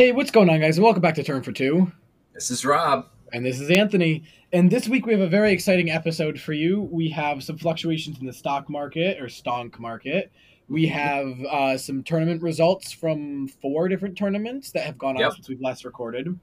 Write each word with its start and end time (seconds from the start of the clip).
Hey, 0.00 0.12
what's 0.12 0.30
going 0.30 0.48
on, 0.48 0.60
guys? 0.60 0.78
And 0.78 0.84
welcome 0.84 1.02
back 1.02 1.16
to 1.16 1.22
Turn 1.22 1.42
for 1.42 1.52
Two. 1.52 1.92
This 2.32 2.50
is 2.50 2.64
Rob. 2.64 3.08
And 3.34 3.44
this 3.44 3.60
is 3.60 3.68
Anthony. 3.68 4.24
And 4.50 4.70
this 4.70 4.88
week 4.88 5.04
we 5.04 5.12
have 5.12 5.20
a 5.20 5.28
very 5.28 5.52
exciting 5.52 5.90
episode 5.90 6.40
for 6.40 6.54
you. 6.54 6.88
We 6.90 7.10
have 7.10 7.44
some 7.44 7.58
fluctuations 7.58 8.18
in 8.18 8.24
the 8.24 8.32
stock 8.32 8.70
market 8.70 9.20
or 9.20 9.26
stonk 9.26 9.78
market. 9.78 10.32
We 10.70 10.86
have 10.86 11.38
uh, 11.42 11.76
some 11.76 12.02
tournament 12.02 12.40
results 12.40 12.92
from 12.92 13.48
four 13.48 13.88
different 13.88 14.16
tournaments 14.16 14.70
that 14.70 14.84
have 14.84 14.96
gone 14.96 15.18
Yep. 15.18 15.26
on 15.26 15.34
since 15.34 15.50
we've 15.50 15.60
last 15.60 15.84
recorded. 15.84 16.34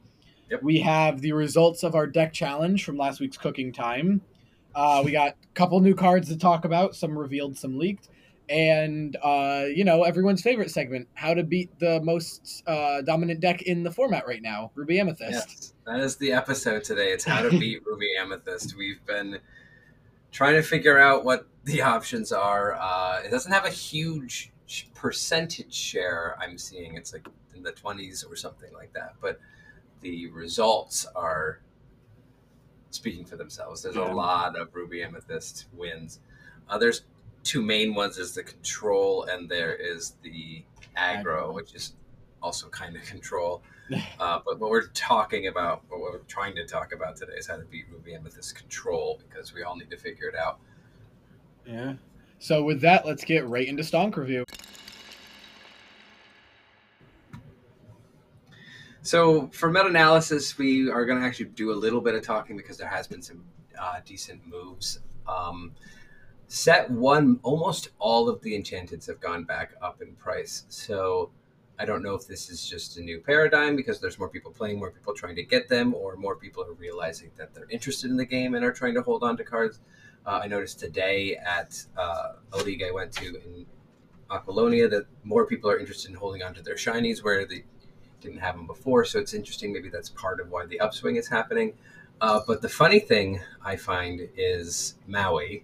Yep. 0.51 0.61
We 0.61 0.77
have 0.81 1.21
the 1.21 1.31
results 1.31 1.81
of 1.81 1.95
our 1.95 2.05
deck 2.05 2.33
challenge 2.33 2.85
from 2.85 2.95
last 2.95 3.19
week's 3.19 3.37
cooking 3.37 3.73
time. 3.73 4.21
Uh, 4.75 5.01
we 5.03 5.11
got 5.11 5.29
a 5.29 5.47
couple 5.55 5.79
new 5.79 5.95
cards 5.95 6.27
to 6.27 6.37
talk 6.37 6.63
about, 6.63 6.95
some 6.95 7.17
revealed, 7.17 7.57
some 7.57 7.79
leaked. 7.79 8.09
And, 8.49 9.17
uh, 9.21 9.65
you 9.73 9.83
know, 9.83 10.03
everyone's 10.03 10.41
favorite 10.41 10.71
segment 10.71 11.07
how 11.13 11.33
to 11.33 11.43
beat 11.43 11.77
the 11.79 11.99
most 12.01 12.63
uh, 12.65 13.01
dominant 13.01 13.41
deck 13.41 13.63
in 13.63 13.83
the 13.83 13.91
format 13.91 14.25
right 14.25 14.41
now, 14.41 14.71
Ruby 14.75 14.99
Amethyst. 14.99 15.31
Yes, 15.31 15.73
that 15.85 15.99
is 15.99 16.15
the 16.15 16.31
episode 16.31 16.83
today. 16.83 17.11
It's 17.11 17.25
how 17.25 17.41
to 17.41 17.49
beat 17.59 17.85
Ruby 17.85 18.07
Amethyst. 18.17 18.77
We've 18.77 19.05
been 19.05 19.39
trying 20.31 20.55
to 20.55 20.61
figure 20.61 20.99
out 20.99 21.25
what 21.25 21.47
the 21.65 21.81
options 21.81 22.31
are. 22.31 22.77
Uh, 22.79 23.21
it 23.25 23.31
doesn't 23.31 23.51
have 23.51 23.65
a 23.65 23.69
huge 23.69 24.51
percentage 24.93 25.73
share. 25.73 26.37
I'm 26.41 26.57
seeing 26.57 26.95
it's 26.95 27.13
like 27.13 27.27
in 27.55 27.63
the 27.63 27.71
20s 27.71 28.29
or 28.29 28.35
something 28.35 28.71
like 28.73 28.93
that. 28.93 29.15
But 29.21 29.39
the 30.01 30.27
results 30.27 31.05
are 31.15 31.59
speaking 32.91 33.25
for 33.25 33.35
themselves. 33.35 33.83
There's 33.83 33.95
a 33.95 34.03
lot 34.03 34.57
of 34.57 34.73
Ruby 34.73 35.03
Amethyst 35.03 35.65
wins. 35.73 36.19
Uh, 36.69 36.77
there's 36.77 37.03
two 37.47 37.61
main 37.61 37.95
ones. 37.95 38.17
is 38.17 38.33
the 38.33 38.43
control 38.43 39.23
and 39.23 39.49
there 39.49 39.73
is 39.73 40.15
the 40.21 40.63
aggro, 40.97 41.53
which 41.53 41.73
is 41.73 41.93
also 42.43 42.67
kind 42.69 42.95
of 42.95 43.03
control. 43.03 43.63
Uh, 44.19 44.37
but 44.45 44.59
what 44.59 44.69
we're 44.69 44.87
talking 44.87 45.47
about, 45.47 45.81
what 45.87 46.01
we're 46.01 46.17
trying 46.27 46.53
to 46.53 46.65
talk 46.65 46.91
about 46.91 47.15
today 47.15 47.31
is 47.37 47.47
how 47.47 47.55
to 47.55 47.63
beat 47.63 47.85
Ruby 47.89 48.15
Amethyst 48.15 48.53
control 48.53 49.17
because 49.25 49.53
we 49.53 49.63
all 49.63 49.77
need 49.77 49.89
to 49.89 49.95
figure 49.95 50.27
it 50.27 50.35
out. 50.35 50.59
Yeah. 51.65 51.93
So 52.39 52.65
with 52.65 52.81
that, 52.81 53.05
let's 53.05 53.23
get 53.23 53.47
right 53.47 53.65
into 53.65 53.83
Stonk 53.83 54.17
review. 54.17 54.43
So 59.03 59.47
for 59.53 59.71
meta 59.71 59.87
analysis, 59.87 60.57
we 60.57 60.89
are 60.89 61.05
going 61.05 61.21
to 61.21 61.25
actually 61.25 61.45
do 61.45 61.71
a 61.71 61.73
little 61.73 62.01
bit 62.01 62.13
of 62.13 62.23
talking 62.23 62.57
because 62.57 62.75
there 62.75 62.89
has 62.89 63.07
been 63.07 63.21
some 63.21 63.41
uh, 63.79 64.01
decent 64.05 64.45
moves. 64.45 64.99
Um, 65.29 65.71
set 66.47 66.89
one, 66.89 67.39
almost 67.43 67.89
all 67.99 68.29
of 68.29 68.41
the 68.41 68.57
enchanteds 68.57 69.07
have 69.07 69.19
gone 69.19 69.43
back 69.43 69.73
up 69.81 70.01
in 70.01 70.13
price. 70.15 70.63
So 70.69 71.29
I 71.79 71.85
don't 71.85 72.01
know 72.01 72.15
if 72.15 72.27
this 72.27 72.49
is 72.49 72.67
just 72.67 72.97
a 72.97 73.01
new 73.01 73.19
paradigm 73.19 73.75
because 73.75 73.99
there's 73.99 74.17
more 74.17 74.29
people 74.29 74.51
playing, 74.51 74.79
more 74.79 74.91
people 74.91 75.13
trying 75.13 75.35
to 75.35 75.43
get 75.43 75.69
them, 75.69 75.93
or 75.93 76.15
more 76.15 76.35
people 76.35 76.63
are 76.63 76.73
realizing 76.73 77.31
that 77.37 77.53
they're 77.53 77.67
interested 77.69 78.09
in 78.09 78.17
the 78.17 78.25
game 78.25 78.55
and 78.55 78.65
are 78.65 78.71
trying 78.71 78.95
to 78.95 79.01
hold 79.01 79.23
on 79.23 79.37
to 79.37 79.43
cards. 79.43 79.79
Uh, 80.25 80.41
I 80.43 80.47
noticed 80.47 80.79
today 80.79 81.35
at 81.35 81.81
uh, 81.95 82.33
a 82.53 82.57
league 82.57 82.83
I 82.83 82.91
went 82.91 83.11
to 83.13 83.27
in 83.27 83.65
Aquilonia 84.29 84.89
that 84.89 85.05
more 85.23 85.45
people 85.45 85.69
are 85.69 85.79
interested 85.79 86.09
in 86.09 86.17
holding 86.17 86.43
on 86.43 86.53
to 86.55 86.61
their 86.61 86.75
shinies 86.75 87.23
where 87.23 87.45
they 87.45 87.63
didn't 88.19 88.39
have 88.39 88.55
them 88.55 88.67
before. 88.67 89.05
So 89.05 89.19
it's 89.19 89.33
interesting. 89.33 89.71
Maybe 89.71 89.89
that's 89.89 90.09
part 90.09 90.39
of 90.39 90.49
why 90.49 90.65
the 90.65 90.79
upswing 90.79 91.17
is 91.17 91.27
happening. 91.27 91.73
Uh, 92.19 92.41
but 92.47 92.61
the 92.61 92.69
funny 92.69 92.99
thing 92.99 93.39
I 93.63 93.75
find 93.75 94.27
is 94.35 94.95
Maui, 95.05 95.63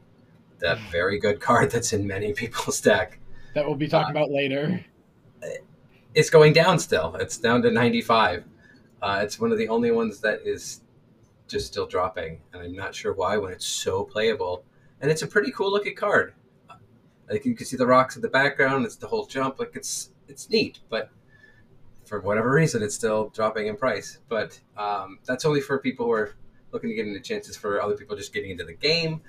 that 0.64 0.80
very 0.92 1.20
good 1.20 1.40
card 1.40 1.70
that's 1.70 1.94
in 1.94 2.08
many 2.08 2.34
people's 2.34 2.82
deck, 2.82 3.20
That 3.54 3.68
we'll 3.68 3.76
be 3.76 3.88
talking 3.88 4.12
about 4.12 4.32
later. 4.32 4.84
It's 6.16 6.30
going 6.30 6.54
down 6.54 6.80
still. 6.80 7.16
It's 7.16 7.38
down 7.38 7.62
to 7.64 7.72
95. 7.72 8.46
Uh, 9.02 9.22
it's 9.24 9.40
one 9.40 9.52
of 9.52 9.58
the 9.58 9.68
only 9.68 9.92
ones 9.92 10.22
that 10.22 10.42
is 10.46 10.82
just 11.48 11.68
still 11.68 11.86
dropping. 11.86 12.40
And 12.54 12.62
I'm 12.62 12.76
not 12.76 12.96
sure 12.96 13.14
why 13.14 13.38
when 13.38 13.52
it's 13.52 13.66
so 13.66 14.04
playable. 14.04 14.64
And 15.02 15.12
it's 15.12 15.22
a 15.22 15.28
pretty 15.28 15.52
cool 15.52 15.72
looking 15.72 15.96
card. 15.96 16.34
Like 17.30 17.46
you 17.46 17.56
can 17.56 17.66
see 17.66 17.78
the 17.78 17.88
rocks 17.88 18.16
in 18.16 18.22
the 18.22 18.30
background. 18.30 18.86
It's 18.86 18.96
the 18.96 19.08
whole 19.08 19.26
jump. 19.26 19.60
Like 19.60 19.72
it's 19.76 20.12
it's 20.28 20.50
neat, 20.50 20.80
but 20.90 21.10
for 22.06 22.22
whatever 22.22 22.52
reason, 22.52 22.84
it's 22.84 22.96
still 22.96 23.30
dropping 23.30 23.68
in 23.68 23.76
price. 23.76 24.20
But 24.30 24.60
um, 24.78 25.20
that's 25.26 25.46
only 25.46 25.62
for 25.62 25.80
people 25.80 26.06
who 26.06 26.12
are 26.14 26.36
looking 26.72 26.90
to 26.90 26.96
get 26.96 27.08
into 27.08 27.20
chances. 27.22 27.58
For 27.58 27.82
other 27.82 27.96
people 27.96 28.16
just 28.16 28.34
getting 28.34 28.52
into 28.52 28.66
the 28.66 28.74
game, 28.74 29.22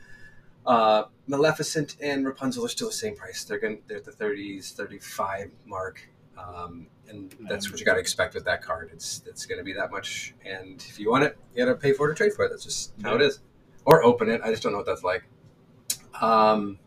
uh, 0.66 1.04
Maleficent 1.26 1.96
and 2.00 2.26
Rapunzel 2.26 2.64
are 2.64 2.68
still 2.68 2.88
the 2.88 2.94
same 2.94 3.16
price. 3.16 3.44
They're 3.44 3.58
going 3.58 3.80
they're 3.86 3.98
at 3.98 4.04
the 4.04 4.12
30s, 4.12 4.72
35 4.72 5.50
mark, 5.66 6.08
um, 6.38 6.86
and 7.08 7.34
that's 7.48 7.70
what 7.70 7.80
you 7.80 7.86
got 7.86 7.94
to 7.94 8.00
expect 8.00 8.34
with 8.34 8.44
that 8.44 8.62
card. 8.62 8.90
It's 8.92 9.22
it's 9.26 9.46
going 9.46 9.58
to 9.58 9.64
be 9.64 9.72
that 9.74 9.90
much, 9.90 10.34
and 10.44 10.76
if 10.88 10.98
you 10.98 11.10
want 11.10 11.24
it, 11.24 11.38
you 11.54 11.64
got 11.64 11.72
to 11.72 11.78
pay 11.78 11.92
for 11.92 12.08
it 12.08 12.12
or 12.12 12.14
trade 12.14 12.32
for 12.32 12.44
it. 12.44 12.50
That's 12.50 12.64
just 12.64 12.92
how 13.02 13.14
it 13.14 13.22
is, 13.22 13.40
or 13.84 14.04
open 14.04 14.28
it. 14.28 14.40
I 14.42 14.50
just 14.50 14.62
don't 14.62 14.72
know 14.72 14.78
what 14.78 14.86
that's 14.86 15.04
like. 15.04 15.24
Um, 16.20 16.78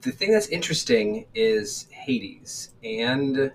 the 0.00 0.12
thing 0.12 0.32
that's 0.32 0.48
interesting 0.48 1.26
is 1.34 1.86
Hades 1.90 2.72
and 2.84 3.52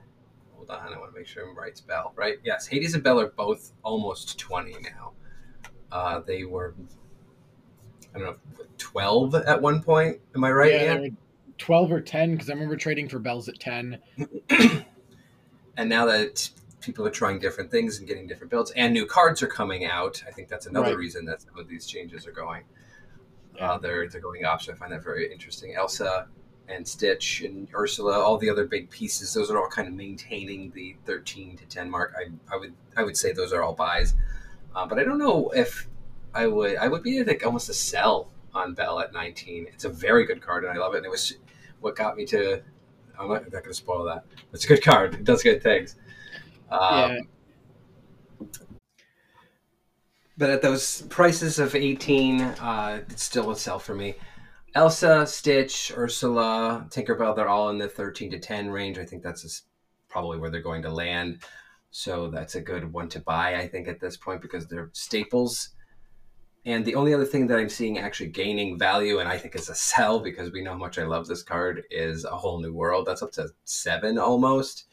hold 0.56 0.70
on, 0.70 0.94
I 0.94 0.98
want 0.98 1.14
to 1.14 1.18
make 1.18 1.28
sure 1.28 1.48
I'm 1.48 1.58
right. 1.58 1.80
Belle, 1.88 2.14
right? 2.16 2.38
Yes, 2.44 2.68
Hades 2.68 2.94
and 2.94 3.04
Belle 3.04 3.20
are 3.20 3.30
both 3.30 3.74
almost 3.84 4.38
20 4.40 4.76
now. 4.82 5.12
Uh, 5.92 6.20
they 6.20 6.44
were, 6.44 6.74
I 8.16 8.20
don't 8.20 8.28
know, 8.28 8.66
12 8.78 9.36
at 9.36 9.62
one 9.62 9.82
point. 9.82 10.20
Am 10.36 10.44
I 10.44 10.52
right? 10.52 10.72
yeah, 10.72 10.84
Ian? 10.94 11.02
they 11.02 11.12
12 11.58 11.92
or 11.92 12.02
10 12.02 12.32
because 12.34 12.50
I 12.50 12.54
remember 12.54 12.76
trading 12.76 13.08
for 13.10 13.20
belles 13.20 13.48
at 13.48 13.60
10. 13.60 14.00
and 15.78 15.90
now 15.90 16.06
that 16.06 16.50
people 16.82 17.06
are 17.08 17.12
trying 17.12 17.40
different 17.40 17.72
things 17.72 18.00
and 18.00 18.08
getting 18.08 18.28
different 18.28 18.52
builds 18.52 18.72
and 18.72 18.94
new 18.94 19.06
cards 19.06 19.42
are 19.42 19.48
coming 19.48 19.86
out 19.86 20.22
i 20.28 20.32
think 20.32 20.50
that's 20.50 20.66
another 20.66 20.88
Right. 20.90 20.98
reason 20.98 21.24
that 21.26 21.42
some 21.42 21.58
of 21.58 21.68
these 21.70 21.86
changes 21.86 22.28
are 22.28 22.32
going 22.34 22.64
Yeah. 23.56 23.72
uh, 23.72 23.78
they're, 23.78 24.08
they're 24.10 24.20
going 24.22 24.44
option 24.46 24.74
i 24.74 24.78
find 24.78 24.92
that 24.92 25.02
very 25.04 25.32
interesting 25.32 25.74
elsa 25.76 26.28
and 26.68 26.86
stitch 26.88 27.42
and 27.42 27.70
ursula 27.74 28.20
all 28.20 28.38
the 28.38 28.50
other 28.50 28.66
big 28.66 28.90
pieces 28.90 29.34
those 29.34 29.50
are 29.50 29.58
all 29.58 29.70
kind 29.70 29.88
of 29.88 29.94
maintaining 29.94 30.72
the 30.72 30.96
13 31.06 31.56
to 31.58 31.66
10 31.68 31.90
mark 31.90 32.14
i, 32.18 32.30
I 32.54 32.58
would 32.58 32.74
i 32.98 33.04
would 33.04 33.16
say 33.16 33.32
those 33.32 33.54
are 33.54 33.64
all 33.64 33.74
buys 33.74 34.16
uh, 34.76 34.86
but 34.86 35.00
i 35.00 35.04
don't 35.06 35.20
know 35.20 35.50
if 35.56 35.88
i 36.34 36.48
would 36.48 36.78
i 36.78 36.88
would 36.88 37.04
be 37.04 37.24
like 37.24 37.46
almost 37.46 37.70
a 37.70 37.74
sell 37.74 38.30
on 38.54 38.74
belle 38.74 39.00
at 39.00 39.14
19 39.14 39.68
it's 39.72 39.86
a 39.86 39.90
very 39.90 40.26
good 40.26 40.42
card 40.42 40.64
and 40.64 40.74
i 40.74 40.78
love 40.78 40.94
it 40.94 40.98
and 40.98 41.06
it 41.06 41.10
was 41.10 41.38
what 41.82 41.96
got 41.96 42.16
me 42.16 42.26
to 42.26 42.62
i'm 43.20 43.28
not, 43.28 43.44
not 43.44 43.52
going 43.52 43.64
to 43.66 43.74
spoil 43.74 44.06
that. 44.06 44.26
It's 44.52 44.66
a 44.66 44.68
good 44.68 44.84
card. 44.84 45.16
It 45.16 45.24
does 45.24 45.44
good 45.44 45.62
things. 45.62 45.96
Um, 46.70 47.18
yeah. 48.40 48.48
but 50.38 50.50
at 50.50 50.62
those 50.62 51.04
prices 51.04 51.60
of 51.60 51.76
18 51.76 52.42
uh, 52.42 53.02
it's 53.10 53.24
still 53.24 53.52
a 53.52 53.56
sell 53.56 53.80
for 53.80 53.96
me. 53.96 54.16
Elsa 54.76 55.28
stitch 55.28 55.94
ursula 55.96 56.88
tinkerbell 56.90 57.36
they're 57.36 57.50
all 57.50 57.70
in 57.70 57.78
the 57.78 57.88
13 57.88 58.32
to 58.32 58.40
10 58.40 58.70
range. 58.70 58.98
I 58.98 59.06
think 59.06 59.22
that's 59.22 59.64
probably 60.10 60.40
where 60.40 60.50
they're 60.50 60.62
going 60.62 60.82
to 60.84 60.90
land. 60.90 61.40
So 61.92 62.28
that's 62.30 62.56
a 62.56 62.62
good 62.62 62.92
one 62.92 63.08
to 63.10 63.20
buy 63.20 63.56
i 63.56 63.68
think 63.68 63.88
at 63.88 64.00
this 64.00 64.18
point 64.18 64.42
because 64.42 64.66
they're 64.66 64.90
staples 64.94 65.73
and 66.66 66.86
the 66.86 66.96
only 66.96 67.14
other 67.14 67.26
thing 67.26 67.48
that 67.48 67.60
i'm 67.60 67.70
seeing 67.70 67.98
actually 67.98 68.30
gaining 68.30 68.78
value 68.78 69.20
and 69.20 69.28
i 69.30 69.38
think 69.38 69.56
is 69.56 69.70
a 69.70 69.76
sell 69.76 70.20
because 70.20 70.52
we 70.52 70.62
know 70.62 70.72
how 70.72 70.78
much 70.78 70.98
i 70.98 71.04
love 71.04 71.28
this 71.28 71.44
card 71.44 71.84
is 71.92 72.26
a 72.26 72.30
whole 72.30 72.60
new 72.62 72.74
world 72.74 73.06
that's 73.06 73.22
up 73.22 73.32
to 73.32 73.50
seven 73.66 74.18
almost 74.18 74.86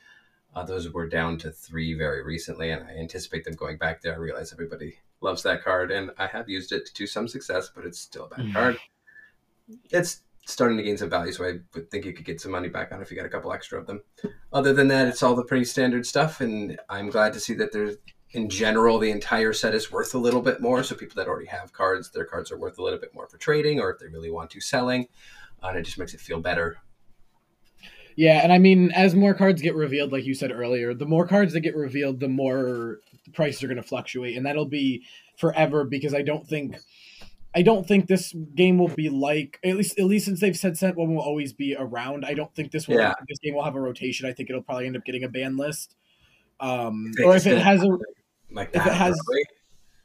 uh, 0.55 0.65
those 0.65 0.91
were 0.93 1.09
down 1.09 1.39
to 1.39 1.51
three 1.53 1.95
very 1.95 2.25
recently, 2.25 2.71
and 2.71 2.83
I 2.83 2.97
anticipate 2.97 3.45
them 3.45 3.55
going 3.55 3.77
back 3.77 4.03
there. 4.03 4.15
I 4.15 4.17
realize 4.17 4.53
everybody 4.53 4.99
loves 5.21 5.45
that 5.45 5.63
card, 5.63 5.93
and 5.93 6.11
I 6.19 6.27
have 6.27 6.49
used 6.49 6.73
it 6.73 6.91
to 6.93 7.07
some 7.07 7.29
success, 7.29 7.71
but 7.73 7.87
it's 7.87 8.01
still 8.01 8.25
a 8.25 8.29
bad 8.29 8.47
Mhm. 8.47 8.53
card. 8.53 8.77
It's 9.91 10.23
starting 10.47 10.77
to 10.77 10.83
gain 10.83 10.97
some 10.97 11.09
value, 11.09 11.31
so 11.33 11.45
I 11.45 11.61
would 11.75 11.89
think 11.91 12.05
you 12.05 12.13
could 12.13 12.25
get 12.25 12.41
some 12.41 12.51
money 12.51 12.69
back 12.69 12.91
on 12.91 13.01
if 13.01 13.11
you 13.11 13.17
got 13.17 13.27
a 13.27 13.31
couple 13.31 13.53
extra 13.53 13.79
of 13.79 13.87
them. 13.87 14.03
Other 14.53 14.73
than 14.73 14.89
that, 14.89 15.07
it's 15.07 15.23
all 15.23 15.37
the 15.37 15.45
pretty 15.45 15.65
standard 15.65 16.05
stuff, 16.05 16.41
and 16.41 16.81
I'm 16.89 17.11
glad 17.11 17.33
to 17.35 17.41
see 17.41 17.55
that 17.55 17.71
there's, 17.71 17.99
in 18.33 18.49
general, 18.49 18.99
the 18.99 19.11
entire 19.11 19.53
set 19.53 19.75
is 19.75 19.91
worth 19.91 20.15
a 20.15 20.19
little 20.19 20.43
bit 20.43 20.61
more. 20.61 20.83
So 20.85 20.95
people 20.95 21.17
that 21.17 21.29
already 21.29 21.47
have 21.49 21.73
cards, 21.73 22.11
their 22.11 22.25
cards 22.25 22.51
are 22.53 22.59
worth 22.59 22.79
a 22.79 22.83
little 22.83 22.99
bit 22.99 23.15
more 23.15 23.27
for 23.29 23.39
trading, 23.39 23.81
or 23.81 23.91
if 23.91 23.99
they 23.99 24.07
really 24.09 24.31
want 24.31 24.51
to 24.51 24.61
selling, 24.61 25.09
uh, 25.63 25.69
and 25.69 25.79
it 25.79 25.83
just 25.83 25.99
makes 25.99 26.15
it 26.15 26.21
feel 26.21 26.41
better 26.41 26.79
Yeah, 28.17 28.41
and 28.43 28.53
I 28.53 28.59
mean, 28.59 28.91
as 28.93 29.15
more 29.15 29.35
cards 29.35 29.63
get 29.63 29.75
revealed, 29.75 30.13
like 30.13 30.25
you 30.25 30.35
said 30.35 30.51
earlier, 30.53 30.93
the 30.95 31.07
more 31.07 31.27
cards 31.27 31.53
that 31.55 31.61
get 31.61 31.77
revealed, 31.77 32.21
the 32.21 32.29
more 32.29 33.01
the 33.25 33.31
prices 33.33 33.63
are 33.63 33.69
going 33.69 33.77
to 33.77 33.83
fluctuate, 33.83 34.37
and 34.37 34.45
that'll 34.45 34.67
be 34.67 35.05
forever 35.37 35.85
because 35.85 36.13
I 36.13 36.23
don't 36.23 36.47
think, 36.47 36.77
I 37.55 37.63
don't 37.63 37.87
think 37.87 38.07
this 38.09 38.35
game 38.55 38.79
will 38.79 38.89
be 38.89 39.09
like 39.09 39.59
at 39.65 39.77
least 39.77 39.99
at 39.99 40.05
least 40.07 40.27
since 40.27 40.41
they've 40.41 40.57
said 40.57 40.77
set 40.77 40.97
one 40.97 41.15
will 41.15 41.23
always 41.23 41.53
be 41.53 41.77
around. 41.79 42.25
I 42.25 42.35
don't 42.35 42.55
think 42.55 42.73
this 42.73 42.87
will 42.89 42.97
Yeah. 42.99 43.15
this 43.29 43.39
game 43.39 43.55
will 43.55 43.65
have 43.65 43.77
a 43.77 43.81
rotation. 43.81 44.27
I 44.27 44.33
think 44.33 44.51
it'll 44.51 44.63
probably 44.63 44.87
end 44.87 44.97
up 44.97 45.05
getting 45.05 45.25
a 45.25 45.29
ban 45.29 45.57
list, 45.57 45.97
um, 46.61 47.13
or 47.25 47.37
if 47.37 47.47
it 47.47 47.59
has 47.59 47.83
a. 47.83 47.89
like 48.53 48.71
If 48.75 48.87
it 48.87 48.93
has-. 48.93 49.21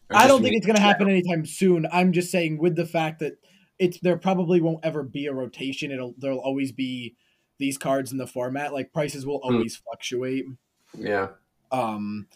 I 0.09 0.27
don't 0.27 0.42
think 0.44 0.56
it's 0.56 0.65
going 0.65 0.75
to 0.75 0.81
happen 0.81 1.09
anytime 1.09 1.45
soon. 1.45 1.88
I'm 1.92 2.12
just 2.12 2.31
saying 2.31 2.59
with 2.59 2.75
the 2.75 2.86
fact 2.86 3.19
that 3.19 3.33
it's 3.80 4.00
there 4.01 4.18
probably 4.18 4.62
won't 4.62 4.86
ever 4.86 5.03
be 5.03 5.25
a 5.25 5.33
rotation. 5.33 5.92
It'll 5.92 6.13
there'll 6.18 6.39
always 6.39 6.71
be 6.71 7.15
these 7.57 7.77
cards 7.77 8.12
in 8.12 8.18
the 8.18 8.27
format. 8.27 8.74
Like 8.74 8.94
prices 8.94 9.25
will 9.25 9.39
Hmm. 9.44 9.56
always 9.56 9.75
fluctuate. 9.77 10.45
Yeah. 10.97 11.30
Um, 11.71 12.27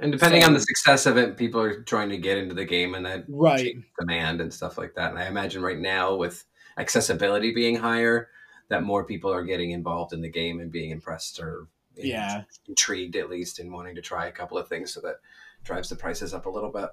And 0.00 0.12
depending 0.12 0.42
So- 0.42 0.46
on 0.48 0.54
the 0.54 0.60
success 0.60 1.06
of 1.06 1.16
it, 1.16 1.36
people 1.36 1.60
are 1.60 1.82
trying 1.82 2.08
to 2.10 2.18
get 2.18 2.38
into 2.38 2.54
the 2.54 2.64
game 2.64 2.94
and 2.94 3.04
that 3.04 3.24
Right. 3.28 3.74
demand 3.98 4.40
and 4.40 4.54
stuff 4.54 4.78
like 4.78 4.94
that. 4.94 5.10
And 5.10 5.18
I 5.18 5.26
imagine 5.26 5.60
right 5.60 5.78
now 5.78 6.14
with 6.14 6.44
accessibility 6.78 7.52
being 7.52 7.74
higher, 7.76 8.28
that 8.68 8.84
more 8.84 9.02
people 9.04 9.32
are 9.32 9.42
getting 9.42 9.72
involved 9.72 10.12
in 10.12 10.20
the 10.20 10.28
game 10.28 10.60
and 10.60 10.70
being 10.70 10.90
impressed 10.90 11.40
or 11.40 11.66
Yeah. 11.96 12.44
intrigued 12.68 13.16
at 13.16 13.28
least 13.28 13.58
and 13.58 13.72
wanting 13.72 13.96
to 13.96 14.00
try 14.02 14.26
a 14.28 14.32
couple 14.32 14.56
of 14.56 14.68
things 14.68 14.92
so 14.92 15.00
that 15.00 15.16
drives 15.64 15.88
the 15.88 15.96
prices 15.96 16.34
up 16.34 16.46
a 16.46 16.50
little 16.50 16.70
bit. 16.70 16.88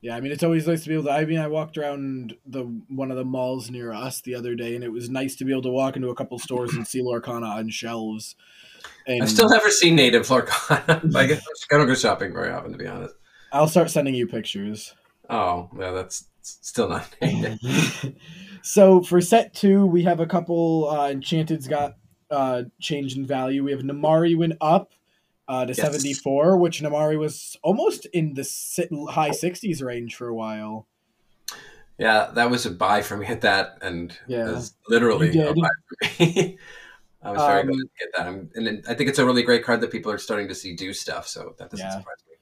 Yeah, 0.00 0.14
I 0.14 0.20
mean 0.20 0.30
it's 0.30 0.44
always 0.44 0.68
nice 0.68 0.84
to 0.84 0.88
be 0.88 0.94
able 0.94 1.04
to. 1.04 1.12
I 1.12 1.24
mean, 1.24 1.38
I 1.38 1.48
walked 1.48 1.76
around 1.76 2.34
the 2.46 2.62
one 2.88 3.10
of 3.10 3.16
the 3.16 3.24
malls 3.24 3.70
near 3.70 3.92
us 3.92 4.20
the 4.20 4.34
other 4.34 4.54
day, 4.54 4.76
and 4.76 4.84
it 4.84 4.92
was 4.92 5.10
nice 5.10 5.34
to 5.36 5.44
be 5.44 5.50
able 5.50 5.62
to 5.62 5.70
walk 5.70 5.96
into 5.96 6.08
a 6.10 6.14
couple 6.14 6.38
stores 6.38 6.74
and 6.74 6.86
see 6.86 7.02
Lorcana 7.02 7.56
on 7.56 7.68
shelves. 7.68 8.36
And 9.06 9.22
I've 9.22 9.30
still 9.30 9.48
never 9.48 9.70
seen 9.70 9.96
native 9.96 10.26
Lorcana. 10.28 11.14
I 11.16 11.26
guess 11.26 11.42
I 11.72 11.76
don't 11.76 11.88
go 11.88 11.94
shopping 11.94 12.32
very 12.32 12.50
often, 12.50 12.72
to 12.72 12.78
be 12.78 12.86
honest. 12.86 13.14
I'll 13.52 13.66
start 13.66 13.90
sending 13.90 14.14
you 14.14 14.28
pictures. 14.28 14.94
Oh, 15.28 15.68
yeah, 15.78 15.90
that's 15.90 16.28
still 16.42 16.88
not 16.88 17.08
native. 17.22 17.58
so 18.62 19.02
for 19.02 19.20
set 19.20 19.52
two, 19.54 19.84
we 19.84 20.04
have 20.04 20.20
a 20.20 20.26
couple. 20.26 20.88
Uh, 20.88 21.10
Enchanted's 21.10 21.66
got 21.66 21.96
uh, 22.30 22.64
change 22.80 23.16
in 23.16 23.26
value. 23.26 23.64
We 23.64 23.72
have 23.72 23.80
Namaari 23.80 24.36
went 24.36 24.54
up 24.60 24.92
uh, 25.48 25.64
to 25.64 25.72
Yes. 25.72 25.80
seventy 25.80 26.14
four, 26.14 26.56
which 26.56 26.80
Namaari 26.80 27.18
was 27.18 27.56
almost 27.62 28.06
in 28.06 28.34
the 28.34 28.48
high 29.10 29.30
sixties 29.32 29.82
range 29.82 30.14
for 30.14 30.28
a 30.28 30.34
while. 30.34 30.86
Yeah, 31.98 32.30
that 32.34 32.50
was 32.50 32.64
a 32.64 32.70
buy 32.70 33.02
for 33.02 33.16
me 33.16 33.26
at 33.26 33.40
that, 33.40 33.78
and 33.82 34.16
Yeah. 34.28 34.60
literally 34.88 35.36
a 35.38 35.52
buy 35.54 35.68
for 35.88 36.22
me. 36.24 36.58
I 37.22 37.32
was 37.32 37.42
very 37.44 37.62
Um, 37.62 37.66
glad 37.66 37.76
to 37.76 37.88
get 37.98 38.08
that, 38.16 38.26
I'm, 38.28 38.50
and 38.54 38.84
I 38.88 38.94
think 38.94 39.10
it's 39.10 39.18
a 39.18 39.26
really 39.26 39.42
great 39.42 39.64
card 39.64 39.80
that 39.80 39.90
people 39.90 40.12
are 40.12 40.18
starting 40.18 40.46
to 40.48 40.54
see 40.54 40.76
do 40.76 40.92
stuff. 40.92 41.26
So 41.26 41.56
that 41.58 41.70
doesn't 41.70 41.84
Yeah. 41.84 41.98
surprise 41.98 42.16
me. 42.30 42.36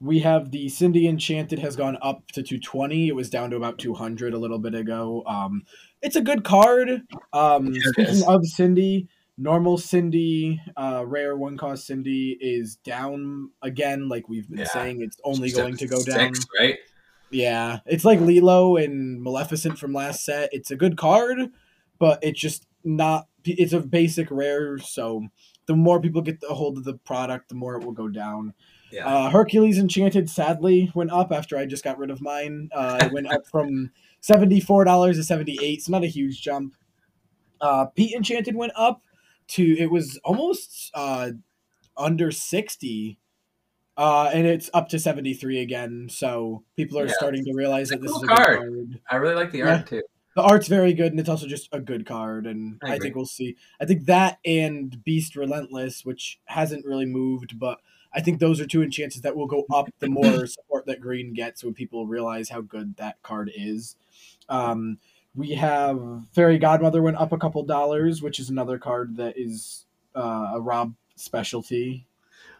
We 0.00 0.20
have 0.20 0.50
the 0.50 0.70
Cindy 0.70 1.06
Enchanted 1.06 1.58
has 1.58 1.76
gone 1.76 1.98
up 2.00 2.26
to 2.32 2.42
220. 2.42 3.08
It 3.08 3.14
was 3.14 3.28
down 3.28 3.50
to 3.50 3.56
about 3.56 3.78
200 3.78 4.32
a 4.32 4.38
little 4.38 4.58
bit 4.58 4.74
ago. 4.74 5.22
Um, 5.26 5.64
it's 6.00 6.16
a 6.16 6.22
good 6.22 6.42
card. 6.42 7.02
Um, 7.34 7.74
speaking 7.74 8.14
is. 8.14 8.26
of 8.26 8.46
Cindy, 8.46 9.08
normal 9.36 9.78
Cindy, 9.78 10.60
uh, 10.76 11.04
rare 11.06 11.36
one 11.36 11.56
cost 11.56 11.86
Cindy 11.86 12.36
is 12.40 12.76
down 12.76 13.50
again. 13.62 14.08
Like 14.08 14.28
we've 14.28 14.48
been 14.48 14.58
Yeah. 14.60 14.64
saying, 14.66 15.02
it's 15.02 15.16
only 15.24 15.50
a 15.50 15.54
going 15.54 15.76
to 15.76 15.86
go 15.86 16.02
down. 16.04 16.32
right? 16.58 16.76
Yeah, 17.30 17.80
it's 17.86 18.04
like 18.04 18.20
Lilo 18.20 18.76
and 18.76 19.20
Maleficent 19.22 19.78
from 19.78 19.92
last 19.92 20.24
set. 20.24 20.50
It's 20.52 20.70
a 20.70 20.76
good 20.76 20.96
card, 20.96 21.38
but 21.98 22.22
it's 22.22 22.40
just 22.40 22.66
not. 22.84 23.26
It's 23.44 23.72
a 23.72 23.80
basic 23.80 24.30
rare, 24.30 24.78
so 24.78 25.26
the 25.66 25.74
more 25.74 26.00
people 26.00 26.22
get 26.22 26.38
a 26.48 26.54
hold 26.54 26.78
of 26.78 26.84
the 26.84 26.94
product, 26.94 27.48
the 27.48 27.54
more 27.54 27.74
it 27.76 27.84
will 27.84 27.92
go 27.92 28.08
down. 28.08 28.54
Yeah, 28.92 29.06
Uh, 29.06 29.30
Hercules 29.30 29.78
Enchanted 29.78 30.30
sadly 30.30 30.92
went 30.94 31.10
up 31.10 31.32
after 31.32 31.56
I 31.58 31.66
just 31.66 31.82
got 31.82 31.98
rid 31.98 32.10
of 32.10 32.20
mine. 32.22 32.68
Uh, 32.72 33.00
it 33.02 33.12
went 33.12 33.26
up 33.26 33.46
from 33.50 33.90
seventy 34.20 34.60
four 34.60 34.84
dollars 34.84 35.16
to 35.16 35.24
seventy 35.24 35.58
eight, 35.60 35.82
so 35.82 35.90
not 35.90 36.04
a 36.04 36.06
huge 36.06 36.40
jump. 36.40 36.74
Uh, 37.60 37.86
Pete 37.86 38.14
Enchanted 38.14 38.54
went 38.54 38.72
up 38.76 39.02
to 39.48 39.78
it 39.78 39.90
was 39.90 40.18
almost 40.24 40.90
uh, 40.94 41.30
under 41.96 42.30
sixty, 42.30 43.18
uh, 43.96 44.30
and 44.32 44.46
it's 44.46 44.70
up 44.74 44.88
to 44.90 44.98
seventy 44.98 45.34
three 45.34 45.60
again. 45.60 46.08
So 46.10 46.64
people 46.76 46.98
are 46.98 47.06
Yeah. 47.06 47.12
starting 47.16 47.44
to 47.44 47.52
realize 47.54 47.88
that 47.90 48.00
this 48.00 48.10
cool 48.10 48.22
is 48.22 48.30
a 48.30 48.34
card. 48.34 48.58
card. 48.58 49.00
I 49.10 49.16
really 49.16 49.34
like 49.34 49.52
the 49.52 49.58
yeah. 49.58 49.76
art 49.76 49.86
too. 49.86 50.02
The 50.36 50.42
art's 50.42 50.66
very 50.66 50.94
good, 50.94 51.12
and 51.12 51.20
it's 51.20 51.28
also 51.28 51.46
just 51.46 51.68
a 51.70 51.80
good 51.80 52.06
card. 52.06 52.46
And 52.46 52.80
I 52.82 52.94
I, 52.94 52.98
think 52.98 53.14
we'll 53.14 53.24
see. 53.26 53.56
I 53.80 53.84
think 53.84 54.06
that 54.06 54.38
and 54.44 55.02
Beast 55.04 55.36
Relentless, 55.36 56.04
which 56.04 56.40
hasn't 56.46 56.84
really 56.84 57.06
moved, 57.06 57.58
but 57.58 57.78
I 58.12 58.20
think 58.20 58.38
those 58.38 58.60
are 58.60 58.66
two 58.66 58.82
enchances 58.82 59.22
that 59.22 59.36
will 59.36 59.46
go 59.46 59.64
up 59.72 59.88
the 59.98 60.08
more 60.08 60.46
support 60.46 60.86
that 60.86 61.00
Green 61.00 61.34
gets 61.34 61.62
when 61.62 61.74
people 61.74 62.06
realize 62.06 62.48
how 62.48 62.60
good 62.62 62.96
that 62.96 63.22
card 63.22 63.50
is. 63.54 63.96
Um, 64.48 64.98
we 65.34 65.50
have 65.54 66.00
Fairy 66.32 66.58
Godmother 66.58 67.02
went 67.02 67.16
up 67.16 67.32
a 67.32 67.38
couple 67.38 67.62
dollars, 67.64 68.22
which 68.22 68.38
is 68.38 68.50
another 68.50 68.78
card 68.78 69.16
that 69.16 69.34
is 69.36 69.84
uh, 70.14 70.52
a 70.54 70.60
Rob 70.60 70.94
specialty. 71.16 72.06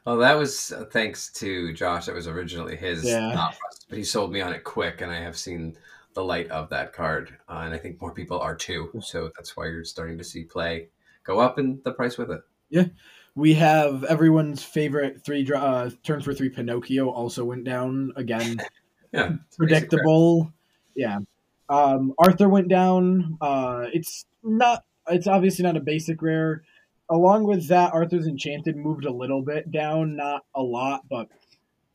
Well, 0.04 0.18
that 0.18 0.34
was 0.34 0.72
uh, 0.72 0.84
thanks 0.90 1.32
to 1.34 1.72
Josh. 1.72 2.06
That 2.06 2.14
was 2.14 2.28
originally 2.28 2.76
his 2.76 3.04
Yeah. 3.04 3.52
but 3.88 3.96
he 3.96 4.04
sold 4.04 4.32
me 4.32 4.40
on 4.40 4.52
it 4.52 4.64
quick, 4.64 5.00
and 5.00 5.10
I 5.10 5.20
have 5.20 5.36
seen 5.36 5.76
the 6.14 6.24
light 6.24 6.48
of 6.50 6.68
that 6.70 6.92
card, 6.92 7.36
uh, 7.48 7.62
and 7.64 7.74
I 7.74 7.78
think 7.78 8.00
more 8.00 8.12
people 8.12 8.38
are 8.38 8.54
too. 8.54 8.90
So 9.02 9.30
that's 9.36 9.56
why 9.56 9.66
you're 9.66 9.84
starting 9.84 10.18
to 10.18 10.24
see 10.24 10.44
play 10.44 10.88
go 11.24 11.40
up 11.40 11.58
and 11.58 11.82
the 11.84 11.92
price 11.92 12.18
with 12.18 12.30
it. 12.30 12.42
Yeah, 12.70 12.86
we 13.34 13.54
have 13.54 14.04
everyone's 14.04 14.62
favorite 14.62 15.24
three 15.24 15.48
uh, 15.54 15.90
turn 16.02 16.20
for 16.20 16.34
three 16.34 16.50
Pinocchio 16.50 17.08
also 17.08 17.44
went 17.44 17.64
down 17.64 18.12
again. 18.16 18.58
Yeah, 19.12 19.34
predictable. 19.56 20.52
Yeah. 20.96 21.20
Um, 21.68 22.12
Arthur 22.18 22.48
went 22.48 22.68
down. 22.68 23.38
Uh, 23.40 23.86
it's 23.92 24.26
not. 24.42 24.84
It's 25.08 25.26
obviously 25.26 25.62
not 25.64 25.76
a 25.76 25.80
basic 25.80 26.20
rare. 26.22 26.62
Along 27.10 27.44
with 27.44 27.68
that, 27.68 27.92
Arthur's 27.92 28.26
Enchanted 28.26 28.76
moved 28.76 29.04
a 29.04 29.12
little 29.12 29.42
bit 29.42 29.70
down, 29.70 30.16
not 30.16 30.44
a 30.54 30.62
lot, 30.62 31.02
but 31.10 31.28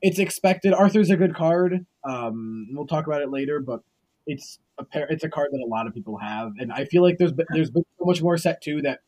it's 0.01 0.19
expected. 0.19 0.73
Arthur's 0.73 1.09
a 1.09 1.17
good 1.17 1.35
card. 1.35 1.85
Um, 2.03 2.67
we'll 2.71 2.85
talk 2.87 3.07
about 3.07 3.21
it 3.23 3.31
later, 3.31 3.59
but 3.59 3.81
it's 4.27 4.59
a 4.77 4.83
pair. 4.83 5.07
It's 5.09 5.23
a 5.23 5.29
card 5.29 5.49
that 5.51 5.61
a 5.61 5.65
lot 5.65 5.87
of 5.87 5.93
people 5.95 6.17
have, 6.17 6.53
and 6.59 6.71
I 6.71 6.85
feel 6.85 7.01
like 7.01 7.17
there's 7.17 7.31
been- 7.31 7.47
there's 7.49 7.71
been 7.71 7.85
so 7.97 8.05
much 8.05 8.21
more 8.21 8.37
set 8.37 8.61
too 8.61 8.81
that 8.83 8.99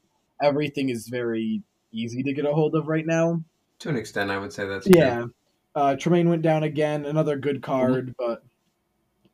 everything 0.41 0.89
is 0.89 1.07
very 1.07 1.61
easy 1.91 2.23
to 2.23 2.33
get 2.33 2.45
a 2.45 2.53
hold 2.53 2.73
of 2.75 2.87
right 2.87 3.05
now. 3.05 3.43
To 3.79 3.89
an 3.89 3.95
extent, 3.95 4.31
I 4.31 4.39
would 4.39 4.51
say 4.51 4.65
that's 4.67 4.87
true. 4.87 4.99
Yeah. 4.99 5.25
Uh, 5.75 5.95
Tremaine 5.95 6.29
went 6.29 6.41
down 6.41 6.63
again, 6.63 7.05
another 7.05 7.37
good 7.37 7.61
card, 7.61 8.15
but 8.17 8.43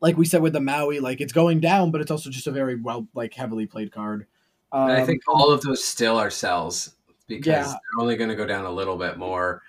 like 0.00 0.16
we 0.16 0.24
said 0.26 0.42
with 0.42 0.52
the 0.52 0.60
Maui, 0.60 1.00
like 1.00 1.20
it's 1.20 1.32
going 1.32 1.60
down, 1.60 1.90
but 1.90 2.00
it's 2.00 2.10
also 2.10 2.30
just 2.30 2.46
a 2.46 2.52
very 2.52 2.76
well, 2.76 3.06
like 3.14 3.34
heavily 3.34 3.66
played 3.66 3.90
card. 3.92 4.26
Um, 4.72 4.90
And 4.90 4.92
I 5.02 5.04
think 5.04 5.22
all 5.26 5.50
of 5.50 5.60
those 5.62 5.82
still 5.82 6.16
are 6.18 6.30
sells 6.30 6.94
because 7.26 7.46
Yeah. 7.46 7.64
they're 7.64 8.00
only 8.02 8.16
going 8.16 8.30
to 8.30 8.36
go 8.36 8.46
down 8.46 8.64
a 8.64 8.70
little 8.70 8.96
bit 8.96 9.18
more. 9.18 9.62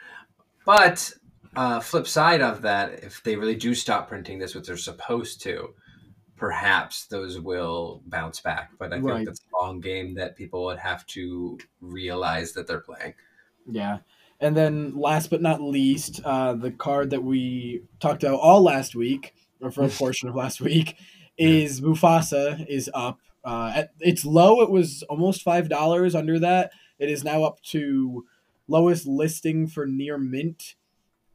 But 0.66 1.12
uh, 1.56 1.80
flip 1.80 2.06
side 2.08 2.42
of 2.42 2.62
that, 2.62 3.04
if 3.04 3.24
they 3.24 3.36
really 3.36 3.56
do 3.56 3.74
stop 3.74 4.08
printing 4.08 4.38
this, 4.40 4.54
which 4.54 4.68
they're 4.68 4.78
supposed 4.78 5.42
to, 5.42 5.74
perhaps 6.36 7.06
those 7.08 7.40
will 7.40 8.02
bounce 8.06 8.40
back. 8.40 8.72
But 8.78 8.94
I 8.94 8.98
think 8.98 9.10
Right. 9.10 9.26
that's 9.26 9.42
a 9.42 9.64
long 9.64 9.80
game 9.82 10.14
that 10.16 10.36
people 10.36 10.64
would 10.66 10.78
have 10.80 11.06
to 11.08 11.58
realize 11.82 12.54
that 12.54 12.68
they're 12.68 12.80
playing. 12.82 13.14
yeah. 13.72 14.00
And 14.42 14.56
then 14.56 14.96
last 14.96 15.30
but 15.30 15.42
not 15.42 15.60
least, 15.62 16.22
uh, 16.24 16.54
the 16.54 16.72
card 16.72 17.10
that 17.10 17.22
we 17.22 17.82
talked 18.00 18.24
about 18.24 18.40
all 18.40 18.62
last 18.62 18.96
week, 18.96 19.36
or 19.62 19.72
for 19.72 19.84
a 19.84 19.90
portion 19.90 20.30
of 20.30 20.36
last 20.36 20.62
week, 20.62 20.96
is 21.38 21.82
Mufasa 21.82 22.66
is 22.68 22.90
up. 22.94 23.20
Uh, 23.44 23.72
at 23.76 23.92
its 24.00 24.26
low, 24.26 24.62
it 24.62 24.70
was 24.70 25.04
almost 25.04 25.42
five 25.44 25.70
dollars. 25.70 26.16
Under 26.16 26.40
that, 26.40 26.72
it 27.00 27.10
is 27.10 27.24
now 27.24 27.44
up 27.44 27.62
to 27.72 28.26
lowest 28.68 29.08
listing 29.08 29.68
for 29.68 29.86
near 29.88 30.18
mint 30.18 30.76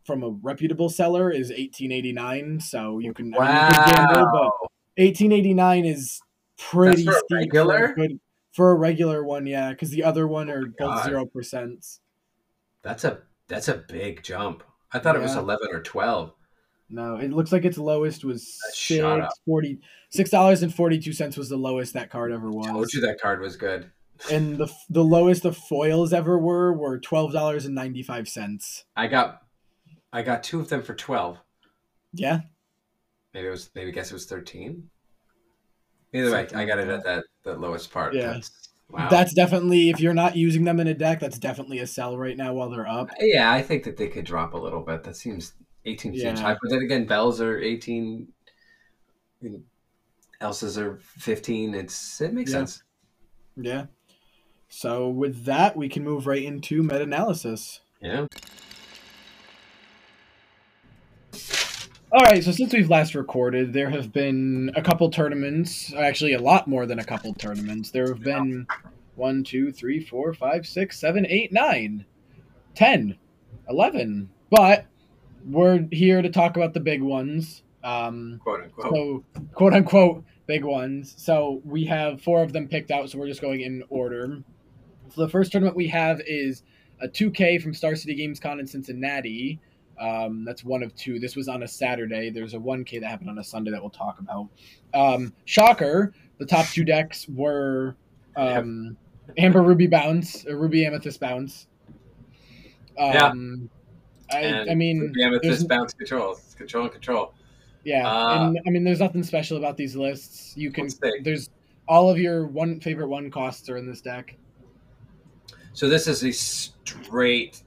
from 0.05 0.23
a 0.23 0.29
reputable 0.29 0.91
seller 0.91 1.31
is 1.31 1.51
eighteen 1.51 1.91
eighty 1.91 2.13
nine. 2.13 2.61
So 2.61 2.99
you 2.99 3.15
can, 3.15 3.35
I 3.35 3.39
mean, 3.39 3.57
you 3.57 3.75
can 3.75 3.95
gamble, 3.95 4.31
but 4.33 4.43
Wow. 4.43 4.53
eighteen 4.99 5.33
eighty 5.33 5.55
nine 5.55 5.87
is 5.87 6.21
pretty 6.59 7.05
That's 7.05 7.17
for 7.17 7.25
steep 7.25 7.29
for 7.31 7.37
regular? 7.67 7.85
a 7.85 7.95
good 7.95 8.21
for 8.53 8.71
a 8.71 8.75
regular 8.75 9.25
one. 9.25 9.47
Yeah, 9.47 9.71
because 9.71 9.91
the 9.91 10.05
other 10.05 10.29
one 10.29 10.51
are 10.51 10.67
both 10.67 11.05
zero 11.05 11.25
percent. 11.25 11.87
That's 12.83 13.05
a 13.05 13.21
that's 13.49 13.69
a 13.69 13.83
big 13.89 14.23
jump. 14.23 14.63
I 14.93 14.99
thought 14.99 15.17
it 15.17 15.23
was 15.23 15.37
eleven 15.37 15.69
or 15.73 15.81
twelve. 15.81 16.35
No, 16.95 17.17
it 17.17 17.33
looks 17.33 17.53
like 17.53 17.65
its 17.65 17.79
lowest 17.79 18.25
was 18.25 18.59
six 18.73 19.03
forty 19.45 19.81
six 20.11 20.31
dollars 20.31 20.63
and 20.63 20.75
forty 20.75 20.99
two 20.99 21.13
cents 21.13 21.37
was 21.37 21.49
the 21.49 21.57
lowest 21.57 21.95
that 21.95 22.11
card 22.11 22.33
ever 22.33 22.51
was. 22.51 22.67
Told 22.67 22.81
was, 22.81 22.95
you 22.95 23.01
that 23.03 23.21
card 23.21 23.41
was 23.41 23.57
good. 23.57 23.91
and 24.31 24.57
the 24.57 24.73
the 24.89 25.05
lowest 25.05 25.43
the 25.43 25.53
foils 25.53 26.13
ever 26.13 26.39
were 26.39 26.73
were 26.73 26.99
twelve 26.99 27.33
dollars 27.33 27.67
and 27.67 27.75
ninety 27.75 28.03
five 28.03 28.29
cents. 28.29 28.85
I 28.97 29.09
got 29.09 29.43
I 30.13 30.23
got 30.23 30.43
two 30.43 30.61
of 30.61 30.69
them 30.69 30.83
for 30.83 30.95
twelve. 30.95 31.39
Yeah, 32.13 32.43
Maybe 33.35 33.49
it 33.49 33.51
was 33.51 33.71
maybe 33.75 33.91
guess 33.91 34.11
it 34.11 34.15
was 34.15 34.27
thirteen. 34.27 34.89
Either 36.13 36.31
way, 36.31 36.47
I 36.55 36.65
got 36.65 36.79
it 36.79 36.89
at 36.89 37.03
that 37.05 37.25
the 37.43 37.55
lowest 37.55 37.91
part. 37.91 38.15
Yeah. 38.15 38.35
That's, 38.35 38.69
wow. 38.89 39.09
that's 39.11 39.35
definitely 39.35 39.91
if 39.91 39.99
you're 39.99 40.15
not 40.15 40.37
using 40.37 40.63
them 40.63 40.79
in 40.79 40.87
a 40.87 40.95
deck, 40.95 41.19
that's 41.19 41.39
definitely 41.39 41.81
a 41.81 41.87
sell 41.89 42.17
right 42.17 42.37
now 42.37 42.55
while 42.55 42.71
they're 42.71 42.87
up. 42.87 43.11
yeah, 43.19 43.51
I 43.51 43.61
think 43.61 43.83
that 43.85 43.97
they 43.97 44.07
could 44.07 44.25
drop 44.25 44.55
a 44.55 44.57
little 44.57 44.83
bit. 44.83 45.03
That 45.03 45.17
seems 45.17 45.55
eighteen 45.85 46.13
seems 46.13 46.41
Yeah. 46.41 46.47
high. 46.47 46.57
But 46.61 46.71
then 46.71 46.83
again, 46.83 47.07
belles 47.07 47.41
are 47.41 47.59
eighteen. 47.59 48.29
elses 50.41 50.79
are 50.79 50.97
fifteen. 50.97 51.75
It's 51.75 52.21
it 52.21 52.33
makes 52.33 52.51
Yeah. 52.53 52.59
sense. 52.59 52.83
Yeah. 53.57 53.87
So 54.69 55.09
with 55.09 55.45
that, 55.45 55.77
we 55.77 55.89
can 55.89 56.03
move 56.03 56.27
right 56.27 56.43
into 56.43 56.83
meta 56.83 57.03
analysis. 57.03 57.81
Yeah. 58.01 58.27
All 62.13 62.21
right, 62.21 62.45
so 62.45 62.53
since 62.53 62.73
we've 62.73 62.89
last 62.91 63.15
recorded, 63.15 63.73
there 63.73 63.91
have 63.91 64.13
been 64.13 64.71
a 64.77 64.83
couple 64.83 65.11
tournaments, 65.11 65.93
actually 65.95 66.35
a 66.35 66.41
lot 66.41 66.69
more 66.69 66.87
than 66.87 67.01
a 67.01 67.05
couple 67.05 67.35
tournaments. 67.35 67.91
There 67.91 68.07
have 68.07 68.23
been 68.23 68.67
one, 69.17 69.43
two, 69.43 69.73
three, 69.73 69.99
four, 69.99 70.33
five, 70.33 70.65
six, 70.65 70.99
seven, 70.99 71.27
eight, 71.27 71.53
nine, 71.53 72.05
ten, 72.75 73.17
eleven. 73.69 74.31
But 74.49 74.87
we're 75.45 75.87
here 75.93 76.23
to 76.23 76.31
talk 76.31 76.57
about 76.57 76.75
the 76.75 76.81
big 76.81 77.03
ones. 77.03 77.63
Um, 77.83 78.41
quote 78.43 78.63
unquote. 78.63 78.93
so 78.95 79.25
quote 79.53 79.75
unquote 79.75 80.25
big 80.47 80.65
ones. 80.65 81.15
So 81.17 81.61
we 81.65 81.85
have 81.85 82.21
four 82.23 82.43
of 82.43 82.53
them 82.53 82.69
picked 82.69 82.91
out. 82.91 83.11
So 83.11 83.19
we're 83.19 83.29
just 83.29 83.41
going 83.41 83.61
in 83.61 83.83
order. 83.89 84.43
So 85.15 85.23
the 85.23 85.29
first 85.29 85.53
tournament 85.53 85.77
we 85.77 85.89
have 85.89 86.21
is 86.27 86.63
a 87.01 87.09
2K 87.09 87.63
from 87.63 87.75
Star 87.75 87.95
City 87.95 88.15
Games 88.15 88.41
Con 88.41 88.61
in 88.61 88.67
Cincinnati. 88.67 89.61
Um, 90.01 90.45
that's 90.45 90.65
one 90.65 90.83
of 90.83 90.95
two. 90.97 91.19
This 91.19 91.37
was 91.37 91.49
on 91.49 91.63
a 91.63 91.69
Saturday. 91.69 92.31
There's 92.31 92.55
a 92.55 92.59
1K 92.59 93.01
that 93.01 93.07
happened 93.07 93.31
on 93.31 93.39
a 93.39 93.45
Sunday 93.45 93.71
that 93.71 93.81
we'll 93.81 93.91
talk 93.91 94.19
about. 94.19 94.49
Um, 94.93 95.33
shocker, 95.45 96.13
the 96.39 96.47
top 96.47 96.67
two 96.67 96.85
decks 96.85 97.29
were 97.29 97.97
um, 98.37 98.97
Amber 99.39 99.63
Ruby 99.63 99.87
Bounce, 99.87 100.47
or 100.47 100.57
Ruby 100.57 100.85
Amethyst 100.85 101.21
Bounce. 101.21 101.69
Um, 102.99 103.71
I, 104.35 104.71
I 104.71 104.75
mean, 104.75 105.13
there's- 105.43 105.65
bounce 105.65 105.95
control, 105.95 106.33
It's 106.33 106.55
control 106.55 106.85
and 106.85 106.93
control. 106.93 107.35
yeah, 107.85 108.09
Uh, 108.09 108.49
and 108.49 108.61
I 108.67 108.71
mean, 108.71 108.85
there's 108.85 109.01
nothing 109.01 109.23
special 109.23 109.57
about 109.57 109.77
these 109.77 109.95
lists. 109.97 110.55
You 110.57 110.71
can 110.71 110.89
there's 111.23 111.51
all 111.89 112.09
of 112.11 112.19
your 112.19 112.47
one 112.47 112.81
favorite 112.81 113.09
one 113.09 113.31
costs 113.31 113.69
are 113.69 113.77
in 113.77 113.87
this 113.87 114.01
deck. 114.01 114.37
So 115.73 115.89
this 115.89 116.07
is 116.07 116.23
a 116.25 116.33
straight 116.33 117.63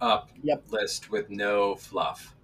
up 0.00 0.30
Yep. 0.42 0.64
list 0.70 1.10
with 1.10 1.30
no 1.30 1.76
fluff, 1.76 2.34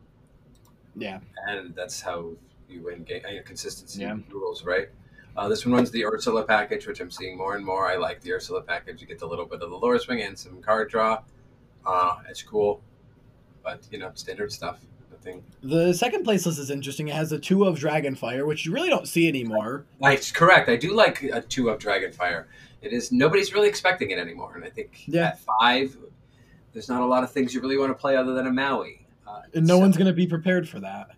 Yeah, 0.95 1.19
and 1.49 1.75
that's 1.75 2.01
how 2.01 2.33
you 2.69 2.83
win 2.83 3.03
game 3.03 3.23
uh, 3.27 3.43
consistency 3.45 4.03
Yeah. 4.03 4.17
rules, 4.31 4.65
right? 4.65 4.89
Uh, 5.37 5.49
this 5.49 5.65
one 5.67 5.75
runs 5.75 5.91
the 5.91 6.05
Ursula 6.05 6.45
package, 6.45 6.87
which 6.87 7.01
I'm 7.01 7.11
seeing 7.11 7.37
more 7.37 7.57
and 7.57 7.65
more. 7.65 7.87
I 7.87 7.97
like 7.97 8.21
the 8.21 8.33
Ursula 8.33 8.61
package. 8.63 9.01
You 9.01 9.07
get 9.07 9.23
a 9.23 9.27
little 9.27 9.47
bit 9.47 9.61
of 9.63 9.71
the 9.71 9.77
lore 9.77 9.99
swing 9.99 10.23
and 10.23 10.37
some 10.39 10.61
card 10.61 10.89
draw. 10.91 11.23
Uh, 11.87 12.17
it's 12.29 12.43
cool, 12.43 12.81
but 13.69 13.87
you 13.91 13.99
know, 13.99 14.11
standard 14.15 14.51
stuff. 14.53 14.79
Nothing. 15.11 15.43
the 15.63 15.93
second 15.93 16.23
place 16.25 16.47
list 16.47 16.59
is 16.61 16.71
interesting. 16.71 17.09
It 17.09 17.15
has 17.15 17.33
a 17.33 17.39
two 17.39 17.65
of 17.65 17.77
Dragonfire, 17.79 18.47
which 18.47 18.65
you 18.65 18.73
really 18.73 18.89
don't 18.89 19.07
see 19.09 19.29
anymore. 19.29 19.85
It's 20.01 20.31
correct. 20.31 20.69
I 20.69 20.77
do 20.77 20.95
like 20.95 21.23
a 21.25 21.43
two 21.43 21.69
of 21.71 21.79
Dragonfire. 21.81 22.45
It 22.83 22.93
is 22.93 23.11
nobody's 23.13 23.53
really 23.53 23.69
expecting 23.69 24.11
it 24.11 24.19
anymore, 24.19 24.53
and 24.55 24.65
I 24.65 24.71
think 24.71 25.03
Yeah. 25.07 25.29
at 25.29 25.41
five, 25.61 25.97
there's 26.73 26.89
not 26.89 27.03
a 27.03 27.05
lot 27.05 27.25
of 27.25 27.33
things 27.33 27.53
you 27.53 27.61
really 27.61 27.77
want 27.77 27.91
to 27.91 27.95
play 28.01 28.17
other 28.17 28.33
than 28.33 28.47
a 28.47 28.53
Maui. 28.53 29.07
Uh, 29.27 29.43
And 29.55 29.67
no 29.67 29.75
so- 29.75 29.81
one's 29.81 29.97
gonna 29.97 30.13
be 30.13 30.27
prepared 30.27 30.69
for 30.69 30.81
that. 30.81 31.09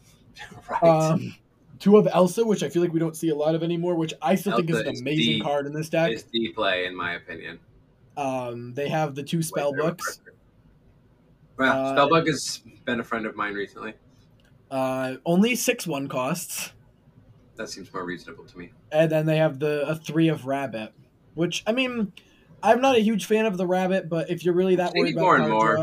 right. 0.70 0.82
Um, 0.82 1.34
two 1.80 1.96
of 1.96 2.06
Elsa, 2.10 2.44
which 2.46 2.62
I 2.62 2.68
feel 2.68 2.82
like 2.82 2.92
we 2.92 3.00
don't 3.00 3.16
see 3.16 3.28
a 3.30 3.34
lot 3.34 3.54
of 3.56 3.62
anymore, 3.62 3.94
which 3.96 4.14
I 4.22 4.36
still 4.36 4.56
think 4.56 4.70
is 4.70 4.76
Elsa 4.76 4.88
an 4.88 4.94
is 4.94 5.00
amazing 5.00 5.38
the- 5.38 5.40
card 5.44 5.66
in 5.66 5.72
this 5.74 5.88
deck. 5.90 6.12
is 6.12 6.22
the 6.24 6.48
play 6.52 6.86
in 6.86 6.94
my 6.96 7.14
opinion. 7.14 7.58
Um, 8.16 8.72
they 8.74 8.88
have 8.88 9.14
the 9.14 9.22
two 9.22 9.42
spell 9.42 9.72
books. 9.74 10.20
Well, 11.60 11.86
Uh, 11.86 11.94
Spellbook 11.96 12.26
has 12.26 12.62
been 12.84 13.00
a 13.00 13.04
friend 13.04 13.26
of 13.26 13.36
mine 13.36 13.54
recently. 13.54 13.94
Uh, 14.70 15.16
only 15.26 15.54
six 15.54 15.86
one 15.86 16.08
costs. 16.08 16.72
That 17.56 17.68
seems 17.68 17.92
more 17.92 18.04
reasonable 18.04 18.44
to 18.46 18.58
me. 18.58 18.70
and 18.90 19.10
then 19.10 19.26
they 19.26 19.36
have 19.36 19.58
the 19.58 19.86
a 19.86 19.94
three 19.94 20.28
of 20.28 20.46
rabbit, 20.46 20.92
which 21.34 21.62
I 21.66 21.72
mean, 21.72 22.12
I'm 22.62 22.80
not 22.80 22.96
a 22.96 23.00
huge 23.00 23.26
fan 23.26 23.44
of 23.46 23.56
the 23.58 23.66
rabbit, 23.66 24.08
but 24.08 24.30
if 24.30 24.44
you're 24.44 24.54
really 24.54 24.76
that 24.76 24.92
worried 24.94 25.14
about 25.14 25.22
more 25.22 25.36
and 25.36 25.48
more. 25.50 25.76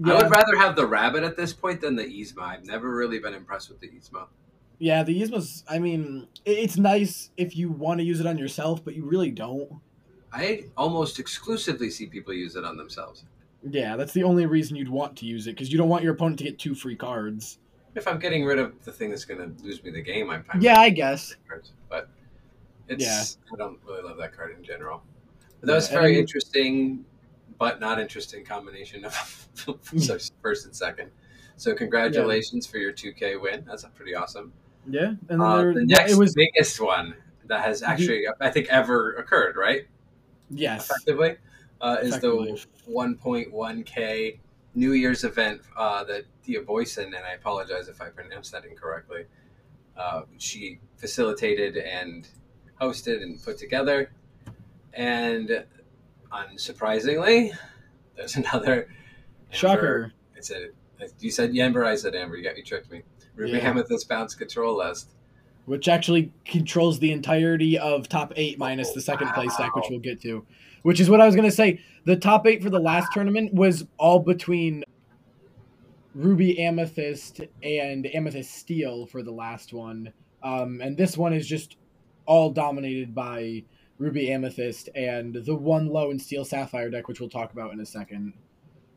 draw, 0.00 0.14
I 0.14 0.22
would 0.22 0.30
rather 0.30 0.56
have 0.58 0.76
the 0.76 0.86
rabbit 0.86 1.22
at 1.24 1.36
this 1.36 1.52
point 1.54 1.80
than 1.80 1.96
the 1.96 2.04
Yzma. 2.04 2.42
I've 2.42 2.64
never 2.66 2.90
really 2.94 3.18
been 3.18 3.32
impressed 3.34 3.70
with 3.70 3.80
the 3.80 3.88
Yzma. 3.88 4.26
yeah, 4.78 5.02
the 5.02 5.18
Yzma's. 5.22 5.64
I 5.68 5.78
mean, 5.78 6.28
it's 6.44 6.76
nice 6.76 7.30
if 7.38 7.56
you 7.56 7.70
want 7.70 8.00
to 8.00 8.04
use 8.04 8.20
it 8.20 8.26
on 8.26 8.36
yourself, 8.36 8.84
but 8.84 8.94
you 8.94 9.04
really 9.06 9.30
don't. 9.30 9.80
I 10.32 10.64
almost 10.76 11.18
exclusively 11.20 11.88
see 11.90 12.06
people 12.06 12.34
use 12.34 12.56
it 12.56 12.64
on 12.64 12.76
themselves. 12.76 13.24
Yeah, 13.68 13.96
that's 13.96 14.12
the 14.12 14.22
only 14.24 14.46
reason 14.46 14.76
you'd 14.76 14.88
want 14.88 15.16
to 15.18 15.26
use 15.26 15.46
it 15.46 15.52
because 15.52 15.72
you 15.72 15.78
don't 15.78 15.88
want 15.88 16.02
your 16.02 16.12
opponent 16.14 16.38
to 16.38 16.44
get 16.44 16.58
two 16.58 16.74
free 16.74 16.96
cards. 16.96 17.58
If 17.94 18.06
I'm 18.08 18.18
getting 18.18 18.44
rid 18.44 18.58
of 18.58 18.84
the 18.84 18.92
thing 18.92 19.10
that's 19.10 19.24
going 19.24 19.40
to 19.40 19.62
lose 19.64 19.82
me 19.82 19.90
the 19.90 20.02
game, 20.02 20.28
I'm 20.30 20.42
fine. 20.42 20.60
Yeah, 20.60 20.78
I 20.80 20.90
guess. 20.90 21.36
cards. 21.48 21.72
But 21.88 22.08
it's 22.88 23.02
Yeah. 23.04 23.54
I 23.54 23.56
don't 23.56 23.78
really 23.86 24.02
love 24.02 24.16
that 24.18 24.36
card 24.36 24.54
in 24.56 24.62
general. 24.64 25.02
But 25.60 25.68
that 25.68 25.74
was 25.74 25.88
Yeah, 25.90 26.00
very 26.00 26.18
interesting, 26.18 27.04
but 27.58 27.80
not 27.80 27.98
interesting 28.00 28.44
combination 28.44 29.04
of 29.04 29.14
first 30.42 30.66
and 30.66 30.74
second. 30.76 31.10
So 31.56 31.72
congratulations 31.74 32.66
for 32.66 32.78
your 32.78 32.92
2K 32.92 33.40
win. 33.40 33.64
That's 33.66 33.84
pretty 33.94 34.14
awesome. 34.14 34.52
Yeah, 34.86 35.06
and 35.06 35.18
then 35.28 35.40
Uh, 35.40 35.56
there, 35.56 35.74
the 35.74 35.86
next 35.86 36.12
it 36.12 36.18
was 36.18 36.34
biggest 36.34 36.80
one 36.80 37.14
that 37.46 37.64
has 37.64 37.82
actually, 37.82 38.26
I 38.40 38.50
think, 38.50 38.68
ever 38.68 39.12
occurred, 39.14 39.56
right? 39.56 39.86
yes, 40.50 40.90
Effectively, 40.90 41.36
uh, 41.80 41.96
is 42.02 42.18
the 42.20 42.58
1.1K 42.90 44.38
New 44.74 44.92
Year's 44.92 45.24
event 45.24 45.60
uh, 45.76 46.04
that 46.04 46.24
Thea 46.42 46.62
Boyson, 46.62 47.06
and 47.14 47.24
I 47.24 47.34
apologize 47.34 47.88
if 47.88 48.00
I 48.00 48.08
pronounced 48.08 48.52
that 48.52 48.64
incorrectly, 48.64 49.24
uh, 49.96 50.22
she 50.38 50.80
facilitated 50.96 51.76
and 51.76 52.26
hosted 52.80 53.22
and 53.22 53.40
put 53.42 53.56
together. 53.58 54.10
And 54.94 55.64
unsurprisingly, 56.32 57.52
there's 58.16 58.36
another 58.42 58.82
Amber- 58.82 58.88
shocker. 59.50 60.12
It's 60.36 60.50
a 60.50 60.68
you 61.20 61.30
said 61.30 61.54
Amber, 61.56 61.84
I 61.84 61.96
said 61.96 62.14
Amber. 62.14 62.36
You 62.36 62.44
got 62.44 62.56
you 62.56 62.62
tricked 62.62 62.90
me. 62.90 63.02
Ruby 63.36 63.52
Yeah. 63.58 63.68
Amethyst 63.70 64.08
bounce 64.08 64.34
control 64.34 64.76
list. 64.78 65.10
which 65.66 65.88
actually 65.88 66.32
controls 66.44 66.98
the 67.00 67.10
entirety 67.10 67.78
of 67.78 68.08
top 68.08 68.32
eight 68.36 68.58
minus 68.58 68.92
the 68.92 69.00
second 69.00 69.28
place 69.32 69.54
deck, 69.56 69.74
which 69.74 69.86
we'll 69.90 69.98
get 69.98 70.20
to. 70.22 70.46
Which 70.84 71.00
is 71.00 71.10
what 71.10 71.20
I 71.20 71.26
was 71.26 71.34
going 71.34 71.48
to 71.48 71.54
say. 71.54 71.80
The 72.04 72.14
top 72.16 72.46
eight 72.46 72.62
for 72.62 72.70
the 72.70 72.78
last 72.78 73.08
tournament 73.12 73.52
was 73.54 73.84
all 73.98 74.18
between 74.20 74.84
Ruby 76.14 76.60
Amethyst 76.62 77.40
and 77.62 78.06
Amethyst 78.14 78.54
Steel 78.54 79.06
for 79.06 79.22
the 79.22 79.32
last 79.32 79.72
one. 79.72 80.12
Um, 80.42 80.80
and 80.82 80.96
this 80.96 81.16
one 81.16 81.32
is 81.32 81.46
just 81.48 81.76
all 82.26 82.50
dominated 82.50 83.14
by 83.14 83.64
Ruby 83.98 84.30
Amethyst 84.30 84.90
and 84.94 85.34
the 85.34 85.54
one 85.54 85.88
low 85.88 86.10
and 86.10 86.20
Steel 86.20 86.44
Sapphire 86.44 86.90
deck, 86.90 87.08
which 87.08 87.18
we'll 87.18 87.30
talk 87.30 87.52
about 87.52 87.72
in 87.72 87.80
a 87.80 87.86
second. 87.86 88.34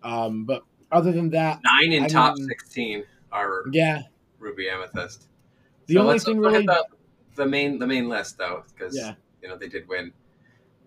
Um, 0.04 0.44
but 0.46 0.64
other 0.92 1.12
than 1.12 1.30
that, 1.32 1.60
Nine 1.64 1.94
in 1.94 2.04
I 2.04 2.08
top 2.08 2.36
mean- 2.38 2.48
sixteen 2.48 3.04
are 3.32 3.64
yeah, 3.72 4.04
Ruby 4.40 4.70
Amethyst. 4.70 5.28
the 5.88 5.96
So 5.96 6.02
only 6.02 6.20
thing 6.20 6.38
really, 6.40 6.66
the, 6.66 6.86
the 7.36 7.46
main 7.46 7.80
the 7.80 7.88
main 7.88 8.08
list 8.10 8.38
though, 8.38 8.64
because 8.74 8.96
yeah, 8.96 9.14
you 9.42 9.48
know 9.50 9.58
they 9.58 9.68
did 9.70 9.88
win. 9.88 10.12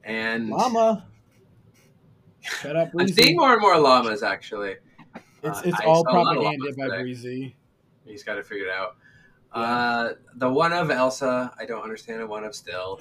And 0.05 0.49
Llama. 0.51 1.07
Shut 2.41 2.77
up, 2.77 2.91
I'm 2.99 3.09
seeing 3.09 3.37
more 3.37 3.53
and 3.53 3.61
more 3.61 3.79
llamas 3.79 4.23
actually. 4.23 4.77
It's 5.43 5.59
Uh, 5.59 5.63
it's 5.65 5.81
I 5.81 5.85
all 5.85 6.05
saw 6.05 6.11
a 6.11 6.23
lot 6.23 6.37
of 6.37 6.43
propaganda 6.43 6.77
by 6.77 6.85
today. 6.85 7.03
Breezy. 7.03 7.57
He's 8.05 8.23
got 8.25 8.35
to 8.35 8.43
figure 8.43 8.67
it 8.67 8.73
out. 8.73 8.97
Uh, 9.53 10.15
the 10.37 10.49
one 10.49 10.73
of 10.73 10.91
Elsa, 10.91 11.53
I 11.59 11.67
don't 11.67 11.83
understand. 11.83 12.21
The 12.21 12.27
one 12.27 12.45
of 12.45 12.55
still. 12.55 13.01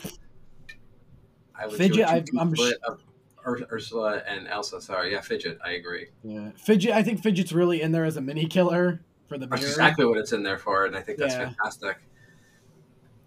I 1.56 1.68
would 1.68 1.76
Fidget, 1.78 1.96
do 1.96 2.02
a 2.04 2.08
I- 2.16 2.20
two-two 2.22 2.40
I'm 2.40 2.56
split 2.56 2.78
of 2.88 3.02
Ur- 3.46 3.68
Ursula 3.72 4.22
and 4.28 4.48
Elsa. 4.48 4.82
Sorry, 4.82 5.12
yeah, 5.14 5.22
Fidget. 5.22 5.58
I 5.64 5.72
agree. 5.72 6.08
Yeah, 6.24 6.52
Fidget. 6.56 6.92
I 6.92 7.04
think 7.04 7.22
Fidget's 7.22 7.52
really 7.54 7.82
in 7.82 7.92
there 7.92 8.06
as 8.06 8.18
a 8.18 8.22
mini 8.22 8.46
killer 8.46 9.02
for 9.28 9.38
the 9.38 9.46
That's 9.48 9.62
mirror. 9.62 9.72
exactly 9.72 10.06
what 10.06 10.18
it's 10.18 10.32
in 10.34 10.44
there 10.44 10.58
for, 10.58 10.86
and 10.86 10.96
I 10.96 11.02
think 11.02 11.18
that's 11.20 11.34
Yeah. 11.36 11.46
fantastic. 11.46 11.98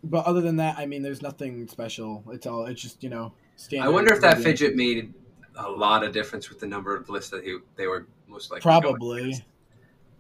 But 0.05 0.25
other 0.27 0.41
than 0.41 0.57
that, 0.57 0.79
I 0.79 0.87
mean, 0.87 1.03
there's 1.03 1.23
nothing 1.23 1.69
special. 1.69 2.25
It's 2.33 2.47
all. 2.47 2.67
It's 2.67 2.81
just 2.83 3.03
you 3.03 3.11
know. 3.11 3.33
Standard 3.63 3.87
I 3.87 3.91
wonder 3.91 4.13
if 4.13 4.21
that 4.23 4.39
fidget 4.39 4.75
made 4.75 5.15
a 5.55 5.71
lot 5.71 6.03
of 6.03 6.13
difference 6.13 6.49
with 6.49 6.59
the 6.59 6.67
number 6.67 6.97
of 6.97 7.09
lists 7.09 7.31
that 7.31 7.45
he, 7.45 7.59
they 7.77 7.87
were 7.87 8.09
most 8.27 8.51
likely 8.51 8.63
Probably. 8.63 9.37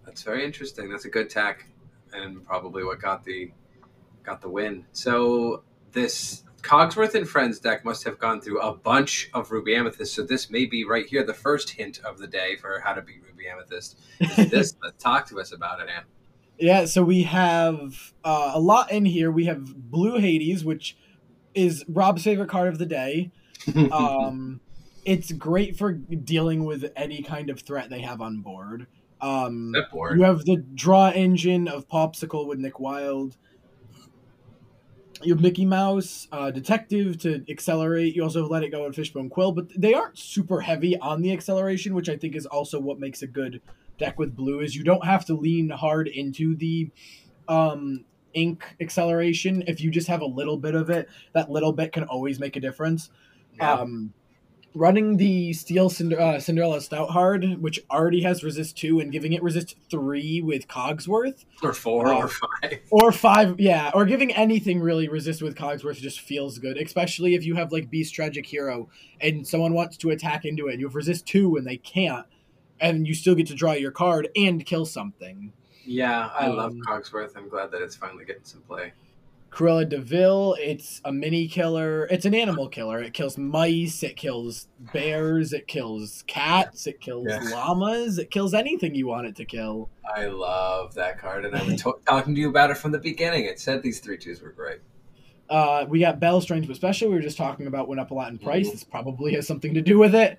That's 0.06 0.22
very 0.22 0.44
interesting. 0.44 0.88
That's 0.88 1.06
a 1.06 1.10
good 1.10 1.28
tack, 1.28 1.66
and 2.12 2.46
probably 2.46 2.84
what 2.84 3.00
got 3.00 3.24
the 3.24 3.50
got 4.22 4.42
the 4.42 4.48
win. 4.48 4.86
So 4.92 5.64
this 5.90 6.44
Cogsworth 6.62 7.16
and 7.16 7.28
Friends 7.28 7.58
deck 7.58 7.84
must 7.84 8.04
have 8.04 8.16
gone 8.20 8.40
through 8.40 8.60
a 8.60 8.76
bunch 8.76 9.28
of 9.34 9.50
Ruby 9.50 9.74
Amethyst. 9.74 10.14
So 10.14 10.22
this 10.22 10.48
may 10.48 10.64
be 10.64 10.84
right 10.84 11.04
here 11.04 11.24
the 11.24 11.34
first 11.34 11.70
hint 11.70 11.98
of 12.04 12.18
the 12.18 12.28
day 12.28 12.54
for 12.54 12.78
how 12.78 12.92
to 12.92 13.02
beat 13.02 13.24
Ruby 13.28 13.48
Amethyst. 13.48 13.98
Is 14.20 14.50
this? 14.50 14.76
Talk 15.00 15.26
to 15.30 15.40
us 15.40 15.50
about 15.50 15.80
it, 15.80 15.88
Ann. 15.88 16.04
Yeah, 16.60 16.84
so 16.84 17.02
we 17.02 17.24
have 17.24 18.14
uh, 18.22 18.52
a 18.54 18.60
lot 18.60 18.92
in 18.92 19.04
here. 19.04 19.32
We 19.32 19.46
have 19.46 19.90
Blue 19.90 20.18
Hades, 20.18 20.64
which 20.64 20.96
is 21.54 21.84
Rob's 21.88 22.24
favorite 22.24 22.48
card 22.48 22.68
of 22.68 22.78
the 22.78 22.86
day. 22.86 23.30
Um, 23.92 24.60
it's 25.04 25.30
great 25.30 25.76
for 25.76 25.92
dealing 25.92 26.64
with 26.64 26.90
any 26.96 27.22
kind 27.22 27.48
of 27.48 27.60
threat 27.60 27.90
they 27.90 28.00
have 28.00 28.20
on 28.20 28.40
board. 28.40 28.88
Um, 29.20 29.72
board. 29.92 30.18
you 30.18 30.24
have 30.24 30.44
the 30.44 30.56
draw 30.56 31.10
engine 31.10 31.68
of 31.68 31.88
Popsicle 31.88 32.46
with 32.48 32.58
Nick 32.58 32.80
Wilde. 32.80 33.36
You 35.22 35.34
have 35.34 35.42
Mickey 35.42 35.64
Mouse, 35.64 36.26
uh, 36.32 36.50
Detective 36.50 37.18
to 37.18 37.44
accelerate. 37.48 38.16
You 38.16 38.24
also 38.24 38.42
have 38.42 38.50
Let 38.50 38.64
It 38.64 38.70
Go 38.70 38.84
and 38.84 38.94
Fishbone 38.94 39.28
Quill, 39.28 39.52
but 39.52 39.68
they 39.80 39.94
aren't 39.94 40.18
super 40.18 40.60
heavy 40.60 40.98
on 40.98 41.22
the 41.22 41.32
acceleration, 41.32 41.94
which 41.94 42.08
I 42.08 42.16
think 42.16 42.34
is 42.34 42.46
also 42.46 42.80
what 42.80 42.98
makes 42.98 43.22
a 43.22 43.28
good 43.28 43.60
deck 43.98 44.18
with 44.18 44.34
blue. 44.34 44.58
Is 44.60 44.74
you 44.74 44.82
don't 44.82 45.04
have 45.04 45.24
to 45.26 45.34
lean 45.34 45.70
hard 45.70 46.08
into 46.08 46.56
the 46.56 46.90
um, 47.46 48.04
ink 48.34 48.64
acceleration. 48.80 49.62
If 49.66 49.80
you 49.80 49.90
just 49.90 50.08
have 50.08 50.20
a 50.22 50.26
little 50.26 50.56
bit 50.56 50.74
of 50.74 50.90
it, 50.90 51.08
that 51.32 51.50
little 51.50 51.72
bit 51.72 51.92
can 51.92 52.04
always 52.04 52.38
make 52.40 52.56
a 52.56 52.60
difference. 52.60 53.10
Yeah. 53.56 53.74
Um, 53.74 54.12
running 54.74 55.18
the 55.18 55.52
Steel 55.52 55.90
Cinder- 55.90 56.18
uh, 56.18 56.40
Cinderella 56.40 56.78
Stouthearted, 56.78 57.58
which 57.60 57.78
already 57.90 58.22
has 58.22 58.42
resist 58.42 58.78
two, 58.78 59.00
and 59.00 59.12
giving 59.12 59.34
it 59.34 59.42
resist 59.42 59.76
three 59.90 60.40
with 60.40 60.66
Cogsworth 60.66 61.44
or 61.62 61.74
four 61.74 62.08
Uh, 62.08 62.18
or 62.20 62.28
five. 62.28 62.80
or 62.90 63.12
five, 63.12 63.60
yeah, 63.60 63.90
or 63.92 64.06
giving 64.06 64.32
anything 64.32 64.80
really 64.80 65.08
resist 65.08 65.42
with 65.42 65.56
Cogsworth 65.56 65.98
just 66.00 66.20
feels 66.20 66.58
good, 66.58 66.78
especially 66.78 67.34
if 67.34 67.44
you 67.44 67.54
have 67.54 67.70
like 67.70 67.90
Beast 67.90 68.14
Tragic 68.14 68.46
Hero 68.46 68.88
and 69.20 69.46
someone 69.46 69.74
wants 69.74 69.98
to 69.98 70.10
attack 70.10 70.46
into 70.46 70.68
it. 70.68 70.80
You 70.80 70.86
have 70.86 70.94
resist 70.94 71.26
two 71.26 71.56
and 71.56 71.66
they 71.66 71.76
can't, 71.76 72.24
and 72.80 73.06
you 73.06 73.12
still 73.12 73.34
get 73.34 73.48
to 73.48 73.54
draw 73.54 73.72
your 73.72 73.90
card 73.92 74.28
and 74.34 74.64
kill 74.64 74.86
something. 74.86 75.52
Yeah, 75.84 76.30
I 76.34 76.46
love 76.48 76.72
Um, 76.72 76.80
Cogsworth. 76.86 77.36
I'm 77.36 77.48
glad 77.48 77.70
that 77.72 77.82
it's 77.82 77.96
finally 77.96 78.24
getting 78.24 78.44
some 78.44 78.60
play. 78.62 78.92
Cruella 79.50 79.86
De 79.86 79.98
Vil, 79.98 80.56
it's 80.58 81.02
a 81.04 81.12
mini 81.12 81.46
killer. 81.46 82.06
It's 82.10 82.24
an 82.24 82.34
animal 82.34 82.68
killer. 82.68 83.02
It 83.02 83.12
kills 83.12 83.36
mice, 83.36 84.02
it 84.02 84.16
kills 84.16 84.68
bears, 84.94 85.52
it 85.52 85.66
kills 85.68 86.24
cats, 86.26 86.86
it 86.86 87.00
kills 87.02 87.26
Yeah. 87.28 87.40
llamas, 87.50 88.18
it 88.18 88.30
kills 88.30 88.54
anything 88.54 88.94
you 88.94 89.06
want 89.06 89.26
it 89.26 89.36
to 89.36 89.44
kill. 89.44 89.90
I 90.16 90.24
love 90.26 90.94
that 90.94 91.18
card, 91.18 91.44
and 91.44 91.54
I 91.54 91.62
was 91.64 91.82
to- 91.82 91.98
talking 92.06 92.34
to 92.34 92.40
you 92.40 92.48
about 92.48 92.70
it 92.70 92.78
from 92.78 92.92
the 92.92 92.98
beginning. 92.98 93.44
It 93.44 93.60
said 93.60 93.82
these 93.82 94.00
three 94.00 94.16
twos 94.16 94.40
were 94.40 94.52
great. 94.52 94.78
Uh, 95.50 95.84
we 95.86 96.00
got 96.00 96.18
Belle 96.18 96.40
Strange, 96.40 96.66
but 96.66 96.72
especially 96.72 97.08
We 97.08 97.14
were 97.16 97.20
just 97.20 97.36
talking 97.36 97.66
about 97.66 97.88
went 97.88 98.00
up 98.00 98.10
a 98.10 98.14
lot 98.14 98.30
in 98.32 98.38
price. 98.38 98.68
Mhm. 98.68 98.72
This 98.72 98.84
probably 98.84 99.34
has 99.34 99.46
something 99.46 99.74
to 99.74 99.82
do 99.82 99.98
with 99.98 100.14
it. 100.14 100.38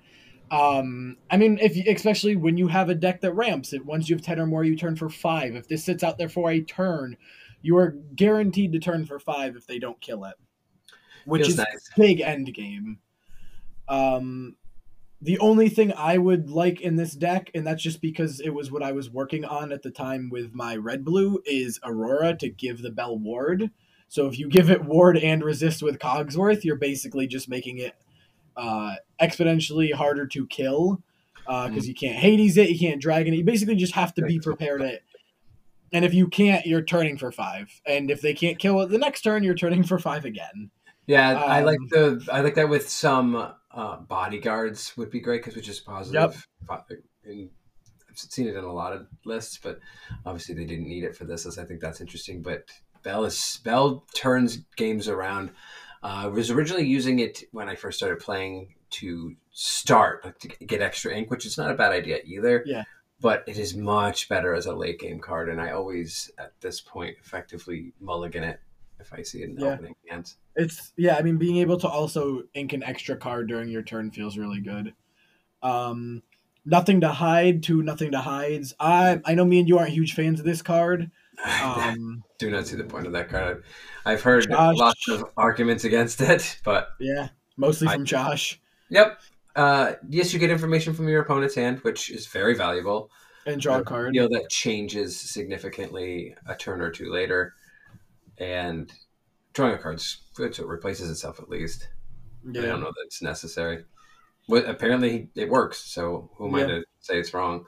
Um, 0.50 1.16
I 1.30 1.36
mean, 1.36 1.58
if 1.60 1.76
you, 1.76 1.84
especially 1.88 2.36
when 2.36 2.56
you 2.56 2.68
have 2.68 2.88
a 2.88 2.94
deck 2.94 3.20
that 3.22 3.32
ramps 3.32 3.72
it, 3.72 3.84
once 3.84 4.08
you 4.08 4.16
have 4.16 4.24
ten 4.24 4.38
or 4.38 4.46
more, 4.46 4.64
you 4.64 4.76
turn 4.76 4.96
for 4.96 5.08
five. 5.08 5.56
If 5.56 5.68
this 5.68 5.84
sits 5.84 6.04
out 6.04 6.18
there 6.18 6.28
for 6.28 6.50
a 6.50 6.60
turn, 6.60 7.16
you 7.62 7.76
are 7.78 7.96
guaranteed 8.14 8.72
to 8.72 8.78
turn 8.78 9.06
for 9.06 9.18
five 9.18 9.56
if 9.56 9.66
they 9.66 9.78
don't 9.78 10.00
kill 10.00 10.24
it, 10.24 10.34
which 11.24 11.42
Feels 11.42 11.52
is 11.54 11.58
nice. 11.58 11.90
big 11.96 12.20
end 12.20 12.52
game. 12.54 12.98
Um, 13.88 14.56
the 15.20 15.38
only 15.38 15.70
thing 15.70 15.92
I 15.96 16.18
would 16.18 16.50
like 16.50 16.82
in 16.82 16.96
this 16.96 17.14
deck, 17.14 17.50
and 17.54 17.66
that's 17.66 17.82
just 17.82 18.02
because 18.02 18.40
it 18.40 18.50
was 18.50 18.70
what 18.70 18.82
I 18.82 18.92
was 18.92 19.08
working 19.08 19.44
on 19.46 19.72
at 19.72 19.82
the 19.82 19.90
time 19.90 20.28
with 20.30 20.52
my 20.52 20.76
red 20.76 21.04
blue, 21.04 21.40
is 21.46 21.80
Aurora 21.82 22.36
to 22.36 22.50
give 22.50 22.82
the 22.82 22.90
Belle 22.90 23.18
Ward. 23.18 23.70
So 24.08 24.26
if 24.26 24.38
you 24.38 24.48
give 24.48 24.70
it 24.70 24.84
Ward 24.84 25.16
and 25.16 25.42
resist 25.42 25.82
with 25.82 25.98
Cogsworth, 25.98 26.62
you're 26.62 26.76
basically 26.76 27.26
just 27.26 27.48
making 27.48 27.78
it 27.78 27.94
uh, 28.56 28.94
exponentially 29.20 29.92
harder 29.92 30.26
to 30.28 30.46
kill 30.46 31.02
because 31.46 31.86
you 31.86 31.94
can't 31.94 32.16
Hades 32.16 32.56
it, 32.56 32.70
you 32.70 32.78
can't 32.78 33.00
Dragon 33.00 33.34
it. 33.34 33.38
You 33.38 33.44
basically 33.44 33.76
just 33.76 33.92
have 33.94 34.14
to 34.14 34.22
be 34.22 34.38
prepared 34.38 34.80
it. 34.80 35.02
And 35.92 36.04
if 36.04 36.12
you 36.12 36.26
can't, 36.26 36.66
you're 36.66 36.82
turning 36.82 37.16
for 37.18 37.30
five. 37.30 37.68
And 37.86 38.10
if 38.10 38.20
they 38.20 38.34
can't 38.34 38.58
kill 38.58 38.80
it 38.80 38.90
the 38.90 38.98
next 38.98 39.20
turn, 39.22 39.44
you're 39.44 39.54
turning 39.54 39.84
for 39.84 39.98
five 39.98 40.24
again. 40.24 40.70
Yeah, 41.06 41.38
I 41.38 41.60
like 41.60 41.78
Um, 41.78 41.88
the 41.90 42.28
I 42.32 42.40
like 42.40 42.54
that 42.54 42.68
with 42.68 42.88
some 42.88 43.52
uh, 43.70 43.96
bodyguards 43.98 44.96
would 44.96 45.10
be 45.10 45.20
great 45.20 45.42
because 45.42 45.54
which 45.54 45.68
is 45.68 45.80
positive. 45.80 46.46
Bo- 46.66 46.82
And 47.24 47.50
I've 48.08 48.18
seen 48.18 48.48
it 48.48 48.56
in 48.56 48.64
a 48.64 48.72
lot 48.72 48.92
of 48.94 49.06
lists, 49.24 49.58
but 49.62 49.80
obviously 50.24 50.54
they 50.54 50.64
didn't 50.64 50.88
need 50.88 51.04
it 51.04 51.14
for 51.14 51.24
this. 51.24 51.44
As 51.46 51.58
I 51.58 51.64
think 51.64 51.80
that's 51.80 52.00
interesting. 52.00 52.40
But 52.42 52.64
Belle 53.02 53.26
is 53.26 53.60
Belle 53.62 54.04
turns 54.14 54.58
games 54.76 55.08
around. 55.08 55.50
Uh, 56.04 56.24
I 56.24 56.26
was 56.26 56.50
originally 56.50 56.86
using 56.86 57.18
it 57.20 57.44
when 57.52 57.68
I 57.68 57.74
first 57.74 57.96
started 57.96 58.20
playing 58.20 58.74
to 58.90 59.34
start 59.52 60.22
like, 60.24 60.38
to 60.40 60.48
get 60.48 60.82
extra 60.82 61.14
ink, 61.16 61.30
which 61.30 61.46
is 61.46 61.56
not 61.56 61.70
a 61.70 61.74
bad 61.74 61.92
idea 61.92 62.18
either. 62.24 62.62
Yeah. 62.66 62.82
But 63.20 63.42
it 63.46 63.58
is 63.58 63.74
much 63.74 64.28
better 64.28 64.54
as 64.54 64.66
a 64.66 64.74
late 64.74 65.00
game 65.00 65.18
card, 65.18 65.48
and 65.48 65.58
I 65.60 65.70
always 65.70 66.30
at 66.38 66.52
this 66.60 66.80
point 66.80 67.16
effectively 67.22 67.92
mulligan 68.00 68.44
it 68.44 68.60
if 69.00 69.14
I 69.14 69.22
see 69.22 69.42
it 69.42 69.50
in 69.50 69.58
Yeah. 69.58 69.68
opening 69.72 69.94
hands. 70.08 70.36
It's 70.56 70.92
yeah, 70.96 71.16
I 71.16 71.22
mean 71.22 71.38
being 71.38 71.56
able 71.56 71.78
to 71.78 71.88
also 71.88 72.42
ink 72.52 72.74
an 72.74 72.82
extra 72.82 73.16
card 73.16 73.48
during 73.48 73.70
your 73.70 73.82
turn 73.82 74.10
feels 74.10 74.36
really 74.36 74.60
good. 74.60 74.92
Um 75.62 76.22
nothing 76.66 77.00
to 77.00 77.08
hide 77.08 77.62
to 77.64 77.82
nothing 77.82 78.12
to 78.12 78.18
hides. 78.18 78.74
I 78.78 79.20
I 79.24 79.34
know 79.34 79.44
me 79.46 79.58
and 79.60 79.68
you 79.68 79.78
aren't 79.78 79.92
huge 79.92 80.14
fans 80.14 80.38
of 80.38 80.44
this 80.46 80.60
card. 80.62 81.10
Um 81.64 82.22
do 82.38 82.50
not 82.50 82.66
see 82.66 82.76
the 82.76 82.84
point 82.84 83.06
of 83.06 83.12
that 83.12 83.28
card. 83.28 83.64
I've 84.04 84.22
heard 84.22 84.48
Josh. 84.48 84.76
lots 84.76 85.08
of 85.08 85.24
arguments 85.36 85.84
against 85.84 86.20
it, 86.20 86.58
but 86.64 86.88
yeah, 87.00 87.28
mostly 87.56 87.88
I- 87.88 87.94
from 87.94 88.04
Josh 88.04 88.60
yep. 88.90 89.20
Uh, 89.56 89.92
yes, 90.08 90.32
you 90.32 90.38
get 90.40 90.50
information 90.50 90.94
from 90.94 91.08
your 91.08 91.22
opponent's 91.22 91.54
hand, 91.54 91.78
which 91.80 92.10
is 92.10 92.26
very 92.26 92.54
valuable. 92.54 93.10
and 93.46 93.60
draw 93.60 93.78
a 93.78 93.84
card. 93.84 94.14
You 94.14 94.22
know 94.22 94.28
that 94.28 94.50
changes 94.50 95.18
significantly 95.18 96.34
a 96.46 96.56
turn 96.56 96.80
or 96.80 96.90
two 96.90 97.12
later, 97.12 97.54
and 98.38 98.92
drawing 99.52 99.74
a 99.74 99.78
card's 99.78 100.22
good, 100.34 100.54
so 100.54 100.64
it 100.64 100.68
replaces 100.68 101.10
itself 101.10 101.38
at 101.40 101.48
least. 101.48 101.88
I 102.48 102.52
don't 102.52 102.80
know 102.80 102.86
that 102.86 103.04
it's 103.06 103.22
necessary. 103.22 103.84
But 104.48 104.68
apparently, 104.68 105.30
it 105.34 105.48
works. 105.48 105.78
So 105.78 106.30
who 106.36 106.48
am 106.48 106.54
I 106.56 106.66
to 106.66 106.84
say 107.00 107.18
it's 107.18 107.32
wrong? 107.32 107.64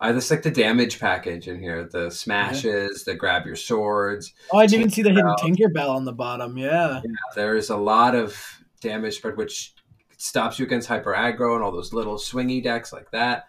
I 0.00 0.12
just 0.12 0.30
like 0.30 0.42
the 0.42 0.50
damage 0.50 0.98
package 0.98 1.48
in 1.48 1.60
here: 1.60 1.88
the 1.90 2.10
smashes, 2.10 3.04
the 3.04 3.14
grab 3.14 3.46
your 3.46 3.56
swords, 3.56 4.32
Oh, 4.52 4.58
I 4.58 4.66
didn't 4.66 4.80
even 4.80 4.90
see 4.90 5.02
the 5.02 5.10
hidden 5.10 5.34
Tinkerbell. 5.38 5.90
On 5.90 6.04
the 6.04 6.12
bottom. 6.12 6.56
Yeah. 6.56 7.00
there's 7.34 7.70
a 7.70 7.76
lot 7.76 8.14
of 8.14 8.36
damage 8.80 9.16
spread 9.16 9.36
which 9.36 9.74
stops 10.16 10.58
you 10.58 10.64
against 10.66 10.88
hyper 10.88 11.12
aggro 11.14 11.54
and 11.54 11.62
all 11.62 11.72
those 11.72 11.92
little 11.92 12.16
swingy 12.16 12.62
decks 12.62 12.92
like 12.92 13.10
that 13.10 13.46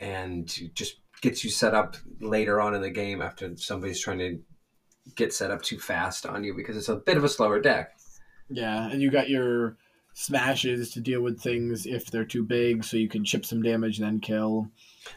and 0.00 0.52
just 0.74 0.96
gets 1.20 1.42
you 1.42 1.50
set 1.50 1.74
up 1.74 1.96
later 2.20 2.60
on 2.60 2.74
in 2.74 2.80
the 2.80 2.90
game 2.90 3.20
after 3.20 3.56
somebody's 3.56 4.00
trying 4.00 4.18
to 4.18 4.38
get 5.16 5.32
set 5.32 5.50
up 5.50 5.62
too 5.62 5.78
fast 5.78 6.26
on 6.26 6.44
you 6.44 6.54
because 6.54 6.76
it's 6.76 6.88
a 6.88 6.96
bit 6.96 7.16
of 7.16 7.24
a 7.24 7.28
slower 7.28 7.58
deck 7.60 7.96
Yeah, 8.48 8.88
and 8.90 9.00
you 9.02 9.10
got 9.10 9.28
your 9.28 9.76
smashes 10.14 10.90
to 10.92 11.00
deal 11.00 11.20
with 11.22 11.40
things 11.40 11.86
if 11.86 12.10
they're 12.10 12.24
too 12.24 12.42
big, 12.44 12.82
so 12.84 12.96
you 12.96 13.08
can 13.08 13.24
chip 13.24 13.44
some 13.46 13.62
damage 13.62 13.98
and 13.98 14.06
then 14.06 14.20
kill. 14.20 14.68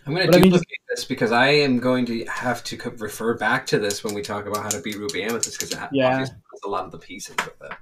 I'm 0.06 0.14
going 0.14 0.26
But 0.28 0.32
to 0.34 0.38
I 0.38 0.42
mean, 0.42 0.52
duplicate 0.52 0.78
this 0.90 1.06
because 1.06 1.32
i 1.32 1.48
am 1.48 1.80
going 1.80 2.06
to 2.08 2.26
have 2.26 2.64
to 2.66 2.78
refer 2.98 3.36
back 3.38 3.66
to 3.68 3.80
this 3.80 4.04
when 4.04 4.14
we 4.14 4.22
talk 4.22 4.46
about 4.46 4.64
how 4.64 4.70
to 4.70 4.82
beat 4.82 4.98
ruby 4.98 5.24
amethyst 5.24 5.60
because 5.60 5.72
it 5.72 5.80
Yeah. 5.92 6.08
obviously 6.12 6.36
has 6.52 6.62
a 6.66 6.70
lot 6.70 6.86
of 6.86 6.92
the 6.92 6.98
pieces 7.00 7.36
with 7.38 7.72
it 7.72 7.78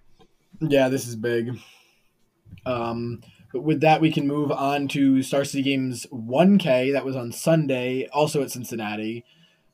Yeah, 0.62 0.90
this 0.90 1.08
is 1.08 1.16
big. 1.16 1.58
Um, 2.66 3.22
but 3.54 3.62
with 3.62 3.82
that, 3.82 4.02
we 4.02 4.12
can 4.12 4.28
move 4.28 4.52
on 4.52 4.88
to 4.90 5.24
Star 5.24 5.44
City 5.46 5.64
Games 5.64 6.06
1K. 6.12 6.92
That 6.94 7.06
was 7.06 7.16
on 7.16 7.32
Sunday, 7.32 8.08
also 8.12 8.42
at 8.44 8.52
Cincinnati. 8.52 9.24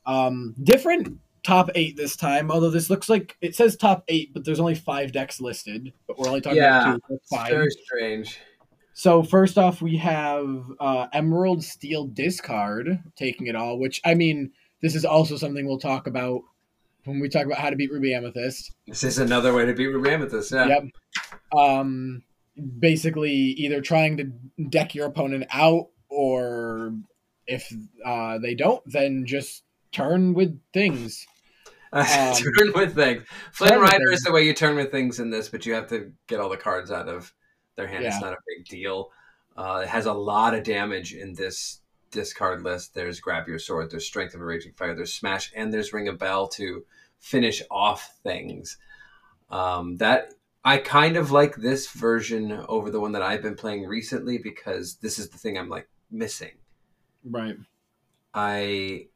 Um, 0.06 0.54
different 0.62 1.18
top 1.44 1.70
eight 1.74 1.96
this 1.96 2.16
time, 2.16 2.50
although 2.50 2.70
this 2.70 2.88
looks 2.88 3.08
like 3.08 3.36
it 3.40 3.54
says 3.54 3.76
top 3.76 4.04
eight, 4.08 4.32
but 4.32 4.44
there's 4.44 4.60
only 4.60 4.74
five 4.76 5.12
decks 5.12 5.40
listed. 5.40 5.92
But 6.06 6.18
we're 6.18 6.28
only 6.28 6.40
talking 6.40 6.58
Yeah, 6.58 6.80
about 6.80 6.94
two. 6.94 7.00
so 7.08 7.14
it's 7.16 7.22
it's 7.32 7.36
fine. 7.42 7.50
very 7.50 7.70
strange 7.84 8.38
So 8.98 9.22
first 9.22 9.58
off, 9.58 9.82
we 9.82 9.98
have 9.98 10.72
uh, 10.80 11.08
Emerald 11.12 11.62
Steel 11.62 12.06
Discard 12.06 13.02
taking 13.14 13.46
it 13.46 13.54
all, 13.54 13.78
which 13.78 14.00
I 14.06 14.14
mean, 14.14 14.52
this 14.80 14.94
is 14.94 15.04
also 15.04 15.36
something 15.36 15.66
we'll 15.66 15.78
talk 15.78 16.06
about 16.06 16.40
when 17.04 17.20
we 17.20 17.28
talk 17.28 17.44
about 17.44 17.58
how 17.58 17.68
to 17.68 17.76
beat 17.76 17.92
Ruby 17.92 18.14
Amethyst. 18.14 18.74
this 18.86 19.04
is 19.04 19.18
another 19.18 19.52
way 19.52 19.66
to 19.66 19.74
beat 19.74 19.88
ruby 19.88 20.12
amethyst 20.12 20.50
yeah 20.50 20.66
Yep. 20.66 20.84
Um, 21.54 22.22
basically, 22.78 23.34
either 23.34 23.82
trying 23.82 24.16
to 24.16 24.32
deck 24.70 24.94
your 24.94 25.08
opponent 25.08 25.44
out, 25.52 25.88
or 26.08 26.94
if 27.46 27.70
uh, 28.02 28.38
they 28.38 28.54
don't, 28.54 28.82
then 28.86 29.26
just 29.26 29.62
turn 29.92 30.32
with 30.32 30.58
things. 30.72 31.26
Um, 31.92 32.06
turn 32.34 32.72
with 32.74 32.94
things. 32.94 33.24
Flynn 33.52 33.78
Rider 33.78 34.10
is 34.10 34.22
the 34.22 34.32
way 34.32 34.46
you 34.46 34.54
turn 34.54 34.74
with 34.74 34.90
things 34.90 35.20
in 35.20 35.28
this, 35.28 35.50
but 35.50 35.66
you 35.66 35.74
have 35.74 35.88
to 35.88 36.12
get 36.28 36.40
all 36.40 36.48
the 36.48 36.56
cards 36.56 36.90
out 36.90 37.10
of 37.10 37.34
their 37.76 37.86
hand. 37.86 38.02
Yeah. 38.02 38.10
It's 38.10 38.20
not 38.20 38.32
a 38.32 38.38
big 38.48 38.66
deal. 38.66 39.10
Uh, 39.56 39.80
it 39.84 39.88
has 39.88 40.06
a 40.06 40.12
lot 40.12 40.54
of 40.54 40.64
damage 40.64 41.14
in 41.14 41.34
this 41.34 41.80
discard 42.10 42.62
list. 42.62 42.94
There's 42.94 43.20
Grab 43.20 43.48
Your 43.48 43.58
Sword, 43.58 43.90
there's 43.90 44.06
Strength 44.06 44.34
of 44.34 44.40
a 44.40 44.44
Raging 44.44 44.72
Fire, 44.72 44.94
there's 44.94 45.14
Smash, 45.14 45.52
and 45.54 45.72
there's 45.72 45.92
Ring 45.92 46.08
a 46.08 46.12
Bell 46.12 46.48
to 46.48 46.84
finish 47.18 47.62
off 47.70 48.18
things. 48.22 48.78
Um, 49.50 49.96
that 49.98 50.34
I 50.64 50.78
kind 50.78 51.16
of 51.16 51.30
like 51.30 51.56
this 51.56 51.90
version 51.90 52.52
over 52.68 52.90
the 52.90 53.00
one 53.00 53.12
that 53.12 53.22
I've 53.22 53.42
been 53.42 53.54
playing 53.54 53.84
recently 53.84 54.38
because 54.38 54.96
this 54.96 55.18
is 55.18 55.28
the 55.28 55.38
thing 55.38 55.56
I'm 55.56 55.68
like 55.68 55.88
missing. 56.10 56.52
Right. 57.24 57.56
I 58.34 59.06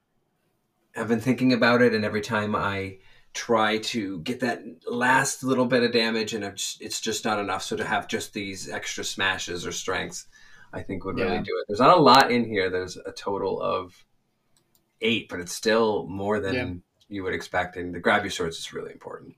have 0.95 1.09
been 1.09 1.21
thinking 1.21 1.53
about 1.53 1.83
it, 1.83 1.95
and 1.95 2.05
every 2.05 2.21
time 2.21 2.55
I 2.55 2.99
try 3.33 3.79
to 3.79 4.19
get 4.21 4.41
that 4.41 4.63
last 4.91 5.45
little 5.45 5.67
bit 5.67 5.83
of 5.83 5.93
damage, 5.93 6.35
and 6.35 6.45
it's 6.45 7.01
just 7.01 7.25
not 7.25 7.39
enough. 7.39 7.63
So 7.63 7.77
to 7.77 7.85
have 7.85 8.09
just 8.09 8.33
these 8.35 8.69
extra 8.69 9.05
smashes 9.05 9.67
or 9.67 9.73
strengths, 9.73 10.27
I 10.73 10.83
think 10.83 11.05
would 11.05 11.17
really 11.17 11.35
Yeah. 11.37 11.43
do 11.43 11.59
it. 11.59 11.65
There's 11.69 11.81
not 11.81 11.97
a 11.97 12.01
lot 12.01 12.31
in 12.31 12.45
here. 12.45 12.71
There's 12.71 12.97
a 12.97 13.13
total 13.13 13.61
of 13.61 14.05
eight, 15.01 15.29
but 15.29 15.41
it's 15.41 15.53
still 15.55 16.07
more 16.09 16.41
than 16.41 16.55
Yeah. 16.55 16.73
you 17.09 17.23
would 17.23 17.35
expect. 17.35 17.77
And 17.77 17.95
the 17.95 18.01
grab 18.01 18.23
your 18.23 18.31
swords 18.31 18.59
is 18.59 18.73
really 18.73 18.93
important. 18.93 19.35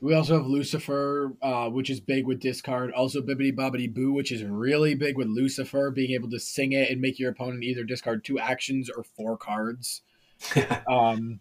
We 0.00 0.14
also 0.14 0.36
have 0.36 0.46
Lucifer, 0.46 1.32
uh, 1.40 1.70
which 1.70 1.88
is 1.90 1.98
big 2.00 2.26
with 2.26 2.38
discard. 2.40 2.92
Also 2.92 3.22
Bibbidi 3.22 3.54
Bobbidi 3.54 3.92
Boo, 3.92 4.12
which 4.12 4.32
is 4.32 4.42
really 4.44 4.94
big 4.94 5.16
with 5.16 5.28
Lucifer, 5.28 5.90
being 5.90 6.10
able 6.10 6.28
to 6.30 6.38
sing 6.38 6.72
it 6.72 6.90
and 6.90 7.00
make 7.00 7.18
your 7.18 7.30
opponent 7.30 7.64
either 7.64 7.84
discard 7.84 8.22
two 8.24 8.38
actions 8.38 8.90
or 8.90 9.02
four 9.02 9.36
cards. 9.36 10.02
Um, 10.88 11.40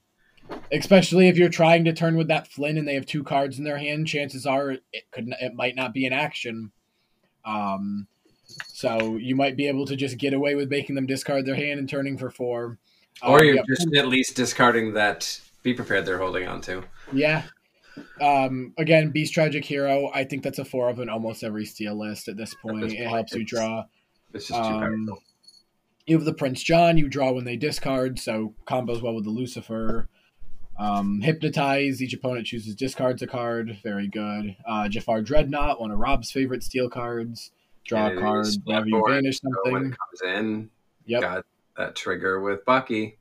especially 0.72 1.28
if 1.28 1.38
you're 1.38 1.50
trying 1.50 1.86
to 1.86 1.94
turn 1.94 2.16
with 2.16 2.28
that 2.30 2.48
Flynn 2.48 2.78
and 2.78 2.88
they 2.88 2.96
have 2.96 3.06
two 3.06 3.24
cards 3.24 3.58
in 3.58 3.64
their 3.64 3.78
hand, 3.78 4.08
chances 4.08 4.46
are 4.46 4.72
it 4.72 5.04
could 5.12 5.34
it 5.42 5.54
might 5.54 5.76
not 5.76 5.94
be 5.94 6.06
an 6.06 6.14
action. 6.14 6.72
Um, 7.46 8.08
So 8.68 9.18
you 9.18 9.36
might 9.36 9.58
be 9.58 9.68
able 9.68 9.86
to 9.88 9.96
just 9.96 10.18
get 10.18 10.34
away 10.34 10.56
with 10.56 10.70
making 10.70 10.96
them 10.96 11.06
discard 11.08 11.46
their 11.46 11.56
hand 11.56 11.80
and 11.80 11.90
turning 11.90 12.18
for 12.18 12.30
four. 12.30 12.78
Or 13.22 13.40
Um, 13.40 13.46
you're 13.46 13.56
yep. 13.56 13.66
just 13.68 13.88
at 13.96 14.08
least 14.08 14.36
discarding 14.36 14.94
that 14.94 15.40
be 15.64 15.74
prepared 15.74 16.06
they're 16.06 16.18
holding 16.20 16.48
on 16.48 16.62
to. 16.62 16.84
Yeah. 17.12 17.44
Um, 18.22 18.74
again, 18.78 19.12
Beast 19.12 19.34
Tragic 19.34 19.64
Hero. 19.64 20.10
I 20.14 20.24
think 20.24 20.44
that's 20.44 20.60
a 20.60 20.66
four 20.66 20.90
of 20.90 21.00
in 21.00 21.10
almost 21.10 21.44
every 21.44 21.66
steel 21.66 21.96
list 21.98 22.28
at 22.28 22.38
this 22.38 22.54
point. 22.56 22.82
this 22.82 22.94
it 22.94 22.98
point, 22.98 23.10
helps 23.10 23.34
you 23.34 23.46
draw. 23.46 23.86
It's 24.34 24.48
just 24.48 24.60
too 24.60 24.66
Um, 24.68 24.80
powerful. 24.82 25.24
you 26.08 26.16
have 26.18 26.26
the 26.26 26.34
Prince 26.34 26.64
John. 26.64 26.98
You 26.98 27.08
draw 27.08 27.32
when 27.32 27.46
they 27.46 27.56
discard, 27.56 28.20
so 28.20 28.56
combos 28.68 29.02
well 29.02 29.14
with 29.16 29.26
the 29.26 29.30
Lucifer. 29.30 30.10
Um, 30.78 31.22
Hypnotize. 31.22 32.02
Each 32.02 32.14
opponent 32.14 32.48
chooses 32.48 32.76
discards 32.76 33.22
a 33.22 33.28
card. 33.28 33.78
Very 33.84 34.08
good. 34.08 34.56
Uh, 34.68 34.90
Jafar 34.90 35.22
Dreadnought, 35.22 35.80
one 35.80 35.92
of 35.92 36.00
Rob's 36.00 36.32
favorite 36.32 36.64
steel 36.64 36.90
cards. 36.90 37.52
Draw 37.86 38.08
And 38.08 38.18
a 38.18 38.22
card 38.22 38.48
whenever 38.64 38.88
you 38.88 39.02
when 39.04 39.34
something. 39.34 39.76
it 39.76 39.98
comes 39.98 40.22
in, 40.38 40.70
Yep. 41.06 41.22
got 41.22 41.46
that 41.78 41.96
trigger 41.96 42.40
with 42.42 42.64
Bucky. 42.66 43.18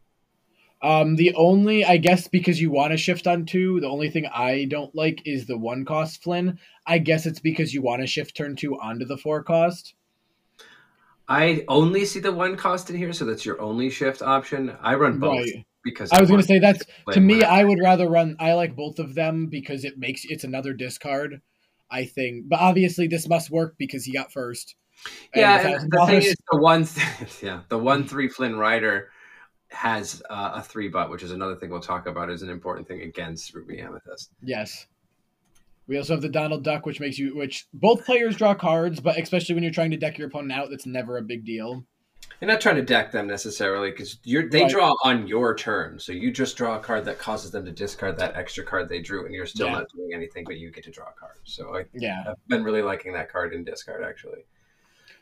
Um, 0.82 1.14
the 1.14 1.32
only, 1.34 1.84
I 1.84 1.96
guess, 1.96 2.26
because 2.26 2.60
you 2.60 2.70
want 2.70 2.90
to 2.90 2.96
shift 2.96 3.26
on 3.28 3.46
two, 3.46 3.80
the 3.80 3.88
only 3.88 4.10
thing 4.10 4.26
I 4.26 4.64
don't 4.64 4.92
like 4.96 5.22
is 5.24 5.46
the 5.46 5.56
one 5.56 5.84
cost 5.84 6.22
Flynn. 6.22 6.58
I 6.86 6.98
guess 6.98 7.24
it's 7.26 7.38
because 7.38 7.72
you 7.72 7.82
want 7.82 8.02
to 8.02 8.06
shift 8.06 8.36
turn 8.36 8.56
two 8.56 8.78
onto 8.80 9.04
the 9.04 9.16
four 9.16 9.42
cost. 9.44 9.94
I 11.28 11.64
only 11.68 12.04
see 12.04 12.18
the 12.20 12.32
one 12.32 12.56
cost 12.56 12.90
in 12.90 12.96
here, 12.96 13.12
so 13.12 13.24
that's 13.24 13.46
your 13.46 13.60
only 13.60 13.90
shift 13.90 14.22
option. 14.22 14.76
I 14.82 14.96
run 14.96 15.18
both 15.20 15.38
Right. 15.40 15.64
Because 15.84 16.12
I 16.12 16.20
was 16.20 16.28
going 16.28 16.40
to 16.40 16.46
say 16.46 16.58
that's 16.58 16.84
to 17.12 17.20
me. 17.20 17.42
I 17.42 17.64
would 17.64 17.78
rather 17.80 18.08
run. 18.08 18.36
I 18.38 18.54
like 18.54 18.76
both 18.76 18.98
of 18.98 19.14
them 19.14 19.46
because 19.46 19.84
it 19.84 19.98
makes 19.98 20.22
it's 20.24 20.44
another 20.44 20.72
discard. 20.72 21.40
I 21.90 22.06
think, 22.06 22.48
but 22.48 22.58
obviously 22.58 23.06
this 23.06 23.28
must 23.28 23.50
work 23.50 23.74
because 23.78 24.04
he 24.04 24.12
got 24.12 24.32
first. 24.32 24.76
yeah, 25.34 25.78
the 25.78 26.06
thing 26.06 26.22
is, 26.22 26.36
the 26.50 26.58
one, 26.58 26.88
yeah, 27.42 27.60
the 27.68 27.78
one 27.78 28.08
three 28.08 28.28
Flynn 28.28 28.56
Rider 28.56 29.10
has 29.68 30.22
uh, 30.30 30.52
a 30.54 30.62
three 30.62 30.88
butt, 30.88 31.10
which 31.10 31.22
is 31.22 31.32
another 31.32 31.56
thing 31.56 31.70
we'll 31.70 31.80
talk 31.80 32.06
about 32.06 32.30
is 32.30 32.42
an 32.42 32.48
important 32.48 32.88
thing 32.88 33.02
against 33.02 33.54
Ruby 33.54 33.80
Amethyst. 33.80 34.30
Yes. 34.42 34.86
We 35.86 35.98
also 35.98 36.14
have 36.14 36.22
the 36.22 36.28
Donald 36.28 36.62
Duck, 36.62 36.86
which 36.86 37.00
makes 37.00 37.18
you, 37.18 37.36
which 37.36 37.66
both 37.74 38.06
players 38.06 38.36
draw 38.36 38.54
cards, 38.54 39.00
but 39.00 39.18
especially 39.18 39.54
when 39.54 39.64
you're 39.64 39.72
trying 39.72 39.90
to 39.90 39.96
deck 39.96 40.16
your 40.16 40.28
opponent 40.28 40.52
out, 40.52 40.70
that's 40.70 40.86
never 40.86 41.18
a 41.18 41.22
big 41.22 41.44
deal. 41.44 41.84
You're 42.42 42.50
not 42.50 42.60
trying 42.60 42.74
to 42.74 42.82
deck 42.82 43.12
them 43.12 43.28
necessarily 43.28 43.92
because 43.92 44.18
you're 44.24 44.48
they 44.48 44.62
Right. 44.62 44.70
draw 44.72 44.96
on 45.04 45.28
your 45.28 45.54
turn, 45.54 46.00
so 46.00 46.10
you 46.10 46.32
just 46.32 46.56
draw 46.56 46.76
a 46.76 46.80
card 46.80 47.04
that 47.04 47.20
causes 47.20 47.52
them 47.52 47.64
to 47.66 47.70
discard 47.70 48.18
that 48.18 48.34
extra 48.34 48.64
card 48.64 48.88
they 48.88 49.00
drew, 49.00 49.24
and 49.24 49.32
you're 49.32 49.46
still 49.46 49.68
Yeah. 49.68 49.74
not 49.74 49.86
doing 49.94 50.12
anything, 50.12 50.42
but 50.44 50.56
you 50.56 50.72
get 50.72 50.82
to 50.82 50.90
draw 50.90 51.06
a 51.08 51.12
card. 51.12 51.36
So 51.44 51.76
I, 51.76 51.84
Yeah. 51.94 52.24
I've 52.26 52.48
been 52.48 52.64
really 52.64 52.82
liking 52.82 53.12
that 53.12 53.30
card 53.30 53.54
in 53.54 53.62
discard 53.62 54.02
actually. 54.02 54.44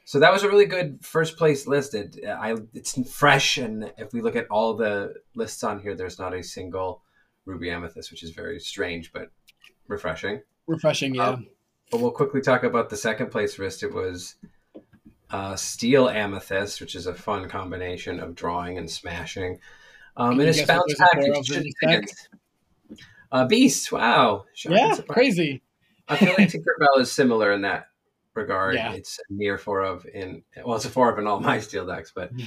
So 0.07 0.19
that 0.19 0.33
was 0.33 0.45
a 0.45 0.49
really 0.49 0.65
good 0.65 1.05
first 1.05 1.37
place 1.37 1.67
list. 1.67 1.93
It, 1.95 2.25
I, 2.27 2.57
it's 2.73 2.99
fresh, 3.13 3.59
and 3.59 3.93
if 3.99 4.15
we 4.15 4.23
look 4.23 4.35
at 4.35 4.47
all 4.49 4.73
the 4.73 5.17
lists 5.35 5.63
on 5.63 5.79
here, 5.83 5.95
there's 5.95 6.19
not 6.19 6.33
a 6.33 6.43
single 6.43 7.03
Ruby 7.45 7.71
Amethyst, 7.71 8.11
which 8.11 8.23
is 8.23 8.31
very 8.31 8.59
strange 8.61 9.13
but 9.13 9.31
refreshing. 9.89 10.41
Refreshing, 10.67 11.15
yeah. 11.17 11.29
Um, 11.29 11.49
But 11.91 12.01
we'll 12.01 12.13
quickly 12.13 12.41
talk 12.41 12.63
about 12.63 12.89
the 12.89 12.97
second 12.97 13.31
place 13.31 13.59
list. 13.59 13.83
It 13.83 13.93
was 13.93 14.37
uh, 15.33 15.57
Steel 15.57 16.09
Amethyst, 16.09 16.81
which 16.81 16.95
is 16.95 17.07
a 17.07 17.15
fun 17.15 17.49
combination 17.49 18.21
of 18.21 18.35
drawing 18.35 18.79
and 18.79 18.91
smashing. 18.91 19.59
Um, 20.17 20.39
and 20.41 20.49
it's 20.49 20.63
bounce 20.63 20.83
there's 20.99 21.01
a 21.01 21.15
four 21.15 21.23
in 21.25 21.33
this 21.33 21.49
deck? 21.49 21.65
shenanigans. 21.81 22.29
Uh, 23.33 23.47
Beast, 23.47 23.93
wow. 23.93 24.45
Shocking 24.55 24.79
yeah, 24.79 24.97
crazy. 25.09 25.63
I 26.09 26.17
feel 26.17 26.35
like 26.37 26.49
Tinkerbell 26.51 26.99
is 27.01 27.13
similar 27.13 27.53
in 27.53 27.63
that 27.63 27.87
regard. 28.35 28.75
Yeah. 28.75 28.93
It's 28.93 29.21
near 29.31 29.57
four 29.57 29.83
of 29.83 30.05
in 30.13 30.43
well, 30.65 30.77
it's 30.77 30.85
a 30.85 30.91
four 30.91 31.13
of 31.13 31.19
in 31.19 31.27
all 31.29 31.39
my 31.39 31.61
steel 31.61 31.87
decks, 31.87 32.11
but 32.13 32.35
Mhm. 32.35 32.47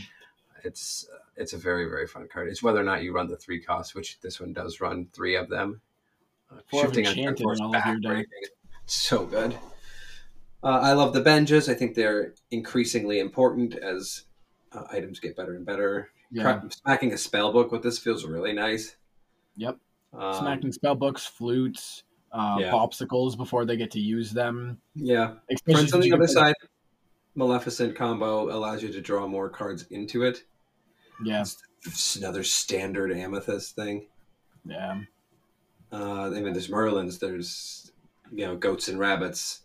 it's 0.65 1.07
uh, 1.13 1.17
it's 1.37 1.53
a 1.53 1.57
very 1.57 1.85
very 1.85 2.05
fun 2.05 2.27
card. 2.27 2.49
It's 2.49 2.61
whether 2.61 2.79
or 2.81 2.83
not 2.83 3.01
you 3.03 3.13
run 3.13 3.27
the 3.27 3.37
three 3.37 3.61
costs, 3.61 3.95
which 3.95 4.19
this 4.19 4.41
one 4.41 4.51
does 4.51 4.81
run 4.81 5.07
three 5.13 5.35
of 5.35 5.47
them. 5.47 5.79
Uh, 6.51 6.57
shifting 6.69 7.07
on 7.07 7.11
Enchanted 7.13 7.37
turn 7.37 7.43
four 7.45 7.53
is 7.53 7.59
in 7.59 7.65
all 7.65 7.75
of 7.77 7.85
your 7.85 7.99
deck. 7.99 8.11
backbreaking. 8.25 8.47
So 8.85 9.25
good. 9.25 9.57
Uh, 10.63 10.79
I 10.81 10.93
love 10.93 11.13
the 11.13 11.21
Benjas. 11.21 11.69
I 11.69 11.73
think 11.73 11.93
they're 11.95 12.33
increasingly 12.51 13.19
important 13.19 13.75
as 13.75 14.23
uh, 14.71 14.83
items 14.91 15.19
get 15.19 15.35
better 15.35 15.55
and 15.55 15.65
better. 15.65 16.09
Yeah. 16.31 16.61
Smacking 16.69 17.13
a 17.13 17.17
spell 17.17 17.51
book 17.51 17.71
with 17.71 17.83
this 17.83 17.99
feels 17.99 18.25
really 18.25 18.53
nice. 18.53 18.95
Yep. 19.57 19.77
Um, 20.13 20.33
Smacking 20.39 20.71
spell 20.71 20.95
books, 20.95 21.25
flutes, 21.25 22.03
uh, 22.31 22.57
Yeah. 22.59 22.71
popsicles 22.71 23.35
before 23.37 23.65
they 23.65 23.75
get 23.77 23.91
to 23.91 23.99
use 23.99 24.31
them. 24.31 24.79
Yeah. 24.95 25.35
Especially 25.51 25.73
Friends 25.89 25.93
on 25.93 25.99
the 26.01 26.13
other 26.13 26.27
side, 26.27 26.55
Maleficent 27.35 27.95
combo 27.95 28.55
allows 28.55 28.81
you 28.83 28.91
to 28.93 29.01
draw 29.01 29.27
more 29.27 29.49
cards 29.49 29.83
into 29.89 30.23
it. 30.23 30.43
Yeah, 31.23 31.43
It's 31.85 32.15
another 32.15 32.43
standard 32.43 33.11
amethyst 33.11 33.75
thing. 33.75 34.07
yeah. 34.65 35.01
Uh, 35.91 36.25
I 36.27 36.41
mean, 36.41 36.53
there's 36.53 36.69
Merlins, 36.69 37.19
there's 37.19 37.91
you 38.31 38.45
know 38.45 38.55
goats 38.55 38.87
and 38.87 38.97
rabbits, 38.97 39.61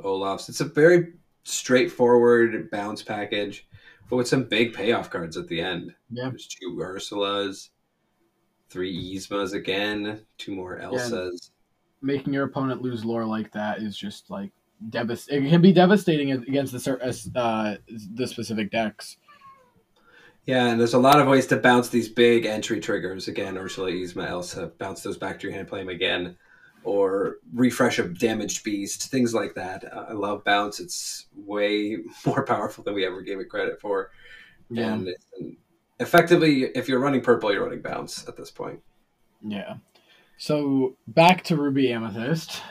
Olafs. 0.00 0.48
It's 0.48 0.60
a 0.60 0.64
very 0.64 1.12
straightforward 1.44 2.70
bounce 2.70 3.02
package, 3.02 3.66
but 4.08 4.16
with 4.16 4.28
some 4.28 4.44
big 4.44 4.74
payoff 4.74 5.10
cards 5.10 5.36
at 5.36 5.48
the 5.48 5.60
end. 5.60 5.94
Yeah. 6.10 6.28
There's 6.30 6.46
two 6.46 6.76
Ursulas, 6.80 7.70
three 8.68 9.16
Yzmas 9.16 9.54
again, 9.54 10.20
two 10.36 10.54
more 10.54 10.78
Elsas. 10.78 11.50
Making 12.00 12.32
your 12.32 12.44
opponent 12.44 12.82
lose 12.82 13.04
lore 13.04 13.24
like 13.24 13.52
that 13.52 13.78
is 13.78 13.96
just 13.96 14.30
like 14.30 14.52
devastating. 14.90 15.46
It 15.46 15.50
can 15.50 15.62
be 15.62 15.72
devastating 15.72 16.32
against 16.32 16.72
the 16.72 17.30
uh, 17.34 17.76
the 18.14 18.26
specific 18.26 18.70
decks. 18.70 19.16
Yeah, 20.44 20.68
and 20.68 20.80
there's 20.80 20.94
a 20.94 20.98
lot 20.98 21.20
of 21.20 21.26
ways 21.26 21.46
to 21.48 21.56
bounce 21.56 21.90
these 21.90 22.08
big 22.08 22.46
entry 22.46 22.80
triggers. 22.80 23.28
Again, 23.28 23.58
Ursula, 23.58 23.90
Yzma, 23.90 24.28
Elsa, 24.28 24.72
bounce 24.78 25.02
those 25.02 25.18
back 25.18 25.38
to 25.38 25.46
your 25.46 25.54
hand, 25.54 25.68
play 25.68 25.80
them 25.80 25.90
again, 25.90 26.36
or 26.88 27.36
refresh 27.52 27.98
a 27.98 28.08
damaged 28.08 28.64
beast, 28.64 29.10
things 29.10 29.34
like 29.34 29.54
that. 29.54 29.84
I 29.94 30.14
love 30.14 30.42
bounce. 30.42 30.80
It's 30.80 31.26
way 31.36 31.98
more 32.26 32.46
powerful 32.46 32.82
than 32.82 32.94
we 32.94 33.04
ever 33.04 33.20
gave 33.20 33.38
it 33.40 33.50
credit 33.50 33.78
for. 33.78 34.10
Yeah, 34.70 34.94
And, 34.94 35.08
and 35.38 35.56
effectively, 36.00 36.64
if 36.64 36.88
you're 36.88 36.98
running 36.98 37.20
purple, 37.20 37.52
you're 37.52 37.64
running 37.64 37.82
bounce 37.82 38.26
at 38.26 38.36
this 38.36 38.50
point. 38.50 38.80
yeah. 39.46 39.74
So 40.38 40.96
back 41.08 41.44
to 41.44 41.56
Ruby 41.56 41.92
Amethyst. 41.92 42.62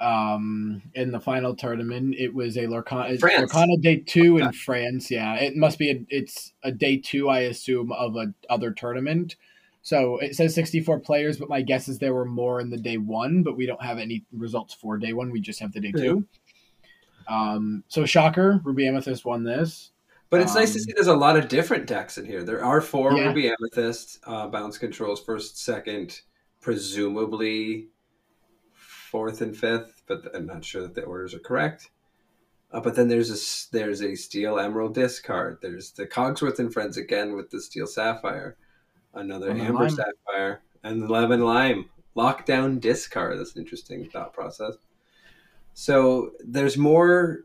Um, 0.00 0.82
in 0.94 1.12
the 1.12 1.20
final 1.20 1.54
tournament, 1.54 2.16
it 2.18 2.34
was 2.34 2.56
a. 2.56 2.62
Lorcana 2.62 3.80
Day 3.80 3.98
Two 3.98 4.38
in 4.38 4.50
France. 4.52 5.12
Yeah, 5.12 5.34
it 5.34 5.54
must 5.54 5.78
be. 5.78 5.90
A, 5.90 6.04
it's 6.08 6.54
a 6.64 6.72
day 6.72 6.96
two, 6.96 7.28
I 7.28 7.40
assume, 7.40 7.92
of 7.92 8.16
a 8.16 8.34
other 8.50 8.72
tournament. 8.72 9.36
So 9.82 10.18
it 10.18 10.36
says 10.36 10.54
64 10.54 11.00
players, 11.00 11.38
but 11.38 11.48
my 11.48 11.60
guess 11.60 11.88
is 11.88 11.98
there 11.98 12.14
were 12.14 12.24
more 12.24 12.60
in 12.60 12.70
the 12.70 12.76
day 12.76 12.98
one, 12.98 13.42
but 13.42 13.56
we 13.56 13.66
don't 13.66 13.82
have 13.82 13.98
any 13.98 14.24
results 14.32 14.72
for 14.74 14.96
day 14.96 15.12
one. 15.12 15.30
We 15.30 15.40
just 15.40 15.58
have 15.60 15.72
the 15.72 15.80
day 15.80 15.92
two. 15.92 16.24
Um, 17.28 17.82
so 17.88 18.06
shocker, 18.06 18.60
Ruby 18.64 18.86
Amethyst 18.86 19.24
won 19.24 19.42
this. 19.44 19.90
But 20.30 20.40
it's 20.40 20.54
nice 20.54 20.72
to 20.72 20.78
Um, 20.78 20.84
see 20.84 20.92
there's 20.94 21.08
a 21.08 21.16
lot 21.16 21.36
of 21.36 21.48
different 21.48 21.86
decks 21.86 22.16
in 22.16 22.24
here. 22.24 22.42
There 22.42 22.64
are 22.64 22.80
four 22.80 23.12
Yeah. 23.12 23.26
Ruby 23.26 23.48
Amethyst 23.50 24.20
uh, 24.24 24.48
bounce 24.48 24.78
controls, 24.78 25.22
first, 25.22 25.58
second, 25.58 26.20
presumably 26.60 27.88
fourth 28.74 29.40
and 29.42 29.56
fifth, 29.56 30.02
but 30.06 30.34
I'm 30.34 30.46
not 30.46 30.64
sure 30.64 30.82
that 30.82 30.94
the 30.94 31.02
orders 31.02 31.34
are 31.34 31.38
correct. 31.40 31.90
Uh, 32.70 32.80
but 32.80 32.94
then 32.94 33.08
there's 33.08 33.30
a 33.30 33.76
there's 33.76 34.00
a 34.00 34.14
steel 34.14 34.58
emerald 34.58 34.94
discard. 34.94 35.58
There's 35.60 35.90
the 35.90 36.06
Cogsworth 36.06 36.58
and 36.58 36.72
Friends 36.72 36.96
again 36.96 37.36
with 37.36 37.50
the 37.50 37.60
steel 37.60 37.86
sapphire, 37.86 38.56
another 39.14 39.50
amber 39.50 39.84
lime. 39.84 39.90
sapphire, 39.90 40.62
and 40.84 41.08
lemon 41.08 41.40
lime 41.40 41.86
lockdown 42.16 42.80
discard. 42.80 43.38
That's 43.38 43.54
an 43.54 43.60
interesting 43.62 44.08
thought 44.08 44.32
process. 44.32 44.74
So 45.74 46.32
there's 46.44 46.76
more 46.76 47.44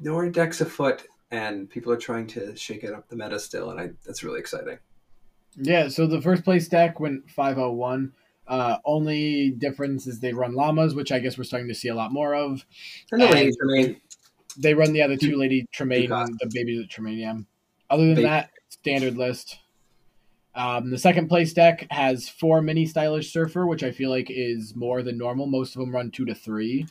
more 0.00 0.28
decks 0.28 0.60
afoot, 0.60 1.06
and 1.30 1.68
people 1.70 1.92
are 1.92 1.96
trying 1.96 2.26
to 2.28 2.54
shake 2.56 2.84
it 2.84 2.92
up 2.92 3.08
the 3.08 3.16
meta 3.16 3.38
still, 3.38 3.70
and 3.70 3.80
I 3.80 3.90
that's 4.04 4.22
really 4.22 4.40
exciting. 4.40 4.78
Yeah, 5.56 5.88
so 5.88 6.06
the 6.06 6.20
first 6.22 6.44
place 6.44 6.66
deck 6.68 6.98
went 6.98 7.28
501. 7.30 8.12
Uh, 8.48 8.78
only 8.84 9.50
difference 9.50 10.06
is 10.06 10.18
they 10.18 10.32
run 10.32 10.54
llamas, 10.54 10.94
which 10.94 11.12
I 11.12 11.18
guess 11.18 11.36
we're 11.36 11.44
starting 11.44 11.68
to 11.68 11.74
see 11.74 11.88
a 11.88 11.94
lot 11.94 12.10
more 12.12 12.34
of. 12.34 12.64
And 13.12 13.20
the 13.20 13.26
And- 13.28 13.96
I 13.96 13.96
They 14.58 14.74
run 14.74 14.92
the 14.92 15.02
other 15.02 15.16
two 15.16 15.36
lady 15.36 15.66
Tremaine, 15.72 16.08
the 16.08 16.50
babies 16.52 16.80
of 16.80 16.88
Tremaine. 16.88 17.18
Yeah. 17.18 17.34
Other 17.90 18.04
than 18.06 18.14
Baby. 18.16 18.24
that, 18.28 18.50
standard 18.70 19.16
list. 19.16 19.58
Um, 20.54 20.90
the 20.90 20.98
second 20.98 21.28
place 21.28 21.52
deck 21.52 21.86
has 21.90 22.28
four 22.28 22.60
Minnie 22.60 22.86
stylish 22.86 23.32
surfer, 23.32 23.66
which 23.66 23.82
I 23.82 23.90
feel 23.90 24.10
like 24.10 24.26
is 24.30 24.74
more 24.76 25.02
than 25.02 25.16
normal. 25.16 25.46
Most 25.46 25.74
of 25.74 25.80
them 25.80 25.94
run 25.94 26.10
two 26.10 26.24
to 26.26 26.34
three. 26.34 26.86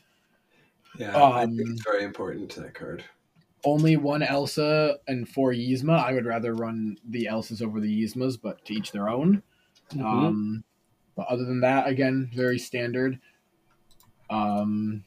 yeah, 0.98 1.16
I 1.16 1.44
Um, 1.44 1.56
think 1.56 1.70
it's 1.70 1.84
very 1.84 2.04
important 2.04 2.50
to 2.52 2.62
that 2.62 2.74
card. 2.74 3.04
Only 3.64 3.96
one 3.98 4.24
Elsa 4.24 4.98
and 5.08 5.30
four 5.30 5.52
Yzma. 5.54 6.04
I 6.04 6.14
would 6.14 6.26
rather 6.26 6.56
run 6.56 6.98
the 7.10 7.26
Elsas 7.32 7.62
over 7.62 7.80
the 7.80 8.04
Yzmas, 8.04 8.40
but 8.42 8.66
to 8.66 8.74
each 8.74 8.92
their 8.92 9.08
own. 9.08 9.44
Mm-hmm. 9.94 10.06
Um, 10.06 10.64
but 11.16 11.28
other 11.28 11.46
than 11.46 11.62
that, 11.62 11.88
again, 11.88 12.32
very 12.34 12.58
standard. 12.58 13.20
Um, 14.32 15.04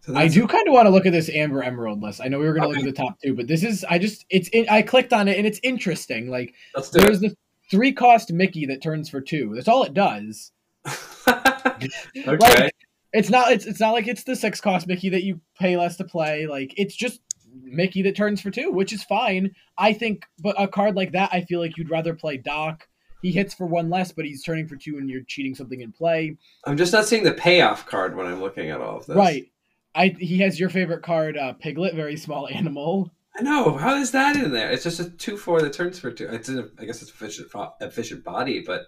So 0.00 0.16
I 0.16 0.26
do 0.28 0.46
kind 0.48 0.66
of 0.66 0.74
want 0.74 0.86
to 0.86 0.90
look 0.90 1.06
at 1.06 1.12
this 1.12 1.28
Amber 1.28 1.62
Emerald 1.62 2.02
list. 2.02 2.20
I 2.22 2.28
know 2.28 2.38
we 2.40 2.46
were 2.46 2.54
going 2.54 2.62
to 2.62 2.68
look 2.68 2.78
at 2.78 2.84
the 2.84 2.92
top 2.92 3.20
two, 3.22 3.34
but 3.34 3.46
this 3.46 3.62
is 3.62 3.84
I 3.84 3.98
just 3.98 4.24
it's 4.30 4.48
in, 4.48 4.66
I 4.68 4.82
clicked 4.82 5.12
on 5.12 5.28
it 5.28 5.36
and 5.38 5.46
it's 5.46 5.60
interesting. 5.62 6.28
Like 6.30 6.54
Let's 6.74 6.90
do 6.90 7.00
there's 7.00 7.20
the 7.20 7.36
three 7.70 7.92
cost 7.92 8.32
Mickey 8.32 8.66
that 8.66 8.82
turns 8.82 9.08
for 9.08 9.20
two. 9.20 9.52
That's 9.54 9.68
all 9.68 9.84
it 9.84 9.94
does. 9.94 10.52
okay. 11.28 11.88
Like, 12.26 12.74
it's 13.12 13.30
not 13.30 13.52
it's 13.52 13.66
it's 13.66 13.80
not 13.80 13.92
like 13.92 14.06
it's 14.06 14.24
the 14.24 14.36
six 14.36 14.60
cost 14.60 14.86
Mickey 14.86 15.08
that 15.10 15.24
you 15.24 15.40
pay 15.58 15.76
less 15.76 15.96
to 15.96 16.04
play. 16.04 16.46
Like 16.46 16.74
it's 16.76 16.94
just 16.94 17.20
Mickey 17.62 18.02
that 18.02 18.16
turns 18.16 18.40
for 18.40 18.50
two, 18.50 18.70
which 18.70 18.92
is 18.92 19.02
fine. 19.02 19.54
I 19.76 19.92
think, 19.92 20.24
but 20.38 20.60
a 20.60 20.68
card 20.68 20.94
like 20.94 21.12
that, 21.12 21.30
I 21.32 21.42
feel 21.42 21.60
like 21.60 21.76
you'd 21.76 21.90
rather 21.90 22.14
play 22.14 22.36
Doc. 22.36 22.86
He 23.22 23.32
hits 23.32 23.52
for 23.52 23.66
one 23.66 23.90
less, 23.90 24.12
but 24.12 24.24
he's 24.24 24.42
turning 24.42 24.66
for 24.66 24.76
two, 24.76 24.96
and 24.96 25.10
you're 25.10 25.22
cheating 25.26 25.54
something 25.54 25.80
in 25.82 25.92
play. 25.92 26.36
I'm 26.64 26.76
just 26.76 26.92
not 26.92 27.04
seeing 27.04 27.22
the 27.22 27.34
payoff 27.34 27.86
card 27.86 28.16
when 28.16 28.26
I'm 28.26 28.40
looking 28.40 28.70
at 28.70 28.80
all 28.80 28.98
of 28.98 29.06
this. 29.06 29.16
Right. 29.16 29.50
I 29.94 30.14
he 30.18 30.38
has 30.38 30.58
your 30.58 30.70
favorite 30.70 31.02
card, 31.02 31.36
uh, 31.36 31.52
Piglet, 31.54 31.94
very 31.94 32.16
small 32.16 32.48
animal. 32.52 33.10
I 33.36 33.42
know. 33.42 33.76
How 33.76 33.96
is 33.96 34.10
that 34.10 34.36
in 34.36 34.50
there? 34.52 34.70
It's 34.70 34.84
just 34.84 35.00
a 35.00 35.10
two 35.10 35.36
four 35.36 35.62
that 35.62 35.72
turns 35.72 35.98
for 35.98 36.10
two. 36.10 36.28
It's 36.28 36.48
in 36.48 36.58
a, 36.58 36.68
I 36.78 36.84
guess 36.84 37.00
it's 37.00 37.10
efficient 37.10 37.48
efficient 37.80 38.24
body, 38.24 38.62
but 38.66 38.86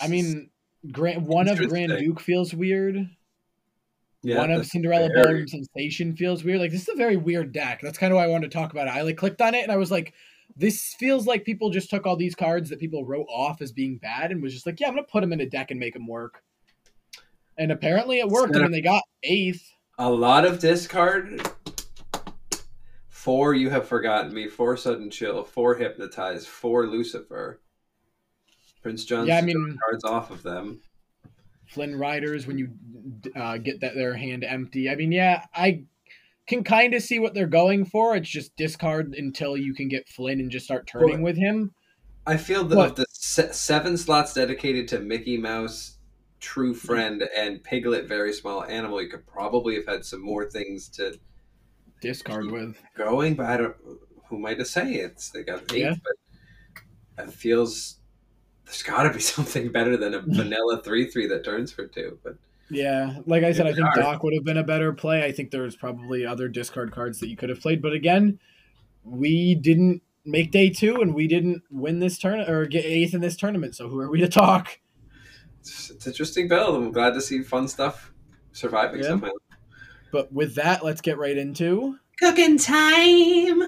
I 0.00 0.08
mean, 0.08 0.50
Grand, 0.92 1.26
one 1.26 1.48
of 1.48 1.58
Grand 1.68 1.96
Duke 1.98 2.20
feels 2.20 2.52
weird. 2.52 3.08
yeah, 4.22 4.38
one 4.38 4.50
of 4.50 4.66
Cinderella 4.66 5.08
Ballroom 5.14 5.48
Sensation 5.48 6.14
feels 6.14 6.44
weird. 6.44 6.60
Like 6.60 6.70
this 6.70 6.82
is 6.82 6.88
a 6.88 6.96
very 6.96 7.16
weird 7.16 7.52
deck. 7.52 7.80
That's 7.82 7.98
kind 7.98 8.12
of 8.12 8.16
why 8.16 8.24
I 8.24 8.28
wanted 8.28 8.50
to 8.50 8.56
talk 8.56 8.72
about 8.72 8.86
it. 8.86 8.90
I 8.94 9.02
like 9.02 9.16
clicked 9.16 9.40
on 9.40 9.54
it 9.54 9.62
and 9.62 9.72
I 9.72 9.76
was 9.76 9.90
like, 9.90 10.12
this 10.56 10.94
feels 10.98 11.26
like 11.26 11.44
people 11.44 11.70
just 11.70 11.90
took 11.90 12.06
all 12.06 12.16
these 12.16 12.34
cards 12.34 12.68
that 12.70 12.80
people 12.80 13.04
wrote 13.04 13.26
off 13.28 13.62
as 13.62 13.72
being 13.72 13.96
bad 13.98 14.30
and 14.30 14.42
was 14.42 14.52
just 14.52 14.66
like, 14.66 14.78
yeah, 14.78 14.88
I'm 14.88 14.94
gonna 14.94 15.06
put 15.10 15.22
them 15.22 15.32
in 15.32 15.40
a 15.40 15.46
deck 15.48 15.70
and 15.70 15.80
make 15.80 15.94
them 15.94 16.06
work. 16.06 16.42
And 17.56 17.72
apparently 17.72 18.18
it 18.18 18.28
worked. 18.28 18.56
I 18.56 18.60
mean, 18.60 18.72
they 18.72 18.80
got 18.80 19.04
eighth. 19.22 19.72
a 19.98 20.10
lot 20.10 20.44
of 20.44 20.58
discard. 20.58 21.40
Four, 23.24 23.54
you 23.54 23.70
have 23.70 23.88
forgotten 23.88 24.34
me. 24.34 24.48
Four, 24.48 24.76
sudden 24.76 25.08
chill. 25.08 25.44
Four, 25.44 25.76
hypnotize. 25.76 26.44
Four, 26.46 26.86
Lucifer. 26.86 27.58
Prince 28.82 29.06
John's 29.06 29.28
Yeah, 29.28 29.38
I 29.38 29.40
mean- 29.40 29.78
cards 29.82 30.04
off 30.04 30.30
of 30.30 30.42
them. 30.42 30.82
Flynn 31.66 31.96
Riders 31.96 32.46
when 32.46 32.58
you 32.58 32.68
uh, 33.34 33.56
get 33.56 33.80
that 33.80 33.94
their 33.94 34.14
hand 34.14 34.44
empty. 34.44 34.90
I 34.90 34.94
mean, 34.96 35.10
yeah, 35.10 35.46
I 35.54 35.84
can 36.46 36.62
kind 36.64 36.92
of 36.92 37.02
see 37.02 37.18
what 37.18 37.32
they're 37.32 37.46
going 37.46 37.86
for. 37.86 38.14
It's 38.14 38.28
just 38.28 38.54
discard 38.56 39.14
until 39.14 39.56
you 39.56 39.72
can 39.72 39.88
get 39.88 40.06
Flynn 40.06 40.38
and 40.38 40.50
just 40.50 40.66
start 40.66 40.86
turning 40.86 41.22
Well, 41.22 41.32
with 41.32 41.38
him. 41.38 41.72
I 42.26 42.36
feel 42.36 42.62
that 42.64 42.76
What? 42.76 42.90
of 42.90 42.96
the 42.96 43.06
se- 43.08 43.52
seven 43.52 43.96
slots 43.96 44.34
dedicated 44.34 44.86
to 44.88 44.98
Mickey 45.00 45.38
Mouse, 45.38 45.96
True 46.40 46.74
Friend, 46.74 47.22
and 47.34 47.64
Piglet, 47.64 48.06
very 48.06 48.34
small 48.34 48.64
animal, 48.64 49.00
you 49.00 49.08
could 49.08 49.26
probably 49.26 49.76
have 49.76 49.86
had 49.86 50.04
some 50.04 50.20
more 50.20 50.44
things 50.44 50.90
to 50.90 51.18
Discard 52.04 52.50
with. 52.50 52.76
going, 52.96 53.34
but 53.34 53.46
I 53.46 53.56
don't. 53.56 53.76
Who 54.28 54.36
am 54.36 54.46
I 54.46 54.54
to 54.54 54.64
say? 54.64 54.94
It's 54.94 55.30
they 55.30 55.42
got 55.42 55.72
eight, 55.72 55.80
Yeah. 55.80 55.94
but 57.16 57.24
it 57.26 57.32
feels 57.32 57.98
there's 58.64 58.82
got 58.82 59.02
to 59.04 59.10
be 59.10 59.20
something 59.20 59.70
better 59.72 59.96
than 59.96 60.14
a 60.14 60.20
vanilla 60.26 60.82
three 60.82 61.10
three 61.10 61.26
that 61.28 61.44
turns 61.44 61.72
for 61.72 61.86
two. 61.86 62.18
But 62.24 62.36
Yeah, 62.70 63.18
like 63.26 63.44
I 63.44 63.52
said, 63.52 63.66
I 63.66 63.72
think 63.74 63.86
hard. 63.86 64.00
Doc 64.00 64.22
would 64.22 64.34
have 64.34 64.44
been 64.44 64.56
a 64.58 64.64
better 64.64 64.92
play. 64.92 65.24
I 65.24 65.32
think 65.32 65.50
there's 65.50 65.76
probably 65.76 66.24
other 66.24 66.48
discard 66.48 66.92
cards 66.92 67.20
that 67.20 67.28
you 67.28 67.36
could 67.36 67.48
have 67.50 67.60
played, 67.60 67.82
but 67.82 67.92
again, 67.92 68.38
we 69.04 69.54
didn't 69.54 70.02
make 70.24 70.50
day 70.50 70.70
two, 70.70 71.02
and 71.02 71.14
we 71.14 71.26
didn't 71.28 71.62
win 71.70 71.98
this 71.98 72.18
turn 72.18 72.40
or 72.40 72.64
get 72.66 72.84
eighth 72.86 73.12
in 73.14 73.20
this 73.20 73.36
tournament. 73.36 73.74
So 73.76 73.88
who 73.88 74.00
are 74.00 74.10
we 74.10 74.20
to 74.20 74.28
talk? 74.28 74.80
it's, 75.60 75.90
it's 75.90 76.06
interesting 76.06 76.48
build. 76.48 76.74
I'm 76.74 76.92
glad 76.92 77.12
to 77.14 77.20
see 77.20 77.42
fun 77.42 77.68
stuff 77.68 78.12
surviving 78.52 79.00
Yeah. 79.02 79.08
somehow. 79.08 79.28
But 80.14 80.32
with 80.32 80.54
that, 80.54 80.84
let's 80.84 81.00
get 81.00 81.18
right 81.18 81.36
into. 81.36 81.98
Cooking 82.20 82.56
time. 82.56 83.62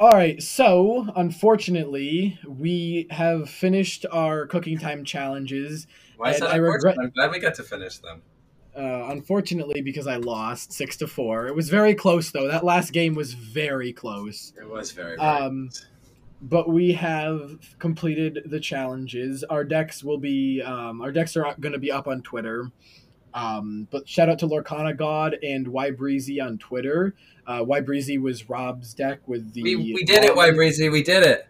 All 0.00 0.10
right, 0.10 0.42
so 0.42 1.06
unfortunately, 1.14 2.40
we 2.44 3.06
have 3.10 3.48
finished 3.48 4.04
our 4.10 4.48
cooking 4.48 4.78
time 4.78 5.04
challenges. 5.04 5.86
Why 6.16 6.32
is 6.32 6.40
that 6.40 6.50
I 6.50 6.56
regret- 6.56 6.96
I'm 7.00 7.10
glad 7.10 7.30
we 7.30 7.38
got 7.38 7.54
to 7.54 7.62
finish 7.62 7.98
them. 7.98 8.22
Uh, 8.76 9.06
unfortunately, 9.10 9.80
because 9.80 10.08
I 10.08 10.16
lost 10.16 10.72
six 10.72 10.96
to 10.96 11.06
four. 11.06 11.46
It 11.46 11.54
was 11.54 11.68
very 11.70 11.94
close, 11.94 12.32
though. 12.32 12.48
That 12.48 12.64
last 12.64 12.92
game 12.92 13.14
was 13.14 13.34
very 13.34 13.92
close. 13.92 14.52
It 14.60 14.68
was 14.68 14.90
very, 14.90 15.16
very 15.16 15.20
Um, 15.20 15.70
but 16.40 16.68
we 16.68 16.92
have 16.92 17.58
completed 17.78 18.42
the 18.46 18.60
challenges. 18.60 19.44
Our 19.44 19.64
decks 19.64 20.04
will 20.04 20.18
be 20.18 20.62
um, 20.62 21.00
our 21.00 21.12
decks 21.12 21.36
are 21.36 21.54
going 21.58 21.72
to 21.72 21.78
be 21.78 21.90
up 21.90 22.06
on 22.06 22.22
Twitter. 22.22 22.70
Um, 23.34 23.88
but 23.90 24.08
shout 24.08 24.28
out 24.28 24.38
to 24.40 24.46
Lorcana 24.46 24.96
God 24.96 25.36
and 25.42 25.68
Y 25.68 25.90
Breezy 25.90 26.40
on 26.40 26.58
Twitter. 26.58 27.14
Uh, 27.46 27.64
y 27.66 27.80
Breezy 27.80 28.18
was 28.18 28.48
Rob's 28.48 28.94
deck 28.94 29.20
with 29.26 29.52
the 29.52 29.62
we, 29.62 29.76
we 29.76 30.04
did 30.04 30.24
it, 30.24 30.34
White 30.34 30.54
Breezy. 30.54 30.88
We 30.88 31.02
did 31.02 31.24
it. 31.24 31.46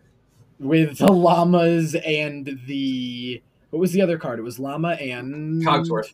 with 0.58 0.98
the 0.98 1.12
llamas 1.12 1.94
and 1.94 2.58
the 2.66 3.42
what 3.70 3.80
was 3.80 3.92
the 3.92 4.02
other 4.02 4.18
card? 4.18 4.38
It 4.38 4.42
was 4.42 4.58
llama 4.58 4.92
and 4.92 5.62
Cogsworth. 5.64 6.12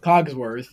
Cogsworth, 0.00 0.68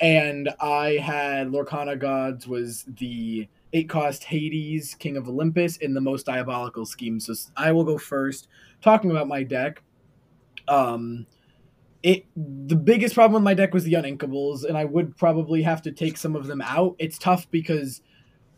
and 0.00 0.50
I 0.60 0.98
had 1.00 1.48
Lorcana 1.48 1.98
Gods 1.98 2.48
was 2.48 2.84
the 2.86 3.48
eight 3.74 3.88
cost 3.88 4.24
Hades, 4.24 4.94
King 4.94 5.16
of 5.16 5.28
Olympus, 5.28 5.76
in 5.78 5.92
the 5.92 6.00
most 6.00 6.24
diabolical 6.24 6.86
scheme. 6.86 7.20
So 7.20 7.34
I 7.56 7.72
will 7.72 7.84
go 7.84 7.98
first, 7.98 8.48
talking 8.80 9.10
about 9.10 9.28
my 9.28 9.42
deck. 9.42 9.82
Um, 10.68 11.26
it 12.02 12.26
the 12.36 12.76
biggest 12.76 13.14
problem 13.14 13.34
with 13.34 13.42
my 13.42 13.54
deck 13.54 13.74
was 13.74 13.84
the 13.84 13.94
uninkables, 13.94 14.64
and 14.64 14.78
I 14.78 14.84
would 14.84 15.16
probably 15.16 15.60
have 15.62 15.82
to 15.82 15.92
take 15.92 16.16
some 16.16 16.36
of 16.36 16.46
them 16.46 16.62
out. 16.62 16.94
It's 16.98 17.18
tough 17.18 17.50
because 17.50 18.00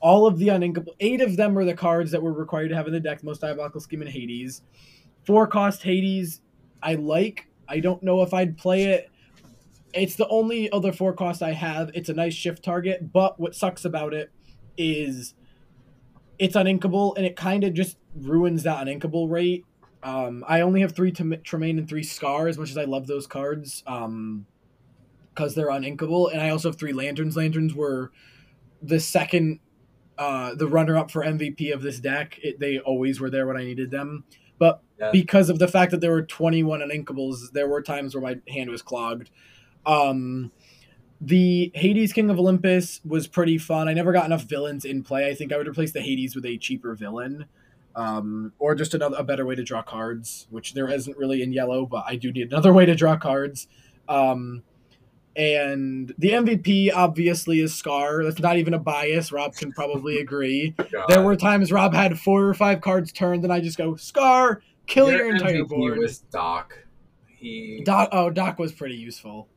all 0.01 0.27
of 0.27 0.39
the 0.39 0.49
uninkable, 0.49 0.95
eight 1.01 1.23
of 1.23 1.37
them 1.37 1.57
are 1.57 1.65
the 1.65 1.75
cards 1.75 2.11
that 2.11 2.23
were 2.23 2.33
required 2.33 2.69
to 2.69 2.77
have 2.77 2.87
in 2.87 2.93
the 2.93 3.01
deck. 3.01 3.25
Most 3.25 3.41
diabolical 3.41 3.81
scheme 3.81 4.03
in 4.03 4.09
Hades, 4.09 4.63
four 5.25 5.47
cost 5.47 5.83
Hades. 5.83 6.43
I 6.83 6.97
like. 6.97 7.49
I 7.69 7.81
don't 7.81 8.03
know 8.03 8.23
if 8.23 8.35
I'd 8.35 8.59
play 8.59 8.85
it. 8.85 9.11
It's 9.95 10.17
the 10.17 10.29
only 10.29 10.71
other 10.73 10.93
four 10.93 11.15
cost 11.15 11.43
I 11.43 11.53
have. 11.53 11.91
It's 11.95 12.11
a 12.11 12.15
nice 12.15 12.35
shift 12.35 12.63
target, 12.63 13.13
but 13.13 13.41
what 13.41 13.55
sucks 13.55 13.87
about 13.87 14.13
it 14.13 14.31
is 14.77 15.35
it's 16.39 16.55
uninkable 16.55 17.17
and 17.17 17.25
it 17.25 17.37
kind 17.37 17.65
of 17.65 17.73
just 17.75 17.97
ruins 18.15 18.63
that 18.65 18.87
uninkable 18.87 19.31
rate. 19.31 19.65
Um, 20.03 20.45
I 20.47 20.61
only 20.61 20.81
have 20.83 20.93
three 20.95 21.11
Tremaine 21.11 21.79
and 21.79 21.89
three 21.89 22.03
Scar, 22.03 22.47
as 22.49 22.59
much 22.59 22.71
as 22.71 22.79
I 22.79 22.85
love 22.85 23.07
those 23.07 23.27
cards, 23.27 23.83
um, 23.87 24.47
because 25.35 25.55
they're 25.55 25.69
uninkable. 25.71 26.31
And 26.31 26.41
I 26.41 26.51
also 26.51 26.69
have 26.69 26.79
three 26.79 26.93
Lanterns. 26.93 27.37
Lanterns 27.37 27.75
were 27.75 28.13
the 28.83 29.01
second, 29.01 29.61
uh, 30.19 30.55
the 30.55 30.69
runner 30.69 30.97
up 30.97 31.11
for 31.11 31.25
MVP 31.25 31.73
of 31.73 31.83
this 31.83 31.99
deck. 31.99 32.39
It, 32.43 32.61
they 32.61 32.79
always 32.79 33.19
were 33.21 33.31
there 33.31 33.47
when 33.47 33.57
I 33.57 33.65
needed 33.65 33.91
them. 33.91 34.25
But 34.59 34.83
Yeah. 34.99 35.11
because 35.11 35.51
of 35.51 35.59
the 35.59 35.69
fact 35.69 35.91
that 35.91 36.01
there 36.01 36.13
were 36.13 36.23
21 36.23 36.81
uninkables, 36.81 37.53
there 37.53 37.69
were 37.69 37.83
times 37.83 38.15
where 38.15 38.23
my 38.23 38.39
hand 38.53 38.71
was 38.71 38.83
clogged. 38.83 39.31
Um, 39.85 40.53
the 41.21 41.71
Hades 41.75 42.13
King 42.13 42.31
of 42.31 42.39
Olympus 42.39 43.01
was 43.05 43.27
pretty 43.27 43.59
fun. 43.59 43.89
I 43.89 43.95
never 43.95 44.13
got 44.13 44.27
enough 44.27 44.43
villains 44.45 44.85
in 44.85 45.03
play. 45.03 45.29
I 45.29 45.35
think 45.35 45.53
I 45.53 45.57
would 45.57 45.69
replace 45.69 45.93
the 45.93 46.01
Hades 46.01 46.35
with 46.35 46.45
a 46.45 46.59
cheaper 46.59 46.95
villain, 46.95 47.47
um, 47.95 48.53
or 48.59 48.75
just 48.75 48.95
another 48.95 49.17
a 49.19 49.25
better 49.25 49.47
way 49.47 49.55
to 49.55 49.65
draw 49.65 49.83
cards, 49.83 50.47
which 50.51 50.75
there 50.75 50.89
isn't 50.89 51.17
really 51.17 51.43
in 51.43 51.53
yellow, 51.53 51.87
but 51.87 52.05
I 52.07 52.17
do 52.17 52.33
need 52.33 52.49
another 52.53 52.73
way 52.75 52.85
to 52.87 52.95
draw 52.95 53.17
cards. 53.17 53.67
Um, 54.09 54.63
and 55.35 56.15
the 56.17 56.31
MVP 56.31 56.91
obviously 56.95 57.61
is 57.61 57.75
Scar. 57.75 58.25
That's 58.25 58.39
not 58.39 58.57
even 58.57 58.73
a 58.73 58.79
bias. 58.79 59.33
Rob 59.33 59.55
can 59.55 59.71
probably 59.73 60.17
agree. 60.21 60.75
God. 60.77 61.07
There 61.09 61.23
were 61.23 61.37
times 61.37 61.71
Rob 61.73 61.93
had 61.93 62.19
four 62.19 62.47
or 62.47 62.55
five 62.55 62.81
cards 62.81 63.13
turned, 63.13 63.45
and 63.45 63.53
I 63.53 63.61
just 63.61 63.77
go 63.77 63.97
Scar, 63.97 64.63
kill 64.87 65.11
your, 65.11 65.27
Your 65.27 65.35
entire 65.37 65.65
MVP 65.65 65.69
board. 65.69 65.99
was 65.99 66.19
Doc. 66.19 66.79
He, 67.27 67.83
Doc, 67.85 68.09
oh, 68.13 68.31
Doc 68.31 68.59
was 68.59 68.73
pretty 68.73 68.95
useful. 68.97 69.49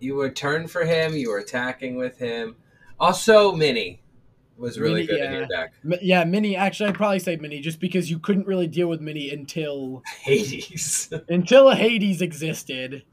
You 0.00 0.16
would 0.16 0.34
turn 0.34 0.66
for 0.66 0.84
him. 0.84 1.14
You 1.14 1.30
were 1.30 1.38
attacking 1.38 1.96
with 1.96 2.18
him. 2.18 2.56
Also, 2.98 3.52
Minnie 3.52 4.02
was 4.56 4.78
really 4.78 5.06
good 5.06 5.20
in 5.20 5.24
yeah. 5.32 5.38
your 5.38 5.46
deck. 5.46 5.72
Mi- 5.82 5.98
Yeah, 6.02 6.24
Minnie. 6.24 6.56
Actually, 6.56 6.90
I'd 6.90 6.94
probably 6.94 7.18
say 7.18 7.36
Minnie, 7.36 7.60
just 7.60 7.80
because 7.80 8.10
you 8.10 8.18
couldn't 8.18 8.46
really 8.46 8.66
deal 8.66 8.88
with 8.88 9.00
Minnie 9.00 9.30
until 9.30 10.02
Hades. 10.22 11.10
until 11.28 11.70
Hades 11.70 12.20
existed. 12.20 13.04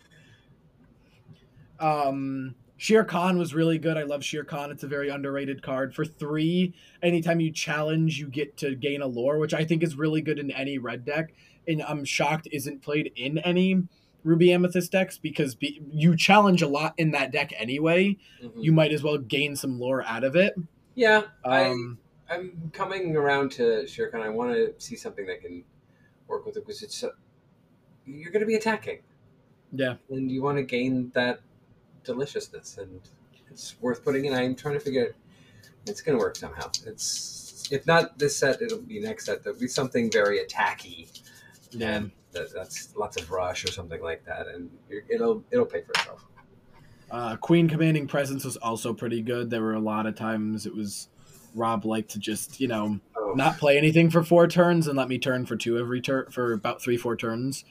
Um, 1.80 2.56
Shere 2.78 3.04
Khan 3.04 3.38
was 3.38 3.54
really 3.54 3.78
good. 3.80 3.98
I 3.98 4.04
love 4.04 4.24
Shere 4.24 4.44
Khan. 4.44 4.72
It's 4.72 4.84
a 4.84 4.88
very 4.88 5.10
underrated 5.10 5.62
card. 5.62 5.96
For 5.96 6.06
three, 6.06 6.74
anytime 7.02 7.40
you 7.40 7.52
challenge, 7.52 8.20
you 8.20 8.28
get 8.28 8.58
to 8.58 8.76
gain 8.76 9.02
a 9.02 9.08
lore, 9.08 9.40
which 9.40 9.54
I 9.54 9.64
think 9.66 9.84
is 9.84 9.96
really 9.96 10.22
good 10.22 10.40
in 10.40 10.52
any 10.52 10.78
red 10.78 11.06
deck. 11.06 11.34
And 11.68 11.82
I'm 11.82 12.06
shocked 12.06 12.48
isn't 12.52 12.82
played 12.82 13.12
in 13.16 13.40
any 13.40 13.84
Ruby 14.24 14.52
Amethyst 14.52 14.92
decks 14.92 15.18
because 15.18 15.56
be, 15.56 15.82
you 15.92 16.16
challenge 16.18 16.62
a 16.62 16.68
lot 16.68 16.94
in 16.98 17.12
that 17.12 17.32
deck 17.32 17.54
anyway. 17.56 18.18
Mhm. 18.44 18.52
You 18.64 18.72
might 18.74 18.92
as 18.92 19.04
well 19.04 19.18
gain 19.18 19.56
some 19.56 19.80
lore 19.80 20.04
out 20.06 20.24
of 20.24 20.36
it. 20.36 20.56
yeah, 20.96 21.24
I, 21.46 21.66
Um, 21.66 21.98
I'm 22.30 22.70
coming 22.74 23.16
around 23.16 23.52
to 23.54 23.88
Shere 23.88 24.10
Khan. 24.10 24.22
I 24.22 24.30
want 24.30 24.54
to 24.54 24.74
see 24.80 24.96
something 24.96 25.26
that 25.28 25.42
can 25.42 25.64
work 26.28 26.46
with 26.46 26.58
it 26.58 26.66
because 26.66 26.82
it's 26.84 27.04
uh, 27.04 27.10
you're 28.06 28.32
going 28.32 28.42
to 28.42 28.48
be 28.48 28.56
attacking. 28.56 29.00
Yeah. 29.74 29.96
and 30.10 30.32
you 30.32 30.42
want 30.42 30.58
to 30.58 30.64
gain 30.64 31.12
that 31.14 31.42
deliciousness, 32.06 32.78
and 32.78 33.02
it's 33.52 33.76
worth 33.82 34.04
putting 34.04 34.26
in. 34.26 34.34
I'm 34.34 34.56
trying 34.56 34.76
to 34.76 34.80
figure. 34.80 35.14
It's 35.86 36.02
going 36.02 36.18
to 36.18 36.22
work 36.24 36.36
somehow. 36.38 36.70
It's 36.86 37.68
if 37.72 37.86
not 37.86 38.18
this 38.18 38.36
set, 38.36 38.62
it'll 38.62 38.82
be 38.82 39.00
next 39.02 39.26
set. 39.26 39.44
There'll 39.44 39.60
be 39.60 39.68
something 39.68 40.10
very 40.12 40.40
attacky, 40.40 41.22
Yeah. 41.72 41.96
and 41.98 42.12
that, 42.38 42.54
that's 42.54 42.96
lots 42.96 43.18
of 43.18 43.30
rush 43.32 43.66
or 43.66 43.72
something 43.72 44.02
like 44.02 44.26
that, 44.26 44.48
and 44.48 44.70
you're, 44.90 45.04
it'll 45.10 45.44
it'll 45.52 45.66
pay 45.66 45.82
for 45.82 45.92
itself. 45.92 46.26
Uh, 47.10 47.36
Queen 47.38 47.70
commanding 47.70 48.08
presence 48.08 48.44
was 48.44 48.58
also 48.58 48.94
pretty 48.94 49.22
good. 49.22 49.50
There 49.50 49.62
were 49.62 49.76
a 49.76 49.80
lot 49.80 50.06
of 50.06 50.16
times 50.16 50.66
it 50.66 50.76
was 50.76 51.10
Rob 51.56 51.86
liked 51.86 52.12
to 52.12 52.20
just 52.20 52.60
you 52.60 52.68
know 52.68 53.00
Oh, 53.28 53.34
not 53.34 53.58
play 53.58 53.78
anything 53.78 54.10
for 54.10 54.24
four 54.24 54.48
turns 54.48 54.88
and 54.88 54.98
let 54.98 55.10
me 55.10 55.18
turn 55.18 55.46
for 55.46 55.56
two 55.56 55.78
every 55.78 56.02
turn 56.02 56.28
for 56.32 56.54
about 56.54 56.82
three 56.82 56.98
four 56.98 57.16
turns. 57.16 57.66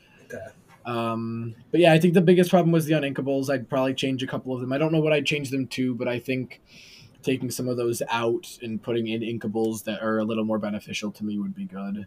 Um, 0.84 1.56
but 1.70 1.80
yeah, 1.80 1.92
I 1.92 1.98
think 1.98 2.14
the 2.14 2.20
biggest 2.20 2.50
problem 2.50 2.72
was 2.72 2.84
the 2.84 2.94
uninkables. 2.94 3.50
I'd 3.50 3.68
probably 3.68 3.94
change 3.94 4.22
a 4.22 4.26
couple 4.26 4.54
of 4.54 4.60
them. 4.60 4.72
I 4.72 4.78
don't 4.78 4.92
know 4.92 5.00
what 5.00 5.12
I'd 5.12 5.26
change 5.26 5.50
them 5.50 5.66
to, 5.68 5.94
but 5.94 6.06
I 6.06 6.18
think 6.20 6.60
taking 7.22 7.50
some 7.50 7.68
of 7.68 7.76
those 7.76 8.02
out 8.08 8.58
and 8.62 8.80
putting 8.80 9.08
in 9.08 9.22
inkables 9.22 9.82
that 9.84 10.00
are 10.00 10.18
a 10.18 10.24
little 10.24 10.44
more 10.44 10.58
beneficial 10.58 11.10
to 11.12 11.24
me 11.24 11.38
would 11.38 11.54
be 11.54 11.64
good. 11.64 12.06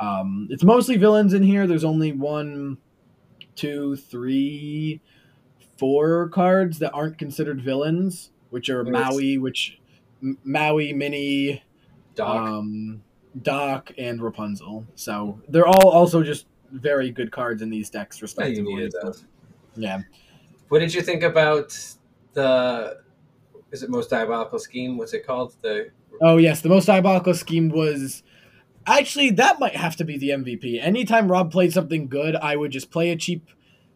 Um, 0.00 0.48
it's 0.50 0.64
mostly 0.64 0.96
villains 0.96 1.34
in 1.34 1.42
here. 1.42 1.66
There's 1.66 1.84
only 1.84 2.12
one, 2.12 2.78
two, 3.54 3.96
three, 3.96 5.02
four 5.78 6.28
cards 6.30 6.78
that 6.78 6.92
aren't 6.92 7.18
considered 7.18 7.60
villains, 7.60 8.30
which 8.48 8.70
are. 8.70 8.82
Maui, 8.82 9.36
which 9.38 9.78
M- 10.22 10.38
Maui, 10.42 10.94
Minnie, 10.94 11.62
Doc. 12.14 12.48
um, 12.48 13.02
Doc, 13.42 13.92
and 13.98 14.22
Rapunzel. 14.22 14.86
So 14.94 15.40
they're 15.48 15.66
all 15.66 15.90
also 15.90 16.22
just 16.22 16.46
very 16.72 17.10
good 17.10 17.30
cards 17.30 17.60
in 17.62 17.68
these 17.68 17.90
decks, 17.90 18.22
respectively. 18.22 18.90
Yeah. 19.76 20.00
What 20.68 20.78
did 20.78 20.94
you 20.94 21.02
think 21.02 21.22
about 21.22 21.76
the? 22.32 23.00
Is 23.70 23.82
it 23.82 23.90
most 23.90 24.10
diabolical 24.10 24.58
scheme? 24.58 24.96
What's 24.96 25.12
it 25.12 25.26
called? 25.26 25.54
The 25.62 25.90
Oh 26.22 26.38
yes, 26.38 26.60
the 26.60 26.68
most 26.68 26.86
diabolical 26.86 27.34
scheme 27.34 27.68
was 27.68 28.22
actually 28.86 29.30
that 29.32 29.58
might 29.60 29.76
have 29.76 29.96
to 29.96 30.04
be 30.04 30.18
the 30.18 30.30
MVP. 30.30 30.80
Anytime 30.82 31.30
Rob 31.30 31.50
played 31.52 31.72
something 31.72 32.08
good, 32.08 32.36
I 32.36 32.56
would 32.56 32.70
just 32.70 32.90
play 32.90 33.10
a 33.10 33.16
cheap, 33.16 33.48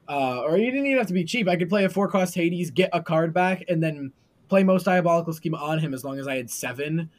uh, 0.08 0.40
or 0.42 0.56
you 0.58 0.70
didn't 0.70 0.86
even 0.86 0.98
have 0.98 1.06
to 1.08 1.14
be 1.14 1.24
cheap. 1.24 1.48
I 1.48 1.56
could 1.56 1.68
play 1.68 1.84
a 1.84 1.88
four 1.88 2.08
cost 2.08 2.34
Hades, 2.34 2.70
get 2.70 2.90
a 2.92 3.02
card 3.02 3.32
back, 3.34 3.64
and 3.68 3.82
then 3.82 4.12
play 4.48 4.62
most 4.62 4.84
diabolical 4.84 5.32
scheme 5.32 5.54
on 5.54 5.78
him 5.78 5.94
as 5.94 6.04
long 6.04 6.18
as 6.18 6.28
I 6.28 6.36
had 6.36 6.50
seven, 6.50 7.10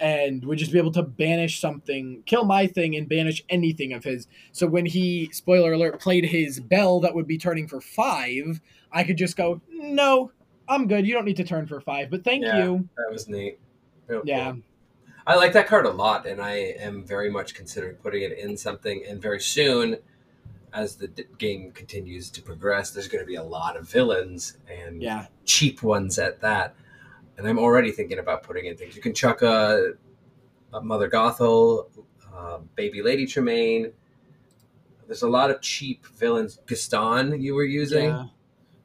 and 0.00 0.44
would 0.44 0.58
just 0.58 0.70
be 0.70 0.78
able 0.78 0.92
to 0.92 1.02
banish 1.02 1.60
something, 1.60 2.22
kill 2.24 2.44
my 2.44 2.66
thing, 2.68 2.94
and 2.94 3.08
banish 3.08 3.42
anything 3.48 3.92
of 3.92 4.04
his. 4.04 4.28
So 4.52 4.66
when 4.68 4.86
he, 4.86 5.28
spoiler 5.32 5.72
alert, 5.72 6.00
played 6.00 6.24
his 6.24 6.60
Belle 6.60 7.00
that 7.00 7.14
would 7.16 7.26
be 7.26 7.36
turning 7.36 7.66
for 7.66 7.80
five, 7.80 8.60
I 8.92 9.02
could 9.02 9.18
just 9.18 9.36
go, 9.36 9.60
no, 9.68 10.30
I'm 10.68 10.86
good. 10.86 11.04
You 11.06 11.14
don't 11.14 11.24
need 11.24 11.36
to 11.38 11.44
turn 11.44 11.66
for 11.66 11.80
five, 11.80 12.10
but 12.10 12.22
thank 12.22 12.44
Yeah. 12.44 12.62
you. 12.64 12.88
that 12.96 13.12
was 13.12 13.28
neat. 13.28 13.58
Yeah. 14.24 14.52
cool. 14.52 14.62
I 15.28 15.34
like 15.36 15.52
that 15.52 15.66
card 15.66 15.84
a 15.84 15.90
lot, 15.90 16.26
and 16.26 16.40
I 16.40 16.54
am 16.80 17.04
very 17.04 17.30
much 17.30 17.54
considering 17.54 17.96
putting 17.96 18.22
it 18.22 18.38
in 18.38 18.56
something. 18.56 19.04
And 19.06 19.20
very 19.20 19.40
soon, 19.40 19.98
as 20.72 20.96
the 20.96 21.08
d- 21.08 21.24
game 21.36 21.70
continues 21.72 22.30
to 22.30 22.40
progress, 22.40 22.92
there's 22.92 23.08
going 23.08 23.22
to 23.22 23.26
be 23.26 23.34
a 23.34 23.42
lot 23.42 23.76
of 23.76 23.86
villains 23.86 24.56
and 24.70 25.02
Yeah. 25.02 25.26
cheap 25.44 25.82
ones 25.82 26.18
at 26.18 26.40
that. 26.40 26.74
And 27.36 27.46
I'm 27.46 27.58
already 27.58 27.92
thinking 27.92 28.18
about 28.18 28.42
putting 28.42 28.64
in 28.64 28.76
things. 28.78 28.96
You 28.96 29.02
can 29.02 29.12
chuck 29.12 29.42
a, 29.42 29.92
a 30.72 30.80
Mother 30.80 31.10
Gothel, 31.10 31.88
uh, 32.34 32.60
Baby 32.74 33.02
Lady 33.02 33.26
Tremaine. 33.26 33.92
There's 35.06 35.22
a 35.22 35.28
lot 35.28 35.50
of 35.50 35.60
cheap 35.60 36.06
villains. 36.06 36.58
Gaston, 36.66 37.38
you 37.40 37.54
were 37.54 37.64
using. 37.64 38.06
Yeah. 38.06 38.24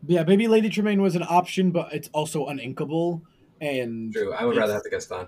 Yeah, 0.06 0.24
Baby 0.24 0.50
Lady 0.50 0.68
Tremaine 0.70 1.02
was 1.02 1.16
an 1.16 1.24
option, 1.24 1.72
but 1.72 1.94
it's 1.94 2.10
also 2.12 2.48
uninkable. 2.48 3.22
And 3.62 4.12
True. 4.12 4.34
I 4.34 4.44
would 4.44 4.58
rather 4.58 4.74
have 4.74 4.84
the 4.84 4.90
Gaston. 4.90 5.28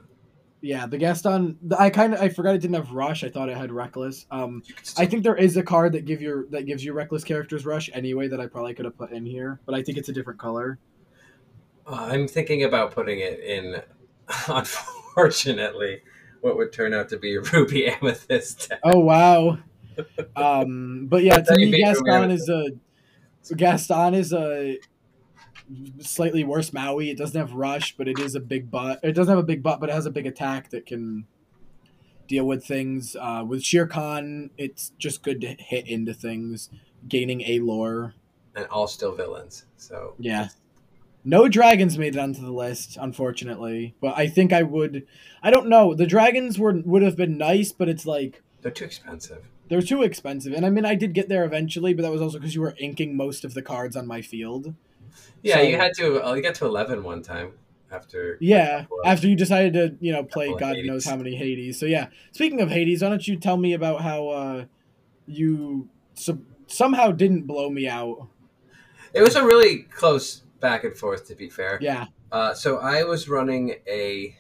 Yeah, 0.66 0.88
the 0.88 0.98
Gaston 0.98 1.58
I 1.78 1.90
kind 1.90 2.14
of 2.14 2.22
I 2.22 2.30
forgot 2.30 2.56
it 2.56 2.60
didn't 2.60 2.76
have 2.76 2.92
Rush. 2.92 3.24
I 3.24 3.30
thought 3.30 3.50
it 3.50 3.58
had 3.58 3.72
Reckless. 3.72 4.26
Um 4.32 4.64
I 4.98 5.06
think 5.06 5.24
there 5.24 5.36
is 5.36 5.58
a 5.58 5.64
card 5.64 5.94
that 5.94 6.06
give 6.06 6.22
your 6.22 6.48
that 6.48 6.66
gives 6.66 6.84
you 6.84 6.94
Reckless 6.94 7.24
characters 7.24 7.66
Rush 7.66 7.90
anyway 7.94 8.28
that 8.28 8.42
I 8.42 8.48
probably 8.48 8.74
could 8.74 8.86
have 8.86 8.98
put 8.98 9.12
in 9.12 9.26
here, 9.26 9.60
but 9.66 9.76
I 9.76 9.84
think 9.84 9.98
it's 9.98 10.10
a 10.10 10.14
different 10.14 10.40
color. 10.40 10.80
Uh, 11.88 12.08
I'm 12.12 12.28
thinking 12.28 12.64
about 12.64 12.92
putting 12.92 13.20
it 13.20 13.40
in. 13.40 13.82
Unfortunately, 14.48 16.02
what 16.42 16.58
would 16.58 16.74
turn 16.74 16.94
out 16.96 17.10
to 17.10 17.18
be 17.18 17.36
a 17.36 17.42
ruby 17.42 17.88
amethyst. 18.02 18.70
deck. 18.70 18.80
Oh 18.84 19.00
wow. 19.00 19.60
Um 20.36 21.08
but 21.08 21.24
yeah, 21.24 21.40
to 21.40 21.56
me 21.56 21.72
Gaston 21.80 22.32
is 22.32 22.50
a 22.50 22.66
Gaston 23.56 24.14
is 24.16 24.34
a 24.34 24.78
slightly 26.00 26.44
worse 26.44 26.72
Maui. 26.74 27.10
It 27.10 27.18
doesn't 27.18 27.40
have 27.40 27.54
rush, 27.54 27.96
but 27.98 28.08
it 28.08 28.20
is 28.20 28.36
a 28.36 28.40
big 28.40 28.70
butt. 28.70 29.00
It 29.04 29.14
doesn't 29.14 29.32
have 29.32 29.44
a 29.44 29.48
big 29.48 29.64
butt, 29.64 29.80
but 29.80 29.90
it 29.90 29.94
has 29.94 30.06
a 30.06 30.12
big 30.12 30.26
attack 30.28 30.70
that 30.70 30.86
can 30.86 31.26
deal 32.28 32.46
with 32.46 32.66
things. 32.66 33.16
Uh, 33.20 33.44
with 33.48 33.64
Shere 33.64 33.88
Khan, 33.88 34.52
it's 34.58 34.92
just 34.98 35.24
good 35.24 35.42
to 35.42 35.48
hit 35.58 35.88
into 35.88 36.14
things, 36.14 36.70
gaining 37.08 37.42
a 37.42 37.60
lore. 37.60 38.14
and 38.56 38.66
all 38.68 38.88
still 38.88 39.14
villains. 39.14 39.66
So 39.78 40.14
Yeah. 40.18 40.50
No 41.28 41.48
dragons 41.48 41.98
made 41.98 42.16
it 42.16 42.20
onto 42.20 42.42
the 42.42 42.52
list, 42.52 42.98
unfortunately. 43.02 43.96
But 44.00 44.16
I 44.16 44.28
think 44.28 44.54
I 44.54 44.62
would. 44.62 45.08
I 45.42 45.50
don't 45.50 45.68
know. 45.68 45.96
The 45.96 46.06
dragons 46.06 46.60
were 46.60 46.82
would 46.86 47.02
have 47.02 47.16
been 47.16 47.38
nice, 47.38 47.72
but 47.72 47.90
it's 47.90 48.06
like 48.06 48.44
they're 48.62 48.72
too 48.72 48.86
expensive. 48.86 49.44
they're 49.68 49.82
too 49.82 50.04
expensive. 50.04 50.54
And 50.54 50.66
I 50.66 50.70
mean, 50.70 50.86
I 50.86 50.94
did 50.94 51.14
get 51.14 51.28
there 51.28 51.44
eventually, 51.44 51.96
but 51.96 52.04
that 52.04 52.12
was 52.12 52.22
also 52.22 52.38
because 52.38 52.54
you 52.54 52.62
were 52.62 52.76
inking 52.80 53.18
most 53.18 53.44
of 53.44 53.56
the 53.56 53.64
cards 53.64 53.96
on 53.96 54.06
my 54.06 54.22
field. 54.22 54.76
Yeah, 55.44 55.56
So- 55.56 55.62
you 55.62 55.78
had 55.78 55.94
to. 55.98 56.26
Uh, 56.28 56.34
you 56.34 56.42
got 56.42 56.56
to 56.56 56.66
eleven 56.66 57.04
one 57.04 57.22
time 57.22 57.54
after. 57.92 58.38
Yeah, 58.42 58.86
after 59.06 59.28
you 59.28 59.36
decided 59.36 59.74
to, 59.74 59.96
you 60.06 60.12
know, 60.12 60.24
play 60.24 60.50
God 60.50 60.76
Hades. 60.76 60.88
knows 60.90 61.06
how 61.06 61.16
many 61.16 61.36
Hades. 61.36 61.80
So 61.80 61.86
yeah, 61.86 62.08
speaking 62.32 62.62
of 62.62 62.70
Hades, 62.70 63.02
why 63.02 63.10
don't 63.10 63.28
you 63.28 63.38
tell 63.38 63.58
me 63.58 63.74
about 63.74 64.02
how 64.02 64.28
uh, 64.30 64.66
you 65.28 65.90
so, 66.16 66.40
somehow 66.68 67.12
didn't 67.12 67.44
blow 67.44 67.70
me 67.70 67.88
out? 67.88 68.28
It 69.14 69.22
was 69.22 69.36
a 69.36 69.46
really 69.46 69.84
close 69.84 70.42
back 70.60 70.84
and 70.84 70.96
forth. 70.96 71.28
To 71.28 71.36
be 71.36 71.50
fair, 71.50 71.78
Yeah, 71.82 72.06
Uh, 72.32 72.54
so 72.54 72.78
I 72.80 73.04
was 73.04 73.30
running 73.30 73.76
a 73.88 74.36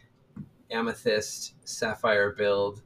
amethyst 0.71 1.53
sapphire 1.63 2.31
build 2.31 2.81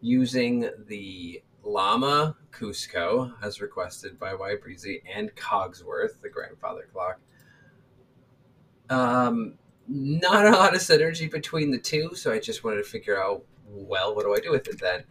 using 0.00 0.68
the 0.86 1.42
llama 1.64 2.36
Kuzco 2.52 3.32
as 3.42 3.60
requested 3.60 4.18
by 4.18 4.34
Y 4.34 4.54
Breezy 4.62 5.02
and 5.12 5.34
Cogsworth, 5.34 6.20
the 6.20 6.28
grandfather 6.28 6.88
clock. 6.92 7.20
Um, 8.88 9.54
not 9.88 10.46
a 10.46 10.50
lot 10.50 10.74
of 10.74 10.80
synergy 10.80 11.30
between 11.30 11.70
the 11.70 11.78
two, 11.78 12.14
so 12.14 12.32
I 12.32 12.38
just 12.38 12.64
wanted 12.64 12.78
to 12.78 12.90
figure 12.90 13.20
out 13.20 13.44
well, 13.72 14.14
what 14.14 14.24
do 14.24 14.34
I 14.34 14.40
do 14.40 14.50
with 14.50 14.68
it 14.68 14.80
then? 14.80 15.04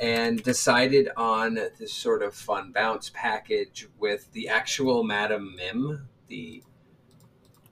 And 0.00 0.42
decided 0.42 1.08
on 1.16 1.54
this 1.78 1.92
sort 1.92 2.22
of 2.22 2.34
fun 2.34 2.72
bounce 2.72 3.10
package 3.14 3.88
with 3.98 4.30
the 4.32 4.48
actual 4.48 5.04
Madam 5.04 5.54
Mim, 5.56 6.08
the 6.26 6.62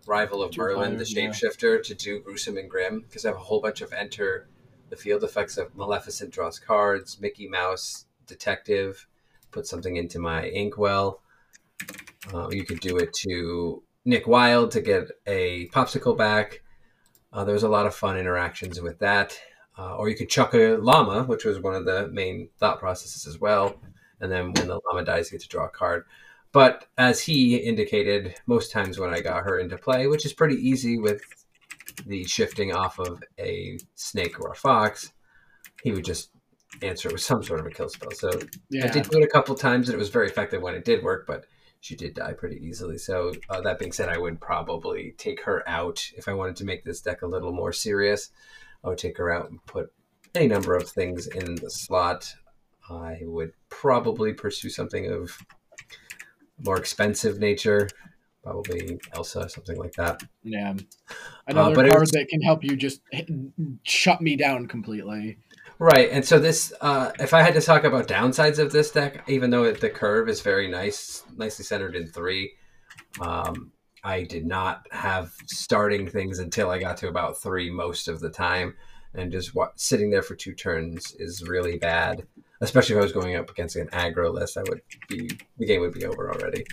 rival 0.06 0.42
of 0.42 0.56
Merlin, 0.56 0.96
the 0.96 1.04
fire, 1.04 1.24
yeah. 1.24 1.30
shapeshifter, 1.30 1.82
to 1.82 1.94
do 1.94 2.20
gruesome 2.20 2.56
and 2.56 2.70
grim 2.70 3.00
because 3.00 3.24
I 3.24 3.28
have 3.28 3.36
a 3.36 3.40
whole 3.40 3.60
bunch 3.60 3.80
of 3.80 3.92
enter 3.92 4.46
the 4.88 4.96
field 4.96 5.24
effects 5.24 5.56
of 5.56 5.74
Maleficent 5.74 6.30
draws 6.30 6.58
cards, 6.58 7.20
Mickey 7.20 7.48
Mouse 7.48 8.06
detective, 8.32 9.06
put 9.50 9.66
something 9.66 9.96
into 9.96 10.18
my 10.18 10.44
inkwell. 10.46 11.22
Uh, 12.32 12.48
you 12.50 12.64
could 12.64 12.80
do 12.80 12.96
it 12.96 13.12
to 13.12 13.82
Nick 14.04 14.26
Wilde 14.26 14.70
to 14.72 14.80
get 14.80 15.08
a 15.26 15.68
popsicle 15.68 16.16
back. 16.16 16.62
Uh, 17.32 17.44
there 17.44 17.54
was 17.54 17.62
a 17.62 17.68
lot 17.68 17.86
of 17.86 17.94
fun 17.94 18.18
interactions 18.18 18.80
with 18.80 18.98
that. 18.98 19.38
Uh, 19.78 19.96
or 19.96 20.08
you 20.08 20.16
could 20.16 20.28
chuck 20.28 20.52
a 20.54 20.76
llama, 20.76 21.24
which 21.24 21.44
was 21.44 21.58
one 21.58 21.74
of 21.74 21.86
the 21.86 22.08
main 22.08 22.48
thought 22.58 22.78
processes 22.78 23.26
as 23.26 23.40
well. 23.40 23.80
And 24.20 24.30
then 24.30 24.52
when 24.52 24.68
the 24.68 24.80
llama 24.86 25.04
dies, 25.04 25.30
you 25.30 25.38
get 25.38 25.42
to 25.42 25.48
draw 25.48 25.66
a 25.66 25.70
card. 25.70 26.04
But 26.52 26.86
as 26.98 27.20
he 27.20 27.56
indicated, 27.56 28.34
most 28.46 28.70
times 28.70 28.98
when 28.98 29.14
I 29.14 29.20
got 29.20 29.44
her 29.44 29.58
into 29.58 29.78
play, 29.78 30.06
which 30.06 30.26
is 30.26 30.34
pretty 30.34 30.56
easy 30.56 30.98
with 30.98 31.22
the 32.06 32.24
shifting 32.24 32.74
off 32.74 32.98
of 32.98 33.22
a 33.38 33.78
snake 33.94 34.38
or 34.38 34.52
a 34.52 34.54
fox, 34.54 35.12
he 35.82 35.92
would 35.92 36.04
just 36.04 36.30
answer 36.80 37.08
it 37.08 37.12
with 37.12 37.22
some 37.30 37.42
sort 37.42 37.60
of 37.60 37.66
a 37.66 37.70
kill 37.70 37.88
spell. 37.88 38.10
So 38.12 38.30
yeah. 38.70 38.86
I 38.86 38.88
did 38.88 39.08
do 39.10 39.18
it 39.18 39.24
a 39.24 39.28
couple 39.28 39.54
times, 39.54 39.88
and 39.88 39.94
it 39.94 39.98
was 39.98 40.08
very 40.10 40.26
effective 40.28 40.62
when 40.62 40.74
it 40.74 40.84
did 40.84 41.02
work, 41.02 41.26
but 41.26 41.44
she 41.80 41.96
did 41.96 42.14
die 42.14 42.32
pretty 42.32 42.64
easily. 42.64 42.96
So 42.98 43.32
uh, 43.50 43.60
that 43.62 43.78
being 43.78 43.92
said, 43.92 44.08
I 44.08 44.16
would 44.18 44.40
probably 44.40 45.14
take 45.18 45.42
her 45.42 45.68
out 45.68 46.08
if 46.16 46.28
I 46.28 46.32
wanted 46.32 46.56
to 46.56 46.64
make 46.64 46.84
this 46.84 47.00
deck 47.00 47.22
a 47.22 47.26
little 47.26 47.52
more 47.52 47.72
serious. 47.72 48.30
I 48.84 48.88
would 48.88 48.98
take 48.98 49.18
her 49.18 49.30
out 49.32 49.50
and 49.50 49.64
put 49.66 49.92
any 50.34 50.46
number 50.46 50.76
of 50.76 50.88
things 50.88 51.26
in 51.26 51.56
the 51.56 51.70
slot. 51.70 52.32
I 52.88 53.18
would 53.22 53.52
probably 53.68 54.32
pursue 54.32 54.70
something 54.70 55.10
of 55.10 55.36
more 56.64 56.76
expensive 56.78 57.38
nature, 57.38 57.88
probably 58.42 58.98
Elsa, 59.14 59.48
something 59.48 59.76
like 59.76 59.92
that. 59.94 60.22
yeah. 60.42 60.74
Another 61.48 61.72
Uh, 61.72 61.74
but 61.74 61.88
card 61.88 62.00
was- 62.00 62.10
that 62.12 62.28
can 62.28 62.40
help 62.42 62.62
you 62.64 62.76
just 62.76 63.00
shut 63.82 64.20
me 64.20 64.36
down 64.36 64.66
completely. 64.66 65.38
Right, 65.82 66.10
and 66.12 66.24
so 66.24 66.38
this, 66.38 66.72
uh, 66.80 67.10
if 67.18 67.34
I 67.34 67.42
had 67.42 67.54
to 67.54 67.60
talk 67.60 67.82
about 67.82 68.06
downsides 68.06 68.60
of 68.60 68.70
this 68.70 68.92
deck, 68.92 69.24
even 69.28 69.50
though 69.50 69.64
it, 69.64 69.80
the 69.80 69.90
curve 69.90 70.28
is 70.28 70.40
very 70.40 70.68
nice, 70.68 71.24
nicely 71.36 71.64
centered 71.64 71.96
in 71.96 72.06
three, 72.06 72.52
um, 73.20 73.72
I 74.04 74.22
did 74.22 74.46
not 74.46 74.86
have 74.92 75.32
starting 75.46 76.06
things 76.06 76.38
until 76.38 76.70
I 76.70 76.78
got 76.78 76.98
to 76.98 77.08
about 77.08 77.42
three 77.42 77.68
most 77.68 78.06
of 78.06 78.20
the 78.20 78.30
time, 78.30 78.76
and 79.14 79.32
just 79.32 79.56
what, 79.56 79.80
sitting 79.80 80.08
there 80.08 80.22
for 80.22 80.36
two 80.36 80.54
turns 80.54 81.16
is 81.18 81.48
really 81.48 81.78
bad. 81.78 82.28
Especially 82.60 82.94
if 82.94 83.00
I 83.00 83.02
was 83.02 83.12
going 83.12 83.34
up 83.34 83.50
against 83.50 83.74
an 83.74 83.88
aggro 83.88 84.32
list, 84.32 84.56
I 84.56 84.62
would 84.68 84.82
be 85.08 85.36
the 85.58 85.66
game 85.66 85.80
would 85.80 85.94
be 85.94 86.06
over 86.06 86.32
already. 86.32 86.64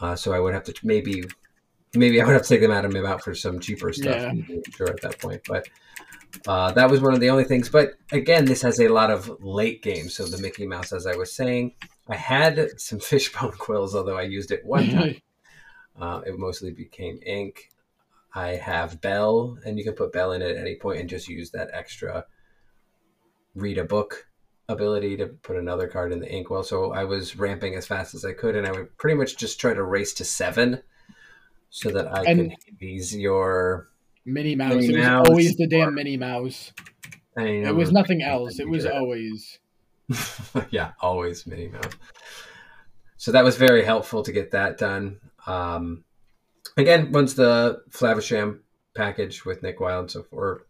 Uh, 0.00 0.16
so 0.16 0.34
I 0.34 0.38
would 0.38 0.52
have 0.52 0.64
to 0.64 0.74
maybe, 0.82 1.24
maybe 1.94 2.20
I 2.20 2.26
would 2.26 2.34
have 2.34 2.42
to 2.42 2.48
take 2.48 2.60
them 2.60 2.72
out 2.72 2.84
of 2.84 2.94
him 2.94 3.06
out 3.06 3.24
for 3.24 3.34
some 3.34 3.58
cheaper 3.58 3.90
stuff. 3.90 4.34
Yeah. 4.36 4.58
Sure, 4.76 4.90
at 4.90 5.00
that 5.00 5.18
point, 5.18 5.40
but 5.48 5.66
uh, 6.46 6.72
that 6.72 6.90
was 6.90 7.00
one 7.00 7.14
of 7.14 7.20
the 7.20 7.30
only 7.30 7.44
things. 7.44 7.68
But 7.68 7.94
again, 8.12 8.44
this 8.44 8.62
has 8.62 8.80
a 8.80 8.88
lot 8.88 9.10
of 9.10 9.42
late 9.42 9.82
games. 9.82 10.14
So 10.14 10.24
the 10.26 10.38
Mickey 10.38 10.66
Mouse, 10.66 10.92
as 10.92 11.06
I 11.06 11.16
was 11.16 11.32
saying, 11.32 11.74
I 12.08 12.16
had 12.16 12.80
some 12.80 12.98
fishbone 13.10 13.52
quills, 13.52 13.94
although 13.94 14.18
I 14.18 14.22
used 14.22 14.50
it 14.50 14.64
one 14.64 14.88
time. 14.90 15.16
Uh, 15.96 16.20
it 16.26 16.36
mostly 16.36 16.72
became 16.72 17.20
ink. 17.24 17.70
I 18.34 18.56
have 18.56 19.00
Belle, 19.00 19.56
and 19.64 19.78
you 19.78 19.84
can 19.84 19.92
put 19.92 20.12
Belle 20.12 20.32
in 20.32 20.42
at 20.42 20.56
any 20.56 20.74
point 20.74 20.98
and 20.98 21.08
just 21.08 21.28
use 21.28 21.52
that 21.52 21.70
extra 21.72 22.24
read 23.54 23.78
a 23.78 23.84
book 23.84 24.26
ability 24.68 25.16
to 25.18 25.28
put 25.28 25.56
another 25.56 25.86
card 25.86 26.10
in 26.12 26.18
the 26.18 26.28
inkwell. 26.28 26.64
So 26.64 26.92
I 26.92 27.04
was 27.04 27.36
ramping 27.36 27.76
as 27.76 27.86
fast 27.86 28.12
as 28.12 28.24
I 28.24 28.32
could, 28.32 28.56
and 28.56 28.66
I 28.66 28.72
would 28.72 28.98
pretty 28.98 29.16
much 29.16 29.36
just 29.36 29.60
try 29.60 29.72
to 29.72 29.84
race 29.84 30.12
to 30.14 30.24
seven 30.24 30.82
so 31.70 31.90
that 31.90 32.12
I 32.12 32.24
And- 32.24 32.50
could 32.50 32.82
ease 32.82 33.14
your. 33.16 33.88
Minnie 34.24 34.56
Mouse. 34.56 34.74
Minnie 34.74 34.94
it 34.94 34.96
was 34.96 35.06
Mouse 35.06 35.28
always 35.28 35.56
the 35.56 35.66
damn 35.66 35.94
Minnie 35.94 36.16
Mouse. 36.16 36.72
It 37.36 37.74
was 37.74 37.92
nothing 37.92 38.22
else. 38.22 38.58
It 38.60 38.68
was 38.68 38.86
always. 38.86 39.58
yeah, 40.70 40.92
always 41.00 41.46
Minnie 41.46 41.68
Mouse. 41.68 41.92
So 43.16 43.32
that 43.32 43.44
was 43.44 43.56
very 43.56 43.84
helpful 43.84 44.22
to 44.22 44.32
get 44.32 44.50
that 44.52 44.78
done. 44.78 45.18
Um, 45.46 46.04
again, 46.76 47.12
once 47.12 47.34
the 47.34 47.82
Flaversham 47.90 48.60
package 48.94 49.44
with 49.44 49.62
Nick 49.62 49.80
Wilde, 49.80 50.10
so 50.10 50.22
for 50.22 50.66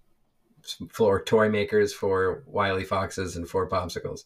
for 0.90 1.22
toy 1.22 1.48
makers, 1.48 1.92
for 1.92 2.42
Wily 2.46 2.84
Foxes, 2.84 3.36
and 3.36 3.48
for 3.48 3.68
popsicles. 3.68 4.24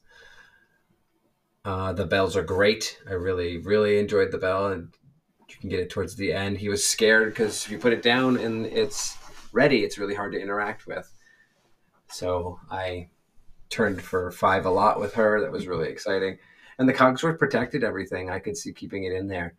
Uh, 1.64 1.92
the 1.92 2.06
belles 2.06 2.36
are 2.36 2.44
great. 2.44 2.98
I 3.08 3.14
really, 3.14 3.58
really 3.58 3.98
enjoyed 3.98 4.30
the 4.30 4.38
belle, 4.38 4.68
and 4.68 4.94
you 5.48 5.56
can 5.60 5.68
get 5.68 5.80
it 5.80 5.90
towards 5.90 6.14
the 6.14 6.32
end. 6.32 6.58
He 6.58 6.68
was 6.68 6.86
scared 6.86 7.30
because 7.30 7.64
if 7.64 7.72
you 7.72 7.78
put 7.78 7.92
it 7.92 8.02
down 8.02 8.36
and 8.36 8.66
it's 8.66 9.17
ready, 9.52 9.84
it's 9.84 9.98
really 9.98 10.14
hard 10.14 10.32
to 10.32 10.40
interact 10.40 10.86
with. 10.86 11.12
So 12.08 12.58
I 12.70 13.08
turned 13.70 14.00
for 14.02 14.30
five 14.30 14.64
a 14.66 14.70
lot 14.70 14.98
with 15.00 15.14
her. 15.14 15.40
That 15.40 15.52
was 15.52 15.66
really 15.66 15.88
exciting. 15.88 16.38
And 16.78 16.88
the 16.88 16.94
Cogsworth 16.94 17.38
protected 17.38 17.84
everything. 17.84 18.30
I 18.30 18.38
could 18.38 18.56
see 18.56 18.72
keeping 18.72 19.04
it 19.04 19.12
in 19.12 19.28
there. 19.28 19.54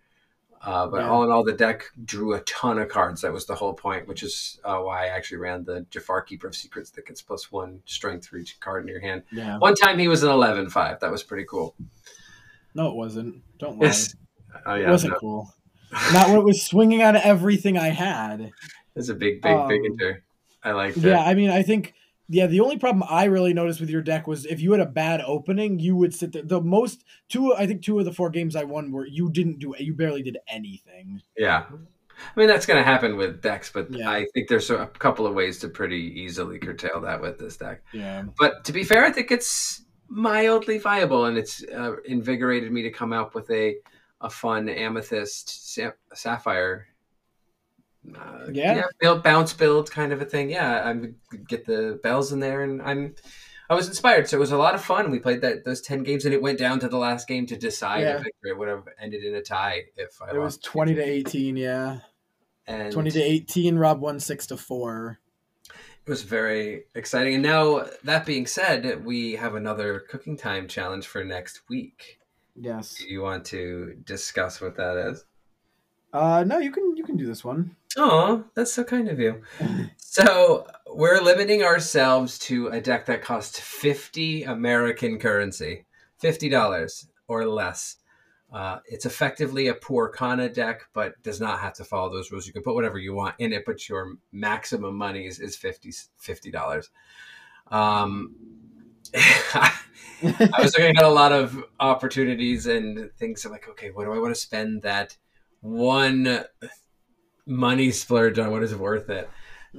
Uh, 0.61 0.87
but 0.87 1.01
Yeah. 1.01 1.09
all 1.09 1.23
in 1.23 1.31
all, 1.31 1.43
the 1.43 1.53
deck 1.53 1.85
drew 2.03 2.33
a 2.33 2.41
ton 2.41 2.79
of 2.79 2.89
cards. 2.89 3.21
That 3.21 3.31
was 3.31 3.45
the 3.45 3.55
whole 3.55 3.73
point, 3.73 4.07
which 4.07 4.23
is 4.23 4.59
uh, 4.65 4.77
why 4.79 5.05
I 5.05 5.07
actually 5.07 5.37
ran 5.37 5.63
the 5.63 5.85
Jafar 5.89 6.21
Keeper 6.21 6.47
of 6.47 6.55
Secrets 6.55 6.89
that 6.91 7.05
gets 7.05 7.21
plus 7.21 7.51
one 7.51 7.81
strength 7.85 8.27
for 8.27 8.37
each 8.37 8.59
card 8.59 8.83
in 8.83 8.89
your 8.89 8.99
hand. 8.99 9.23
Yeah. 9.31 9.57
One 9.57 9.75
time 9.75 9.97
he 9.99 10.07
was 10.09 10.23
an 10.23 10.29
11 10.31 10.69
5. 10.69 10.99
That 10.99 11.11
was 11.11 11.23
pretty 11.23 11.45
cool. 11.45 11.75
No, 12.73 12.87
it 12.89 12.95
wasn't. 12.95 13.41
Don't 13.57 13.79
lie. 13.79 13.87
Yes. 13.87 14.15
Oh, 14.65 14.75
it 14.75 14.87
wasn't 14.87 15.13
no. 15.13 15.19
cool. 15.19 15.53
Not 16.13 16.27
when 16.27 16.37
it 16.39 16.43
was 16.43 16.61
swinging 16.65 17.01
on 17.03 17.15
everything 17.15 17.77
I 17.77 17.89
had. 17.89 18.51
It's 18.99 19.09
a 19.09 19.15
big, 19.15 19.41
big, 19.41 19.67
big 19.67 19.79
Um, 19.81 19.85
enter. 19.85 20.23
I 20.63 20.71
like 20.73 20.93
that. 20.95 21.07
Yeah, 21.09 21.21
I 21.23 21.33
mean, 21.33 21.49
I 21.49 21.63
think 21.63 21.93
yeah, 22.27 22.45
the 22.45 22.59
only 22.59 22.77
problem 22.77 23.03
I 23.09 23.23
really 23.25 23.53
noticed 23.53 23.79
with 23.79 23.89
your 23.89 24.01
deck 24.03 24.27
was 24.27 24.45
if 24.45 24.59
you 24.61 24.71
had 24.73 24.81
a 24.81 24.85
bad 24.85 25.21
opening, 25.25 25.79
you 25.79 25.95
would 25.95 26.13
sit 26.13 26.31
there. 26.33 26.43
The 26.43 26.61
most 26.61 27.03
two, 27.27 27.55
I 27.55 27.65
think, 27.65 27.81
two 27.81 27.97
of 27.97 28.05
the 28.05 28.13
four 28.13 28.29
games 28.29 28.55
I 28.55 28.65
won 28.65 28.91
were 28.91 29.07
you 29.07 29.31
didn't 29.31 29.59
do, 29.59 29.73
you 29.79 29.93
barely 29.95 30.21
did 30.21 30.37
anything. 30.47 31.21
Yeah. 31.35 31.63
I 31.71 32.39
mean, 32.39 32.47
that's 32.49 32.65
going 32.65 32.77
to 32.77 32.83
happen 32.83 33.15
with 33.15 33.41
decks, 33.41 33.71
but 33.71 33.89
Yeah. 33.89 34.11
I 34.11 34.27
think 34.33 34.49
there's 34.49 34.69
a 34.69 34.85
couple 34.99 35.25
of 35.25 35.33
ways 35.33 35.57
to 35.59 35.69
pretty 35.69 36.21
easily 36.21 36.59
curtail 36.59 36.99
that 37.01 37.21
with 37.21 37.39
this 37.39 37.55
deck. 37.57 37.81
Yeah, 37.93 38.25
But 38.37 38.65
to 38.65 38.73
be 38.73 38.83
fair, 38.83 39.05
I 39.05 39.11
think 39.11 39.31
it's 39.31 39.83
mildly 40.09 40.77
viable, 40.79 41.25
and 41.25 41.37
it's 41.37 41.63
uh, 41.63 41.95
invigorated 42.05 42.71
me 42.73 42.81
to 42.83 42.91
come 42.91 43.13
up 43.13 43.33
with 43.33 43.49
a 43.49 43.77
a 44.21 44.29
fun 44.29 44.67
amethyst 44.67 45.73
sa- 45.73 45.91
sapphire. 46.13 46.87
Uh, 48.15 48.47
Yeah. 48.51 48.83
build 48.99 49.23
bounce 49.23 49.53
build 49.53 49.91
kind 49.91 50.11
of 50.13 50.21
a 50.21 50.25
thing. 50.25 50.49
Yeah, 50.49 50.81
I'm 50.83 51.15
get 51.47 51.65
the 51.65 51.99
belles 52.03 52.31
in 52.31 52.39
there, 52.39 52.63
and 52.63 52.81
I'm 52.81 53.15
I 53.69 53.75
was 53.75 53.87
inspired. 53.87 54.27
So 54.27 54.37
it 54.37 54.39
was 54.39 54.51
a 54.51 54.57
lot 54.57 54.73
of 54.75 54.83
fun. 54.83 55.11
We 55.11 55.19
played 55.19 55.41
that 55.41 55.63
those 55.65 55.81
ten 55.81 56.03
games, 56.03 56.25
and 56.25 56.33
it 56.33 56.41
went 56.41 56.57
down 56.59 56.79
to 56.79 56.87
the 56.87 56.97
last 56.97 57.27
game 57.27 57.45
to 57.47 57.55
decide 57.57 58.01
Yeah. 58.01 58.17
if 58.19 58.25
it, 58.25 58.33
it 58.43 58.57
would 58.57 58.67
have 58.67 58.87
ended 58.99 59.23
in 59.23 59.35
a 59.35 59.41
tie 59.41 59.83
if 59.95 60.21
I 60.21 60.31
it 60.31 60.39
was 60.39 60.57
twenty 60.57 60.95
to 60.95 61.01
eighteen. 61.01 61.55
Yeah, 61.57 61.99
and 62.67 62.91
twenty 62.91 63.11
to 63.11 63.21
eighteen. 63.21 63.77
Rob 63.77 64.01
won 64.01 64.19
six 64.19 64.47
to 64.47 64.57
four. 64.57 65.19
It 65.69 66.09
was 66.09 66.23
very 66.23 66.85
exciting. 66.95 67.35
And 67.35 67.43
now, 67.43 67.85
that 68.03 68.25
being 68.25 68.47
said, 68.47 69.05
we 69.05 69.33
have 69.35 69.53
another 69.53 69.99
cooking 70.09 70.35
time 70.37 70.67
challenge 70.67 71.05
for 71.05 71.23
next 71.23 71.61
week. 71.69 72.19
Yes. 72.55 72.95
Do 72.95 73.07
you 73.07 73.21
want 73.21 73.45
to 73.47 73.95
discuss 74.05 74.59
what 74.59 74.75
that 74.77 74.97
is? 74.97 75.25
Uh, 76.11 76.43
no, 76.47 76.57
you 76.57 76.71
can 76.71 76.97
you 76.97 77.03
can 77.03 77.15
do 77.17 77.27
this 77.27 77.43
one. 77.45 77.75
Oh, 77.97 78.45
that's 78.53 78.73
so 78.73 78.83
kind 78.83 79.09
of 79.09 79.19
you. 79.19 79.41
So, 79.97 80.67
we're 80.87 81.21
limiting 81.21 81.63
ourselves 81.63 82.37
to 82.39 82.67
a 82.67 82.81
deck 82.81 83.05
that 83.07 83.21
costs 83.21 83.59
50 83.59 84.43
American 84.43 85.19
currency, 85.19 85.85
$50 86.21 87.07
or 87.27 87.47
less. 87.47 87.97
Uh, 88.51 88.79
it's 88.85 89.05
effectively 89.05 89.67
a 89.67 89.73
poor 89.73 90.09
Kana 90.09 90.49
deck, 90.49 90.81
but 90.93 91.21
does 91.21 91.39
not 91.39 91.59
have 91.59 91.73
to 91.73 91.83
follow 91.83 92.11
those 92.11 92.31
rules. 92.31 92.47
You 92.47 92.53
can 92.53 92.63
put 92.63 92.73
whatever 92.73 92.97
you 92.97 93.13
want 93.13 93.35
in 93.37 93.53
it, 93.53 93.63
but 93.65 93.87
your 93.87 94.15
maximum 94.31 94.95
money 94.95 95.27
is, 95.27 95.39
is 95.39 95.55
50 95.55 95.91
$50. 95.91 96.89
Um, 97.71 98.35
I 99.15 99.71
was 100.59 100.77
looking 100.77 100.97
at 100.97 101.03
a 101.03 101.09
lot 101.09 101.31
of 101.31 101.63
opportunities 101.79 102.65
and 102.65 103.11
things. 103.17 103.45
I'm 103.45 103.51
like, 103.51 103.69
okay, 103.69 103.91
what 103.91 104.05
do 104.05 104.13
I 104.13 104.19
want 104.19 104.33
to 104.33 104.41
spend 104.41 104.81
that 104.81 105.15
one 105.61 106.43
money 107.49 107.91
splurge 107.91 108.39
on? 108.39 108.51
What 108.51 108.63
is 108.63 108.73
worth 108.75 109.09
it? 109.09 109.29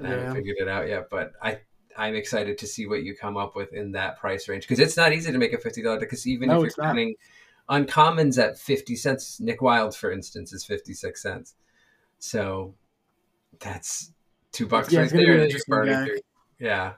I 0.02 0.06
haven't 0.08 0.34
figured 0.34 0.56
it 0.60 0.68
out 0.68 0.88
yet, 0.88 1.08
but 1.10 1.32
I 1.42 1.60
I'm 1.96 2.14
excited 2.14 2.58
to 2.58 2.66
see 2.66 2.86
what 2.86 3.02
you 3.02 3.16
come 3.16 3.36
up 3.36 3.56
with 3.56 3.72
in 3.72 3.92
that 3.92 4.18
price 4.18 4.48
range 4.48 4.62
because 4.64 4.78
it's 4.78 4.96
not 4.96 5.12
easy 5.12 5.32
to 5.32 5.38
make 5.38 5.52
a 5.52 5.58
fifty 5.58 5.82
dollar 5.82 5.98
because 5.98 6.26
even 6.26 6.48
No, 6.48 6.62
if 6.62 6.74
you're 6.76 6.84
counting 6.86 7.14
uncommons 7.68 8.42
at 8.42 8.58
fifty 8.58 8.94
cents, 8.96 9.40
Nick 9.40 9.62
Wilde 9.62 9.96
for 9.96 10.12
instance 10.12 10.52
is 10.52 10.64
fifty 10.64 10.92
six 10.94 11.22
cents, 11.22 11.54
so 12.18 12.74
that's 13.58 14.12
two 14.52 14.66
bucks 14.66 14.92
Yeah, 14.92 15.00
right 15.00 15.04
it's 15.04 15.12
gonna 15.12 15.24
be 15.24 15.30
there. 15.32 15.42
an 15.44 15.48
that 15.50 15.64
burning 15.66 16.04
through. 16.06 16.18
Yeah. 16.58 16.92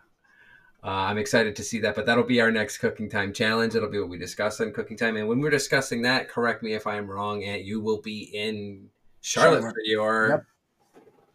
Uh, 0.84 0.88
I'm 1.06 1.18
excited 1.18 1.54
to 1.56 1.62
see 1.62 1.78
that, 1.80 1.94
but 1.94 2.06
that'll 2.06 2.24
be 2.24 2.40
our 2.40 2.50
next 2.50 2.78
cooking 2.78 3.08
time 3.08 3.32
challenge. 3.32 3.76
It'll 3.76 3.88
be 3.88 4.00
what 4.00 4.08
we 4.08 4.18
discuss 4.18 4.60
on 4.60 4.72
cooking 4.72 4.96
time. 4.96 5.16
And 5.16 5.28
when 5.28 5.38
we're 5.40 5.50
discussing 5.50 6.02
that, 6.02 6.28
correct 6.28 6.60
me 6.64 6.72
if 6.74 6.88
I'm 6.88 7.08
wrong, 7.08 7.44
and 7.44 7.64
you 7.64 7.80
will 7.80 8.00
be 8.02 8.22
in 8.34 8.88
Charlotte, 9.20 9.60
Charlotte. 9.60 9.74
for 9.74 9.80
your 9.84 10.28
Yep. 10.30 10.44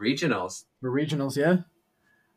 Regionals. 0.01 0.65
For 0.81 0.91
regionals, 0.91 1.35
yeah. 1.35 1.57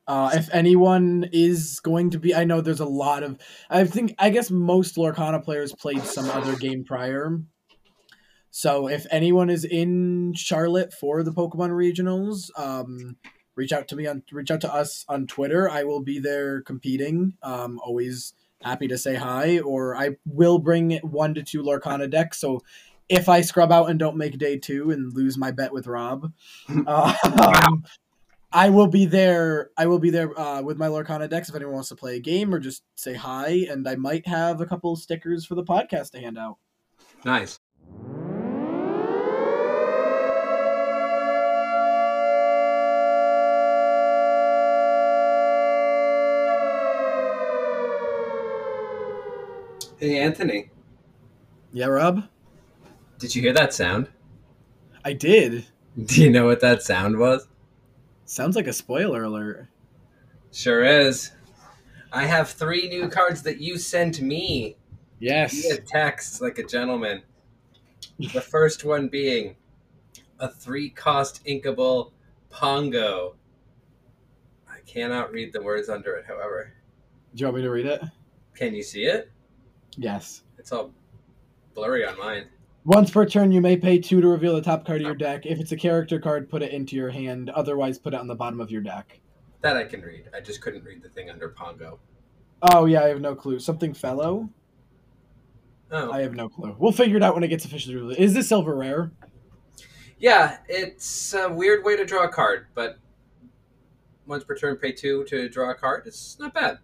Uh, 0.06 0.30
if 0.34 0.48
anyone 0.52 1.28
is 1.32 1.78
going 1.80 2.10
to 2.10 2.18
be, 2.18 2.34
I 2.34 2.44
know 2.44 2.60
there's 2.60 2.80
a 2.80 2.84
lot 2.84 3.22
of. 3.22 3.38
I 3.68 3.84
think 3.84 4.14
I 4.18 4.30
guess 4.30 4.50
most 4.50 4.96
Lorcana 4.96 5.42
players 5.44 5.72
played 5.72 6.02
some 6.02 6.28
other 6.30 6.56
game 6.56 6.84
prior. 6.84 7.38
So 8.50 8.88
if 8.88 9.06
anyone 9.10 9.50
is 9.50 9.64
in 9.64 10.34
Charlotte 10.34 10.92
for 10.92 11.22
the 11.22 11.30
Pokemon 11.30 11.70
regionals, 11.70 12.50
um, 12.58 13.16
reach 13.54 13.72
out 13.72 13.86
to 13.88 13.96
me 13.96 14.06
on 14.06 14.24
reach 14.32 14.50
out 14.50 14.62
to 14.62 14.74
us 14.74 15.04
on 15.08 15.26
Twitter. 15.28 15.70
I 15.70 15.84
will 15.84 16.02
be 16.02 16.18
there 16.18 16.60
competing. 16.62 17.34
Um, 17.42 17.78
always 17.84 18.34
happy 18.62 18.88
to 18.88 18.98
say 18.98 19.14
hi, 19.14 19.60
or 19.60 19.96
I 19.96 20.16
will 20.24 20.58
bring 20.58 20.98
one 20.98 21.34
to 21.34 21.42
two 21.42 21.62
Lorcana 21.62 22.10
decks. 22.10 22.40
So 22.40 22.62
if 23.10 23.28
I 23.28 23.40
scrub 23.40 23.72
out 23.72 23.90
and 23.90 23.98
don't 23.98 24.16
make 24.16 24.38
day 24.38 24.56
two 24.56 24.92
and 24.92 25.12
lose 25.12 25.36
my 25.36 25.50
bet 25.50 25.72
with 25.72 25.88
Rob, 25.88 26.32
um, 26.86 27.84
I 28.52 28.70
will 28.70 28.86
be 28.86 29.04
there. 29.04 29.70
I 29.76 29.86
will 29.86 29.98
be 29.98 30.10
there 30.10 30.38
uh, 30.38 30.62
with 30.62 30.78
my 30.78 30.86
Lorcana 30.86 31.28
decks 31.28 31.48
if 31.48 31.56
anyone 31.56 31.74
wants 31.74 31.88
to 31.88 31.96
play 31.96 32.16
a 32.16 32.20
game 32.20 32.54
or 32.54 32.60
just 32.60 32.84
say 32.94 33.14
hi. 33.14 33.66
And 33.68 33.86
I 33.88 33.96
might 33.96 34.26
have 34.28 34.60
a 34.60 34.66
couple 34.66 34.94
stickers 34.94 35.44
for 35.44 35.56
the 35.56 35.64
podcast 35.64 36.12
to 36.12 36.20
hand 36.20 36.38
out. 36.38 36.58
Nice. 37.24 37.58
Hey, 49.98 50.18
Anthony. 50.18 50.70
Yeah, 51.72 51.86
Rob. 51.86 52.22
Did 53.20 53.34
you 53.36 53.42
hear 53.42 53.52
that 53.52 53.72
sound? 53.72 54.08
I 55.04 55.12
did. 55.12 55.66
Do 56.04 56.20
you 56.22 56.30
know 56.30 56.46
what 56.46 56.60
that 56.60 56.82
sound 56.82 57.18
was? 57.18 57.46
Sounds 58.24 58.56
like 58.56 58.66
a 58.66 58.72
spoiler 58.72 59.22
alert. 59.24 59.68
Sure 60.52 60.84
is. 60.84 61.30
I 62.12 62.26
have 62.26 62.50
three 62.50 62.88
new 62.88 63.08
cards 63.08 63.42
that 63.42 63.60
you 63.60 63.78
sent 63.78 64.20
me 64.20 64.76
Yes. 65.20 65.62
via 65.62 65.78
text 65.80 66.40
like 66.40 66.58
a 66.58 66.64
gentleman. 66.66 67.22
The 68.18 68.40
first 68.40 68.84
one 68.84 69.08
being 69.08 69.56
a 70.38 70.48
three 70.50 70.90
cost 70.90 71.44
inkable 71.44 72.12
Pongo. 72.50 73.36
I 74.68 74.78
cannot 74.86 75.30
read 75.30 75.52
the 75.52 75.62
words 75.62 75.88
under 75.88 76.14
it, 76.16 76.24
however. 76.26 76.72
Do 77.34 77.40
you 77.42 77.46
want 77.46 77.56
me 77.58 77.62
to 77.62 77.70
read 77.70 77.86
it? 77.86 78.02
Can 78.54 78.74
you 78.74 78.82
see 78.82 79.04
it? 79.04 79.30
Yes. 79.96 80.42
It's 80.58 80.72
all 80.72 80.92
blurry 81.74 82.04
on 82.06 82.18
mine. 82.18 82.46
Once 82.90 83.08
per 83.08 83.24
turn, 83.24 83.52
you 83.52 83.60
may 83.60 83.76
pay 83.76 84.00
two 84.00 84.20
to 84.20 84.26
reveal 84.26 84.52
the 84.56 84.60
top 84.60 84.84
card 84.84 85.00
of 85.00 85.06
your 85.06 85.14
deck. 85.14 85.46
If 85.46 85.60
it's 85.60 85.70
a 85.70 85.76
character 85.76 86.18
card, 86.18 86.50
put 86.50 86.60
it 86.60 86.72
into 86.72 86.96
your 86.96 87.10
hand. 87.10 87.48
Otherwise, 87.50 88.00
put 88.00 88.14
it 88.14 88.18
on 88.18 88.26
the 88.26 88.34
bottom 88.34 88.60
of 88.60 88.68
your 88.68 88.80
deck. 88.80 89.20
That 89.60 89.76
I 89.76 89.84
can 89.84 90.02
read. 90.02 90.24
I 90.34 90.40
just 90.40 90.60
couldn't 90.60 90.82
read 90.82 91.00
the 91.00 91.08
thing 91.08 91.30
under 91.30 91.50
Pongo. 91.50 92.00
Oh 92.62 92.86
yeah, 92.86 93.04
I 93.04 93.06
have 93.06 93.20
no 93.20 93.36
clue. 93.36 93.60
Something 93.60 93.94
fellow? 93.94 94.48
Oh. 95.92 96.10
I 96.10 96.22
have 96.22 96.34
no 96.34 96.48
clue. 96.48 96.74
We'll 96.80 96.90
figure 96.90 97.16
it 97.16 97.22
out 97.22 97.34
when 97.34 97.44
it 97.44 97.48
gets 97.48 97.64
officially 97.64 97.94
released. 97.94 98.18
Is 98.18 98.34
this 98.34 98.48
silver 98.48 98.74
rare? 98.74 99.12
Yeah, 100.18 100.58
it's 100.68 101.32
a 101.32 101.48
weird 101.48 101.84
way 101.84 101.96
to 101.96 102.04
draw 102.04 102.24
a 102.24 102.28
card, 102.28 102.66
but 102.74 102.98
once 104.26 104.42
per 104.42 104.56
turn, 104.56 104.74
pay 104.78 104.90
two 104.90 105.22
to 105.26 105.48
draw 105.48 105.70
a 105.70 105.76
card. 105.76 106.02
It's 106.06 106.40
not 106.40 106.54
bad. 106.54 106.78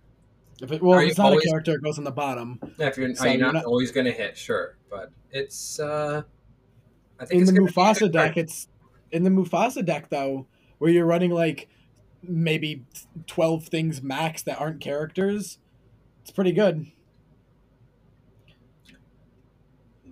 If 0.63 0.71
it, 0.71 0.81
well, 0.81 1.01
if 1.01 1.09
it's 1.09 1.19
not 1.19 1.33
always- 1.33 1.45
a 1.47 1.49
character, 1.49 1.73
it 1.75 1.83
goes 1.83 1.99
on 1.99 2.05
the 2.05 2.13
bottom. 2.13 2.61
Yeah, 2.79 2.87
if 2.87 2.97
you're, 2.97 3.13
So 3.17 3.25
are 3.25 3.33
you 3.33 3.39
not, 3.39 3.55
not- 3.55 3.65
always 3.65 3.91
going 3.91 4.07
to 4.07 4.13
hit? 4.13 4.39
Sure, 4.39 4.76
but 4.91 5.11
it's. 5.31 5.79
uh 5.81 6.23
I 7.19 7.25
think 7.25 7.33
In 7.37 7.43
it's 7.43 7.51
the 7.51 7.57
gonna 7.59 7.71
be 7.71 7.73
a 7.73 7.75
Mufasa 7.75 8.13
deck, 8.13 8.37
it's 8.37 8.69
in 9.11 9.23
the 9.25 9.31
Mufasa 9.31 9.85
deck 9.85 10.11
though, 10.11 10.47
where 10.79 10.91
you're 10.91 11.07
running 11.07 11.31
like 11.31 11.69
maybe 12.23 12.85
twelve 13.27 13.67
things 13.69 14.03
max 14.03 14.43
that 14.43 14.61
aren't 14.61 14.81
characters. 14.81 15.59
It's 16.23 16.31
pretty 16.31 16.53
good. 16.53 16.87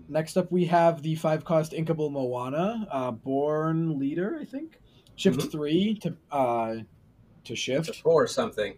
Next 0.08 0.36
up, 0.36 0.52
we 0.52 0.66
have 0.66 1.02
the 1.02 1.14
five 1.14 1.44
cost 1.44 1.72
inkable 1.72 2.10
Moana, 2.10 2.86
uh, 2.90 3.10
born 3.10 3.98
leader, 3.98 4.38
I 4.40 4.44
think. 4.44 4.80
Shift 5.16 5.40
Mhm. 5.40 5.50
three 5.52 5.94
to 6.02 6.16
uh, 6.30 6.76
to 7.44 7.56
shift. 7.56 7.96
four 8.02 8.26
something. 8.26 8.74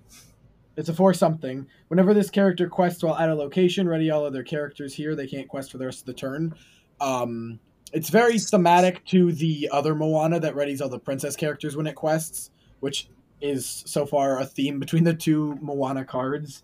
It's 0.76 0.88
a 0.88 0.94
four 0.94 1.14
something. 1.14 1.66
Whenever 1.88 2.12
this 2.12 2.30
character 2.30 2.68
quests 2.68 3.02
while 3.02 3.16
at 3.16 3.30
a 3.30 3.34
location, 3.34 3.88
ready 3.88 4.10
all 4.10 4.24
other 4.24 4.42
characters 4.42 4.94
here. 4.94 5.14
They 5.14 5.26
can't 5.26 5.48
quest 5.48 5.72
for 5.72 5.78
the 5.78 5.86
rest 5.86 6.00
of 6.00 6.06
the 6.06 6.14
turn. 6.14 6.54
Um, 7.00 7.58
it's 7.92 8.10
very 8.10 8.38
thematic 8.38 9.04
to 9.06 9.32
the 9.32 9.70
other 9.72 9.94
Moana 9.94 10.40
that 10.40 10.54
readies 10.54 10.82
all 10.82 10.88
the 10.88 10.98
princess 10.98 11.36
characters 11.36 11.76
when 11.76 11.86
it 11.86 11.94
quests, 11.94 12.50
which 12.80 13.08
is 13.40 13.84
so 13.86 14.04
far 14.04 14.40
a 14.40 14.44
theme 14.44 14.78
between 14.78 15.04
the 15.04 15.14
two 15.14 15.56
Moana 15.62 16.04
cards. 16.04 16.62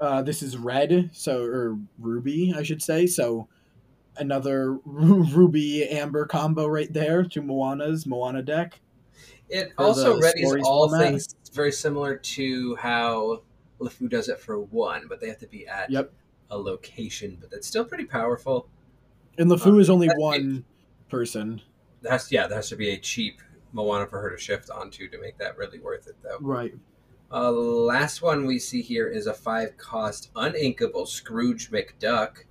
Uh, 0.00 0.22
this 0.22 0.42
is 0.42 0.56
red, 0.56 1.10
so 1.12 1.42
or 1.42 1.78
ruby, 1.98 2.54
I 2.56 2.62
should 2.62 2.82
say. 2.82 3.06
So 3.06 3.48
another 4.16 4.72
ruby 4.84 5.88
amber 5.88 6.26
combo 6.26 6.66
right 6.66 6.92
there. 6.92 7.24
Two 7.24 7.42
Moanas, 7.42 8.06
Moana 8.06 8.42
deck. 8.42 8.80
It 9.48 9.72
also 9.78 10.18
readies 10.20 10.62
all 10.62 10.88
format. 10.88 11.06
things 11.08 11.34
very 11.52 11.72
similar 11.72 12.16
to 12.16 12.76
how 12.76 13.42
LeFou 13.80 14.08
does 14.08 14.28
it 14.28 14.38
for 14.38 14.60
one, 14.60 15.06
but 15.08 15.20
they 15.20 15.28
have 15.28 15.38
to 15.38 15.46
be 15.46 15.66
at 15.66 15.90
Yep. 15.90 16.12
a 16.50 16.58
location. 16.58 17.38
But 17.40 17.50
that's 17.50 17.66
still 17.66 17.84
pretty 17.84 18.04
powerful. 18.04 18.68
And 19.38 19.50
LeFou 19.50 19.80
is 19.80 19.88
only 19.88 20.08
one 20.16 20.64
person. 21.08 21.62
There 22.02 22.12
has, 22.12 22.30
yeah, 22.30 22.46
there 22.46 22.56
has 22.56 22.68
to 22.68 22.76
be 22.76 22.90
a 22.90 22.98
cheap 22.98 23.40
Moana 23.72 24.06
for 24.06 24.20
her 24.20 24.30
to 24.30 24.36
shift 24.38 24.70
onto 24.70 25.08
to 25.08 25.20
make 25.20 25.38
that 25.38 25.56
really 25.56 25.78
worth 25.78 26.06
it, 26.06 26.16
though. 26.22 26.38
Right. 26.40 26.74
Uh, 27.30 27.50
last 27.52 28.22
one 28.22 28.46
we 28.46 28.58
see 28.58 28.80
here 28.82 29.06
is 29.08 29.26
a 29.26 29.34
five 29.34 29.76
cost 29.76 30.32
uninkable 30.34 31.06
Scrooge 31.06 31.70
McDuck, 31.70 32.44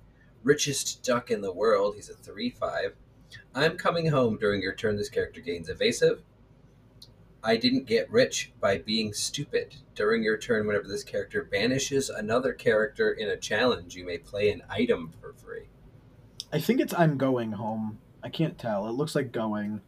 richest 0.44 1.02
duck 1.02 1.30
in 1.30 1.40
the 1.40 1.52
world. 1.52 1.94
He's 1.96 2.08
a 2.10 2.14
three 2.14 2.50
five. 2.50 2.94
I'm 3.54 3.76
coming 3.76 4.06
home 4.06 4.38
during 4.38 4.62
your 4.62 4.74
turn. 4.74 4.96
This 4.96 5.08
character 5.10 5.40
gains 5.40 5.68
evasive. 5.68 6.22
I 7.42 7.56
didn't 7.56 7.86
get 7.86 8.10
rich 8.10 8.52
by 8.60 8.78
being 8.78 9.12
stupid. 9.12 9.76
During 9.94 10.22
your 10.22 10.36
turn, 10.36 10.66
whenever 10.66 10.88
this 10.88 11.04
character 11.04 11.42
banishes 11.44 12.10
another 12.10 12.52
character 12.52 13.12
in 13.12 13.28
a 13.28 13.36
challenge, 13.36 13.94
you 13.94 14.04
may 14.04 14.18
play 14.18 14.50
an 14.50 14.62
item 14.68 15.12
for 15.20 15.32
free. 15.32 15.68
I 16.52 16.60
think 16.60 16.80
it's 16.80 16.94
I'm 16.94 17.16
going 17.16 17.52
home. 17.52 17.98
I 18.22 18.28
can't 18.28 18.58
tell. 18.58 18.88
It 18.88 18.92
looks 18.92 19.14
like 19.14 19.32
going. 19.32 19.80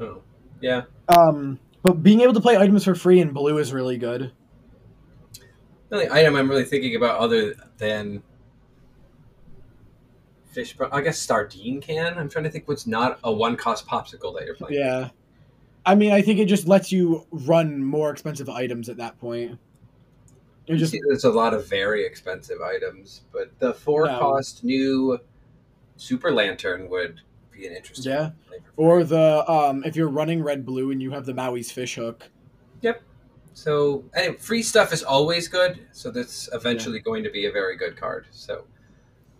Oh, 0.00 0.22
yeah. 0.60 0.82
Um, 1.08 1.58
but 1.82 2.02
being 2.02 2.20
able 2.20 2.34
to 2.34 2.40
play 2.40 2.56
items 2.56 2.84
for 2.84 2.94
free 2.94 3.20
in 3.20 3.32
blue 3.32 3.58
is 3.58 3.72
really 3.72 3.98
good. 3.98 4.32
The 5.88 5.96
only 5.96 6.10
item 6.10 6.36
I'm 6.36 6.48
really 6.48 6.64
thinking 6.64 6.96
about 6.96 7.18
other 7.18 7.54
than 7.78 8.22
fish, 10.46 10.76
I 10.90 11.00
guess 11.00 11.18
Sardine 11.18 11.80
can. 11.80 12.18
I'm 12.18 12.28
trying 12.28 12.44
to 12.44 12.50
think 12.50 12.66
what's 12.68 12.86
not 12.86 13.18
a 13.22 13.32
one 13.32 13.56
cost 13.56 13.86
popsicle 13.86 14.34
that 14.36 14.44
you're 14.46 14.54
playing. 14.54 14.80
Yeah. 14.80 15.10
I 15.86 15.94
mean, 15.94 16.12
I 16.12 16.20
think 16.20 16.40
it 16.40 16.46
just 16.46 16.66
lets 16.66 16.90
you 16.92 17.26
run 17.30 17.82
more 17.82 18.10
expensive 18.10 18.48
items 18.48 18.88
at 18.88 18.96
that 18.98 19.18
point. 19.20 19.58
It 20.66 20.76
just 20.76 20.96
there's 21.06 21.22
a 21.24 21.30
lot 21.30 21.54
of 21.54 21.68
very 21.68 22.04
expensive 22.04 22.60
items, 22.60 23.22
but 23.32 23.56
the 23.60 23.72
four 23.72 24.06
No. 24.06 24.18
cost 24.18 24.64
new 24.64 25.18
Super 25.96 26.32
Lantern 26.32 26.88
would 26.90 27.20
be 27.52 27.66
an 27.68 27.72
interesting 27.72 28.12
Yeah. 28.12 28.30
or 28.76 29.04
the 29.04 29.48
um 29.50 29.84
if 29.84 29.94
you're 29.94 30.08
running 30.08 30.42
red 30.42 30.66
blue 30.66 30.90
and 30.90 31.00
you 31.00 31.12
have 31.12 31.24
the 31.24 31.32
Maui's 31.32 31.70
fish 31.70 31.94
hook. 31.94 32.28
Yep. 32.80 33.00
So 33.54 34.04
anyway, 34.14 34.36
free 34.36 34.62
stuff 34.62 34.92
is 34.92 35.04
always 35.04 35.46
good. 35.46 35.78
So 35.92 36.10
that's 36.10 36.48
eventually 36.52 36.98
going 36.98 37.22
to 37.22 37.30
be 37.30 37.46
a 37.46 37.52
very 37.52 37.76
good 37.76 37.96
card. 37.96 38.26
So 38.32 38.64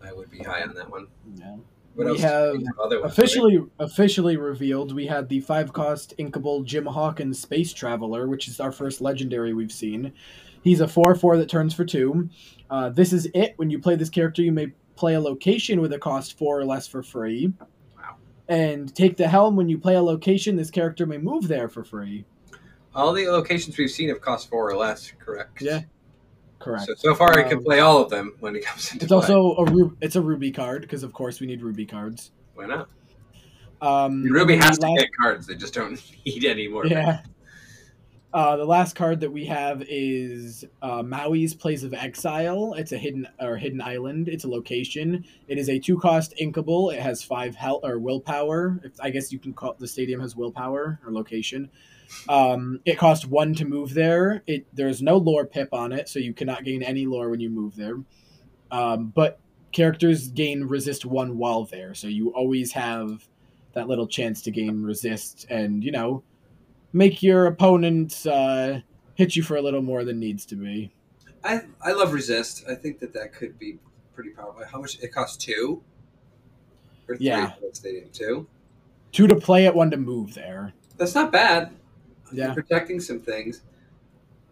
I 0.00 0.12
would 0.12 0.30
be 0.30 0.38
high 0.38 0.62
on 0.62 0.74
that 0.74 0.88
one. 0.88 1.08
Yeah. 1.34 1.56
What 1.96 2.06
We 2.06 2.12
else? 2.12 2.20
have 2.20 2.56
other 2.78 3.00
ones, 3.00 3.12
Officially 3.12 3.64
officially 3.78 4.36
revealed, 4.36 4.94
we 4.94 5.06
had 5.06 5.28
the 5.30 5.40
five 5.40 5.72
cost 5.72 6.14
inkable 6.18 6.62
Jim 6.62 6.84
Hawkins 6.84 7.40
Space 7.40 7.72
Traveler, 7.72 8.28
which 8.28 8.48
is 8.48 8.60
our 8.60 8.70
first 8.70 9.00
legendary 9.00 9.54
we've 9.54 9.72
seen. 9.72 10.12
He's 10.62 10.80
a 10.80 10.88
4 10.88 11.14
4 11.14 11.38
that 11.38 11.48
turns 11.48 11.72
for 11.72 11.84
two. 11.86 12.28
Uh, 12.68 12.90
this 12.90 13.12
is 13.14 13.28
it. 13.34 13.54
When 13.56 13.70
you 13.70 13.78
play 13.78 13.96
this 13.96 14.10
character, 14.10 14.42
you 14.42 14.52
may 14.52 14.72
play 14.94 15.14
a 15.14 15.20
location 15.20 15.80
with 15.80 15.92
a 15.94 15.98
cost 15.98 16.36
four 16.36 16.58
or 16.58 16.64
less 16.64 16.86
for 16.86 17.02
free. 17.02 17.52
Wow. 17.96 18.16
And 18.48 18.94
take 18.94 19.16
the 19.16 19.28
helm. 19.28 19.56
When 19.56 19.68
you 19.68 19.78
play 19.78 19.94
a 19.94 20.02
location, 20.02 20.56
this 20.56 20.70
character 20.70 21.06
may 21.06 21.18
move 21.18 21.48
there 21.48 21.68
for 21.68 21.82
free. 21.84 22.24
All 22.94 23.12
the 23.12 23.28
locations 23.28 23.78
we've 23.78 23.90
seen 23.90 24.08
have 24.08 24.20
cost 24.20 24.48
four 24.50 24.68
or 24.70 24.76
less, 24.76 25.12
correct? 25.18 25.62
Yeah. 25.62 25.82
Correct. 26.58 26.86
So 26.86 26.94
so 26.96 27.14
far, 27.14 27.38
I 27.38 27.42
can 27.42 27.58
Um, 27.58 27.64
play 27.64 27.80
all 27.80 28.02
of 28.02 28.10
them 28.10 28.34
when 28.40 28.56
it 28.56 28.64
comes 28.64 28.90
into 28.92 29.04
It's 29.04 29.08
play. 29.10 29.16
also 29.16 29.54
a 29.56 29.64
Ru- 29.64 29.96
it's 30.00 30.16
a 30.16 30.22
Ruby 30.22 30.50
card 30.50 30.82
because 30.82 31.02
of 31.02 31.12
course 31.12 31.40
we 31.40 31.46
need 31.46 31.62
Ruby 31.62 31.86
cards. 31.86 32.30
why 32.54 32.66
not? 32.66 32.88
Um, 33.82 34.24
Ruby 34.24 34.56
has 34.56 34.78
to 34.78 34.86
last- 34.86 34.98
get 35.00 35.08
cards; 35.20 35.46
they 35.46 35.54
just 35.54 35.74
don't 35.74 36.00
need 36.26 36.44
any 36.44 36.66
more. 36.68 36.86
Yeah. 36.86 37.20
Uh, 38.34 38.56
the 38.56 38.64
last 38.66 38.94
card 38.96 39.20
that 39.20 39.30
we 39.32 39.46
have 39.46 39.82
is 39.88 40.62
uh, 40.82 41.02
Maui's 41.02 41.54
Place 41.54 41.82
of 41.82 41.94
Exile. 41.94 42.74
It's 42.74 42.92
a 42.92 42.98
hidden 42.98 43.26
or 43.40 43.56
hidden 43.56 43.80
island. 43.80 44.28
It's 44.28 44.44
a 44.44 44.48
location. 44.48 45.24
It 45.48 45.56
is 45.56 45.70
a 45.70 45.78
two 45.78 45.98
cost 45.98 46.34
inkable. 46.40 46.92
It 46.92 47.00
has 47.00 47.22
five 47.22 47.54
health 47.54 47.80
or 47.84 47.98
willpower. 47.98 48.80
If, 48.84 48.92
I 49.00 49.08
guess 49.10 49.32
you 49.32 49.38
can 49.38 49.54
call 49.54 49.74
the 49.78 49.88
stadium 49.88 50.20
has 50.20 50.36
willpower 50.36 51.00
or 51.06 51.12
location. 51.12 51.70
Um, 52.28 52.80
it 52.84 52.98
costs 52.98 53.24
one 53.26 53.54
to 53.54 53.64
move 53.64 53.94
there. 53.94 54.42
It 54.46 54.66
there's 54.72 55.02
no 55.02 55.16
lore 55.16 55.46
pip 55.46 55.68
on 55.72 55.92
it, 55.92 56.08
so 56.08 56.18
you 56.18 56.32
cannot 56.34 56.64
gain 56.64 56.82
any 56.82 57.06
lore 57.06 57.30
when 57.30 57.40
you 57.40 57.50
move 57.50 57.76
there. 57.76 57.96
Um, 58.70 59.12
but 59.14 59.38
characters 59.72 60.28
gain 60.28 60.64
resist 60.64 61.04
one 61.04 61.38
while 61.38 61.64
there, 61.64 61.94
so 61.94 62.08
you 62.08 62.30
always 62.30 62.72
have 62.72 63.28
that 63.74 63.88
little 63.88 64.06
chance 64.06 64.42
to 64.42 64.50
gain 64.50 64.82
resist, 64.82 65.46
and 65.50 65.84
you 65.84 65.92
know 65.92 66.22
make 66.92 67.22
your 67.22 67.46
opponent 67.46 68.26
uh, 68.26 68.80
hit 69.14 69.36
you 69.36 69.42
for 69.42 69.56
a 69.56 69.62
little 69.62 69.82
more 69.82 70.04
than 70.04 70.18
needs 70.18 70.46
to 70.46 70.56
be. 70.56 70.90
I 71.44 71.62
I 71.84 71.92
love 71.92 72.12
resist. 72.12 72.64
I 72.68 72.74
think 72.74 72.98
that 73.00 73.12
that 73.12 73.32
could 73.32 73.58
be 73.58 73.78
pretty 74.14 74.30
powerful. 74.30 74.64
How 74.64 74.80
much 74.80 74.98
it 75.00 75.12
costs 75.12 75.36
two? 75.36 75.82
Or 77.08 77.16
three 77.16 77.26
Yeah. 77.26 77.52
stadium 77.72 78.08
two. 78.12 78.48
Two 79.12 79.28
to 79.28 79.36
play 79.36 79.66
it, 79.66 79.74
one 79.74 79.90
to 79.92 79.96
move 79.96 80.34
there. 80.34 80.72
That's 80.96 81.14
not 81.14 81.30
bad. 81.30 81.70
Yeah. 82.36 82.52
Protecting 82.54 83.00
some 83.00 83.20
things. 83.20 83.62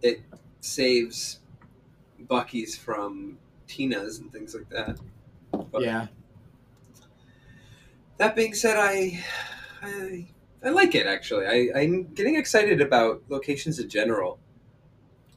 It 0.02 0.20
saves 0.60 1.40
Bucky's 2.20 2.76
from 2.76 3.38
Tina's 3.66 4.18
and 4.18 4.32
things 4.32 4.54
like 4.54 4.68
that. 4.70 4.98
But 5.70 5.82
Yeah, 5.82 6.06
That 8.18 8.34
being 8.36 8.54
said, 8.54 8.76
I, 8.76 9.22
I 9.82 10.26
I 10.64 10.70
like 10.70 10.94
it 10.94 11.06
actually. 11.06 11.46
I, 11.46 11.78
I'm 11.78 12.04
getting 12.14 12.36
excited 12.36 12.80
about 12.80 13.22
locations 13.28 13.78
in 13.78 13.88
general. 13.88 14.38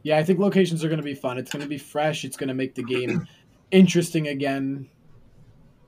yeah. 0.03 0.17
I 0.17 0.23
think 0.23 0.39
locations 0.39 0.83
are 0.83 0.87
going 0.87 0.99
to 0.99 1.03
be 1.03 1.15
fun. 1.15 1.37
It's 1.37 1.51
going 1.51 1.63
to 1.63 1.69
be 1.69 1.77
fresh. 1.77 2.23
It's 2.23 2.37
going 2.37 2.47
to 2.47 2.53
make 2.53 2.75
the 2.75 2.83
game 2.83 3.27
interesting 3.71 4.27
again. 4.29 4.87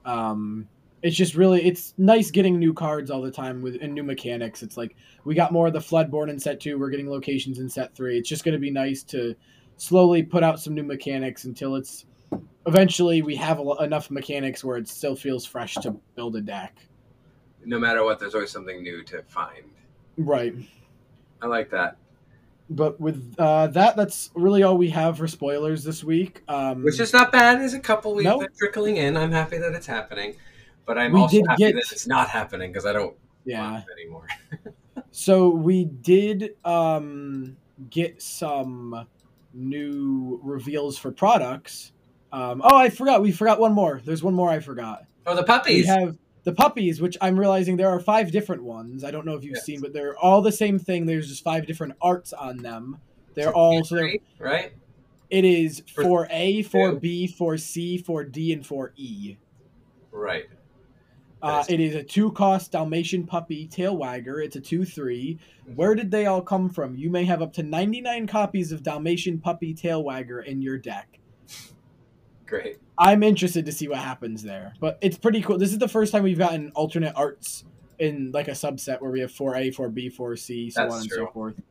Um, 0.04 0.68
it's 1.02 1.16
just 1.16 1.36
really 1.36 1.66
it's 1.66 1.94
nice 1.98 2.30
getting 2.32 2.60
new 2.60 2.74
cards 2.74 3.10
all 3.10 3.22
the 3.22 3.32
time 3.32 3.62
with 3.62 3.78
and 3.82 3.94
new 3.94 4.04
mechanics. 4.04 4.64
It's 4.64 4.78
like 4.78 4.96
we 5.24 5.36
got 5.36 5.52
more 5.52 5.68
of 5.68 5.74
the 5.74 5.80
Floodborn 5.80 6.30
in 6.30 6.40
set 6.40 6.60
two. 6.60 6.78
We're 6.78 6.90
getting 6.90 7.10
locations 7.10 7.60
in 7.60 7.70
set 7.70 7.96
three. 7.96 8.18
It's 8.18 8.28
just 8.30 8.44
going 8.44 8.54
to 8.54 8.60
be 8.60 8.72
nice 8.72 9.04
to 9.04 9.36
slowly 9.78 10.24
put 10.24 10.44
out 10.44 10.60
some 10.60 10.74
new 10.74 10.84
mechanics 10.84 11.46
until 11.46 11.76
it's 11.76 12.06
eventually 12.66 13.22
we 13.22 13.36
have 13.36 13.60
a, 13.60 13.72
enough 13.84 14.12
mechanics 14.12 14.64
where 14.64 14.78
it 14.78 14.88
still 14.88 15.16
feels 15.16 15.46
fresh 15.46 15.76
to 15.76 15.92
build 16.16 16.36
a 16.36 16.42
deck. 16.42 16.78
No 17.66 17.80
matter 17.80 18.04
what, 18.04 18.20
there's 18.20 18.36
always 18.36 18.52
something 18.52 18.84
new 18.84 19.04
to 19.04 19.24
find. 19.24 19.64
Right. 20.18 20.54
I 21.42 21.48
like 21.48 21.70
that. 21.72 21.98
But 22.70 23.00
with 23.00 23.34
uh, 23.40 23.68
that, 23.68 23.96
that's 23.96 24.30
really 24.36 24.62
all 24.64 24.78
we 24.78 24.90
have 24.90 25.18
for 25.18 25.28
spoilers 25.28 25.84
this 25.84 26.04
week. 26.04 26.44
Um, 26.48 26.84
Which 26.84 27.00
is 27.00 27.14
not 27.14 27.32
bad. 27.32 27.60
There's 27.60 27.74
a 27.74 27.80
couple 27.80 28.14
we've 28.14 28.26
No. 28.26 28.40
been 28.40 28.50
trickling 28.58 28.98
in. 28.98 29.18
I'm 29.18 29.32
happy 29.32 29.58
that 29.58 29.74
it's 29.74 29.88
happening. 29.88 30.36
But 30.90 30.98
I'm 30.98 31.14
We 31.14 31.20
also 31.20 31.40
happy 31.48 31.66
get- 31.66 31.76
that 31.76 31.92
it's 31.92 32.08
not 32.08 32.30
happening 32.30 32.72
because 32.72 32.88
I 32.88 32.94
don't 32.94 33.16
yeah. 33.46 33.74
want 33.74 33.86
it 33.88 34.02
anymore. 34.02 34.28
So 35.12 35.50
we 35.50 35.86
did 35.86 36.56
um, 36.66 37.58
get 37.92 38.22
some 38.24 39.08
new 39.54 40.40
reveals 40.44 40.98
for 40.98 41.12
products. 41.12 41.92
Um, 42.32 42.62
oh, 42.64 42.76
I 42.76 42.90
forgot. 42.90 43.22
We 43.22 43.32
forgot 43.32 43.60
one 43.60 43.74
more. 43.74 44.02
There's 44.04 44.24
one 44.24 44.34
more 44.34 44.50
I 44.50 44.60
forgot. 44.60 45.06
Oh, 45.28 45.36
the 45.36 45.44
puppies. 45.44 45.84
We 45.86 45.88
have 45.88 46.18
the 46.44 46.54
puppies, 46.54 47.02
which 47.02 47.18
I'm 47.22 47.40
realizing 47.40 47.76
there 47.78 47.90
are 47.90 48.00
five 48.00 48.32
different 48.32 48.64
ones. 48.64 49.04
I 49.04 49.12
don't 49.12 49.26
know 49.26 49.34
if 49.36 49.44
you've 49.44 49.56
Yes. 49.56 49.66
seen, 49.66 49.82
but 49.82 49.94
they're 49.94 50.18
all 50.18 50.42
the 50.42 50.52
same 50.52 50.78
thing. 50.80 51.06
There's 51.06 51.28
just 51.28 51.44
five 51.44 51.66
different 51.68 51.94
arts 52.02 52.34
on 52.34 52.58
them. 52.58 52.98
They're 53.36 53.54
all 53.54 53.84
so 53.84 53.96
they're, 53.96 54.06
Three, 54.06 54.22
right? 54.40 54.74
it 55.30 55.46
is 55.46 55.84
for 55.96 56.28
A, 56.32 56.62
for. 56.64 56.94
B, 56.94 57.28
for 57.28 57.58
C, 57.58 57.98
for 57.98 58.24
D, 58.24 58.54
and 58.54 58.66
for 58.66 58.94
E. 58.96 59.38
Right. 60.12 60.46
Uh, 61.42 61.64
it 61.70 61.80
is 61.80 61.96
a 61.96 62.04
two 62.04 62.32
cost 62.32 62.72
Dalmatian 62.72 63.26
puppy 63.26 63.68
tail 63.68 63.96
wagger. 63.96 64.42
It's 64.42 64.56
a 64.56 64.62
2 64.62 64.84
3. 64.84 65.40
Mm-hmm. 65.64 65.76
Where 65.76 65.96
did 65.96 66.12
they 66.12 66.26
all 66.26 66.42
come 66.42 66.70
from? 66.70 66.96
You 66.96 67.10
may 67.10 67.24
have 67.26 67.42
up 67.42 67.54
to 67.54 67.64
99 67.64 68.28
copies 68.28 68.72
of 68.72 68.84
Dalmatian 68.84 69.40
puppy 69.40 69.74
tail 69.74 70.04
wagger 70.04 70.42
in 70.42 70.62
your 70.62 70.78
deck. 70.78 71.20
Great. 72.46 72.78
I'm 72.98 73.24
interested 73.24 73.66
to 73.66 73.72
see 73.72 73.88
what 73.88 74.00
happens 74.00 74.44
there. 74.44 74.74
But 74.80 74.98
it's 75.02 75.18
pretty 75.18 75.42
cool. 75.42 75.58
This 75.58 75.72
is 75.72 75.78
the 75.78 75.88
first 75.88 76.12
time 76.12 76.24
we've 76.24 76.38
gotten 76.38 76.72
alternate 76.72 77.14
arts 77.16 77.64
in 78.00 78.32
like 78.32 78.48
a 78.48 78.52
subset 78.52 79.02
where 79.02 79.12
we 79.12 79.22
have 79.22 79.32
4A, 79.32 79.74
4B, 79.74 80.14
4C, 80.14 80.72
so 80.72 80.82
That's 80.82 80.94
on 80.94 81.02
and 81.02 81.10
true. 81.10 81.18
so 81.18 81.28
forth. 81.28 81.62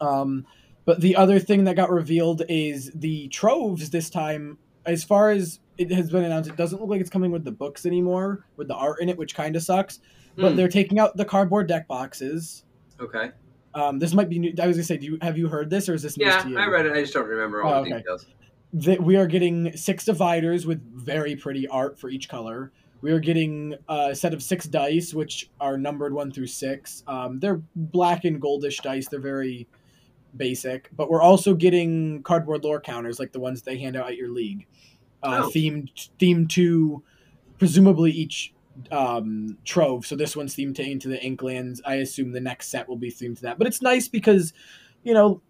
Um, 0.00 0.46
but 0.84 1.00
the 1.00 1.16
other 1.16 1.38
thing 1.38 1.64
that 1.64 1.76
got 1.76 1.90
revealed 1.90 2.42
is 2.48 2.90
the 2.94 3.28
troves 3.28 3.90
this 3.90 4.10
time. 4.10 4.58
As 4.86 5.04
far 5.04 5.30
as 5.30 5.60
it 5.80 5.90
has 5.92 6.10
been 6.10 6.24
announced, 6.24 6.50
it 6.50 6.56
doesn't 6.56 6.78
look 6.80 6.90
like 6.90 7.00
it's 7.00 7.08
coming 7.10 7.30
with 7.30 7.42
the 7.42 7.50
books 7.50 7.86
anymore, 7.86 8.44
with 8.56 8.68
the 8.68 8.74
art 8.74 9.00
in 9.00 9.08
it, 9.08 9.16
which 9.16 9.34
kind 9.34 9.56
of 9.56 9.62
sucks. 9.62 10.00
But 10.36 10.50
Hmm. 10.50 10.56
they're 10.56 10.68
taking 10.68 10.98
out 10.98 11.16
the 11.16 11.24
cardboard 11.24 11.66
deck 11.68 11.88
boxes. 11.88 12.64
Okay. 13.00 13.30
Um, 13.74 13.98
this 13.98 14.12
might 14.12 14.28
be 14.28 14.38
new. 14.38 14.52
I 14.60 14.66
was 14.66 14.76
gonna 14.76 14.84
say, 14.84 14.98
do 14.98 15.06
you 15.06 15.18
have 15.22 15.38
you 15.38 15.48
heard 15.48 15.70
this 15.70 15.88
or 15.88 15.94
is 15.94 16.02
this 16.02 16.18
Yeah, 16.18 16.42
to 16.42 16.50
you? 16.50 16.58
I 16.58 16.66
read 16.66 16.84
it. 16.86 16.92
I 16.92 17.00
just 17.00 17.14
don't 17.14 17.26
remember 17.26 17.62
all 17.62 17.72
Oh, 17.72 17.84
the 17.84 17.90
okay. 17.90 17.98
details. 17.98 18.26
that 18.72 19.02
we 19.02 19.16
are 19.16 19.26
getting 19.26 19.76
six 19.76 20.04
dividers 20.04 20.64
with 20.66 20.80
very 20.94 21.34
pretty 21.34 21.66
art 21.68 21.98
for 21.98 22.08
each 22.08 22.28
color. 22.28 22.70
We 23.00 23.10
are 23.10 23.18
getting 23.18 23.74
a 23.88 24.14
set 24.14 24.32
of 24.34 24.42
six 24.44 24.66
dice, 24.68 25.12
which 25.14 25.50
are 25.60 25.76
numbered 25.78 26.12
one 26.12 26.30
through 26.30 26.46
six. 26.48 27.02
Um, 27.08 27.40
they're 27.40 27.60
black 27.74 28.24
and 28.26 28.40
goldish 28.40 28.80
dice. 28.82 29.08
They're 29.08 29.18
very 29.18 29.66
basic, 30.36 30.88
but 30.96 31.10
we're 31.10 31.22
also 31.22 31.54
getting 31.54 32.22
cardboard 32.22 32.62
lore 32.62 32.80
counters 32.80 33.18
like 33.18 33.32
the 33.32 33.40
ones 33.40 33.62
they 33.62 33.76
hand 33.78 33.96
out 33.96 34.06
at 34.08 34.16
your 34.16 34.28
league, 34.30 34.66
uh, 35.22 35.42
Oh. 35.44 35.50
themed 35.50 36.08
themed 36.18 36.48
to 36.50 37.02
presumably 37.58 38.10
each 38.10 38.54
um, 38.90 39.58
trove. 39.64 40.06
So 40.06 40.16
this 40.16 40.34
one's 40.36 40.54
themed 40.56 40.76
to 40.76 40.82
Into 40.88 41.08
the 41.08 41.18
Inklands. 41.18 41.80
I 41.84 41.96
assume 41.96 42.32
the 42.32 42.40
next 42.40 42.68
set 42.68 42.88
will 42.88 42.96
be 42.96 43.10
themed 43.10 43.36
to 43.36 43.42
that. 43.42 43.58
But 43.58 43.66
it's 43.66 43.82
nice 43.82 44.08
because, 44.08 44.52
you 45.02 45.12
know, 45.12 45.42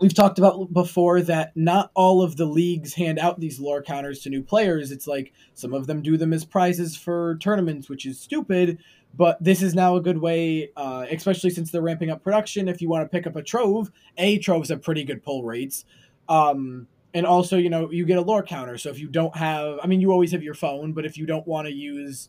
we've 0.00 0.12
talked 0.14 0.38
about 0.38 0.72
before 0.72 1.22
that 1.22 1.56
not 1.56 1.90
all 1.94 2.22
of 2.22 2.36
the 2.36 2.44
leagues 2.44 2.94
hand 2.94 3.18
out 3.18 3.40
these 3.40 3.58
lore 3.58 3.82
counters 3.82 4.20
to 4.20 4.30
new 4.30 4.42
players. 4.42 4.92
It's 4.92 5.06
like 5.06 5.32
some 5.54 5.72
of 5.72 5.86
them 5.86 6.02
do 6.02 6.16
them 6.16 6.32
as 6.32 6.44
prizes 6.44 6.96
for 6.96 7.36
tournaments, 7.40 7.88
which 7.88 8.04
is 8.04 8.20
stupid. 8.20 8.78
But 9.16 9.42
this 9.42 9.62
is 9.62 9.74
now 9.74 9.96
a 9.96 10.02
good 10.02 10.18
way, 10.18 10.70
uh, 10.76 11.06
especially 11.10 11.50
since 11.50 11.70
they're 11.70 11.80
ramping 11.80 12.10
up 12.10 12.22
production. 12.22 12.68
If 12.68 12.82
you 12.82 12.90
want 12.90 13.04
to 13.04 13.08
pick 13.08 13.26
up 13.26 13.36
a 13.36 13.42
trove, 13.42 13.90
a 14.18 14.38
troves 14.38 14.68
have 14.68 14.82
pretty 14.82 15.04
good 15.04 15.22
pull 15.22 15.42
rates. 15.44 15.86
Um, 16.28 16.86
and 17.14 17.26
also, 17.26 17.56
you 17.56 17.70
know, 17.70 17.90
you 17.90 18.04
get 18.04 18.18
a 18.18 18.22
lore 18.22 18.42
counter. 18.42 18.76
So 18.78 18.90
if 18.90 18.98
you 18.98 19.08
don't 19.08 19.36
have, 19.36 19.78
I 19.82 19.86
mean, 19.86 20.00
you 20.00 20.12
always 20.12 20.32
have 20.32 20.42
your 20.42 20.54
phone, 20.54 20.92
but 20.92 21.04
if 21.06 21.16
you 21.16 21.26
don't 21.26 21.46
want 21.46 21.66
to 21.66 21.72
use 21.72 22.28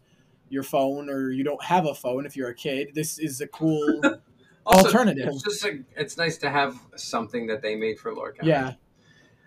your 0.50 0.64
phone 0.64 1.10
or 1.10 1.32
you 1.32 1.44
don't 1.44 1.64
have 1.64 1.86
a 1.86 1.94
phone, 1.94 2.26
if 2.26 2.36
you're 2.36 2.50
a 2.50 2.56
kid, 2.56 2.90
this 2.94 3.20
is 3.20 3.42
a 3.42 3.48
cool 3.48 4.02
Also, 4.66 4.86
alternative. 4.86 5.28
It's 5.30 5.44
just 5.44 5.66
a, 5.66 5.80
it's 5.96 6.18
nice 6.18 6.38
to 6.40 6.50
have 6.50 6.80
something 6.96 7.48
that 7.48 7.62
they 7.62 7.76
made 7.76 8.00
for 8.00 8.14
lore 8.14 8.34
counters. 8.34 8.48
Yeah. 8.48 8.74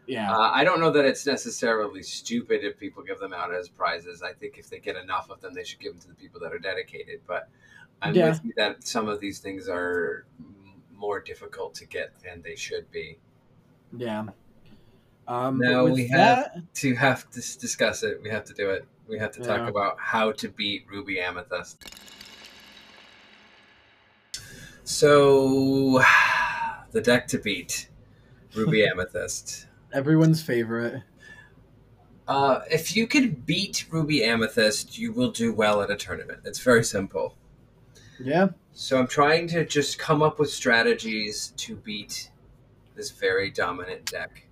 Yeah. 0.07 0.33
Uh, 0.37 0.51
I 0.53 0.64
don't 0.64 0.80
know 0.80 0.91
that 0.91 1.05
it's 1.05 1.24
necessarily 1.26 2.03
stupid 2.03 2.64
if 2.64 2.78
people 2.78 3.03
give 3.05 3.20
them 3.20 3.33
out 3.33 3.55
as 3.55 3.68
prizes. 3.68 4.20
I 4.22 4.33
think 4.33 4.59
if 4.59 4.68
they 4.68 4.80
get 4.80 4.97
enough 4.97 5.30
of 5.30 5.41
them, 5.41 5.55
they 5.55 5.62
should 5.64 5.78
give 5.78 5.93
them 5.93 6.01
to 6.03 6.09
the 6.09 6.14
people 6.14 6.41
that 6.41 6.53
are 6.53 6.59
dedicated. 6.59 7.20
But 7.26 7.49
I'm 8.01 8.14
Yeah. 8.14 8.30
with 8.30 8.45
you 8.45 8.53
that 8.57 8.85
some 8.85 9.09
of 9.09 9.20
these 9.20 9.39
things 9.39 9.68
are 9.68 10.26
more 10.93 11.20
difficult 11.20 11.74
to 11.76 11.87
get 11.87 12.18
than 12.24 12.43
they 12.43 12.57
should 12.57 12.91
be. 12.91 13.18
Yeah. 13.97 14.26
Um, 15.29 15.59
with 15.59 15.93
we 15.95 16.09
have- 16.09 16.51
To 16.75 16.95
have 16.95 17.31
to 17.31 17.41
discuss 17.59 18.03
it, 18.03 18.20
we 18.23 18.29
have 18.31 18.45
to 18.45 18.55
do 18.55 18.70
it. 18.70 18.85
We 19.09 19.18
have 19.18 19.33
to 19.33 19.41
talk 19.41 19.59
Yeah. 19.61 19.68
about 19.68 19.99
how 20.01 20.33
to 20.33 20.49
beat 20.49 20.87
Ruby 20.91 21.20
Amethyst. 21.20 21.85
So, 24.85 26.03
the 26.91 27.01
deck 27.01 27.29
to 27.29 27.39
beat 27.39 27.89
Ruby 28.55 28.85
Amethyst. 28.91 29.66
everyone's 29.93 30.43
favorite. 30.43 31.03
Uh, 32.27 32.61
if 32.70 32.97
you 32.97 33.07
can 33.07 33.31
beat 33.31 33.87
Ruby 33.91 34.25
Amethyst, 34.25 34.99
you 34.99 35.12
will 35.12 35.31
do 35.31 35.53
well 35.53 35.83
at 35.83 35.91
a 35.91 35.97
tournament. 35.97 36.41
It's 36.45 36.61
very 36.61 36.85
simple. 36.85 37.37
Yeah. 38.18 38.49
So 38.73 38.99
I'm 38.99 39.07
trying 39.09 39.49
to 39.49 39.64
just 39.66 39.99
come 39.99 40.23
up 40.23 40.39
with 40.39 40.51
strategies 40.51 41.53
to 41.59 41.77
beat 41.77 42.31
this 42.95 43.11
very 43.11 43.51
dominant 43.51 44.07
deck. 44.11 44.47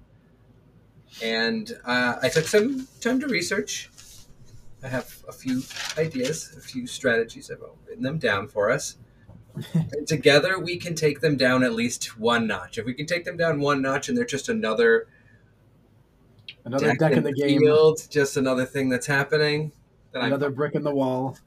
And 1.23 1.77
uh, 1.85 2.17
I 2.23 2.29
took 2.29 2.47
some 2.47 2.89
time 3.01 3.21
to 3.21 3.27
research. 3.27 3.91
I 4.83 4.89
have 4.89 5.23
a 5.29 5.33
few 5.33 5.63
ideas, 5.99 6.55
a 6.57 6.61
few 6.61 6.87
strategies. 6.87 7.51
I've 7.51 7.63
written 7.87 8.03
them 8.03 8.19
down 8.19 8.49
for 8.49 8.71
us. 8.71 8.97
and 9.75 10.07
together 10.07 10.59
we 10.59 10.77
can 10.77 10.95
take 10.95 11.21
them 11.21 11.37
down 11.37 11.63
at 11.65 11.75
least 11.75 12.19
one 12.19 12.47
notch. 12.47 12.79
If 12.79 12.87
we 12.87 12.95
can 12.95 13.07
take 13.07 13.25
them 13.25 13.37
down 13.37 13.61
one 13.61 13.83
notch 13.83 14.09
and 14.09 14.17
they're 14.17 14.25
just 14.25 14.49
another 14.49 15.09
Another 16.65 16.95
deck, 16.95 17.13
in 17.13 17.23
the 17.23 17.33
game. 17.33 17.61
field, 17.61 18.07
just 18.11 18.37
another 18.37 18.65
thing 18.65 18.89
that's 18.89 19.07
happening. 19.07 19.73
Then 20.13 20.23
I'm 20.23 20.29
Another 20.29 20.51
brick 20.51 20.75
in 20.75 20.83
the 20.83 20.95
wall. 20.95 21.39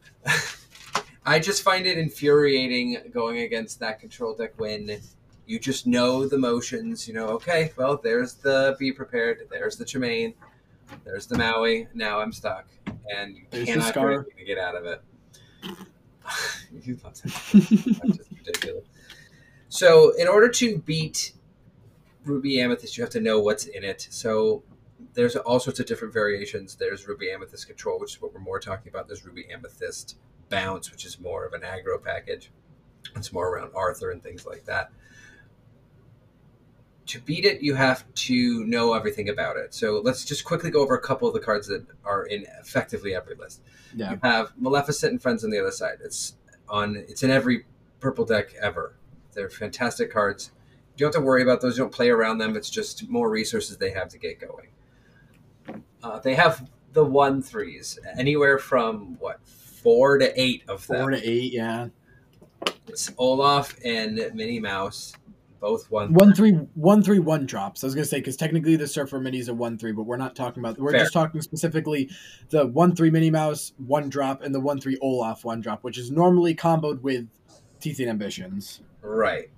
I 1.25 1.39
just 1.39 1.61
find 1.61 1.85
it 1.85 1.97
infuriating 1.97 2.97
going 3.11 3.39
against 3.39 3.79
that 3.79 3.99
control 3.99 4.35
deck 4.35 4.53
when 4.57 4.99
you 5.45 5.59
just 5.59 5.87
know 5.87 6.27
the 6.27 6.37
motions. 6.37 7.07
You 7.07 7.13
know, 7.13 7.27
okay, 7.29 7.71
well, 7.75 7.99
there's 8.01 8.35
the 8.35 8.75
be 8.79 8.91
prepared, 8.91 9.47
there's 9.49 9.77
the 9.77 9.85
Tremaine, 9.85 10.33
there's 11.03 11.27
the 11.27 11.37
Maui. 11.37 11.87
Now 11.93 12.19
I'm 12.19 12.31
stuck, 12.31 12.67
and 13.13 13.35
you 13.35 13.43
There's 13.49 13.67
cannot 13.67 13.85
do 13.85 13.91
Scar. 13.91 14.11
anything 14.13 14.37
to 14.37 14.45
get 14.45 14.57
out 14.57 14.75
of 14.75 14.85
it. 14.85 15.01
you 16.83 16.97
love 17.03 17.21
that. 17.21 17.31
That's 17.53 18.17
just 18.17 18.31
ridiculous. 18.31 18.85
So, 19.69 20.11
in 20.17 20.27
order 20.27 20.49
to 20.49 20.77
beat 20.79 21.33
Ruby 22.25 22.59
Amethyst, 22.61 22.97
you 22.97 23.03
have 23.03 23.11
to 23.11 23.19
know 23.19 23.39
what's 23.39 23.65
in 23.65 23.83
it. 23.83 24.07
So, 24.09 24.63
there's 25.13 25.35
all 25.35 25.59
sorts 25.59 25.79
of 25.79 25.85
different 25.85 26.13
variations. 26.13 26.75
There's 26.75 27.07
Ruby 27.07 27.31
Amethyst 27.31 27.67
Control, 27.67 27.99
which 27.99 28.15
is 28.15 28.21
what 28.21 28.33
we're 28.33 28.39
more 28.39 28.59
talking 28.59 28.89
about. 28.89 29.07
There's 29.07 29.25
Ruby 29.25 29.45
Amethyst 29.51 30.17
Bounce, 30.49 30.91
which 30.91 31.05
is 31.05 31.19
more 31.19 31.45
of 31.45 31.53
an 31.53 31.61
aggro 31.61 32.01
package. 32.01 32.51
It's 33.15 33.33
more 33.33 33.49
around 33.49 33.71
Arthur 33.75 34.11
and 34.11 34.23
things 34.23 34.45
like 34.45 34.65
that. 34.65 34.91
To 37.07 37.19
beat 37.19 37.43
it, 37.43 37.61
you 37.61 37.75
have 37.75 38.05
to 38.13 38.63
know 38.65 38.93
everything 38.93 39.29
about 39.29 39.57
it. 39.57 39.73
So 39.73 40.01
let's 40.03 40.23
just 40.23 40.45
quickly 40.45 40.71
go 40.71 40.81
over 40.81 40.95
a 40.95 41.01
couple 41.01 41.27
of 41.27 41.33
the 41.33 41.39
cards 41.39 41.67
that 41.67 41.85
are 42.05 42.25
in 42.25 42.45
effectively 42.61 43.13
every 43.13 43.35
list. 43.35 43.61
Yeah. 43.93 44.11
You 44.11 44.19
have 44.23 44.53
Maleficent 44.57 45.11
and 45.11 45.21
Friends 45.21 45.43
on 45.43 45.49
the 45.49 45.59
other 45.59 45.71
side. 45.71 45.97
It's 46.03 46.35
on. 46.69 46.95
It's 46.95 47.23
in 47.23 47.29
every 47.29 47.65
purple 47.99 48.25
deck 48.25 48.53
ever. 48.61 48.95
They're 49.33 49.49
fantastic 49.49 50.11
cards. 50.11 50.51
You 50.95 51.05
don't 51.05 51.13
have 51.13 51.21
to 51.21 51.25
worry 51.25 51.41
about 51.41 51.59
those. 51.61 51.77
You 51.77 51.83
don't 51.83 51.91
play 51.93 52.09
around 52.09 52.37
them. 52.37 52.55
It's 52.55 52.69
just 52.69 53.09
more 53.09 53.29
resources 53.29 53.77
they 53.77 53.91
have 53.91 54.09
to 54.09 54.17
get 54.17 54.39
going. 54.39 54.67
Uh, 56.03 56.19
they 56.19 56.35
have 56.35 56.69
the 56.93 57.03
one 57.03 57.41
threes, 57.41 57.97
anywhere 58.17 58.59
from 58.59 59.17
what 59.19 59.39
four 59.45 60.17
to 60.19 60.41
eight 60.41 60.63
of 60.67 60.85
them. 60.87 60.99
Four 60.99 61.09
to 61.11 61.29
eight, 61.29 61.51
yeah. 61.51 61.87
It's 62.87 63.11
Olaf 63.17 63.75
and 63.83 64.15
Minnie 64.33 64.59
Mouse, 64.59 65.13
both 65.63 65.89
one. 65.89 66.13
One 66.13 66.35
three 66.35 66.51
one 66.51 67.01
three 67.01 67.19
one 67.19 67.45
drops. 67.45 67.85
I 67.85 67.87
was 67.87 67.95
gonna 67.95 68.03
say 68.03 68.19
because 68.19 68.35
technically 68.35 68.75
the 68.75 68.85
Surfer 68.85 69.21
Minnie 69.21 69.39
is 69.39 69.47
a 69.47 69.53
one 69.53 69.77
three, 69.77 69.93
but 69.93 70.03
we're 70.03 70.17
not 70.17 70.35
talking 70.35 70.61
about. 70.61 70.77
We're 70.77 70.91
Fair. 70.91 70.99
just 70.99 71.13
talking 71.13 71.41
specifically 71.41 72.09
the 72.49 72.67
one 72.67 72.93
three 72.93 73.09
Minnie 73.09 73.31
Mouse 73.31 73.71
one 73.77 74.09
drop 74.09 74.43
and 74.43 74.53
the 74.53 74.59
one 74.59 74.81
three 74.81 74.97
Olaf 75.01 75.45
one 75.45 75.61
drop, 75.61 75.81
which 75.81 75.97
is 75.97 76.11
normally 76.11 76.53
comboed 76.53 77.01
with 77.01 77.29
Teeth 77.79 77.99
and 77.99 78.09
Ambitions. 78.09 78.81
Right. 79.01 79.49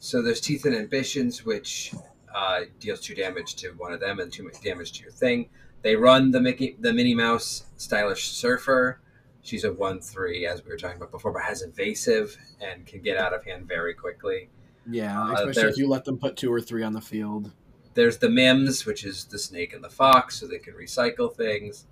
So 0.00 0.20
there's 0.20 0.42
Teeth 0.42 0.66
and 0.66 0.76
Ambitions, 0.76 1.46
which 1.46 1.94
uh, 2.34 2.60
deals 2.78 3.00
two 3.00 3.14
damage 3.14 3.56
to 3.56 3.70
one 3.70 3.94
of 3.94 4.00
them 4.00 4.20
and 4.20 4.30
two 4.30 4.50
damage 4.62 4.92
to 4.92 5.02
your 5.02 5.12
thing. 5.12 5.48
They 5.80 5.96
run 5.96 6.30
the 6.30 6.42
Mickey, 6.42 6.76
the 6.78 6.92
Minnie 6.92 7.14
Mouse 7.14 7.64
Stylish 7.78 8.28
Surfer. 8.28 9.00
She's 9.40 9.64
a 9.64 9.72
one 9.72 10.02
three, 10.02 10.46
as 10.46 10.62
we 10.62 10.70
were 10.70 10.76
talking 10.76 10.98
about 10.98 11.10
before, 11.10 11.32
but 11.32 11.42
has 11.42 11.62
evasive 11.62 12.36
and 12.60 12.84
can 12.84 13.00
get 13.00 13.16
out 13.16 13.32
of 13.32 13.46
hand 13.46 13.66
very 13.66 13.94
quickly. 13.94 14.50
Yeah, 14.90 15.20
Uh, 15.22 15.32
especially 15.34 15.52
there's- 15.54 15.72
if 15.74 15.78
you 15.78 15.88
let 15.88 16.04
them 16.04 16.18
put 16.18 16.36
two 16.36 16.52
or 16.52 16.60
three 16.60 16.82
on 16.82 16.92
the 16.92 17.00
field. 17.00 17.52
There's 17.94 18.18
the 18.18 18.28
Mims, 18.30 18.86
which 18.86 19.04
is 19.04 19.24
the 19.24 19.38
snake 19.38 19.72
and 19.72 19.82
the 19.82 19.90
fox, 19.90 20.38
so 20.38 20.46
they 20.46 20.58
can 20.58 20.74
recycle 20.74 21.34
things. 21.34 21.86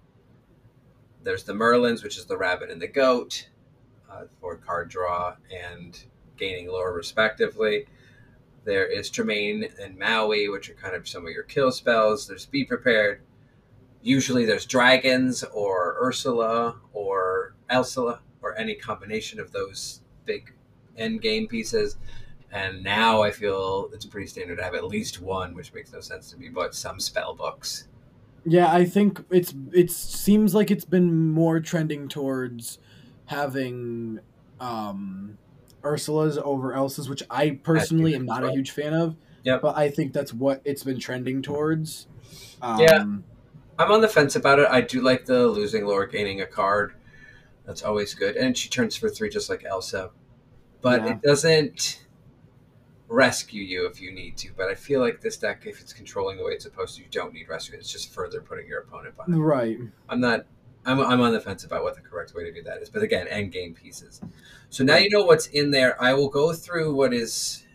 There's 1.23 1.43
the 1.45 1.53
Merlins, 1.53 2.03
which 2.05 2.17
is 2.17 2.27
the 2.27 2.37
rabbit 2.39 2.71
and 2.71 2.81
the 2.81 2.87
goat, 2.87 3.49
uh, 4.09 4.25
for 4.41 4.57
card 4.57 4.89
draw 4.89 5.37
and 5.51 5.99
gaining 6.37 6.69
lore 6.69 6.93
respectively. 6.95 7.87
There 8.65 8.87
is 8.87 9.11
Tremaine 9.11 9.69
and 9.81 9.99
Maui, 9.99 10.49
which 10.49 10.71
are 10.71 10.75
kind 10.75 10.95
of 10.95 11.09
some 11.09 11.27
of 11.27 11.33
your 11.33 11.43
kill 11.45 11.73
spells. 11.73 12.27
There's 12.29 12.47
Be 12.47 12.65
Prepared. 12.65 13.21
Usually 14.03 14.45
there's 14.45 14.67
dragons 14.67 15.43
or 15.43 15.97
Ursula 16.01 16.81
or 16.93 17.55
Elsula 17.71 18.21
or 18.43 18.57
any 18.57 18.75
combination 18.77 19.41
of 19.41 19.51
those 19.51 20.03
big 20.25 20.53
end 20.97 21.21
game 21.23 21.49
pieces. 21.49 21.97
And 22.53 22.83
now 22.83 23.23
I 23.23 23.31
feel 23.31 23.91
it's 23.93 24.07
pretty 24.07 24.27
standard 24.29 24.57
to 24.59 24.65
have 24.65 24.75
at 24.75 24.85
least 24.85 25.21
one, 25.21 25.55
which 25.55 25.75
makes 25.75 25.93
no 25.93 26.01
sense 26.01 26.31
to 26.31 26.37
me, 26.39 26.49
but 26.49 26.75
some 26.75 27.01
spell 27.01 27.35
books. 27.35 27.89
Yeah, 28.45 28.73
I 28.73 28.85
think 28.85 29.25
it's 29.31 29.53
it 29.73 29.91
seems 29.91 30.55
like 30.55 30.71
it's 30.71 30.85
been 30.85 31.31
more 31.33 31.59
trending 31.61 32.09
towards 32.09 32.79
having 33.27 34.21
um 34.61 35.37
Ursula's 35.85 36.39
over 36.39 36.73
Elsa's, 36.73 37.09
which 37.09 37.23
I 37.31 37.51
personally 37.63 38.15
am 38.15 38.25
not 38.25 38.45
a 38.45 38.53
huge 38.53 38.71
fan 38.71 38.95
of. 38.95 39.17
Yep. 39.43 39.63
But 39.63 39.77
I 39.77 39.91
think 39.91 40.13
that's 40.13 40.33
what 40.33 40.61
it's 40.65 40.83
been 40.83 40.99
trending 40.99 41.43
towards. 41.43 42.07
Um, 42.63 42.81
Yeah. 42.81 43.05
I'm 43.79 43.93
on 43.93 44.01
the 44.01 44.09
fence 44.09 44.35
about 44.35 44.59
it. 44.59 44.67
I 44.71 44.81
do 44.81 45.03
like 45.03 45.27
the 45.27 45.47
losing 45.47 45.85
lore 45.85 46.07
gaining 46.07 46.41
a 46.41 46.47
card. 46.47 46.95
That's 47.65 47.83
always 47.83 48.15
good. 48.15 48.37
And 48.37 48.57
she 48.57 48.69
turns 48.69 48.97
for 48.97 49.09
three 49.09 49.29
just 49.29 49.51
like 49.51 49.65
Elsa. 49.65 50.11
But 50.81 51.03
Yeah. 51.05 51.11
it 51.13 51.23
doesn't 51.23 52.06
rescue 53.09 53.63
you 53.63 53.87
if 53.87 54.01
you 54.01 54.13
need 54.13 54.37
to. 54.39 54.51
But 54.57 54.69
I 54.69 54.75
feel 54.75 55.01
like 55.01 55.21
this 55.21 55.37
deck, 55.37 55.63
if 55.67 55.81
it's 55.81 55.93
controlling 55.93 56.37
the 56.37 56.45
way 56.45 56.53
it's 56.53 56.65
supposed 56.65 56.97
to, 56.97 57.03
you 57.03 57.09
don't 57.11 57.33
need 57.33 57.49
rescue. 57.49 57.77
It's 57.79 57.91
just 57.91 58.13
further 58.13 58.41
putting 58.41 58.67
your 58.67 58.81
opponent 58.81 59.17
behind. 59.17 59.45
Right. 59.45 59.79
I'm 60.09 60.21
not. 60.21 60.47
I'm, 60.85 61.01
I'm 61.01 61.21
on 61.21 61.33
the 61.33 61.41
fence 61.41 61.65
about 61.65 61.83
what 61.83 61.97
the 61.97 62.01
correct 62.01 62.33
way 62.33 62.45
to 62.45 62.53
do 62.53 62.63
that 62.63 62.81
is. 62.81 62.89
But 62.89 63.03
again, 63.03 63.27
end 63.27 63.51
game 63.51 63.75
pieces. 63.75 64.21
So 64.71 64.85
now 64.85 64.97
you 64.97 65.11
know 65.11 65.25
what's 65.25 65.49
in 65.49 65.73
there. 65.73 66.01
I 66.01 66.15
will 66.15 66.29
go 66.29 66.53
through 66.53 66.95
what 66.95 67.13
is 67.13 67.67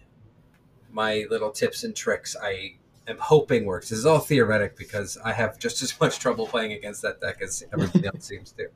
my 0.89 1.25
little 1.29 1.51
tips 1.51 1.83
and 1.83 1.93
tricks. 1.93 2.37
I 2.41 2.75
am 3.07 3.17
hoping 3.17 3.65
works. 3.65 3.89
This 3.89 3.99
is 3.99 4.05
all 4.05 4.19
theoretic 4.19 4.77
because 4.77 5.17
I 5.25 5.33
have 5.33 5.59
just 5.59 5.81
as 5.81 5.99
much 5.99 6.19
trouble 6.19 6.47
playing 6.47 6.71
against 6.71 7.01
that 7.01 7.19
deck 7.19 7.41
as 7.41 7.65
everybody 7.73 8.05
else 8.13 8.25
seems 8.25 8.53
to. 8.53 8.67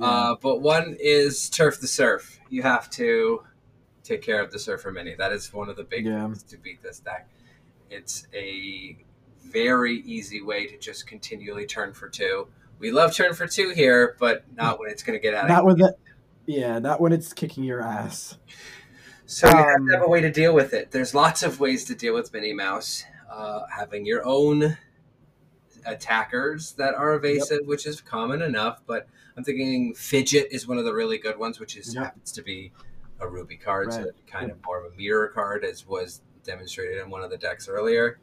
Uh, 0.00 0.34
but 0.40 0.62
one 0.62 0.96
is 0.98 1.50
Turf 1.50 1.80
the 1.80 1.86
Surf. 1.86 2.40
You 2.48 2.62
have 2.62 2.88
to 2.90 3.42
take 4.12 4.22
care 4.22 4.40
of 4.42 4.52
the 4.52 4.58
Surfer 4.58 4.90
Minnie. 4.92 5.14
That 5.14 5.32
is 5.32 5.52
one 5.52 5.68
of 5.68 5.76
the 5.76 5.84
big 5.84 6.04
Yeah. 6.06 6.22
things 6.24 6.42
to 6.44 6.58
beat 6.58 6.82
this 6.82 7.00
deck. 7.00 7.28
It's 7.90 8.26
a 8.34 8.98
very 9.44 9.96
easy 10.00 10.42
way 10.42 10.66
to 10.66 10.76
just 10.78 11.06
continually 11.06 11.66
turn 11.66 11.92
for 11.94 12.08
two. 12.08 12.48
We 12.78 12.90
love 12.90 13.14
turn 13.14 13.34
for 13.34 13.46
two 13.46 13.70
here, 13.70 14.16
but 14.18 14.44
not 14.54 14.78
when 14.78 14.90
it's 14.90 15.02
going 15.02 15.18
to 15.18 15.22
get 15.22 15.34
out 15.34 15.44
of 15.44 15.48
Not 15.50 15.64
with 15.64 15.80
it. 15.80 15.98
Yeah, 16.46 16.78
not 16.78 17.00
when 17.00 17.12
it's 17.12 17.32
kicking 17.32 17.64
your 17.64 17.80
ass. 17.80 18.38
So 19.26 19.48
you 19.48 19.56
have 19.56 19.76
Um, 19.76 19.86
to 19.88 19.94
have 19.94 20.02
a 20.02 20.08
way 20.08 20.20
to 20.20 20.30
deal 20.30 20.52
with 20.54 20.74
it. 20.74 20.90
There's 20.90 21.14
lots 21.14 21.42
of 21.42 21.58
ways 21.60 21.84
to 21.86 21.94
deal 21.94 22.14
with 22.14 22.32
Minnie 22.32 22.52
Mouse. 22.52 23.04
Uh, 23.30 23.62
having 23.74 24.04
your 24.04 24.26
own 24.26 24.76
attackers 25.86 26.72
that 26.72 26.94
are 26.94 27.14
evasive, 27.14 27.60
which 27.66 27.86
is 27.86 28.00
common 28.02 28.42
enough, 28.42 28.82
but 28.86 29.06
I'm 29.36 29.42
thinking 29.44 29.94
Fidget 29.94 30.48
is 30.50 30.68
one 30.68 30.76
of 30.76 30.84
the 30.84 30.92
really 30.92 31.16
good 31.18 31.38
ones, 31.38 31.58
which 31.58 31.76
is 31.76 31.94
Yep. 31.94 32.04
happens 32.04 32.32
to 32.32 32.42
be 32.42 32.72
a 33.22 33.28
ruby 33.28 33.56
card, 33.56 33.92
so 33.92 33.98
Right. 34.00 34.08
it's 34.08 34.20
kind 34.26 34.50
of 34.50 34.58
more 34.64 34.84
of 34.84 34.92
a 34.92 34.96
mirror 34.96 35.28
card, 35.28 35.64
as 35.64 35.86
was 35.86 36.20
demonstrated 36.44 36.98
in 36.98 37.08
one 37.10 37.22
of 37.22 37.30
the 37.30 37.38
decks 37.38 37.68
earlier. 37.68 38.18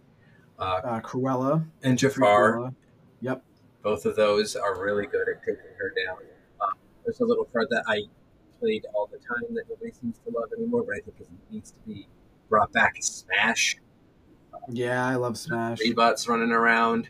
Uh, 0.59 0.81
Uh, 0.83 0.99
Cruella. 1.01 1.65
and 1.83 1.97
Jafar, 1.97 2.57
Cruella. 2.57 2.75
Yep. 3.21 3.43
both 3.81 4.05
of 4.05 4.15
those 4.17 4.55
are 4.57 4.81
really 4.81 5.07
good 5.07 5.27
at 5.29 5.39
taking 5.43 5.63
her 5.77 5.93
down. 6.05 6.17
Um, 6.61 6.73
there's 7.05 7.19
a 7.21 7.25
little 7.25 7.45
card 7.45 7.67
that 7.69 7.83
I 7.87 8.03
played 8.59 8.85
all 8.93 9.07
the 9.07 9.17
time 9.19 9.53
that 9.55 9.69
nobody 9.69 9.91
seems 9.91 10.19
to 10.19 10.31
love 10.37 10.51
anymore, 10.57 10.83
but 10.83 10.95
I 10.97 10.99
think 10.99 11.21
it 11.21 11.27
needs 11.49 11.71
to 11.71 11.79
be 11.87 12.07
brought 12.49 12.71
back. 12.73 12.95
Smash. 13.01 13.77
Yeah, 14.67 15.05
I 15.05 15.15
love 15.15 15.37
Smash. 15.37 15.79
Rebuts 15.79 16.27
running 16.27 16.51
around. 16.51 17.09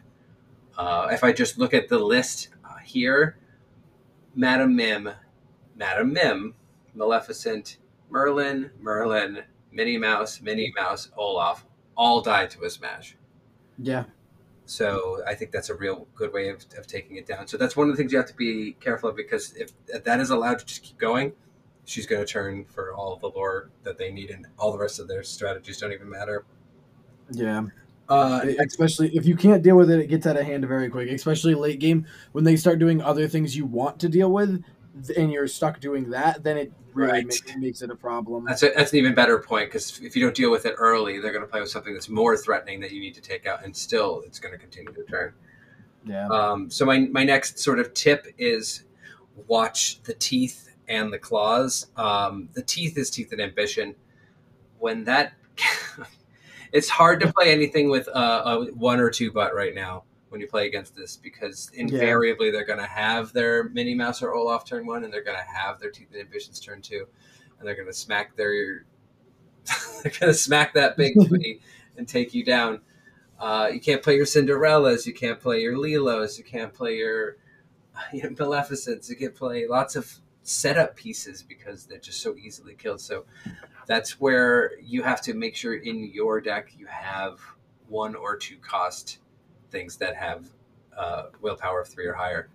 Uh, 0.78 1.10
if 1.12 1.24
I 1.24 1.32
just 1.34 1.58
look 1.58 1.74
at 1.74 1.90
the 1.90 1.98
list 1.98 2.50
uh, 2.64 2.78
here, 2.78 3.38
Madam 4.36 4.76
Mim, 4.76 5.10
Madam 5.76 6.14
Mim, 6.14 6.54
Maleficent, 7.00 7.78
Merlin, 8.10 8.70
Merlin, 8.80 9.44
Minnie 9.72 9.98
Mouse, 9.98 10.42
Minnie 10.42 10.74
Mouse, 10.76 11.10
Olaf, 11.18 11.66
all 11.96 12.22
died 12.22 12.52
to 12.52 12.64
a 12.66 12.70
smash. 12.70 13.16
Yeah. 13.78 14.04
So 14.66 15.24
I 15.26 15.34
think 15.34 15.52
that's 15.52 15.70
a 15.70 15.76
real 15.76 16.08
good 16.14 16.32
way 16.32 16.50
of, 16.50 16.64
of 16.78 16.86
taking 16.86 17.16
it 17.16 17.26
down. 17.26 17.48
So 17.48 17.58
that's 17.58 17.76
one 17.76 17.90
of 17.90 17.96
the 17.96 17.98
things 17.98 18.12
you 18.12 18.20
have 18.20 18.28
to 18.28 18.36
be 18.36 18.74
careful 18.80 19.10
of 19.10 19.16
because 19.16 19.54
if 19.56 19.72
that 20.04 20.20
is 20.20 20.30
allowed 20.30 20.60
to 20.60 20.66
just 20.66 20.84
keep 20.84 20.98
going, 21.00 21.32
she's 21.86 22.06
going 22.06 22.24
to 22.24 22.32
turn 22.32 22.66
for 22.66 22.94
all 22.94 23.16
the 23.16 23.30
lore 23.30 23.72
that 23.84 23.98
they 23.98 24.12
need, 24.12 24.30
and 24.30 24.46
all 24.60 24.72
the 24.72 24.78
rest 24.78 25.00
of 25.00 25.08
their 25.08 25.24
strategies 25.24 25.80
don't 25.80 25.92
even 25.92 26.10
matter. 26.10 26.46
Yeah. 27.32 27.64
Uh, 28.08 28.42
especially 28.66 29.16
if 29.16 29.26
you 29.26 29.36
can't 29.36 29.64
deal 29.64 29.76
with 29.76 29.90
it, 29.90 30.00
it 30.00 30.08
gets 30.08 30.28
out 30.28 30.38
of 30.38 30.46
hand 30.46 30.68
very 30.68 30.90
quick. 30.90 31.10
Especially 31.10 31.56
late 31.56 31.80
game 31.80 32.06
when 32.32 32.44
they 32.44 32.56
start 32.56 32.80
doing 32.80 33.02
other 33.02 33.28
things 33.28 33.56
you 33.56 33.66
want 33.66 34.00
to 34.00 34.10
deal 34.10 34.32
with, 34.32 34.64
and 35.16 35.32
you're 35.32 35.48
stuck 35.48 35.80
doing 35.80 36.10
that, 36.12 36.44
then 36.44 36.58
it 36.58 36.72
really 36.94 37.12
Right. 37.12 37.26
makes, 37.26 37.56
makes 37.58 37.82
it 37.82 37.90
a 37.90 37.96
problem. 37.96 38.46
That's, 38.46 38.64
a, 38.64 38.72
that's 38.76 38.92
an 38.92 39.00
even 39.00 39.14
better 39.14 39.40
point 39.40 39.70
because 39.70 40.00
if 40.02 40.16
you 40.16 40.24
don't 40.24 40.36
deal 40.36 40.52
with 40.52 40.66
it 40.66 40.76
early, 40.78 41.20
they're 41.20 41.32
going 41.32 41.44
to 41.44 41.50
play 41.50 41.62
with 41.62 41.70
something 41.70 41.94
that's 41.94 42.10
more 42.10 42.36
threatening 42.38 42.80
that 42.82 42.92
you 42.92 43.00
need 43.00 43.14
to 43.16 43.22
take 43.22 43.46
out, 43.46 43.64
and 43.64 43.76
still 43.76 44.22
it's 44.26 44.40
going 44.40 44.54
to 44.54 44.58
continue 44.58 44.92
to 44.94 45.04
turn. 45.04 45.34
yeah. 46.06 46.28
Um, 46.28 46.70
so 46.70 46.86
my 46.86 47.00
my 47.12 47.24
next 47.24 47.60
sort 47.60 47.80
of 47.80 47.94
tip 47.94 48.28
is 48.38 48.84
watch 49.48 50.02
the 50.04 50.14
teeth 50.16 50.76
and 50.88 51.14
the 51.14 51.20
claws. 51.20 51.88
Um, 51.96 52.50
the 52.54 52.64
teeth 52.64 52.98
is 52.98 53.10
teeth 53.10 53.32
and 53.32 53.42
ambition. 53.42 53.96
When 54.80 55.04
that, 55.06 55.34
it's 56.72 56.90
hard 56.90 57.20
to 57.22 57.32
play 57.34 57.52
anything 57.52 57.90
with 57.90 58.08
uh, 58.10 58.42
a 58.46 58.66
one 58.74 59.00
or 59.00 59.10
two 59.10 59.32
butt 59.32 59.54
right 59.56 59.76
now 59.76 60.04
when 60.30 60.40
you 60.40 60.48
play 60.48 60.68
against 60.68 60.96
this 60.96 61.18
because 61.18 61.72
invariably 61.74 62.52
they're 62.52 62.66
going 62.66 62.80
to 62.80 62.86
have 62.86 63.34
their 63.34 63.70
Minnie 63.70 63.96
Mouse 63.96 64.22
or 64.22 64.34
Olaf 64.34 64.66
turn 64.66 64.86
one, 64.86 65.04
and 65.04 65.14
they're 65.14 65.24
going 65.24 65.38
to 65.38 65.60
have 65.60 65.80
their 65.80 65.92
teeth 65.92 66.10
and 66.12 66.22
ambitions 66.22 66.60
turn 66.60 66.82
two, 66.82 67.08
and 67.58 67.68
they're 67.68 67.76
going 67.76 67.88
to 67.88 67.94
smack 67.94 68.36
their 68.36 68.86
they're 70.04 70.14
going 70.20 70.32
to 70.32 70.34
smack 70.34 70.74
that 70.74 70.98
big 70.98 71.16
booty 71.30 71.62
and 71.98 72.08
take 72.08 72.34
you 72.34 72.44
down. 72.44 72.82
Uh, 73.40 73.70
you 73.72 73.80
can't 73.80 74.04
play 74.04 74.16
your 74.16 74.26
Cinderellas. 74.26 75.06
You 75.06 75.14
can't 75.14 75.40
play 75.40 75.62
your 75.62 75.76
Lilos. 75.76 76.38
You 76.38 76.44
can't 76.44 76.74
play 76.74 76.98
your, 76.98 77.38
your 78.14 78.32
Maleficents. 78.32 79.10
You 79.10 79.16
can 79.16 79.32
play 79.32 79.68
lots 79.68 79.96
of 79.96 80.20
setup 80.44 80.96
pieces 80.96 81.44
because 81.44 81.86
they're 81.86 82.00
just 82.00 82.22
so 82.22 82.36
easily 82.36 82.74
killed. 82.74 83.02
So 83.02 83.26
that's 83.86 84.20
where 84.20 84.72
you 84.82 85.04
have 85.04 85.22
to 85.22 85.34
make 85.34 85.56
sure 85.56 85.76
in 85.76 86.04
your 86.06 86.42
deck 86.42 86.72
you 86.78 86.88
have 86.88 87.40
one 87.88 88.16
or 88.16 88.36
two 88.36 88.58
cost 88.58 89.20
things 89.72 89.98
that 89.98 90.16
have 90.16 90.48
uh, 90.98 91.24
willpower 91.42 91.82
of 91.82 91.88
three 91.88 92.06
or 92.06 92.14
higher. 92.14 92.50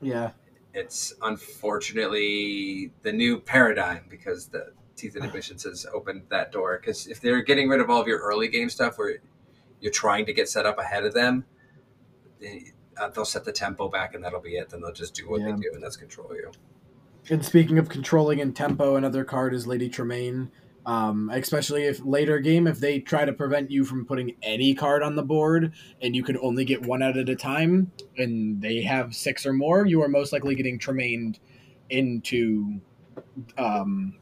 yeah. 0.00 0.30
It's 0.74 1.14
unfortunately 1.22 2.92
the 3.02 3.12
new 3.12 3.38
paradigm 3.40 4.04
because 4.10 4.48
the 4.48 4.72
Teeth 4.94 5.14
and 5.16 5.24
Ambitions 5.24 5.62
has 5.64 5.86
opened 5.94 6.24
that 6.28 6.52
door. 6.52 6.78
Because 6.78 7.06
if 7.06 7.20
they're 7.20 7.40
getting 7.42 7.68
rid 7.68 7.80
of 7.80 7.88
all 7.88 8.00
of 8.00 8.06
your 8.06 8.18
early 8.18 8.48
game 8.48 8.68
stuff 8.68 8.98
where 8.98 9.16
you're 9.80 9.92
trying 9.92 10.26
to 10.26 10.34
get 10.34 10.48
set 10.50 10.66
up 10.66 10.78
ahead 10.78 11.04
of 11.04 11.14
them, 11.14 11.46
they, 12.40 12.72
uh, 13.00 13.08
they'll 13.08 13.24
set 13.24 13.44
the 13.44 13.52
tempo 13.52 13.88
back 13.88 14.14
and 14.14 14.22
that'll 14.22 14.40
be 14.40 14.56
it. 14.56 14.68
Then 14.68 14.82
they'll 14.82 14.92
just 14.92 15.14
do 15.14 15.28
what 15.30 15.40
Yeah. 15.40 15.52
they 15.52 15.62
do 15.62 15.70
and 15.72 15.82
that's 15.82 15.96
control 15.96 16.34
you. 16.34 16.50
And 17.30 17.44
speaking 17.44 17.78
of 17.78 17.88
controlling 17.88 18.40
and 18.40 18.54
tempo, 18.54 18.96
another 18.96 19.24
card 19.24 19.54
is 19.54 19.66
Lady 19.66 19.88
Tremaine. 19.88 20.50
Um, 20.86 21.30
especially 21.32 21.82
if 21.82 22.04
later 22.04 22.38
game, 22.38 22.68
if 22.68 22.78
they 22.78 23.00
try 23.00 23.24
to 23.24 23.32
prevent 23.32 23.72
you 23.72 23.84
from 23.84 24.06
putting 24.06 24.36
any 24.40 24.72
card 24.72 25.02
on 25.02 25.16
the 25.16 25.22
board 25.24 25.72
and 26.00 26.14
you 26.14 26.22
can 26.22 26.38
only 26.38 26.64
get 26.64 26.80
one 26.80 27.02
out 27.02 27.16
at 27.16 27.28
a 27.28 27.34
time, 27.34 27.90
and 28.16 28.62
they 28.62 28.82
have 28.82 29.12
six 29.12 29.44
or 29.44 29.52
more, 29.52 29.84
you 29.84 30.00
are 30.02 30.08
most 30.08 30.32
likely 30.32 30.54
getting 30.54 30.78
Tremained 30.78 31.40
into 31.90 32.80
um, 33.58 34.14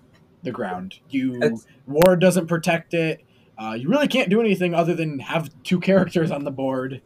the 0.43 0.51
ground. 0.51 0.95
You 1.11 1.39
That's- 1.39 1.67
Ward 1.87 2.21
doesn't 2.21 2.47
protect 2.47 2.95
it. 2.95 3.21
uh, 3.59 3.73
you 3.79 3.89
really 3.91 4.09
can't 4.09 4.31
do 4.31 4.41
anything 4.41 4.75
other 4.75 4.95
than 4.95 5.19
have 5.19 5.51
two 5.65 5.79
characters 5.91 6.31
on 6.31 6.45
the 6.45 6.51
board. 6.51 7.03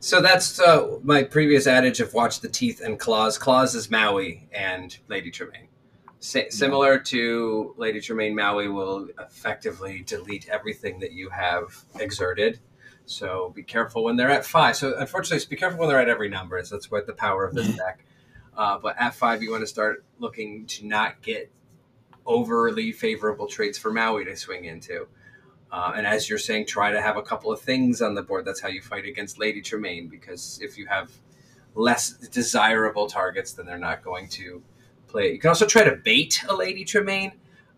So 0.00 0.20
that's 0.20 0.58
uh, 0.58 0.98
my 1.04 1.22
previous 1.22 1.66
adage 1.66 2.00
of 2.00 2.12
watch 2.14 2.40
the 2.40 2.48
teeth 2.48 2.80
and 2.80 2.98
claws. 2.98 3.38
Claws 3.38 3.74
is 3.74 3.88
Maui 3.90 4.48
and 4.50 4.96
Lady 5.08 5.30
Tremaine. 5.30 5.68
Similar 6.20 6.98
to 6.98 7.74
Lady 7.78 8.00
Tremaine, 8.00 8.36
Maui 8.36 8.68
will 8.68 9.08
effectively 9.18 10.02
delete 10.06 10.48
everything 10.48 11.00
that 11.00 11.12
you 11.12 11.30
have 11.30 11.84
exerted. 11.98 12.60
So 13.06 13.52
be 13.56 13.62
careful 13.62 14.04
when 14.04 14.16
they're 14.16 14.30
at 14.30 14.44
five. 14.44 14.76
So 14.76 14.96
unfortunately, 14.98 15.44
be 15.48 15.56
careful 15.56 15.80
when 15.80 15.88
they're 15.88 16.00
at 16.00 16.10
every 16.10 16.28
number. 16.28 16.62
So 16.62 16.76
that's 16.76 16.90
what 16.90 17.06
the 17.06 17.14
power 17.14 17.44
of 17.44 17.54
this 17.54 17.74
deck. 17.74 18.04
Uh, 18.54 18.78
but 18.78 18.96
at 18.98 19.14
five, 19.14 19.42
you 19.42 19.50
want 19.50 19.62
to 19.62 19.66
start 19.66 20.04
looking 20.18 20.66
to 20.66 20.86
not 20.86 21.22
get 21.22 21.50
overly 22.26 22.92
favorable 22.92 23.46
traits 23.46 23.78
for 23.78 23.90
Maui 23.90 24.26
to 24.26 24.36
swing 24.36 24.66
into. 24.66 25.08
Uh, 25.72 25.94
and 25.96 26.06
as 26.06 26.28
you're 26.28 26.38
saying, 26.38 26.66
try 26.66 26.90
to 26.92 27.00
have 27.00 27.16
a 27.16 27.22
couple 27.22 27.50
of 27.50 27.60
things 27.60 28.02
on 28.02 28.14
the 28.14 28.22
board. 28.22 28.44
That's 28.44 28.60
how 28.60 28.68
you 28.68 28.82
fight 28.82 29.06
against 29.06 29.38
Lady 29.38 29.62
Tremaine, 29.62 30.08
because 30.08 30.60
if 30.62 30.76
you 30.76 30.86
have 30.86 31.10
less 31.74 32.12
desirable 32.12 33.06
targets, 33.08 33.52
then 33.54 33.64
they're 33.64 33.78
not 33.78 34.02
going 34.02 34.28
to 34.30 34.62
play. 35.10 35.32
You 35.32 35.38
can 35.38 35.48
also 35.48 35.66
try 35.66 35.84
to 35.84 35.96
bait 35.96 36.42
a 36.48 36.54
Lady 36.54 36.84
Tremaine. 36.84 37.32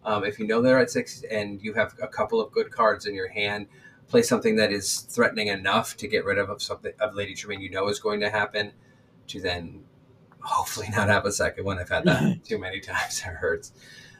Um, 0.04 0.24
if 0.24 0.38
you 0.38 0.46
know 0.46 0.60
they're 0.60 0.78
at 0.78 0.90
six 0.90 1.22
and 1.30 1.62
you 1.62 1.74
have 1.74 1.94
a 2.02 2.08
couple 2.08 2.40
of 2.40 2.52
good 2.52 2.70
cards 2.70 3.06
in 3.06 3.14
your 3.14 3.28
hand, 3.28 3.66
play 4.08 4.22
something 4.22 4.56
that 4.56 4.72
is 4.72 5.00
threatening 5.00 5.48
enough 5.48 5.96
to 5.98 6.08
get 6.08 6.24
rid 6.24 6.38
of 6.38 6.62
something 6.62 6.92
of 7.00 7.14
Lady 7.14 7.34
Tremaine 7.34 7.60
you 7.60 7.70
know 7.70 7.88
is 7.88 7.98
going 7.98 8.20
to 8.20 8.30
happen, 8.30 8.72
to 9.28 9.40
then 9.40 9.84
hopefully 10.40 10.88
not 10.90 11.08
have 11.08 11.24
a 11.24 11.32
second 11.32 11.64
one. 11.64 11.78
I've 11.78 11.88
had 11.88 12.04
that 12.04 12.44
too 12.44 12.58
many 12.58 12.80
times. 12.80 13.20
It 13.20 13.34
hurts. 13.34 13.72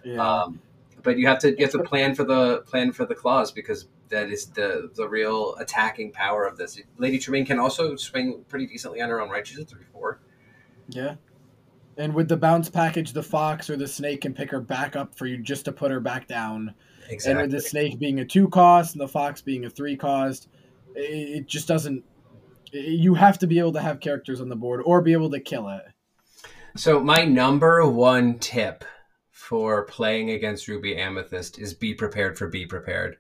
Yeah. 0.05 0.43
Um, 0.43 0.61
but 1.03 1.19
you 1.19 1.27
have 1.27 1.41
to 1.41 1.51
you 1.51 1.65
have 1.65 1.73
to 1.73 1.83
plan 1.83 2.15
for 2.15 2.25
the 2.25 2.63
plan 2.63 2.93
for 2.93 3.05
the 3.05 3.15
claws 3.15 3.51
because 3.51 3.89
that 4.09 4.31
is 4.31 4.47
the 4.47 4.91
the 4.95 5.09
real 5.09 5.57
attacking 5.57 6.13
power 6.13 6.45
of 6.45 6.57
this. 6.57 6.81
Lady 6.99 7.19
Tremaine 7.19 7.45
can 7.45 7.59
also 7.59 7.97
swing 7.97 8.45
pretty 8.49 8.67
decently 8.67 9.01
on 9.01 9.09
her 9.09 9.21
own 9.21 9.31
right. 9.31 9.47
She's 9.47 9.59
a 9.59 9.65
three 9.65 9.85
four. 9.93 10.21
yeah. 10.89 11.17
And 11.97 12.14
with 12.14 12.28
the 12.28 12.36
bounce 12.36 12.70
package, 12.70 13.12
the 13.12 13.22
fox 13.22 13.68
or 13.68 13.76
the 13.76 13.88
snake 13.88 14.22
can 14.22 14.32
pick 14.32 14.51
her 14.51 14.61
back 14.61 14.97
up 14.97 15.14
for 15.14 15.26
you 15.26 15.38
just 15.38 15.66
to 15.66 15.72
put 15.72 15.90
her 15.90 16.01
back 16.01 16.26
down. 16.26 16.74
Exactly. 17.09 17.30
And 17.30 17.40
with 17.43 17.51
the 17.51 17.68
snake 17.68 17.99
being 17.99 18.20
a 18.20 18.24
two 18.24 18.49
cost 18.49 18.95
and 18.95 19.01
the 19.01 19.09
fox 19.09 19.43
being 19.43 19.64
a 19.64 19.70
three 19.70 19.97
cost, 19.97 20.49
it, 20.95 21.38
it 21.38 21.47
just 21.47 21.68
doesn't. 21.68 22.05
You 22.72 23.14
have 23.14 23.38
to 23.40 23.47
be 23.47 23.59
able 23.59 23.74
to 23.74 23.82
have 23.82 24.01
characters 24.01 24.40
on 24.40 24.49
the 24.49 24.57
board 24.57 24.80
or 24.84 25.03
be 25.03 25.12
able 25.12 25.30
to 25.30 25.40
kill 25.40 25.68
it. 25.68 25.82
So 26.76 27.01
my 27.01 27.24
number 27.24 27.86
one 27.86 28.38
tip 28.38 28.84
for 29.30 29.84
playing 29.84 30.30
against 30.30 30.68
Ruby 30.68 30.97
Amethyst 30.97 31.59
is 31.59 31.74
be 31.74 31.93
prepared 31.93 32.38
for 32.38 32.49
be 32.49 32.64
prepared. 32.64 33.18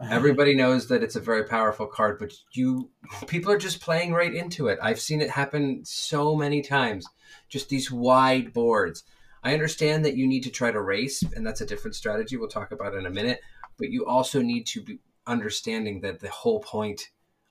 Everybody 0.10 0.54
knows 0.54 0.88
that 0.88 1.02
it's 1.02 1.16
a 1.16 1.20
very 1.20 1.44
powerful 1.44 1.86
card, 1.86 2.18
but 2.18 2.32
you 2.52 2.90
people 3.26 3.50
are 3.50 3.58
just 3.58 3.80
playing 3.80 4.12
right 4.12 4.32
into 4.32 4.68
it. 4.68 4.78
I've 4.80 5.00
seen 5.00 5.20
it 5.20 5.28
happen 5.28 5.84
so 5.84 6.36
many 6.36 6.62
times. 6.62 7.04
Just 7.48 7.68
these 7.68 7.90
wide 7.90 8.52
boards. 8.52 9.04
I 9.42 9.52
understand 9.54 10.04
that 10.04 10.16
you 10.16 10.26
need 10.26 10.42
to 10.44 10.50
try 10.50 10.70
to 10.70 10.80
race, 10.80 11.22
and 11.22 11.46
that's 11.46 11.60
a 11.60 11.66
different 11.66 11.94
strategy 11.94 12.36
we'll 12.36 12.48
talk 12.48 12.72
about 12.72 12.94
in 12.94 13.06
a 13.06 13.10
minute. 13.10 13.40
But 13.78 13.90
you 13.90 14.06
also 14.06 14.42
need 14.42 14.66
to 14.68 14.82
be 14.82 14.98
understanding 15.26 16.00
that 16.00 16.20
the 16.20 16.30
whole 16.30 16.60
point 16.60 17.10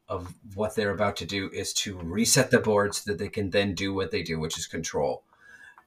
of 0.09 0.34
what 0.55 0.75
they're 0.75 0.91
about 0.91 1.15
to 1.17 1.25
do 1.25 1.49
is 1.51 1.73
to 1.73 1.97
reset 1.97 2.49
the 2.51 2.59
board 2.59 2.95
so 2.95 3.11
that 3.11 3.19
they 3.19 3.30
can 3.30 3.49
then 3.49 3.73
do 3.73 3.93
what 3.93 4.11
they 4.11 4.23
do, 4.23 4.39
which 4.39 4.57
is 4.57 4.65
control. 4.65 5.23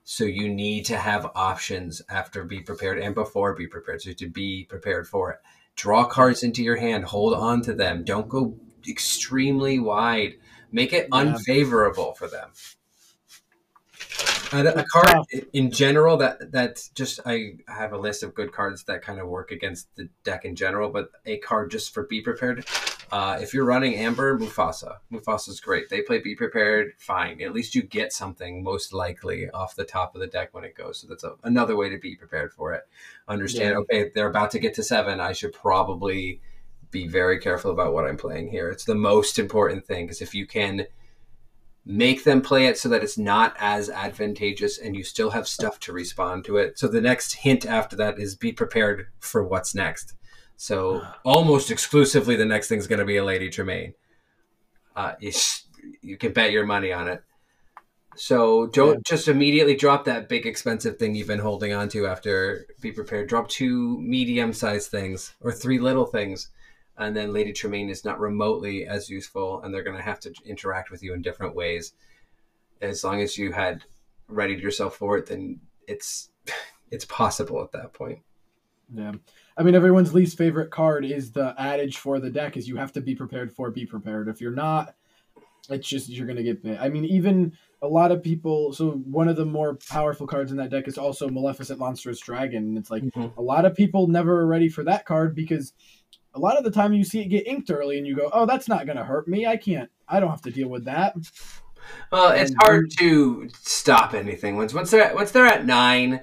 So 0.04 0.24
you 0.24 0.48
need 0.48 0.86
to 0.86 0.96
have 0.96 1.30
options 1.34 2.02
after 2.08 2.44
be 2.44 2.60
prepared 2.60 2.98
and 2.98 3.14
before 3.14 3.54
be 3.54 3.66
prepared. 3.66 4.02
So 4.02 4.12
to 4.12 4.28
be 4.28 4.64
prepared 4.64 5.06
for 5.06 5.30
it. 5.32 5.38
Draw 5.76 6.06
cards 6.06 6.42
into 6.42 6.62
your 6.62 6.76
hand, 6.76 7.04
hold 7.04 7.34
on 7.34 7.62
to 7.62 7.72
them. 7.72 8.04
Don't 8.04 8.28
go 8.28 8.58
extremely 8.88 9.78
wide. 9.78 10.34
Make 10.72 10.92
it 10.92 11.08
Yeah. 11.12 11.18
unfavorable 11.18 12.14
for 12.14 12.28
them. 12.28 12.50
And 14.52 14.66
a 14.66 14.84
card 14.84 15.26
in 15.52 15.70
general 15.70 16.16
that 16.18 16.50
that's 16.52 16.88
just 16.88 17.20
I 17.24 17.54
have 17.68 17.92
a 17.92 17.98
list 17.98 18.22
of 18.22 18.34
good 18.34 18.52
cards 18.52 18.84
that 18.84 19.02
kind 19.02 19.20
of 19.20 19.28
work 19.28 19.50
against 19.50 19.94
the 19.96 20.08
deck 20.24 20.44
in 20.44 20.56
general, 20.56 20.90
but 20.90 21.10
a 21.24 21.38
card 21.38 21.70
just 21.70 21.94
for 21.94 22.04
be 22.04 22.20
prepared. 22.20 22.66
Uh, 23.12 23.38
if 23.40 23.52
you're 23.52 23.64
running 23.64 23.96
Amber, 23.96 24.38
Mufasa. 24.38 24.98
Mufasa's 25.12 25.60
great. 25.60 25.88
They 25.88 26.00
play 26.02 26.20
Be 26.20 26.36
Prepared, 26.36 26.92
fine. 26.98 27.40
At 27.42 27.52
least 27.52 27.74
you 27.74 27.82
get 27.82 28.12
something 28.12 28.62
most 28.62 28.92
likely 28.92 29.50
off 29.50 29.74
the 29.74 29.84
top 29.84 30.14
of 30.14 30.20
the 30.20 30.28
deck 30.28 30.54
when 30.54 30.62
it 30.62 30.76
goes. 30.76 31.00
So 31.00 31.08
that's 31.08 31.24
a, 31.24 31.34
another 31.42 31.74
way 31.74 31.88
to 31.88 31.98
be 31.98 32.14
prepared 32.14 32.52
for 32.52 32.72
it. 32.72 32.82
Understand, 33.26 33.70
Yeah. 33.70 33.78
okay, 33.78 34.10
they're 34.14 34.30
about 34.30 34.52
to 34.52 34.60
get 34.60 34.74
to 34.74 34.84
seven. 34.84 35.18
I 35.18 35.32
should 35.32 35.52
probably 35.52 36.40
be 36.92 37.08
very 37.08 37.40
careful 37.40 37.72
about 37.72 37.94
what 37.94 38.04
I'm 38.06 38.16
playing 38.16 38.48
here. 38.50 38.70
It's 38.70 38.84
the 38.84 38.94
most 38.94 39.38
important 39.40 39.86
thing 39.86 40.06
because 40.06 40.22
if 40.22 40.34
you 40.34 40.46
can 40.46 40.86
make 41.86 42.24
them 42.24 42.42
play 42.42 42.66
it 42.66 42.78
so 42.78 42.88
that 42.88 43.02
it's 43.02 43.18
not 43.18 43.54
as 43.58 43.88
advantageous 43.88 44.78
and 44.78 44.94
you 44.94 45.02
still 45.02 45.30
have 45.30 45.48
stuff 45.48 45.80
to 45.80 45.92
respond 45.92 46.44
to 46.44 46.56
it. 46.56 46.78
So 46.78 46.88
the 46.88 47.00
next 47.00 47.32
hint 47.32 47.64
after 47.66 47.96
that 47.96 48.18
is 48.18 48.36
be 48.36 48.52
prepared 48.52 49.06
for 49.18 49.42
what's 49.42 49.74
next. 49.74 50.14
So 50.56 51.02
almost 51.24 51.70
exclusively, 51.70 52.36
the 52.36 52.44
next 52.44 52.68
thing's 52.68 52.86
going 52.86 52.98
to 52.98 53.04
be 53.06 53.16
a 53.16 53.24
Lady 53.24 53.48
Tremaine. 53.48 53.94
Uh, 54.94 55.14
you, 55.20 55.32
you 56.02 56.16
can 56.18 56.32
bet 56.32 56.52
your 56.52 56.66
money 56.66 56.92
on 56.92 57.08
it. 57.08 57.22
So 58.16 58.66
don't 58.66 58.96
Yeah. 58.96 59.00
just 59.04 59.28
immediately 59.28 59.74
drop 59.74 60.04
that 60.04 60.28
big 60.28 60.44
expensive 60.44 60.98
thing 60.98 61.14
you've 61.14 61.28
been 61.28 61.38
holding 61.38 61.72
on 61.72 61.88
to 61.90 62.06
after 62.06 62.66
be 62.82 62.92
prepared. 62.92 63.28
Drop 63.28 63.48
two 63.48 63.98
medium 64.00 64.52
sized 64.52 64.90
things 64.90 65.34
or 65.40 65.52
three 65.52 65.78
little 65.78 66.04
things. 66.04 66.50
And 67.00 67.16
then 67.16 67.32
Lady 67.32 67.52
Tremaine 67.54 67.88
is 67.88 68.04
not 68.04 68.20
remotely 68.20 68.86
as 68.86 69.08
useful, 69.08 69.62
and 69.62 69.72
they're 69.72 69.82
going 69.82 69.96
to 69.96 70.02
have 70.02 70.20
to 70.20 70.34
interact 70.44 70.90
with 70.90 71.02
you 71.02 71.14
in 71.14 71.22
different 71.22 71.54
ways. 71.56 71.94
As 72.82 73.02
long 73.02 73.22
as 73.22 73.38
you 73.38 73.52
had 73.52 73.84
readied 74.28 74.60
yourself 74.60 74.96
for 74.96 75.16
it, 75.16 75.26
then 75.26 75.60
it's 75.88 76.28
it's 76.90 77.06
possible 77.06 77.62
at 77.62 77.72
that 77.72 77.94
point. 77.94 78.18
Yeah. 78.92 79.12
I 79.56 79.62
mean, 79.62 79.74
everyone's 79.74 80.12
least 80.12 80.36
favorite 80.36 80.70
card 80.70 81.04
is 81.04 81.32
the 81.32 81.54
adage 81.58 81.96
for 81.96 82.18
the 82.18 82.30
deck 82.30 82.56
is 82.56 82.68
you 82.68 82.76
have 82.76 82.92
to 82.92 83.00
be 83.00 83.14
prepared 83.14 83.52
for 83.52 83.70
be 83.70 83.86
prepared. 83.86 84.28
If 84.28 84.40
you're 84.40 84.50
not, 84.50 84.94
it's 85.70 85.88
just 85.88 86.08
you're 86.08 86.26
gonna 86.26 86.42
get 86.42 86.62
bit. 86.62 86.78
I 86.80 86.88
mean, 86.88 87.04
even 87.06 87.52
a 87.80 87.88
lot 87.88 88.12
of 88.12 88.22
people. 88.22 88.72
So 88.74 88.90
one 88.90 89.28
of 89.28 89.36
the 89.36 89.46
more 89.46 89.76
powerful 89.88 90.26
cards 90.26 90.50
in 90.50 90.58
that 90.58 90.70
deck 90.70 90.86
is 90.86 90.98
also 90.98 91.28
Maleficent 91.28 91.78
Monstrous 91.78 92.20
Dragon. 92.20 92.76
It's 92.76 92.90
like 92.90 93.04
Mhm. 93.04 93.34
a 93.36 93.42
lot 93.42 93.64
of 93.64 93.74
people 93.74 94.06
never 94.06 94.40
are 94.40 94.46
ready 94.46 94.68
for 94.68 94.84
that 94.84 95.06
card 95.06 95.34
because 95.34 95.72
a 96.34 96.38
lot 96.38 96.56
of 96.56 96.64
the 96.64 96.70
time 96.70 96.92
you 96.92 97.04
see 97.04 97.20
it 97.20 97.28
get 97.28 97.46
inked 97.46 97.70
early 97.70 97.98
and 97.98 98.06
you 98.06 98.16
go, 98.16 98.30
oh, 98.32 98.46
that's 98.46 98.68
not 98.68 98.86
gonna 98.86 99.04
hurt 99.04 99.28
me. 99.28 99.46
I 99.46 99.56
can't. 99.56 99.90
I 100.08 100.20
don't 100.20 100.30
have 100.30 100.42
to 100.42 100.50
deal 100.50 100.68
with 100.68 100.84
that. 100.84 101.14
Well, 102.12 102.30
it's 102.30 102.50
And 102.50 102.60
hard 102.62 102.90
to 102.98 103.48
stop 103.62 104.14
anything 104.14 104.56
once 104.56 104.74
once 104.74 104.90
they're 104.90 105.02
at, 105.02 105.14
once 105.14 105.30
they're 105.30 105.46
at 105.46 105.66
nine. 105.66 106.22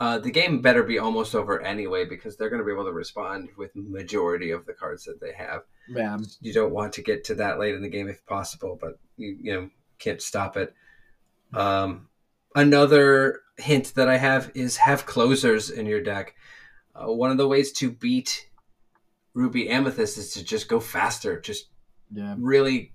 Uh, 0.00 0.18
the 0.18 0.30
game 0.30 0.60
better 0.60 0.82
be 0.82 0.98
almost 0.98 1.34
over 1.34 1.62
anyway 1.62 2.04
because 2.04 2.36
they're 2.36 2.50
going 2.50 2.60
to 2.60 2.66
be 2.66 2.72
able 2.72 2.84
to 2.84 2.92
respond 2.92 3.48
with 3.56 3.70
majority 3.74 4.50
of 4.50 4.66
the 4.66 4.72
cards 4.72 5.04
that 5.04 5.20
they 5.20 5.32
have. 5.32 5.62
Yeah. 5.88 6.18
You 6.40 6.52
don't 6.52 6.72
want 6.72 6.92
to 6.94 7.02
get 7.02 7.24
to 7.24 7.36
that 7.36 7.60
late 7.60 7.74
in 7.74 7.80
the 7.82 7.88
game 7.88 8.08
if 8.08 8.24
possible, 8.26 8.76
but 8.80 8.98
you 9.16 9.36
you 9.40 9.52
know 9.54 9.70
can't 9.98 10.20
stop 10.20 10.56
it. 10.56 10.74
Um, 11.52 12.08
another 12.54 13.40
hint 13.56 13.94
that 13.94 14.08
I 14.08 14.16
have 14.16 14.50
is 14.54 14.76
have 14.78 15.06
closers 15.06 15.70
in 15.70 15.86
your 15.86 16.02
deck. 16.02 16.34
Uh, 16.94 17.12
one 17.12 17.30
of 17.30 17.38
the 17.38 17.48
ways 17.48 17.72
to 17.72 17.90
beat 17.90 18.48
Ruby 19.34 19.68
Amethyst 19.68 20.16
is 20.16 20.32
to 20.34 20.44
just 20.44 20.68
go 20.68 20.80
faster. 20.80 21.40
Just 21.40 21.68
Yeah. 22.10 22.34
really 22.38 22.92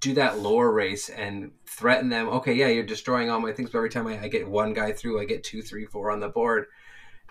do 0.00 0.14
that 0.14 0.38
lore 0.38 0.72
race 0.72 1.08
and 1.08 1.52
threaten 1.66 2.08
them. 2.08 2.28
Okay, 2.28 2.52
yeah, 2.54 2.68
you're 2.68 2.84
destroying 2.84 3.30
all 3.30 3.40
my 3.40 3.52
things, 3.52 3.70
but 3.70 3.78
every 3.78 3.90
time 3.90 4.06
I, 4.06 4.22
I 4.24 4.28
get 4.28 4.46
one 4.46 4.72
guy 4.74 4.92
through, 4.92 5.20
I 5.20 5.24
get 5.24 5.42
two, 5.44 5.62
three, 5.62 5.86
four 5.86 6.10
on 6.10 6.20
the 6.20 6.28
board, 6.28 6.66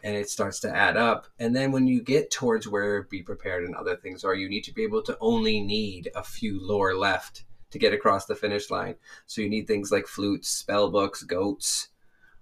and 0.03 0.15
it 0.15 0.29
starts 0.29 0.59
to 0.61 0.75
add 0.75 0.97
up. 0.97 1.27
And 1.39 1.55
then 1.55 1.71
when 1.71 1.87
you 1.87 2.01
get 2.01 2.31
towards 2.31 2.67
where 2.67 3.03
be 3.03 3.21
prepared 3.21 3.63
and 3.63 3.75
other 3.75 3.95
things 3.95 4.23
are, 4.23 4.33
you 4.35 4.49
need 4.49 4.63
to 4.63 4.73
be 4.73 4.83
able 4.83 5.01
to 5.03 5.17
only 5.21 5.61
need 5.61 6.09
a 6.15 6.23
few 6.23 6.59
lore 6.65 6.95
left 6.95 7.45
to 7.71 7.79
get 7.79 7.93
across 7.93 8.25
the 8.25 8.35
finish 8.35 8.69
line. 8.69 8.95
So 9.25 9.41
you 9.41 9.49
need 9.49 9.67
things 9.67 9.91
like 9.91 10.07
flutes, 10.07 10.49
spell 10.49 10.89
books, 10.89 11.23
goats. 11.23 11.89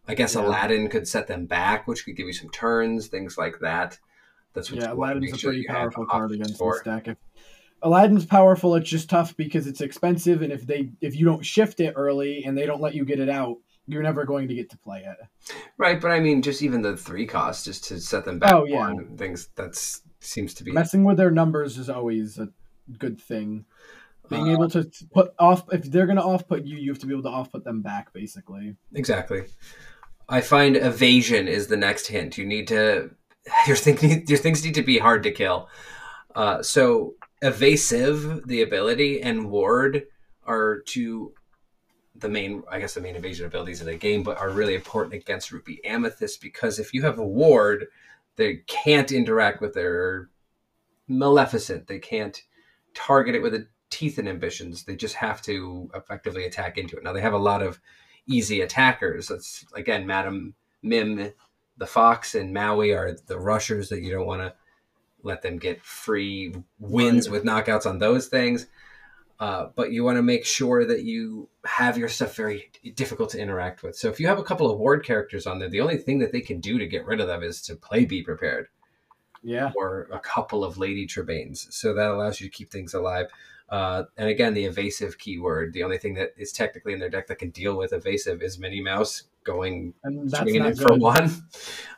I 0.08 0.16
guess 0.16 0.36
Yeah. 0.36 0.46
Aladdin 0.46 0.90
could 0.90 1.08
set 1.08 1.28
them 1.28 1.46
back, 1.46 1.88
which 1.88 2.06
could 2.06 2.16
give 2.16 2.28
you 2.28 2.34
some 2.34 2.50
turns, 2.50 3.08
things 3.08 3.38
like 3.38 3.60
that. 3.60 4.00
That's 4.54 4.72
what 4.72 4.82
Yeah, 4.82 4.92
you 4.92 4.96
want 4.98 5.12
to 5.12 5.14
Aladdin's 5.20 5.34
a 5.34 5.38
sure 5.38 5.52
pretty 5.52 5.66
powerful 5.68 6.06
card 6.06 6.32
against 6.32 6.60
this 6.60 6.82
deck. 6.84 7.08
If 7.08 7.18
Aladdin's 7.84 8.26
powerful, 8.26 8.76
it's 8.76 8.90
just 8.90 9.10
tough 9.10 9.36
because 9.38 9.66
it's 9.68 9.82
expensive, 9.82 10.42
and 10.42 10.52
if 10.54 10.66
they 10.68 10.92
if 11.02 11.16
you 11.16 11.26
don't 11.26 11.46
shift 11.46 11.80
it 11.80 11.94
early 11.96 12.44
and 12.46 12.58
they 12.58 12.66
don't 12.66 12.82
let 12.82 12.94
you 12.94 13.06
get 13.06 13.20
it 13.20 13.30
out, 13.30 13.58
you're 13.88 14.04
never 14.04 14.24
going 14.26 14.48
to 14.48 14.54
get 14.54 14.70
to 14.70 14.78
play 14.78 15.04
it. 15.06 15.54
Right, 15.78 16.00
but 16.00 16.12
I 16.12 16.20
mean, 16.20 16.42
just 16.42 16.62
even 16.62 16.82
the 16.82 16.96
three 16.96 17.26
costs, 17.26 17.66
just 17.66 17.86
to 17.86 18.00
set 18.00 18.24
them 18.26 18.38
back 18.40 18.54
Oh, 18.54 18.66
yeah. 18.66 18.78
on 18.82 19.18
things, 19.18 19.50
that 19.56 19.76
seems 20.20 20.54
to 20.56 20.64
be 20.64 20.72
Messing 20.72 21.04
with 21.04 21.18
their 21.18 21.32
numbers 21.32 21.78
is 21.80 21.90
always 21.90 22.38
a 22.38 22.50
good 23.00 23.20
thing. 23.20 23.66
Being 24.30 24.50
Uh, 24.50 24.54
able 24.54 24.70
to 24.70 24.90
put 25.14 25.34
off 25.40 25.64
if 25.74 25.84
they're 25.84 26.06
going 26.06 26.18
to 26.18 26.24
off 26.24 26.48
put 26.48 26.64
you, 26.64 26.78
you 26.78 26.92
have 26.92 27.00
to 27.00 27.08
be 27.08 27.14
able 27.14 27.24
to 27.24 27.30
off 27.30 27.52
put 27.52 27.64
them 27.64 27.82
back, 27.82 28.14
basically. 28.14 28.76
exactly. 28.94 29.46
I 30.30 30.42
find 30.42 30.78
evasion 30.78 31.48
is 31.48 31.68
the 31.68 31.76
next 31.78 32.08
hint. 32.08 32.38
You 32.38 32.46
need 32.46 32.68
to 32.68 33.10
your 33.68 33.76
thing 33.76 34.26
your 34.28 34.38
things 34.38 34.64
need 34.64 34.76
to 34.76 34.84
be 34.84 34.98
hard 34.98 35.24
to 35.24 35.32
kill. 35.32 35.70
Uh, 36.36 36.62
so 36.62 37.16
evasive, 37.42 38.48
the 38.48 38.62
ability, 38.62 39.22
and 39.22 39.50
ward 39.50 40.08
are 40.46 40.80
two 40.86 41.34
the 42.16 42.30
main, 42.30 42.64
I 42.70 42.80
guess, 42.80 42.94
the 42.94 43.02
main 43.02 43.16
evasion 43.16 43.46
abilities 43.46 43.80
of 43.80 43.88
the 43.88 43.96
game, 43.96 44.22
but 44.22 44.38
are 44.38 44.50
really 44.50 44.76
important 44.76 45.16
against 45.16 45.52
Ruby 45.52 45.84
Amethyst 45.86 46.42
because 46.42 46.78
if 46.78 46.94
you 46.94 47.02
have 47.04 47.20
a 47.20 47.26
ward, 47.26 47.88
they 48.36 48.58
can't 48.68 49.12
interact 49.12 49.62
with 49.62 49.74
their 49.74 50.30
Maleficent. 51.08 51.88
They 51.88 52.00
can't 52.00 52.42
target 52.94 53.36
it 53.36 53.42
with 53.42 53.54
a 53.54 53.68
teeth 53.90 54.18
and 54.18 54.30
ambitions. 54.30 54.84
They 54.84 54.96
just 54.96 55.16
have 55.16 55.42
to 55.44 55.90
effectively 55.94 56.46
attack 56.46 56.78
into 56.78 56.96
it. 56.96 57.04
Now 57.04 57.14
they 57.14 57.22
have 57.22 57.34
a 57.34 57.38
lot 57.38 57.62
of 57.62 57.80
easy 58.28 58.62
attackers. 58.62 59.28
That's 59.28 59.66
again, 59.74 60.08
Madam 60.08 60.54
Mim, 60.82 61.34
the 61.82 61.88
Fox, 61.88 62.36
and 62.36 62.54
Maui 62.54 62.92
are 62.92 63.18
the 63.26 63.40
rushers 63.40 63.90
that 63.90 64.04
you 64.04 64.12
don't 64.12 64.28
want 64.28 64.44
to 64.44 64.54
let 65.24 65.42
them 65.42 65.58
get 65.58 65.84
free 65.84 66.54
wins 66.78 67.28
with 67.28 67.44
knockouts 67.44 67.88
on 67.88 67.98
those 67.98 68.28
things. 68.28 68.68
Uh, 69.40 69.70
but 69.76 69.92
you 69.92 70.04
want 70.04 70.20
to 70.20 70.22
make 70.22 70.46
sure 70.46 70.86
that 70.86 71.02
you 71.06 71.50
have 71.66 71.98
your 71.98 72.08
stuff 72.08 72.36
very 72.36 72.70
difficult 72.94 73.32
to 73.32 73.40
interact 73.40 73.82
with. 73.82 73.96
So 73.96 74.10
if 74.10 74.20
you 74.20 74.28
have 74.28 74.38
a 74.38 74.44
couple 74.44 74.70
of 74.70 74.78
ward 74.78 75.04
characters 75.04 75.48
on 75.48 75.58
there, 75.58 75.70
the 75.70 75.82
only 75.82 75.98
thing 75.98 76.20
that 76.20 76.32
they 76.32 76.42
can 76.42 76.60
do 76.60 76.78
to 76.78 76.86
get 76.86 77.08
rid 77.08 77.20
of 77.20 77.26
them 77.26 77.42
is 77.42 77.64
to 77.64 77.76
play 77.76 78.06
Be 78.06 78.22
Prepared. 78.22 78.68
Yeah. 79.42 79.72
Or 79.76 80.08
a 80.14 80.20
couple 80.20 80.64
of 80.64 80.78
Lady 80.78 81.08
Tremaines. 81.08 81.74
So 81.74 81.96
that 81.96 82.12
allows 82.12 82.40
you 82.40 82.48
to 82.48 82.56
keep 82.56 82.70
things 82.70 82.94
alive. 82.94 83.26
Uh, 83.70 84.04
and 84.18 84.30
again, 84.30 84.54
the 84.54 84.66
evasive 84.66 85.18
keyword. 85.18 85.74
The 85.74 85.82
only 85.82 85.98
thing 85.98 86.14
that 86.14 86.36
is 86.38 86.52
technically 86.52 86.94
in 86.94 87.00
their 87.00 87.10
deck 87.10 87.26
that 87.26 87.40
can 87.40 87.50
deal 87.50 87.76
with 87.76 87.92
evasive 87.92 88.44
is 88.44 88.60
Minnie 88.60 88.82
Mouse 88.82 89.24
going 89.44 89.94
it 90.04 90.78
good. 90.78 90.78
for 90.78 90.96
one. 90.96 91.32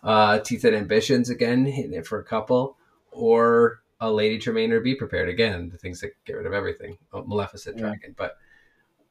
Uh, 0.04 0.38
Teeth 0.40 0.66
and 0.66 0.76
Ambitions 0.76 1.30
again, 1.30 1.66
hitting 1.66 1.94
it 1.94 2.06
for 2.06 2.20
a 2.20 2.26
couple. 2.26 2.76
Or 3.12 3.84
a 4.02 4.12
Lady 4.12 4.38
Tremaine 4.38 4.74
or 4.74 4.82
Be 4.82 4.96
Prepared. 4.96 5.30
Again, 5.30 5.70
the 5.70 5.78
things 5.78 6.02
that 6.02 6.12
get 6.26 6.34
rid 6.34 6.46
of 6.46 6.52
everything. 6.52 6.98
Oh, 7.14 7.24
Maleficent 7.24 7.78
yeah. 7.78 7.84
Dragon. 7.84 8.14
But 8.18 8.36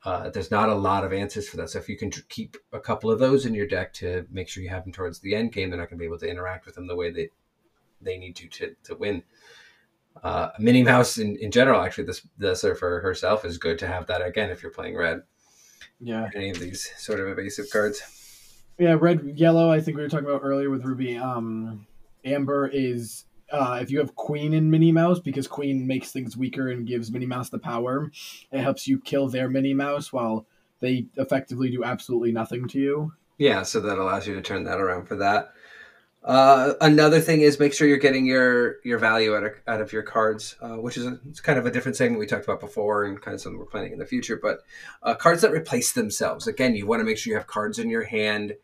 uh, 0.05 0.29
there's 0.29 0.51
not 0.51 0.69
a 0.69 0.75
lot 0.75 1.05
of 1.05 1.15
answers 1.15 1.49
for 1.49 1.57
that. 1.57 1.71
So 1.71 1.79
if 1.79 1.89
you 1.89 1.97
can 1.97 2.11
tr- 2.11 2.21
keep 2.29 2.59
a 2.73 2.79
couple 2.81 3.11
of 3.11 3.19
those 3.19 3.47
in 3.47 3.55
your 3.55 3.67
deck 3.67 3.95
to 3.95 4.27
make 4.31 4.51
sure 4.51 4.63
you 4.63 4.69
have 4.69 4.85
them 4.85 4.93
towards 4.93 5.21
the 5.21 5.35
end 5.35 5.53
game, 5.53 5.71
they're 5.71 5.79
not 5.79 5.89
going 5.89 5.99
to 5.99 6.03
be 6.03 6.07
able 6.07 6.19
to 6.19 6.29
interact 6.29 6.67
with 6.67 6.75
them 6.75 6.87
the 6.87 6.97
way 6.97 7.11
that 7.11 7.29
they 8.03 8.19
need 8.19 8.37
to 8.37 8.49
to, 8.49 8.75
to 8.85 8.95
win. 8.97 9.23
Uh, 10.23 10.51
Minnie 10.59 10.83
Mouse 10.83 11.19
in, 11.19 11.37
in 11.37 11.51
general, 11.51 11.81
actually, 11.81 12.05
this 12.05 12.27
the 12.37 12.55
surfer 12.55 13.01
herself 13.01 13.45
is 13.45 13.57
good 13.59 13.79
to 13.79 13.87
have 13.87 14.07
that 14.09 14.21
again 14.21 14.51
if 14.51 14.63
you're 14.63 14.73
playing 14.73 14.97
red. 14.97 15.23
Yeah. 16.01 16.29
Any 16.35 16.51
of 16.51 16.59
these 16.59 16.91
sort 16.99 17.21
of 17.21 17.29
evasive 17.29 17.71
cards. 17.71 18.03
Yeah, 18.79 18.97
red, 18.99 19.35
yellow. 19.37 19.71
I 19.71 19.81
think 19.81 19.97
we 19.97 20.03
were 20.03 20.09
talking 20.09 20.29
about 20.29 20.43
earlier 20.43 20.71
with 20.71 20.85
Ruby. 20.85 21.17
Um, 21.17 21.87
Amber 22.25 22.69
is 22.73 23.25
uh, 23.53 23.79
if 23.83 23.91
you 23.91 23.99
have 23.99 24.15
Queen 24.15 24.55
in 24.55 24.71
Minnie 24.71 24.93
Mouse, 24.93 25.21
because 25.21 25.47
Queen 25.47 25.87
makes 25.87 26.11
things 26.11 26.37
weaker 26.37 26.71
and 26.71 26.87
gives 26.87 27.13
Minnie 27.13 27.27
Mouse 27.27 27.51
the 27.51 27.59
power, 27.59 28.11
it 28.51 28.61
helps 28.61 28.89
you 28.89 28.99
kill 28.99 29.29
their 29.29 29.49
Minnie 29.49 29.75
Mouse 29.75 30.13
while 30.13 30.47
they 30.81 31.07
effectively 31.17 31.71
do 31.71 31.85
absolutely 31.85 32.33
nothing 32.33 32.67
to 32.69 32.79
you. 32.79 33.13
Yeah, 33.39 33.63
so 33.63 33.81
that 33.81 33.99
allows 33.99 34.27
you 34.27 34.35
to 34.35 34.43
turn 34.43 34.65
that 34.65 34.81
around 34.81 35.07
for 35.07 35.17
that. 35.17 35.53
Uh, 36.25 36.75
another 36.81 37.21
thing 37.21 37.41
is 37.41 37.59
make 37.59 37.75
sure 37.75 37.89
you're 37.89 37.97
getting 37.97 38.25
your 38.25 38.77
your 38.85 38.99
value 38.99 39.35
out 39.35 39.43
of, 39.43 39.53
out 39.67 39.81
of 39.81 39.93
your 39.93 40.03
cards, 40.03 40.57
uh, 40.63 40.77
which 40.77 40.97
is 40.97 41.05
a, 41.05 41.19
it's 41.29 41.41
kind 41.41 41.59
of 41.59 41.67
a 41.67 41.71
different 41.71 41.97
segment 41.97 42.21
we 42.21 42.27
talked 42.27 42.45
about 42.45 42.61
before 42.61 43.05
and 43.05 43.21
kind 43.21 43.35
of 43.35 43.41
something 43.41 43.59
we're 43.59 43.65
planning 43.65 43.93
in 43.93 43.99
the 43.99 44.07
future. 44.07 44.39
But 44.41 44.61
uh, 45.03 45.17
cards 45.17 45.43
that 45.43 45.51
replace 45.51 45.93
themselves. 45.93 46.47
Again, 46.47 46.77
you 46.77 46.87
want 46.87 47.01
to 47.01 47.05
make 47.05 47.19
sure 47.19 47.33
you 47.33 47.37
have 47.37 47.49
cards 47.49 47.81
in 47.81 47.91
your 47.91 48.05
hand 48.05 48.55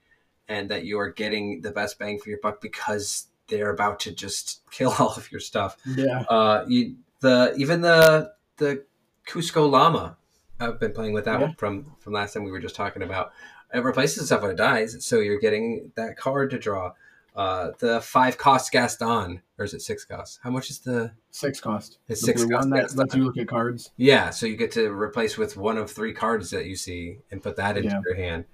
and 0.48 0.68
that 0.70 0.84
you 0.84 1.00
are 1.00 1.10
getting 1.10 1.60
the 1.60 1.72
best 1.72 1.98
bang 1.98 2.18
for 2.18 2.30
your 2.30 2.38
buck 2.40 2.60
because 2.60 3.26
they're 3.48 3.70
about 3.70 4.00
to 4.00 4.12
just 4.12 4.62
kill 4.70 4.94
all 4.98 5.14
of 5.16 5.30
your 5.32 5.40
stuff. 5.40 5.76
Yeah. 5.84 6.20
Uh, 6.28 6.64
you, 6.68 6.96
the 7.20 7.54
even 7.56 7.80
the 7.80 8.32
the 8.58 8.84
Kuzco 9.26 9.68
Llama. 9.68 10.16
I've 10.60 10.80
been 10.80 10.92
playing 10.92 11.12
with 11.12 11.24
that 11.26 11.38
yeah. 11.38 11.46
one 11.46 11.54
from 11.54 11.96
from 11.98 12.12
last 12.12 12.34
time 12.34 12.44
we 12.44 12.50
were 12.50 12.60
just 12.60 12.76
talking 12.76 13.02
about. 13.02 13.32
It 13.72 13.82
replaces 13.82 14.26
stuff 14.26 14.42
when 14.42 14.52
it 14.52 14.56
dies, 14.56 15.04
so 15.04 15.20
you're 15.20 15.38
getting 15.38 15.92
that 15.94 16.16
card 16.16 16.50
to 16.50 16.58
draw. 16.58 16.92
Uh, 17.36 17.70
the 17.78 18.00
five 18.00 18.36
cost 18.36 18.72
Gaston, 18.72 19.42
or 19.58 19.64
is 19.64 19.72
it 19.72 19.82
six 19.82 20.04
cost? 20.04 20.40
How 20.42 20.50
much 20.50 20.70
is 20.70 20.80
the 20.80 21.12
six 21.30 21.60
cost? 21.60 21.98
It's 22.08 22.20
six 22.20 22.42
cost. 22.42 22.52
One 22.52 22.70
that 22.70 22.96
lets 22.96 23.14
you 23.14 23.24
look 23.24 23.38
at 23.38 23.46
cards. 23.46 23.90
Yeah, 23.96 24.30
so 24.30 24.46
you 24.46 24.56
get 24.56 24.72
to 24.72 24.90
replace 24.90 25.38
with 25.38 25.56
one 25.56 25.78
of 25.78 25.90
three 25.90 26.12
cards 26.12 26.50
that 26.50 26.66
you 26.66 26.74
see 26.74 27.18
and 27.30 27.42
put 27.42 27.56
that 27.56 27.76
into 27.76 27.90
yeah. 27.90 28.00
your 28.04 28.16
hand. 28.16 28.44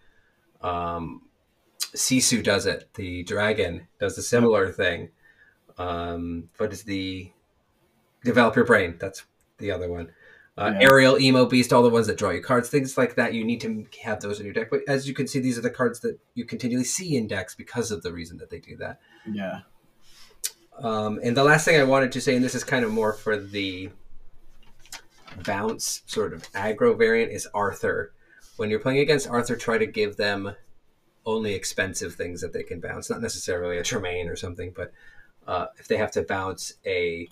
Um, 0.61 1.23
Sisu 1.79 2.43
does 2.43 2.67
it. 2.67 2.91
The 2.95 3.23
dragon 3.23 3.87
does 4.01 4.19
a 4.19 4.23
similar 4.23 4.71
thing. 4.71 5.11
Um, 5.79 6.51
what 6.59 6.73
is 6.73 6.83
the 6.83 7.33
develop 8.25 8.57
your 8.57 8.65
brain? 8.65 8.97
That's 8.99 9.25
the 9.59 9.71
other 9.71 9.91
one. 9.91 10.11
Uh, 10.57 10.73
yeah. 10.75 10.89
Ariel, 10.89 11.19
Emo 11.19 11.47
Beast, 11.47 11.73
all 11.73 11.83
the 11.83 11.91
ones 11.91 12.07
that 12.07 12.17
draw 12.17 12.31
you 12.31 12.41
cards, 12.41 12.69
things 12.69 12.97
like 12.97 13.17
that. 13.17 13.35
You 13.35 13.45
need 13.45 13.61
to 13.63 13.87
have 14.05 14.21
those 14.21 14.39
in 14.39 14.47
your 14.47 14.55
deck. 14.55 14.71
But 14.71 14.81
as 14.87 15.09
you 15.09 15.15
can 15.15 15.27
see, 15.27 15.41
these 15.41 15.59
are 15.59 15.63
the 15.63 15.71
cards 15.71 16.01
that 16.01 16.19
you 16.35 16.45
continually 16.45 16.85
see 16.85 17.17
in 17.17 17.27
decks 17.27 17.55
because 17.55 17.91
of 17.91 18.03
the 18.03 18.13
reason 18.13 18.39
that 18.39 18.51
they 18.51 18.61
do 18.61 18.77
that. 18.77 19.01
Yeah. 19.31 19.61
Um, 20.79 21.21
and 21.23 21.37
the 21.37 21.45
last 21.45 21.65
thing 21.65 21.81
I 21.81 21.85
wanted 21.85 22.13
to 22.13 22.21
say, 22.21 22.37
and 22.37 22.45
this 22.45 22.55
is 22.55 22.63
kind 22.63 22.85
of 22.85 22.93
more 22.93 23.13
for 23.13 23.37
the 23.37 23.91
bounce 25.45 26.03
sort 26.07 26.33
of 26.33 26.51
aggro 26.53 26.97
variant, 26.97 27.33
is 27.33 27.49
Arthur. 27.53 28.13
When 28.57 28.71
you're 28.71 28.79
playing 28.79 29.01
against 29.01 29.29
Arthur, 29.29 29.57
try 29.57 29.79
to 29.79 29.87
give 29.87 30.17
them 30.17 30.55
only 31.27 31.55
expensive 31.55 32.15
things 32.15 32.41
that 32.43 32.53
they 32.53 32.63
can 32.63 32.81
bounce, 32.81 33.11
not 33.11 33.21
necessarily 33.21 33.79
a 33.79 33.83
Tremaine 33.83 34.29
or 34.29 34.37
something, 34.37 34.73
but 34.75 34.93
uh, 35.47 35.67
if 35.79 35.89
they 35.89 35.97
have 35.97 36.11
to 36.13 36.23
bounce 36.23 36.75
a 36.87 37.29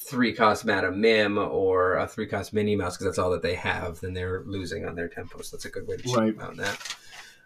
three 0.00 0.32
cost 0.32 0.64
Madam 0.64 1.00
Mim 1.00 1.38
or 1.38 1.96
a 1.96 2.06
three 2.06 2.26
cost 2.26 2.52
Minnie 2.52 2.76
Mouse 2.76 2.96
because 2.96 3.06
that's 3.06 3.18
all 3.18 3.30
that 3.30 3.42
they 3.42 3.54
have, 3.54 4.00
then 4.00 4.14
they're 4.14 4.42
losing 4.46 4.86
on 4.86 4.94
their 4.94 5.08
tempo. 5.08 5.42
So 5.42 5.56
that's 5.56 5.66
a 5.66 5.70
good 5.70 5.86
way 5.86 5.96
to 5.96 6.12
right. 6.12 6.40
out 6.40 6.56
that. 6.56 6.96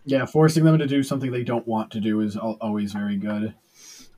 Yeah, 0.04 0.26
forcing 0.26 0.64
them 0.64 0.78
to 0.78 0.86
do 0.86 1.02
something 1.02 1.30
they 1.30 1.44
don't 1.44 1.66
want 1.66 1.90
to 1.92 2.00
do 2.00 2.20
is 2.20 2.36
always 2.36 2.92
very 2.92 3.16
good. 3.16 3.54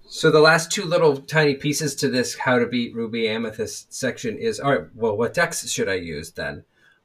So 0.09 0.31
the 0.31 0.41
last 0.41 0.71
two 0.71 0.85
little 0.85 1.17
tiny 1.17 1.55
pieces 1.55 1.95
to 1.97 2.09
this 2.09 2.37
how 2.39 2.59
to 2.59 2.67
beat 2.67 2.95
Ruby 2.95 3.29
Amethyst 3.29 3.93
section 3.93 4.37
is 4.37 4.61
all 4.61 4.71
right. 4.71 4.87
Well, 4.95 5.17
what 5.17 5.35
decks 5.35 5.69
should 5.69 5.89
I 5.89 5.95
use 5.95 6.31
then? 6.33 6.65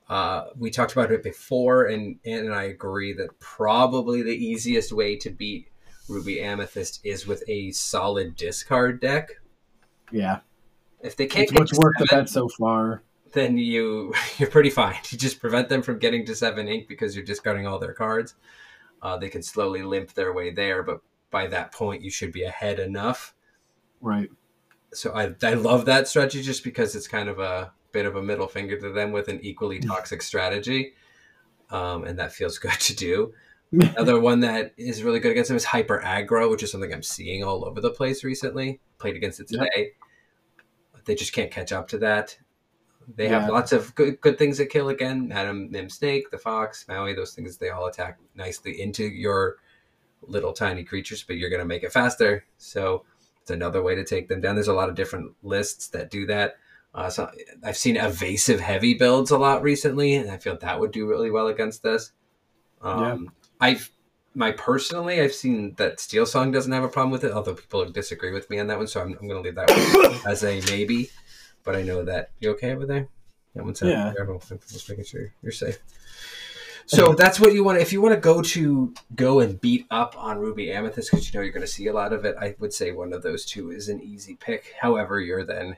Uh, 0.09 0.47
we 0.57 0.69
talked 0.69 0.91
about 0.91 1.11
it 1.11 1.23
before, 1.23 1.85
and 1.85 2.19
Ann 2.25 2.45
and 2.45 2.53
I 2.53 2.63
agree 2.63 3.13
that 3.13 3.39
probably 3.39 4.21
the 4.21 4.35
easiest 4.35 4.91
way 4.91 5.15
to 5.17 5.29
beat 5.29 5.69
Ruby 6.09 6.41
Amethyst 6.41 6.99
is 7.03 7.25
with 7.25 7.43
a 7.47 7.71
solid 7.71 8.35
discard 8.35 8.99
deck. 8.99 9.29
Yeah. 10.11 10.39
If 11.03 11.15
they 11.15 11.25
can't 11.25 11.43
it's 11.43 11.53
what's 11.53 11.73
worked 11.73 11.99
the 11.99 12.05
best 12.05 12.33
so 12.33 12.47
far, 12.47 13.03
then 13.33 13.57
you 13.57 14.13
you're 14.37 14.49
pretty 14.49 14.69
fine. 14.69 14.97
You 15.09 15.17
just 15.17 15.39
prevent 15.39 15.69
them 15.69 15.81
from 15.81 15.99
getting 15.99 16.25
to 16.25 16.35
seven 16.35 16.67
ink 16.67 16.87
because 16.87 17.15
you're 17.15 17.25
discarding 17.25 17.67
all 17.67 17.79
their 17.79 17.93
cards. 17.93 18.35
Uh, 19.01 19.17
they 19.17 19.29
can 19.29 19.41
slowly 19.41 19.81
limp 19.81 20.13
their 20.13 20.33
way 20.33 20.51
there, 20.51 20.83
but 20.83 21.01
by 21.31 21.47
that 21.47 21.71
point, 21.71 22.03
you 22.03 22.11
should 22.11 22.31
be 22.31 22.43
ahead 22.43 22.79
enough. 22.79 23.33
Right. 23.99 24.29
So 24.93 25.13
I 25.13 25.33
I 25.43 25.53
love 25.53 25.85
that 25.85 26.07
strategy 26.07 26.41
just 26.41 26.63
because 26.63 26.95
it's 26.95 27.07
kind 27.07 27.29
of 27.29 27.39
a 27.39 27.73
bit 27.91 28.05
of 28.05 28.15
a 28.15 28.21
middle 28.21 28.47
finger 28.47 28.79
to 28.79 28.91
them 28.91 29.11
with 29.11 29.27
an 29.27 29.39
equally 29.41 29.79
toxic 29.79 30.21
strategy. 30.21 30.93
Um, 31.69 32.03
and 32.03 32.19
that 32.19 32.33
feels 32.33 32.57
good 32.59 32.79
to 32.79 32.95
do. 32.95 33.33
Another 33.71 34.19
one 34.19 34.41
that 34.41 34.73
is 34.75 35.01
really 35.01 35.21
good 35.21 35.31
against 35.31 35.47
them 35.47 35.55
is 35.55 35.63
hyper 35.63 36.01
aggro, 36.03 36.51
which 36.51 36.61
is 36.61 36.71
something 36.71 36.93
I'm 36.93 37.03
seeing 37.03 37.41
all 37.43 37.63
over 37.63 37.79
the 37.79 37.91
place 37.91 38.21
recently. 38.23 38.81
Played 38.97 39.15
against 39.15 39.39
it 39.39 39.47
today. 39.47 39.69
Yep. 39.75 39.87
They 41.05 41.15
just 41.15 41.33
can't 41.33 41.51
catch 41.51 41.71
up 41.71 41.87
to 41.89 41.97
that. 41.99 42.37
They 43.15 43.25
yeah. 43.25 43.41
have 43.41 43.49
lots 43.49 43.71
of 43.71 43.93
good 43.95 44.21
good 44.21 44.37
things 44.37 44.57
that 44.57 44.67
kill 44.67 44.89
again. 44.89 45.27
Madam 45.27 45.69
Mim 45.71 45.89
Snake, 45.89 46.29
the 46.31 46.37
Fox, 46.37 46.85
Maui, 46.87 47.13
those 47.13 47.33
things 47.33 47.57
they 47.57 47.69
all 47.69 47.87
attack 47.87 48.19
nicely 48.35 48.81
into 48.81 49.03
your 49.03 49.57
little 50.21 50.53
tiny 50.53 50.83
creatures, 50.83 51.23
but 51.23 51.37
you're 51.37 51.49
gonna 51.49 51.65
make 51.65 51.83
it 51.83 51.91
faster. 51.91 52.45
So 52.57 53.05
it's 53.41 53.51
another 53.51 53.81
way 53.81 53.95
to 53.95 54.03
take 54.03 54.27
them 54.27 54.39
down. 54.39 54.55
There's 54.55 54.67
a 54.67 54.73
lot 54.73 54.89
of 54.89 54.95
different 54.95 55.33
lists 55.43 55.87
that 55.89 56.11
do 56.11 56.25
that. 56.27 56.55
Uh, 56.93 57.09
so 57.09 57.31
I've 57.63 57.77
seen 57.77 57.95
evasive 57.95 58.59
heavy 58.59 58.93
builds 58.93 59.31
a 59.31 59.37
lot 59.37 59.63
recently, 59.63 60.15
and 60.15 60.29
I 60.29 60.37
feel 60.37 60.57
that 60.57 60.79
would 60.79 60.91
do 60.91 61.07
really 61.07 61.31
well 61.31 61.47
against 61.47 61.83
this. 61.83 62.11
Um, 62.81 63.23
yeah. 63.23 63.67
I've 63.67 63.91
my 64.33 64.51
personally, 64.51 65.21
I've 65.21 65.33
seen 65.33 65.75
that 65.77 65.99
Steel 65.99 66.25
Song 66.25 66.51
doesn't 66.51 66.71
have 66.71 66.83
a 66.83 66.89
problem 66.89 67.11
with 67.11 67.23
it, 67.23 67.31
although 67.31 67.55
people 67.55 67.85
disagree 67.89 68.31
with 68.31 68.49
me 68.49 68.59
on 68.59 68.67
that 68.67 68.77
one. 68.77 68.87
So 68.87 69.01
I'm, 69.01 69.17
I'm 69.19 69.27
going 69.27 69.41
to 69.41 69.41
leave 69.41 69.55
that 69.55 69.69
one 69.69 70.19
as 70.31 70.43
a 70.43 70.61
maybe. 70.67 71.09
But 71.63 71.75
I 71.75 71.83
know 71.83 72.03
that 72.03 72.31
you 72.39 72.51
okay 72.51 72.71
over 72.71 72.85
there. 72.85 73.07
That 73.55 73.65
one's 73.65 73.81
yeah. 73.81 74.13
Just 74.69 74.89
making 74.89 75.05
sure 75.05 75.33
you're 75.43 75.51
safe. 75.51 75.79
So 76.85 77.13
that's 77.13 77.39
what 77.39 77.53
you 77.53 77.63
want. 77.63 77.79
If 77.79 77.93
you 77.93 78.01
want 78.01 78.15
to 78.15 78.19
go 78.19 78.41
to 78.41 78.93
go 79.15 79.39
and 79.39 79.59
beat 79.61 79.85
up 79.91 80.15
on 80.17 80.39
Ruby 80.39 80.71
Amethyst 80.71 81.11
because 81.11 81.31
you 81.31 81.39
know 81.39 81.43
you're 81.43 81.53
going 81.53 81.61
to 81.61 81.67
see 81.67 81.87
a 81.87 81.93
lot 81.93 82.11
of 82.11 82.25
it, 82.25 82.35
I 82.39 82.55
would 82.59 82.73
say 82.73 82.91
one 82.91 83.13
of 83.13 83.21
those 83.21 83.45
two 83.45 83.71
is 83.71 83.87
an 83.87 84.01
easy 84.01 84.35
pick. 84.35 84.73
However, 84.81 85.19
you're 85.19 85.45
then 85.45 85.77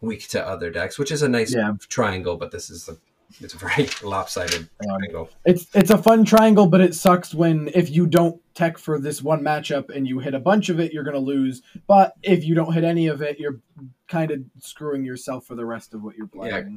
weak 0.00 0.28
to 0.28 0.46
other 0.46 0.70
decks, 0.70 0.98
which 0.98 1.10
is 1.10 1.22
a 1.22 1.28
nice 1.28 1.54
yeah. 1.54 1.72
triangle, 1.88 2.36
but 2.36 2.52
this 2.52 2.70
is 2.70 2.88
a 2.88 2.96
it's 3.40 3.54
a 3.54 3.58
very 3.58 3.88
lopsided 4.02 4.62
Um, 4.62 4.68
triangle. 4.98 5.30
It's 5.44 5.66
it's 5.74 5.90
a 5.90 5.98
fun 5.98 6.24
triangle, 6.24 6.66
but 6.66 6.80
it 6.80 6.94
sucks 6.94 7.34
when 7.34 7.68
if 7.74 7.90
you 7.90 8.06
don't 8.06 8.40
tech 8.54 8.78
for 8.78 8.98
this 8.98 9.22
one 9.22 9.40
matchup 9.42 9.94
and 9.94 10.06
you 10.06 10.18
hit 10.18 10.34
a 10.34 10.40
bunch 10.40 10.68
of 10.68 10.80
it, 10.80 10.92
you're 10.92 11.04
gonna 11.04 11.18
lose. 11.18 11.62
But 11.86 12.14
if 12.22 12.44
you 12.44 12.54
don't 12.54 12.72
hit 12.72 12.84
any 12.84 13.06
of 13.06 13.22
it, 13.22 13.38
you're 13.38 13.60
kind 14.08 14.30
of 14.30 14.40
screwing 14.58 15.04
yourself 15.04 15.46
for 15.46 15.54
the 15.54 15.64
rest 15.66 15.94
of 15.94 16.02
what 16.02 16.16
you're 16.16 16.26
playing. 16.26 16.52
Yeah. 16.54 16.76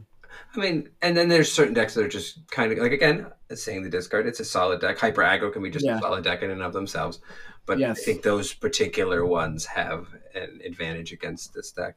I 0.56 0.60
mean, 0.60 0.90
and 1.04 1.16
then 1.16 1.30
there's 1.30 1.52
certain 1.52 1.76
decks 1.76 1.94
that 1.94 2.04
are 2.04 2.08
just 2.08 2.40
kind 2.50 2.72
of 2.72 2.80
like 2.80 2.92
again, 2.92 3.28
saying 3.54 3.84
the 3.84 3.90
discard. 3.90 4.26
It's 4.26 4.40
a 4.40 4.46
solid 4.46 4.82
deck. 4.82 4.98
Hyper 4.98 5.22
aggro 5.22 5.54
can 5.54 5.62
be 5.62 5.70
just 5.70 5.86
Yeah. 5.86 5.98
a 5.98 6.02
solid 6.02 6.24
deck 6.24 6.42
in 6.42 6.50
and 6.50 6.64
of 6.64 6.74
themselves, 6.74 7.20
but 7.68 7.78
Yes. 7.78 8.00
I 8.00 8.04
think 8.04 8.24
those 8.24 8.52
particular 8.54 9.26
ones 9.26 9.66
have 9.66 10.08
an 10.34 10.60
advantage 10.66 11.12
against 11.12 11.54
this 11.54 11.72
deck. 11.72 11.96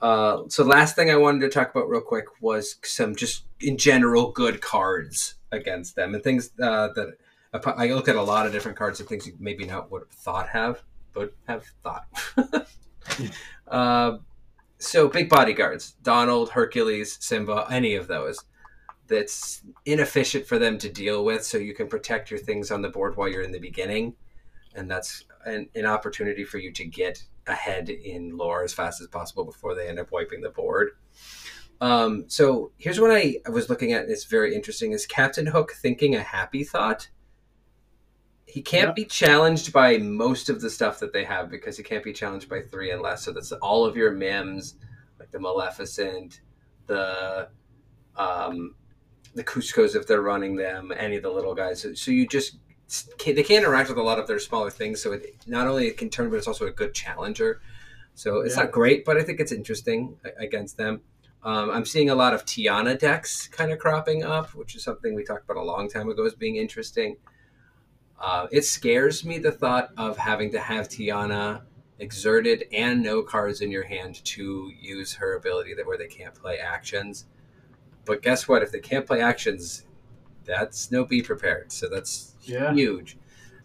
Uh, 0.00 0.42
so 0.48 0.64
last 0.64 0.94
thing 0.94 1.10
I 1.10 1.16
wanted 1.16 1.40
to 1.40 1.48
talk 1.48 1.74
about 1.74 1.88
real 1.88 2.00
quick 2.00 2.26
was 2.40 2.76
some 2.84 3.16
just 3.16 3.44
in 3.60 3.76
general 3.76 4.30
good 4.30 4.60
cards 4.60 5.34
against 5.50 5.96
them 5.96 6.14
and 6.14 6.22
things 6.22 6.50
uh, 6.60 6.88
that 6.94 7.16
I 7.52 7.88
look 7.88 8.08
at 8.08 8.16
a 8.16 8.22
lot 8.22 8.46
of 8.46 8.52
different 8.52 8.76
cards 8.76 9.00
and 9.00 9.08
things 9.08 9.26
you 9.26 9.34
maybe 9.40 9.64
not 9.64 9.90
would 9.90 10.02
have 10.02 10.10
thought 10.10 10.48
have 10.50 10.82
would 11.14 11.32
have 11.48 11.64
thought. 11.82 12.06
uh, 13.68 14.18
so 14.78 15.08
big 15.08 15.28
bodyguards, 15.28 15.92
Donald, 16.02 16.50
Hercules, 16.50 17.16
Simba, 17.20 17.66
any 17.70 17.94
of 17.94 18.06
those. 18.06 18.44
That's 19.08 19.62
inefficient 19.86 20.46
for 20.46 20.58
them 20.58 20.76
to 20.78 20.88
deal 20.90 21.24
with, 21.24 21.42
so 21.44 21.56
you 21.56 21.74
can 21.74 21.88
protect 21.88 22.30
your 22.30 22.38
things 22.38 22.70
on 22.70 22.82
the 22.82 22.90
board 22.90 23.16
while 23.16 23.26
you're 23.26 23.42
in 23.42 23.52
the 23.52 23.58
beginning, 23.58 24.14
and 24.74 24.90
that's 24.90 25.24
an, 25.44 25.68
an 25.74 25.86
opportunity 25.86 26.44
for 26.44 26.58
you 26.58 26.72
to 26.72 26.84
get 26.84 27.22
ahead 27.46 27.88
in 27.88 28.36
lore 28.36 28.62
as 28.62 28.72
fast 28.72 29.00
as 29.00 29.06
possible 29.06 29.44
before 29.44 29.74
they 29.74 29.88
end 29.88 29.98
up 29.98 30.12
wiping 30.12 30.40
the 30.40 30.50
board. 30.50 30.90
Um, 31.80 32.24
so 32.28 32.72
here's 32.76 33.00
what 33.00 33.10
I, 33.10 33.36
I 33.46 33.50
was 33.50 33.68
looking 33.70 33.92
at. 33.92 34.08
It's 34.08 34.24
very 34.24 34.54
interesting. 34.54 34.92
Is 34.92 35.06
Captain 35.06 35.46
Hook 35.46 35.72
thinking 35.72 36.14
a 36.16 36.22
happy 36.22 36.64
thought? 36.64 37.08
He 38.46 38.62
can't 38.62 38.88
Yeah. 38.88 38.92
be 38.94 39.04
challenged 39.04 39.72
by 39.72 39.98
most 39.98 40.48
of 40.48 40.60
the 40.60 40.70
stuff 40.70 40.98
that 41.00 41.12
they 41.12 41.24
have 41.24 41.50
because 41.50 41.76
he 41.76 41.82
can't 41.82 42.02
be 42.02 42.12
challenged 42.12 42.48
by 42.48 42.62
three 42.62 42.90
and 42.90 43.02
less. 43.02 43.22
So 43.22 43.32
that's 43.32 43.52
all 43.52 43.84
of 43.84 43.96
your 43.96 44.10
mims, 44.10 44.74
like 45.20 45.30
the 45.30 45.38
Maleficent, 45.38 46.40
the 46.86 47.48
um, 48.16 48.74
the 49.34 49.44
Kuzcos 49.44 49.94
if 49.94 50.06
they're 50.06 50.22
running 50.22 50.56
them, 50.56 50.92
any 50.96 51.16
of 51.16 51.22
the 51.22 51.30
little 51.30 51.54
guys. 51.54 51.82
So, 51.82 51.94
so 51.94 52.10
you 52.10 52.26
just 52.26 52.56
they 53.24 53.42
can't 53.42 53.64
interact 53.64 53.88
with 53.88 53.98
a 53.98 54.02
lot 54.02 54.18
of 54.18 54.26
their 54.26 54.38
smaller 54.38 54.70
things. 54.70 55.02
So 55.02 55.12
it 55.12 55.36
not 55.46 55.66
only 55.66 55.88
it 55.88 55.96
can 55.96 56.08
turn, 56.10 56.30
but 56.30 56.36
it's 56.36 56.48
also 56.48 56.66
a 56.66 56.70
good 56.70 56.94
challenger. 56.94 57.60
So 58.14 58.40
it's 58.40 58.56
Yeah. 58.56 58.64
not 58.64 58.72
great, 58.72 59.04
but 59.04 59.16
I 59.16 59.22
think 59.22 59.40
it's 59.40 59.52
interesting 59.52 60.18
against 60.38 60.76
them. 60.76 61.02
Um, 61.42 61.70
I'm 61.70 61.84
seeing 61.84 62.10
a 62.10 62.14
lot 62.14 62.34
of 62.34 62.44
Tiana 62.44 62.98
decks 62.98 63.46
kind 63.46 63.70
of 63.70 63.78
cropping 63.78 64.24
up, 64.24 64.54
which 64.54 64.74
is 64.74 64.82
something 64.82 65.14
we 65.14 65.24
talked 65.24 65.44
about 65.44 65.56
a 65.56 65.62
long 65.62 65.88
time 65.88 66.08
ago 66.08 66.24
as 66.24 66.34
being 66.34 66.56
interesting. 66.56 67.16
Uh, 68.20 68.48
it 68.50 68.62
scares 68.64 69.24
me 69.24 69.38
the 69.38 69.52
thought 69.52 69.90
of 69.96 70.16
having 70.18 70.50
to 70.50 70.58
have 70.58 70.88
Tiana 70.88 71.62
exerted 72.00 72.64
and 72.72 73.02
no 73.02 73.22
cards 73.22 73.60
in 73.60 73.70
your 73.70 73.84
hand 73.84 74.24
to 74.24 74.72
use 74.80 75.14
her 75.14 75.36
ability 75.36 75.74
that 75.74 75.86
where 75.86 75.98
they 75.98 76.08
can't 76.08 76.34
play 76.34 76.58
actions. 76.58 77.26
But 78.04 78.22
guess 78.22 78.48
what? 78.48 78.62
If 78.62 78.72
they 78.72 78.80
can't 78.80 79.06
play 79.06 79.20
actions, 79.20 79.84
that's 80.44 80.90
no 80.90 81.04
be 81.04 81.22
prepared. 81.22 81.70
So 81.70 81.88
that's 81.88 82.34
Yeah. 82.48 82.72
huge. 82.72 83.18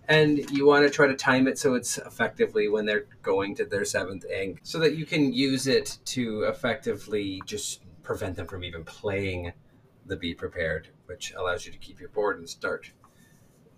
And 0.08 0.50
you 0.52 0.66
want 0.66 0.86
to 0.86 0.90
try 0.90 1.08
to 1.08 1.16
time 1.16 1.48
it 1.48 1.58
so 1.58 1.76
it's 1.76 1.98
effectively 1.98 2.68
when 2.68 2.86
they're 2.86 3.06
going 3.22 3.56
to 3.56 3.66
their 3.66 3.86
seventh 3.86 4.26
ink, 4.26 4.60
so 4.64 4.78
that 4.80 4.96
you 4.96 5.06
can 5.06 5.32
use 5.32 5.66
it 5.68 6.00
to 6.06 6.44
effectively 6.44 7.42
just 7.46 7.82
prevent 8.04 8.36
them 8.36 8.46
from 8.46 8.66
even 8.66 8.84
playing 8.84 9.54
the 10.06 10.18
be 10.18 10.34
prepared, 10.34 10.90
which 11.06 11.34
allows 11.38 11.66
you 11.66 11.72
to 11.72 11.78
keep 11.78 12.02
your 12.02 12.10
board 12.10 12.38
and 12.38 12.50
start 12.50 12.92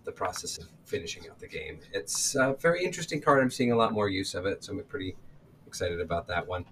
the 0.02 0.10
process 0.10 0.58
of 0.58 0.66
finishing 0.84 1.28
out 1.30 1.38
the 1.38 1.46
game. 1.46 1.78
It's 1.92 2.34
a 2.34 2.56
very 2.58 2.84
interesting 2.84 3.20
card. 3.20 3.40
I'm 3.40 3.50
seeing 3.50 3.70
a 3.70 3.76
lot 3.76 3.92
more 3.92 4.08
use 4.08 4.34
of 4.34 4.46
it, 4.46 4.64
so 4.64 4.72
I'm 4.72 4.82
pretty 4.84 5.14
excited 5.66 6.00
about 6.00 6.26
that 6.26 6.48
one. 6.48 6.64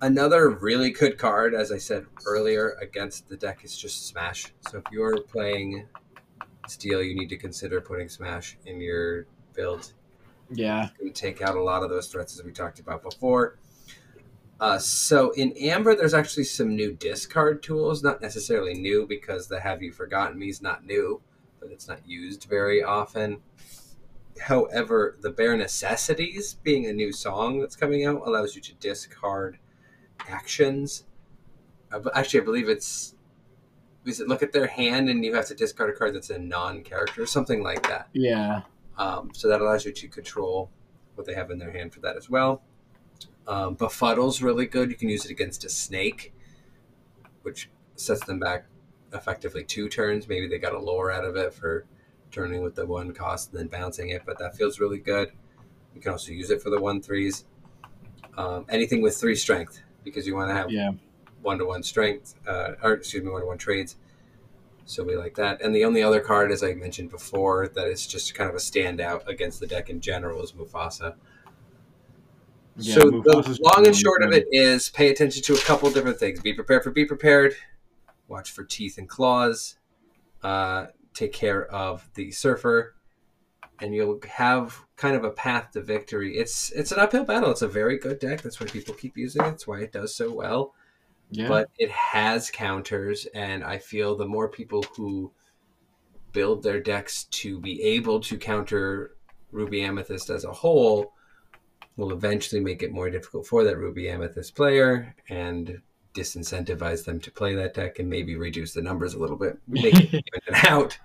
Another 0.00 0.48
really 0.48 0.90
good 0.90 1.18
card, 1.18 1.54
as 1.54 1.72
I 1.72 1.78
said 1.78 2.06
earlier, 2.26 2.76
against 2.80 3.28
the 3.28 3.36
deck 3.36 3.64
is 3.64 3.76
just 3.76 4.06
Smash. 4.06 4.46
So 4.68 4.78
if 4.78 4.84
you're 4.92 5.20
playing 5.22 5.86
Steel, 6.72 7.02
you 7.02 7.14
need 7.14 7.28
to 7.28 7.36
consider 7.36 7.80
putting 7.80 8.08
Smash 8.08 8.56
in 8.66 8.80
your 8.80 9.26
build. 9.54 9.92
Yeah. 10.50 10.88
Can 10.98 11.12
take 11.12 11.42
out 11.42 11.56
a 11.56 11.62
lot 11.62 11.82
of 11.82 11.90
those 11.90 12.08
threats 12.08 12.38
as 12.38 12.44
we 12.44 12.52
talked 12.52 12.78
about 12.78 13.02
before. 13.02 13.58
Uh, 14.60 14.78
so 14.78 15.30
in 15.32 15.52
Amber, 15.56 15.96
there's 15.96 16.14
actually 16.14 16.44
some 16.44 16.76
new 16.76 16.92
discard 16.92 17.62
tools. 17.62 18.02
Not 18.02 18.20
necessarily 18.22 18.74
new 18.74 19.06
because 19.06 19.48
the 19.48 19.60
Have 19.60 19.82
You 19.82 19.92
Forgotten 19.92 20.38
Me 20.38 20.48
is 20.48 20.62
not 20.62 20.86
new, 20.86 21.20
but 21.60 21.70
it's 21.70 21.88
not 21.88 22.06
used 22.06 22.44
very 22.44 22.82
often. 22.82 23.38
However, 24.40 25.16
the 25.20 25.30
Bare 25.30 25.56
Necessities, 25.56 26.54
being 26.62 26.86
a 26.86 26.92
new 26.92 27.12
song 27.12 27.60
that's 27.60 27.76
coming 27.76 28.06
out, 28.06 28.22
allows 28.26 28.54
you 28.54 28.62
to 28.62 28.74
discard 28.74 29.58
actions. 30.28 31.04
Uh, 31.92 32.00
actually, 32.14 32.40
I 32.40 32.44
believe 32.44 32.68
it's. 32.68 33.14
Is 34.04 34.20
it 34.20 34.28
look 34.28 34.42
at 34.42 34.52
their 34.52 34.66
hand 34.66 35.08
and 35.08 35.24
you 35.24 35.34
have 35.34 35.46
to 35.46 35.54
discard 35.54 35.90
a 35.90 35.92
card 35.92 36.14
that's 36.14 36.30
a 36.30 36.38
non-character, 36.38 37.22
or 37.22 37.26
something 37.26 37.62
like 37.62 37.86
that. 37.88 38.08
Yeah. 38.12 38.62
Um, 38.98 39.30
so 39.32 39.48
that 39.48 39.60
allows 39.60 39.84
you 39.84 39.92
to 39.92 40.08
control 40.08 40.70
what 41.14 41.26
they 41.26 41.34
have 41.34 41.50
in 41.50 41.58
their 41.58 41.72
hand 41.72 41.92
for 41.92 42.00
that 42.00 42.16
as 42.16 42.28
well. 42.28 42.62
Um, 43.46 43.76
Befuddle's 43.76 44.42
really 44.42 44.66
good. 44.66 44.90
You 44.90 44.96
can 44.96 45.08
use 45.08 45.24
it 45.24 45.30
against 45.30 45.64
a 45.64 45.68
snake, 45.68 46.32
which 47.42 47.70
sets 47.96 48.24
them 48.24 48.38
back 48.38 48.66
effectively 49.12 49.64
two 49.64 49.88
turns. 49.88 50.28
Maybe 50.28 50.48
they 50.48 50.58
got 50.58 50.74
a 50.74 50.78
lore 50.78 51.10
out 51.10 51.24
of 51.24 51.36
it 51.36 51.52
for 51.52 51.86
turning 52.30 52.62
with 52.62 52.74
the 52.74 52.86
one 52.86 53.12
cost 53.12 53.50
and 53.50 53.60
then 53.60 53.66
bouncing 53.68 54.08
it, 54.08 54.22
but 54.24 54.38
that 54.38 54.56
feels 54.56 54.80
really 54.80 54.98
good. 54.98 55.32
You 55.94 56.00
can 56.00 56.12
also 56.12 56.32
use 56.32 56.50
it 56.50 56.62
for 56.62 56.70
the 56.70 56.80
one 56.80 57.02
threes. 57.02 57.44
Um, 58.36 58.64
anything 58.68 59.02
with 59.02 59.16
three 59.16 59.36
strength 59.36 59.82
because 60.04 60.26
you 60.26 60.34
want 60.34 60.50
to 60.50 60.54
have 60.54 60.70
Yeah. 60.70 60.92
One 61.42 61.58
to 61.58 61.66
one 61.66 61.82
strength, 61.82 62.34
uh, 62.46 62.72
or 62.82 62.94
excuse 62.94 63.22
me, 63.22 63.30
one 63.30 63.40
to 63.40 63.46
one 63.46 63.58
trades. 63.58 63.96
So 64.84 65.04
we 65.04 65.16
like 65.16 65.34
that. 65.36 65.62
And 65.62 65.74
the 65.74 65.84
only 65.84 66.02
other 66.02 66.20
card, 66.20 66.50
as 66.50 66.62
I 66.62 66.74
mentioned 66.74 67.10
before, 67.10 67.68
that 67.68 67.86
is 67.88 68.06
just 68.06 68.34
kind 68.34 68.48
of 68.48 68.56
a 68.56 68.58
standout 68.58 69.26
against 69.26 69.60
the 69.60 69.66
deck 69.66 69.90
in 69.90 70.00
general 70.00 70.42
is 70.42 70.52
Mufasa. 70.52 71.14
Yeah, 72.76 72.94
so 72.94 73.10
Mufasa's 73.10 73.58
the 73.58 73.70
long 73.74 73.86
and 73.86 73.96
short 73.96 74.22
of 74.22 74.32
it 74.32 74.46
is 74.50 74.88
pay 74.90 75.10
attention 75.10 75.42
to 75.44 75.54
a 75.54 75.60
couple 75.60 75.90
different 75.90 76.18
things. 76.18 76.40
Be 76.40 76.52
prepared 76.52 76.82
for 76.82 76.90
be 76.90 77.04
prepared. 77.04 77.54
Watch 78.28 78.50
for 78.50 78.64
teeth 78.64 78.98
and 78.98 79.08
claws. 79.08 79.76
Uh, 80.42 80.86
take 81.14 81.32
care 81.32 81.66
of 81.66 82.08
the 82.14 82.30
surfer, 82.32 82.94
and 83.80 83.94
you'll 83.94 84.18
have 84.28 84.84
kind 84.96 85.14
of 85.14 85.22
a 85.22 85.30
path 85.30 85.72
to 85.72 85.82
victory. 85.82 86.36
It's 86.36 86.72
it's 86.72 86.92
an 86.92 86.98
uphill 86.98 87.24
battle. 87.24 87.50
It's 87.50 87.62
a 87.62 87.68
very 87.68 87.98
good 87.98 88.18
deck. 88.18 88.42
That's 88.42 88.58
why 88.58 88.66
people 88.66 88.94
keep 88.94 89.16
using 89.16 89.42
it. 89.42 89.50
That's 89.50 89.66
why 89.66 89.80
it 89.80 89.92
does 89.92 90.14
so 90.14 90.32
well 90.32 90.74
Yeah. 91.32 91.48
but 91.48 91.70
it 91.78 91.90
has 91.90 92.50
counters 92.50 93.26
and 93.34 93.64
i 93.64 93.78
feel 93.78 94.16
the 94.16 94.26
more 94.26 94.48
people 94.48 94.84
who 94.96 95.32
build 96.32 96.62
their 96.62 96.80
decks 96.80 97.24
to 97.24 97.58
be 97.60 97.82
able 97.82 98.20
to 98.20 98.36
counter 98.36 99.16
ruby 99.50 99.82
amethyst 99.82 100.30
as 100.30 100.44
a 100.44 100.52
whole 100.52 101.12
will 101.96 102.12
eventually 102.12 102.60
make 102.60 102.82
it 102.82 102.92
more 102.92 103.10
difficult 103.10 103.46
for 103.46 103.64
that 103.64 103.78
ruby 103.78 104.08
amethyst 104.08 104.54
player 104.54 105.14
and 105.28 105.80
disincentivize 106.14 107.04
them 107.04 107.18
to 107.18 107.30
play 107.30 107.54
that 107.54 107.72
deck 107.72 107.98
and 107.98 108.08
maybe 108.08 108.36
reduce 108.36 108.74
the 108.74 108.82
numbers 108.82 109.14
a 109.14 109.18
little 109.18 109.36
bit 109.36 109.58
make 109.66 109.94
it 109.94 110.12
even 110.12 110.66
out 110.70 110.98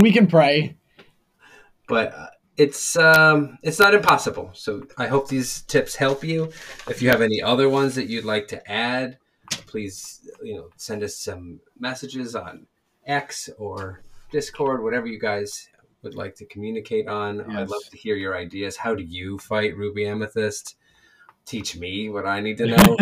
we 0.00 0.12
can 0.12 0.26
pray. 0.26 0.76
but 1.86 2.14
uh, 2.14 2.26
it's 2.56 2.96
um, 2.96 3.58
it's 3.62 3.78
not 3.78 3.94
impossible. 3.94 4.50
So 4.54 4.86
I 4.96 5.06
hope 5.06 5.28
these 5.28 5.62
tips 5.62 5.96
help 5.96 6.22
you. 6.22 6.50
If 6.88 7.02
you 7.02 7.08
have 7.10 7.20
any 7.20 7.42
other 7.42 7.68
ones 7.68 7.94
that 7.96 8.06
you'd 8.06 8.24
like 8.24 8.48
to 8.48 8.70
add, 8.70 9.18
please 9.50 10.28
you 10.42 10.54
know 10.54 10.68
send 10.76 11.02
us 11.02 11.16
some 11.16 11.60
messages 11.78 12.34
on 12.34 12.66
X 13.06 13.50
or 13.58 14.02
Discord, 14.30 14.82
whatever 14.82 15.06
you 15.06 15.18
guys 15.18 15.68
would 16.02 16.14
like 16.14 16.34
to 16.36 16.46
communicate 16.46 17.08
on. 17.08 17.40
I'd 17.56 17.68
love 17.68 17.82
to 17.90 17.96
hear 17.96 18.16
your 18.16 18.36
ideas. 18.36 18.76
How 18.76 18.94
do 18.94 19.02
you 19.02 19.38
fight 19.38 19.76
Ruby 19.76 20.06
Amethyst? 20.06 20.76
Teach 21.46 21.76
me 21.76 22.08
what 22.10 22.26
I 22.26 22.40
need 22.40 22.58
to 22.58 22.66
know. 22.76 22.96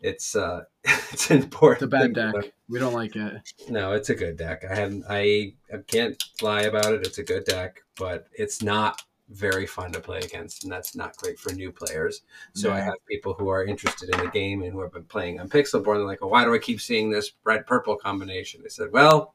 it's 0.00 0.36
uh, 0.36 0.62
it's 0.84 1.30
important. 1.30 1.92
It's 1.92 2.04
a 2.04 2.08
bad 2.08 2.14
deck. 2.14 2.52
We 2.68 2.78
don't 2.78 2.92
like 2.92 3.16
it. 3.16 3.42
No, 3.68 3.92
it's 3.92 4.10
a 4.10 4.14
good 4.14 4.36
deck. 4.36 4.64
I 4.68 4.74
haven't. 4.74 5.04
I, 5.08 5.54
I 5.72 5.78
can't 5.86 6.22
lie 6.42 6.62
about 6.62 6.92
it. 6.92 7.06
It's 7.06 7.18
a 7.18 7.24
good 7.24 7.44
deck, 7.44 7.82
but 7.96 8.26
it's 8.32 8.62
not 8.62 9.02
very 9.30 9.66
fun 9.66 9.92
to 9.92 10.00
play 10.00 10.18
against, 10.20 10.62
and 10.64 10.72
that's 10.72 10.96
not 10.96 11.16
great 11.18 11.38
for 11.38 11.52
new 11.52 11.70
players. 11.70 12.22
So 12.54 12.72
I 12.72 12.80
have 12.80 12.94
people 13.08 13.34
who 13.34 13.48
are 13.48 13.64
interested 13.64 14.08
in 14.14 14.18
the 14.24 14.30
game 14.30 14.62
and 14.62 14.72
who 14.72 14.80
have 14.80 14.92
been 14.92 15.04
playing 15.04 15.38
on 15.40 15.48
Pixelborn. 15.48 15.96
They're 15.96 16.04
like, 16.04 16.20
well, 16.20 16.30
"Why 16.30 16.44
do 16.44 16.54
I 16.54 16.58
keep 16.58 16.80
seeing 16.80 17.10
this 17.10 17.32
red 17.44 17.66
purple 17.66 17.96
combination?" 17.96 18.62
They 18.62 18.68
said, 18.70 18.88
"Well, 18.92 19.34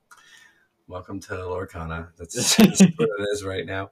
welcome 0.87 1.19
to 1.21 1.33
Lorcana. 1.33 2.09
That's, 2.17 2.55
that's 2.55 2.81
what 2.81 2.89
it 3.19 3.27
is 3.33 3.43
right 3.43 3.65
now." 3.65 3.91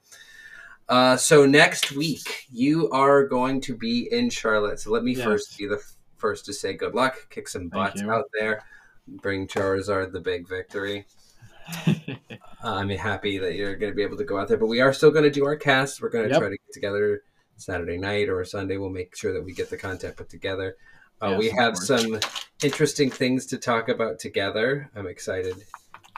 Uh, 0.90 1.16
so 1.16 1.46
next 1.46 1.92
week 1.94 2.46
you 2.52 2.90
are 2.90 3.26
going 3.26 3.62
to 3.62 3.76
be 3.78 4.10
in 4.12 4.30
Charlotte. 4.30 4.80
So 4.80 4.92
let 4.92 5.04
me 5.04 5.14
Yes. 5.14 5.24
first 5.24 5.58
be 5.58 5.68
the 5.68 5.76
f- 5.76 5.96
first 6.18 6.46
to 6.46 6.54
say 6.54 6.74
good 6.74 6.94
luck, 6.96 7.30
kick 7.30 7.48
some 7.48 7.70
Thank 7.70 7.74
butts 7.74 8.02
you. 8.02 8.12
out 8.12 8.26
there. 8.38 8.64
bring 9.08 9.48
Charizard 9.48 10.12
the 10.12 10.20
big 10.20 10.48
victory. 10.50 11.06
I'm 12.64 12.90
happy 12.90 13.38
that 13.40 13.56
you're 13.56 13.76
going 13.76 13.92
to 13.92 13.96
be 13.96 14.04
able 14.04 14.18
to 14.18 14.24
go 14.24 14.38
out 14.40 14.48
there, 14.48 14.58
but 14.58 14.68
we 14.68 14.82
are 14.82 14.94
still 14.94 15.12
going 15.12 15.24
to 15.24 15.32
do 15.32 15.46
our 15.46 15.56
cast. 15.56 16.02
We're 16.02 16.10
going 16.10 16.26
to 16.26 16.30
Yep. 16.32 16.40
try 16.40 16.50
to 16.50 16.58
get 16.58 16.74
together 16.74 17.22
Saturday 17.58 17.98
night 17.98 18.30
or 18.30 18.44
Sunday. 18.46 18.78
We'll 18.78 18.90
make 18.90 19.16
sure 19.16 19.34
that 19.34 19.44
we 19.44 19.54
get 19.54 19.70
the 19.70 19.78
content 19.78 20.16
put 20.18 20.30
together. 20.30 20.76
Uh, 21.22 21.30
Yes, 21.32 21.40
we 21.40 21.50
have 21.50 21.78
some 21.78 22.20
interesting 22.64 23.10
things 23.12 23.46
to 23.48 23.58
talk 23.58 23.90
about 23.90 24.20
together. 24.20 24.90
I'm 24.96 25.08
excited 25.08 25.56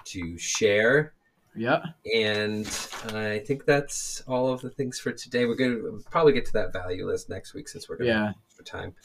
to 0.06 0.38
share. 0.38 1.14
yeah. 1.56 1.82
And 2.16 2.66
I 3.14 3.40
think 3.40 3.66
that's 3.66 4.22
all 4.28 4.52
of 4.52 4.62
the 4.62 4.70
things 4.70 5.00
for 5.00 5.12
today. 5.12 5.46
We're 5.46 5.56
going 5.56 5.76
to 5.76 6.02
probably 6.10 6.34
get 6.34 6.46
to 6.48 6.54
that 6.54 6.74
value 6.74 7.06
list 7.06 7.30
next 7.30 7.54
week 7.54 7.68
since 7.70 7.88
we're 7.88 7.98
going 7.98 8.08
to 8.10 8.14
Yeah. 8.14 8.26
have 8.28 8.36
for 8.56 8.64
time. 8.64 8.96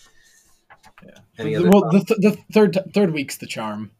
Yeah. 1.04 1.18
Any 1.38 1.58
well, 1.58 1.90
the, 1.90 2.00
th- 2.04 2.20
the 2.20 2.38
third 2.52 2.78
third 2.94 3.12
week's 3.12 3.36
the 3.36 3.46
charm. 3.46 3.90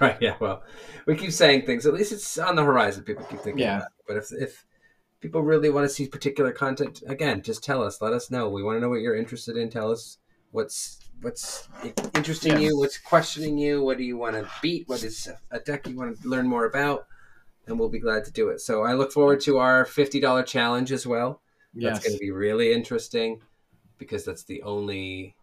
Right. 0.00 0.16
Yeah. 0.20 0.36
Well, 0.40 0.62
we 1.06 1.16
keep 1.16 1.32
saying 1.32 1.66
things. 1.66 1.86
At 1.86 1.94
least 1.94 2.12
it's 2.12 2.38
on 2.38 2.56
the 2.56 2.64
horizon. 2.64 3.04
People 3.04 3.24
keep 3.24 3.40
thinking 3.40 3.62
Yeah. 3.64 3.76
about 3.76 3.86
it. 3.88 3.92
But 4.06 4.16
if 4.18 4.32
if 4.32 4.66
people 5.20 5.42
really 5.42 5.70
want 5.70 5.84
to 5.84 5.88
see 5.88 6.06
particular 6.06 6.52
content, 6.52 7.02
again, 7.06 7.42
just 7.42 7.64
tell 7.64 7.82
us. 7.82 8.00
Let 8.00 8.12
us 8.12 8.30
know. 8.30 8.48
We 8.50 8.62
want 8.62 8.76
to 8.76 8.80
know 8.80 8.88
what 8.88 9.00
you're 9.00 9.16
interested 9.16 9.56
in. 9.56 9.70
Tell 9.70 9.90
us 9.90 10.18
what's 10.52 10.98
what's 11.22 11.68
interesting 12.14 12.52
Yeah. 12.52 12.58
you. 12.68 12.78
What's 12.78 12.98
questioning 12.98 13.56
you. 13.58 13.82
What 13.82 13.98
do 13.98 14.04
you 14.04 14.16
want 14.16 14.34
to 14.34 14.48
beat? 14.62 14.88
What 14.88 15.02
is 15.02 15.28
a 15.50 15.58
deck 15.60 15.86
you 15.88 15.96
want 15.96 16.20
to 16.20 16.28
learn 16.28 16.46
more 16.46 16.66
about? 16.66 17.06
And 17.66 17.78
we'll 17.80 17.88
be 17.88 17.98
glad 17.98 18.24
to 18.26 18.30
do 18.30 18.50
it. 18.50 18.60
So 18.60 18.82
I 18.82 18.92
look 18.92 19.12
forward 19.12 19.40
to 19.42 19.58
our 19.58 19.84
fifty 19.84 20.20
dollar 20.20 20.42
challenge 20.42 20.92
as 20.92 21.06
well. 21.06 21.40
That's 21.74 22.00
going 22.00 22.14
to 22.14 22.20
be 22.20 22.30
really 22.30 22.72
interesting 22.72 23.40
because 23.98 24.24
that's 24.24 24.44
the 24.44 24.62
only 24.62 25.34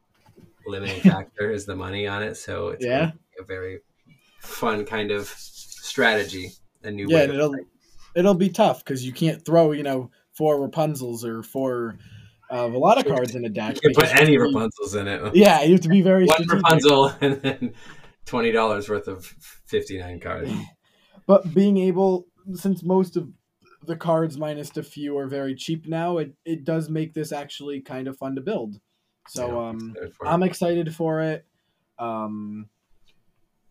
limiting 0.66 1.02
factor 1.12 1.52
is 1.52 1.66
the 1.66 1.76
money 1.76 2.08
on 2.08 2.24
it. 2.24 2.36
So 2.38 2.70
it's 2.70 2.84
Yeah. 2.86 3.12
A 3.40 3.44
very 3.44 3.80
fun 4.40 4.86
kind 4.86 5.12
of 5.12 5.28
strategy, 5.28 6.52
a 6.84 6.92
new 6.92 7.08
Yeah, 7.10 7.24
it'll 7.24 7.50
playing. 7.50 7.66
it'll 8.16 8.34
be 8.34 8.50
tough 8.50 8.84
because 8.84 9.06
you 9.06 9.14
can't 9.14 9.44
throw 9.46 9.72
you 9.72 9.84
know 9.84 10.12
four 10.34 10.58
Rapunzels 10.58 11.24
or 11.24 11.44
four 11.44 11.98
of 12.50 12.74
a 12.74 12.78
lot 12.78 12.98
of 12.98 13.06
cards 13.06 13.36
in 13.36 13.46
a 13.46 13.50
deck. 13.50 13.76
You 13.76 13.82
can 13.82 13.94
put 13.94 14.16
any 14.16 14.38
Rapunzels 14.38 15.00
in 15.00 15.08
it. 15.08 15.36
Yeah, 15.36 15.62
you 15.64 15.74
have 15.74 15.82
to 15.82 15.90
be 15.90 16.02
very 16.02 16.26
One 16.26 16.44
strategic. 16.44 16.64
Rapunzel 16.64 17.06
and 17.22 17.42
then 17.42 17.74
twenty 18.26 18.52
dollars 18.52 18.90
worth 18.90 19.08
of 19.08 19.26
fifty 19.26 19.98
nine 19.98 20.20
cards. 20.20 20.52
But 21.26 21.54
being 21.54 21.78
able, 21.78 22.28
since 22.54 22.84
most 22.84 23.16
of 23.16 23.30
the 23.86 23.96
cards 23.96 24.38
minus 24.38 24.76
a 24.76 24.84
few 24.84 25.18
are 25.18 25.28
very 25.28 25.56
cheap 25.56 25.88
now, 25.88 26.18
it, 26.18 26.34
it 26.44 26.66
does 26.66 26.90
make 26.90 27.14
this 27.14 27.32
actually 27.32 27.80
kind 27.80 28.10
of 28.10 28.18
fun 28.18 28.36
to 28.36 28.42
build. 28.42 28.76
So 29.30 29.48
Yeah, 29.48 29.70
um, 29.70 29.94
excited. 29.96 30.14
I'm 30.26 30.44
excited 30.44 30.94
for 30.94 31.22
it. 31.22 31.46
Um, 31.98 32.68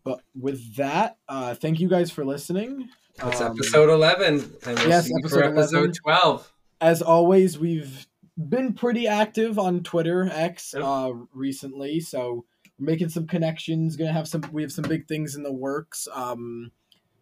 but 0.03 0.21
with 0.39 0.75
that, 0.75 1.17
uh, 1.29 1.55
thank 1.55 1.79
you 1.79 1.87
guys 1.87 2.11
for 2.11 2.25
listening. 2.25 2.89
That's 3.17 3.41
Um, 3.41 3.51
episode 3.53 3.89
eleven, 3.89 4.35
and 4.65 4.79
we'll 4.79 4.89
yes, 4.89 5.09
episode 5.19 5.37
for 5.39 5.43
episode 5.43 5.75
11. 5.77 5.93
twelve. 6.03 6.51
as 6.81 7.01
always, 7.01 7.57
we've 7.59 8.07
been 8.49 8.73
pretty 8.73 9.07
active 9.07 9.59
on 9.59 9.83
Twitter 9.83 10.27
X 10.31 10.73
Yep. 10.75 10.83
uh, 10.83 11.13
recently, 11.33 11.99
so 11.99 12.45
we're 12.79 12.85
making 12.85 13.09
some 13.09 13.27
connections. 13.27 13.95
Gonna 13.95 14.11
have 14.13 14.27
some. 14.27 14.41
We 14.51 14.61
have 14.63 14.71
some 14.71 14.85
big 14.85 15.07
things 15.07 15.35
in 15.35 15.43
the 15.43 15.53
works. 15.53 16.07
Um, 16.13 16.71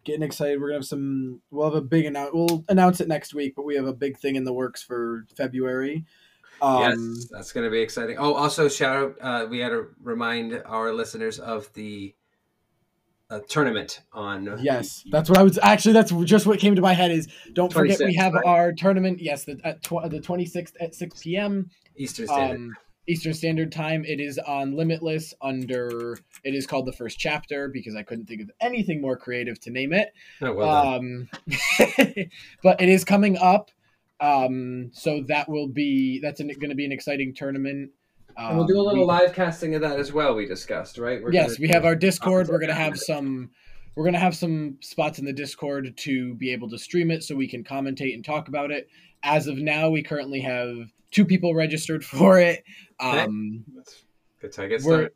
getting 0.06 0.24
excited. 0.24 0.60
We're 0.62 0.68
gonna 0.70 0.78
have 0.80 0.86
some. 0.86 1.42
We'll 1.52 1.66
have 1.66 1.76
a 1.76 1.82
big 1.82 2.06
announce. 2.06 2.32
We'll 2.34 2.64
announce 2.70 3.02
it 3.02 3.10
next 3.10 3.34
week, 3.34 3.54
but 3.58 3.66
we 3.66 3.76
have 3.76 3.86
a 3.86 3.94
big 3.94 4.18
thing 4.18 4.36
in 4.38 4.46
the 4.46 4.54
works 4.54 4.82
for 4.82 5.26
February. 5.36 6.06
Um, 6.62 6.80
yes, 6.82 7.28
that's 7.32 7.52
going 7.52 7.66
to 7.66 7.72
be 7.72 7.80
exciting. 7.82 8.18
Oh, 8.20 8.36
also 8.36 8.70
shout 8.70 8.96
out. 8.96 9.16
Uh, 9.20 9.48
we 9.50 9.58
had 9.60 9.70
to 9.70 9.88
remind 10.02 10.62
our 10.68 10.94
listeners 10.94 11.40
of 11.40 11.74
the 11.74 12.14
uh, 13.32 13.40
tournament 13.48 14.02
on 14.12 14.60
Yes, 14.62 15.04
that's 15.10 15.30
what 15.30 15.40
I 15.40 15.44
was 15.44 15.58
actually. 15.64 15.94
That's 15.94 16.12
just 16.26 16.46
what 16.46 16.60
came 16.60 16.76
to 16.76 16.82
my 16.82 16.94
head. 16.94 17.12
Is 17.12 17.28
don't 17.54 17.72
forget 17.72 18.00
we 18.00 18.14
have 18.16 18.34
right? 18.34 18.46
our 18.46 18.74
tournament. 18.74 19.20
Yes, 19.22 19.46
the 19.46 19.60
at 19.64 19.82
tw- 19.82 20.10
the 20.10 20.20
twenty 20.20 20.46
sixth 20.46 20.76
at 20.82 20.94
six 20.94 21.24
p.m. 21.24 21.70
Eastern 21.96 22.28
Standard. 22.28 22.56
um, 22.56 22.76
Eastern 23.08 23.34
Standard 23.34 23.72
Time. 23.72 24.04
It 24.06 24.20
is 24.20 24.38
on 24.38 24.76
Limitless 24.76 25.34
under. 25.42 26.18
It 26.44 26.54
is 26.54 26.68
called 26.68 26.86
the 26.86 26.92
first 26.92 27.18
chapter 27.18 27.70
because 27.70 27.96
I 27.96 28.04
couldn't 28.04 28.26
think 28.26 28.42
of 28.42 28.52
anything 28.60 29.02
more 29.02 29.16
creative 29.16 29.60
to 29.62 29.72
name 29.72 29.94
it. 29.94 30.10
oh, 30.42 30.54
well 30.54 30.70
um, 30.70 31.30
but 32.64 32.82
it 32.82 32.90
is 32.90 33.06
coming 33.06 33.38
up. 33.38 33.72
Um, 34.20 34.92
so 34.94 35.24
that 35.30 35.50
will 35.50 35.68
be 35.68 36.20
that's 36.20 36.42
going 36.42 36.70
to 36.70 36.76
be 36.76 36.86
an 36.86 36.92
exciting 36.92 37.34
tournament. 37.34 37.92
Um, 38.38 38.48
and 38.48 38.58
we'll 38.58 38.68
do 38.68 38.78
a 38.80 38.82
little 38.82 39.02
we- 39.02 39.06
live 39.06 39.34
casting 39.34 39.76
of 39.76 39.82
that 39.82 40.00
as 40.00 40.12
well. 40.14 40.36
We 40.36 40.46
discussed, 40.46 40.98
right? 40.98 41.22
We're 41.22 41.32
yes, 41.34 41.58
gonna 41.58 41.58
we 41.62 41.68
have 41.70 41.86
our 41.86 41.96
Discord. 41.96 42.48
We're 42.48 42.60
gonna 42.60 42.74
have 42.74 42.98
some. 43.00 43.50
We're 43.96 44.06
gonna 44.06 44.20
have 44.20 44.36
some 44.36 44.78
spots 44.82 45.20
in 45.20 45.26
the 45.26 45.34
Discord 45.34 45.96
to 45.98 46.34
be 46.36 46.52
able 46.54 46.70
to 46.70 46.78
stream 46.78 47.12
it, 47.12 47.24
so 47.24 47.36
we 47.36 47.48
can 47.48 47.64
commentate 47.64 48.14
and 48.14 48.24
talk 48.24 48.48
about 48.48 48.72
it. 48.72 48.88
As 49.24 49.48
of 49.48 49.58
now, 49.58 49.90
we 49.90 50.02
currently 50.02 50.40
have 50.42 50.76
two 51.12 51.26
people 51.26 51.54
registered 51.54 52.04
for 52.06 52.40
it. 52.40 52.64
Um, 53.00 53.66
That's 53.76 54.04
good 54.42 54.52
to 54.54 54.68
get 54.70 54.82
we're 54.84 54.94
started. 54.94 55.12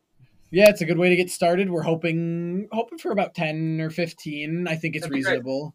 yeah, 0.52 0.70
it's 0.70 0.82
a 0.82 0.86
good 0.86 0.98
way 0.98 1.10
to 1.10 1.16
get 1.16 1.30
started. 1.30 1.70
We're 1.70 1.84
hoping 1.84 2.68
hoping 2.72 2.98
for 2.98 3.12
about 3.12 3.34
ten 3.34 3.80
or 3.80 3.90
fifteen. 3.90 4.68
I 4.68 4.76
think 4.76 4.96
it's 4.96 5.06
That'd 5.06 5.24
great. 5.24 5.32
reasonable. 5.32 5.74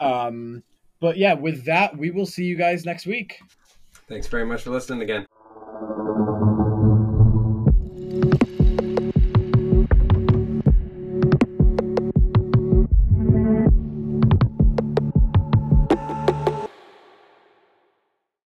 Um, 0.00 0.62
but 1.00 1.18
yeah, 1.18 1.34
with 1.34 1.66
that, 1.66 1.96
we 1.96 2.10
will 2.10 2.26
see 2.26 2.44
you 2.44 2.56
guys 2.56 2.84
next 2.86 3.06
week. 3.06 3.38
Thanks 4.08 4.26
very 4.26 4.44
much 4.46 4.62
for 4.62 4.70
listening 4.70 5.02
again. 5.02 5.26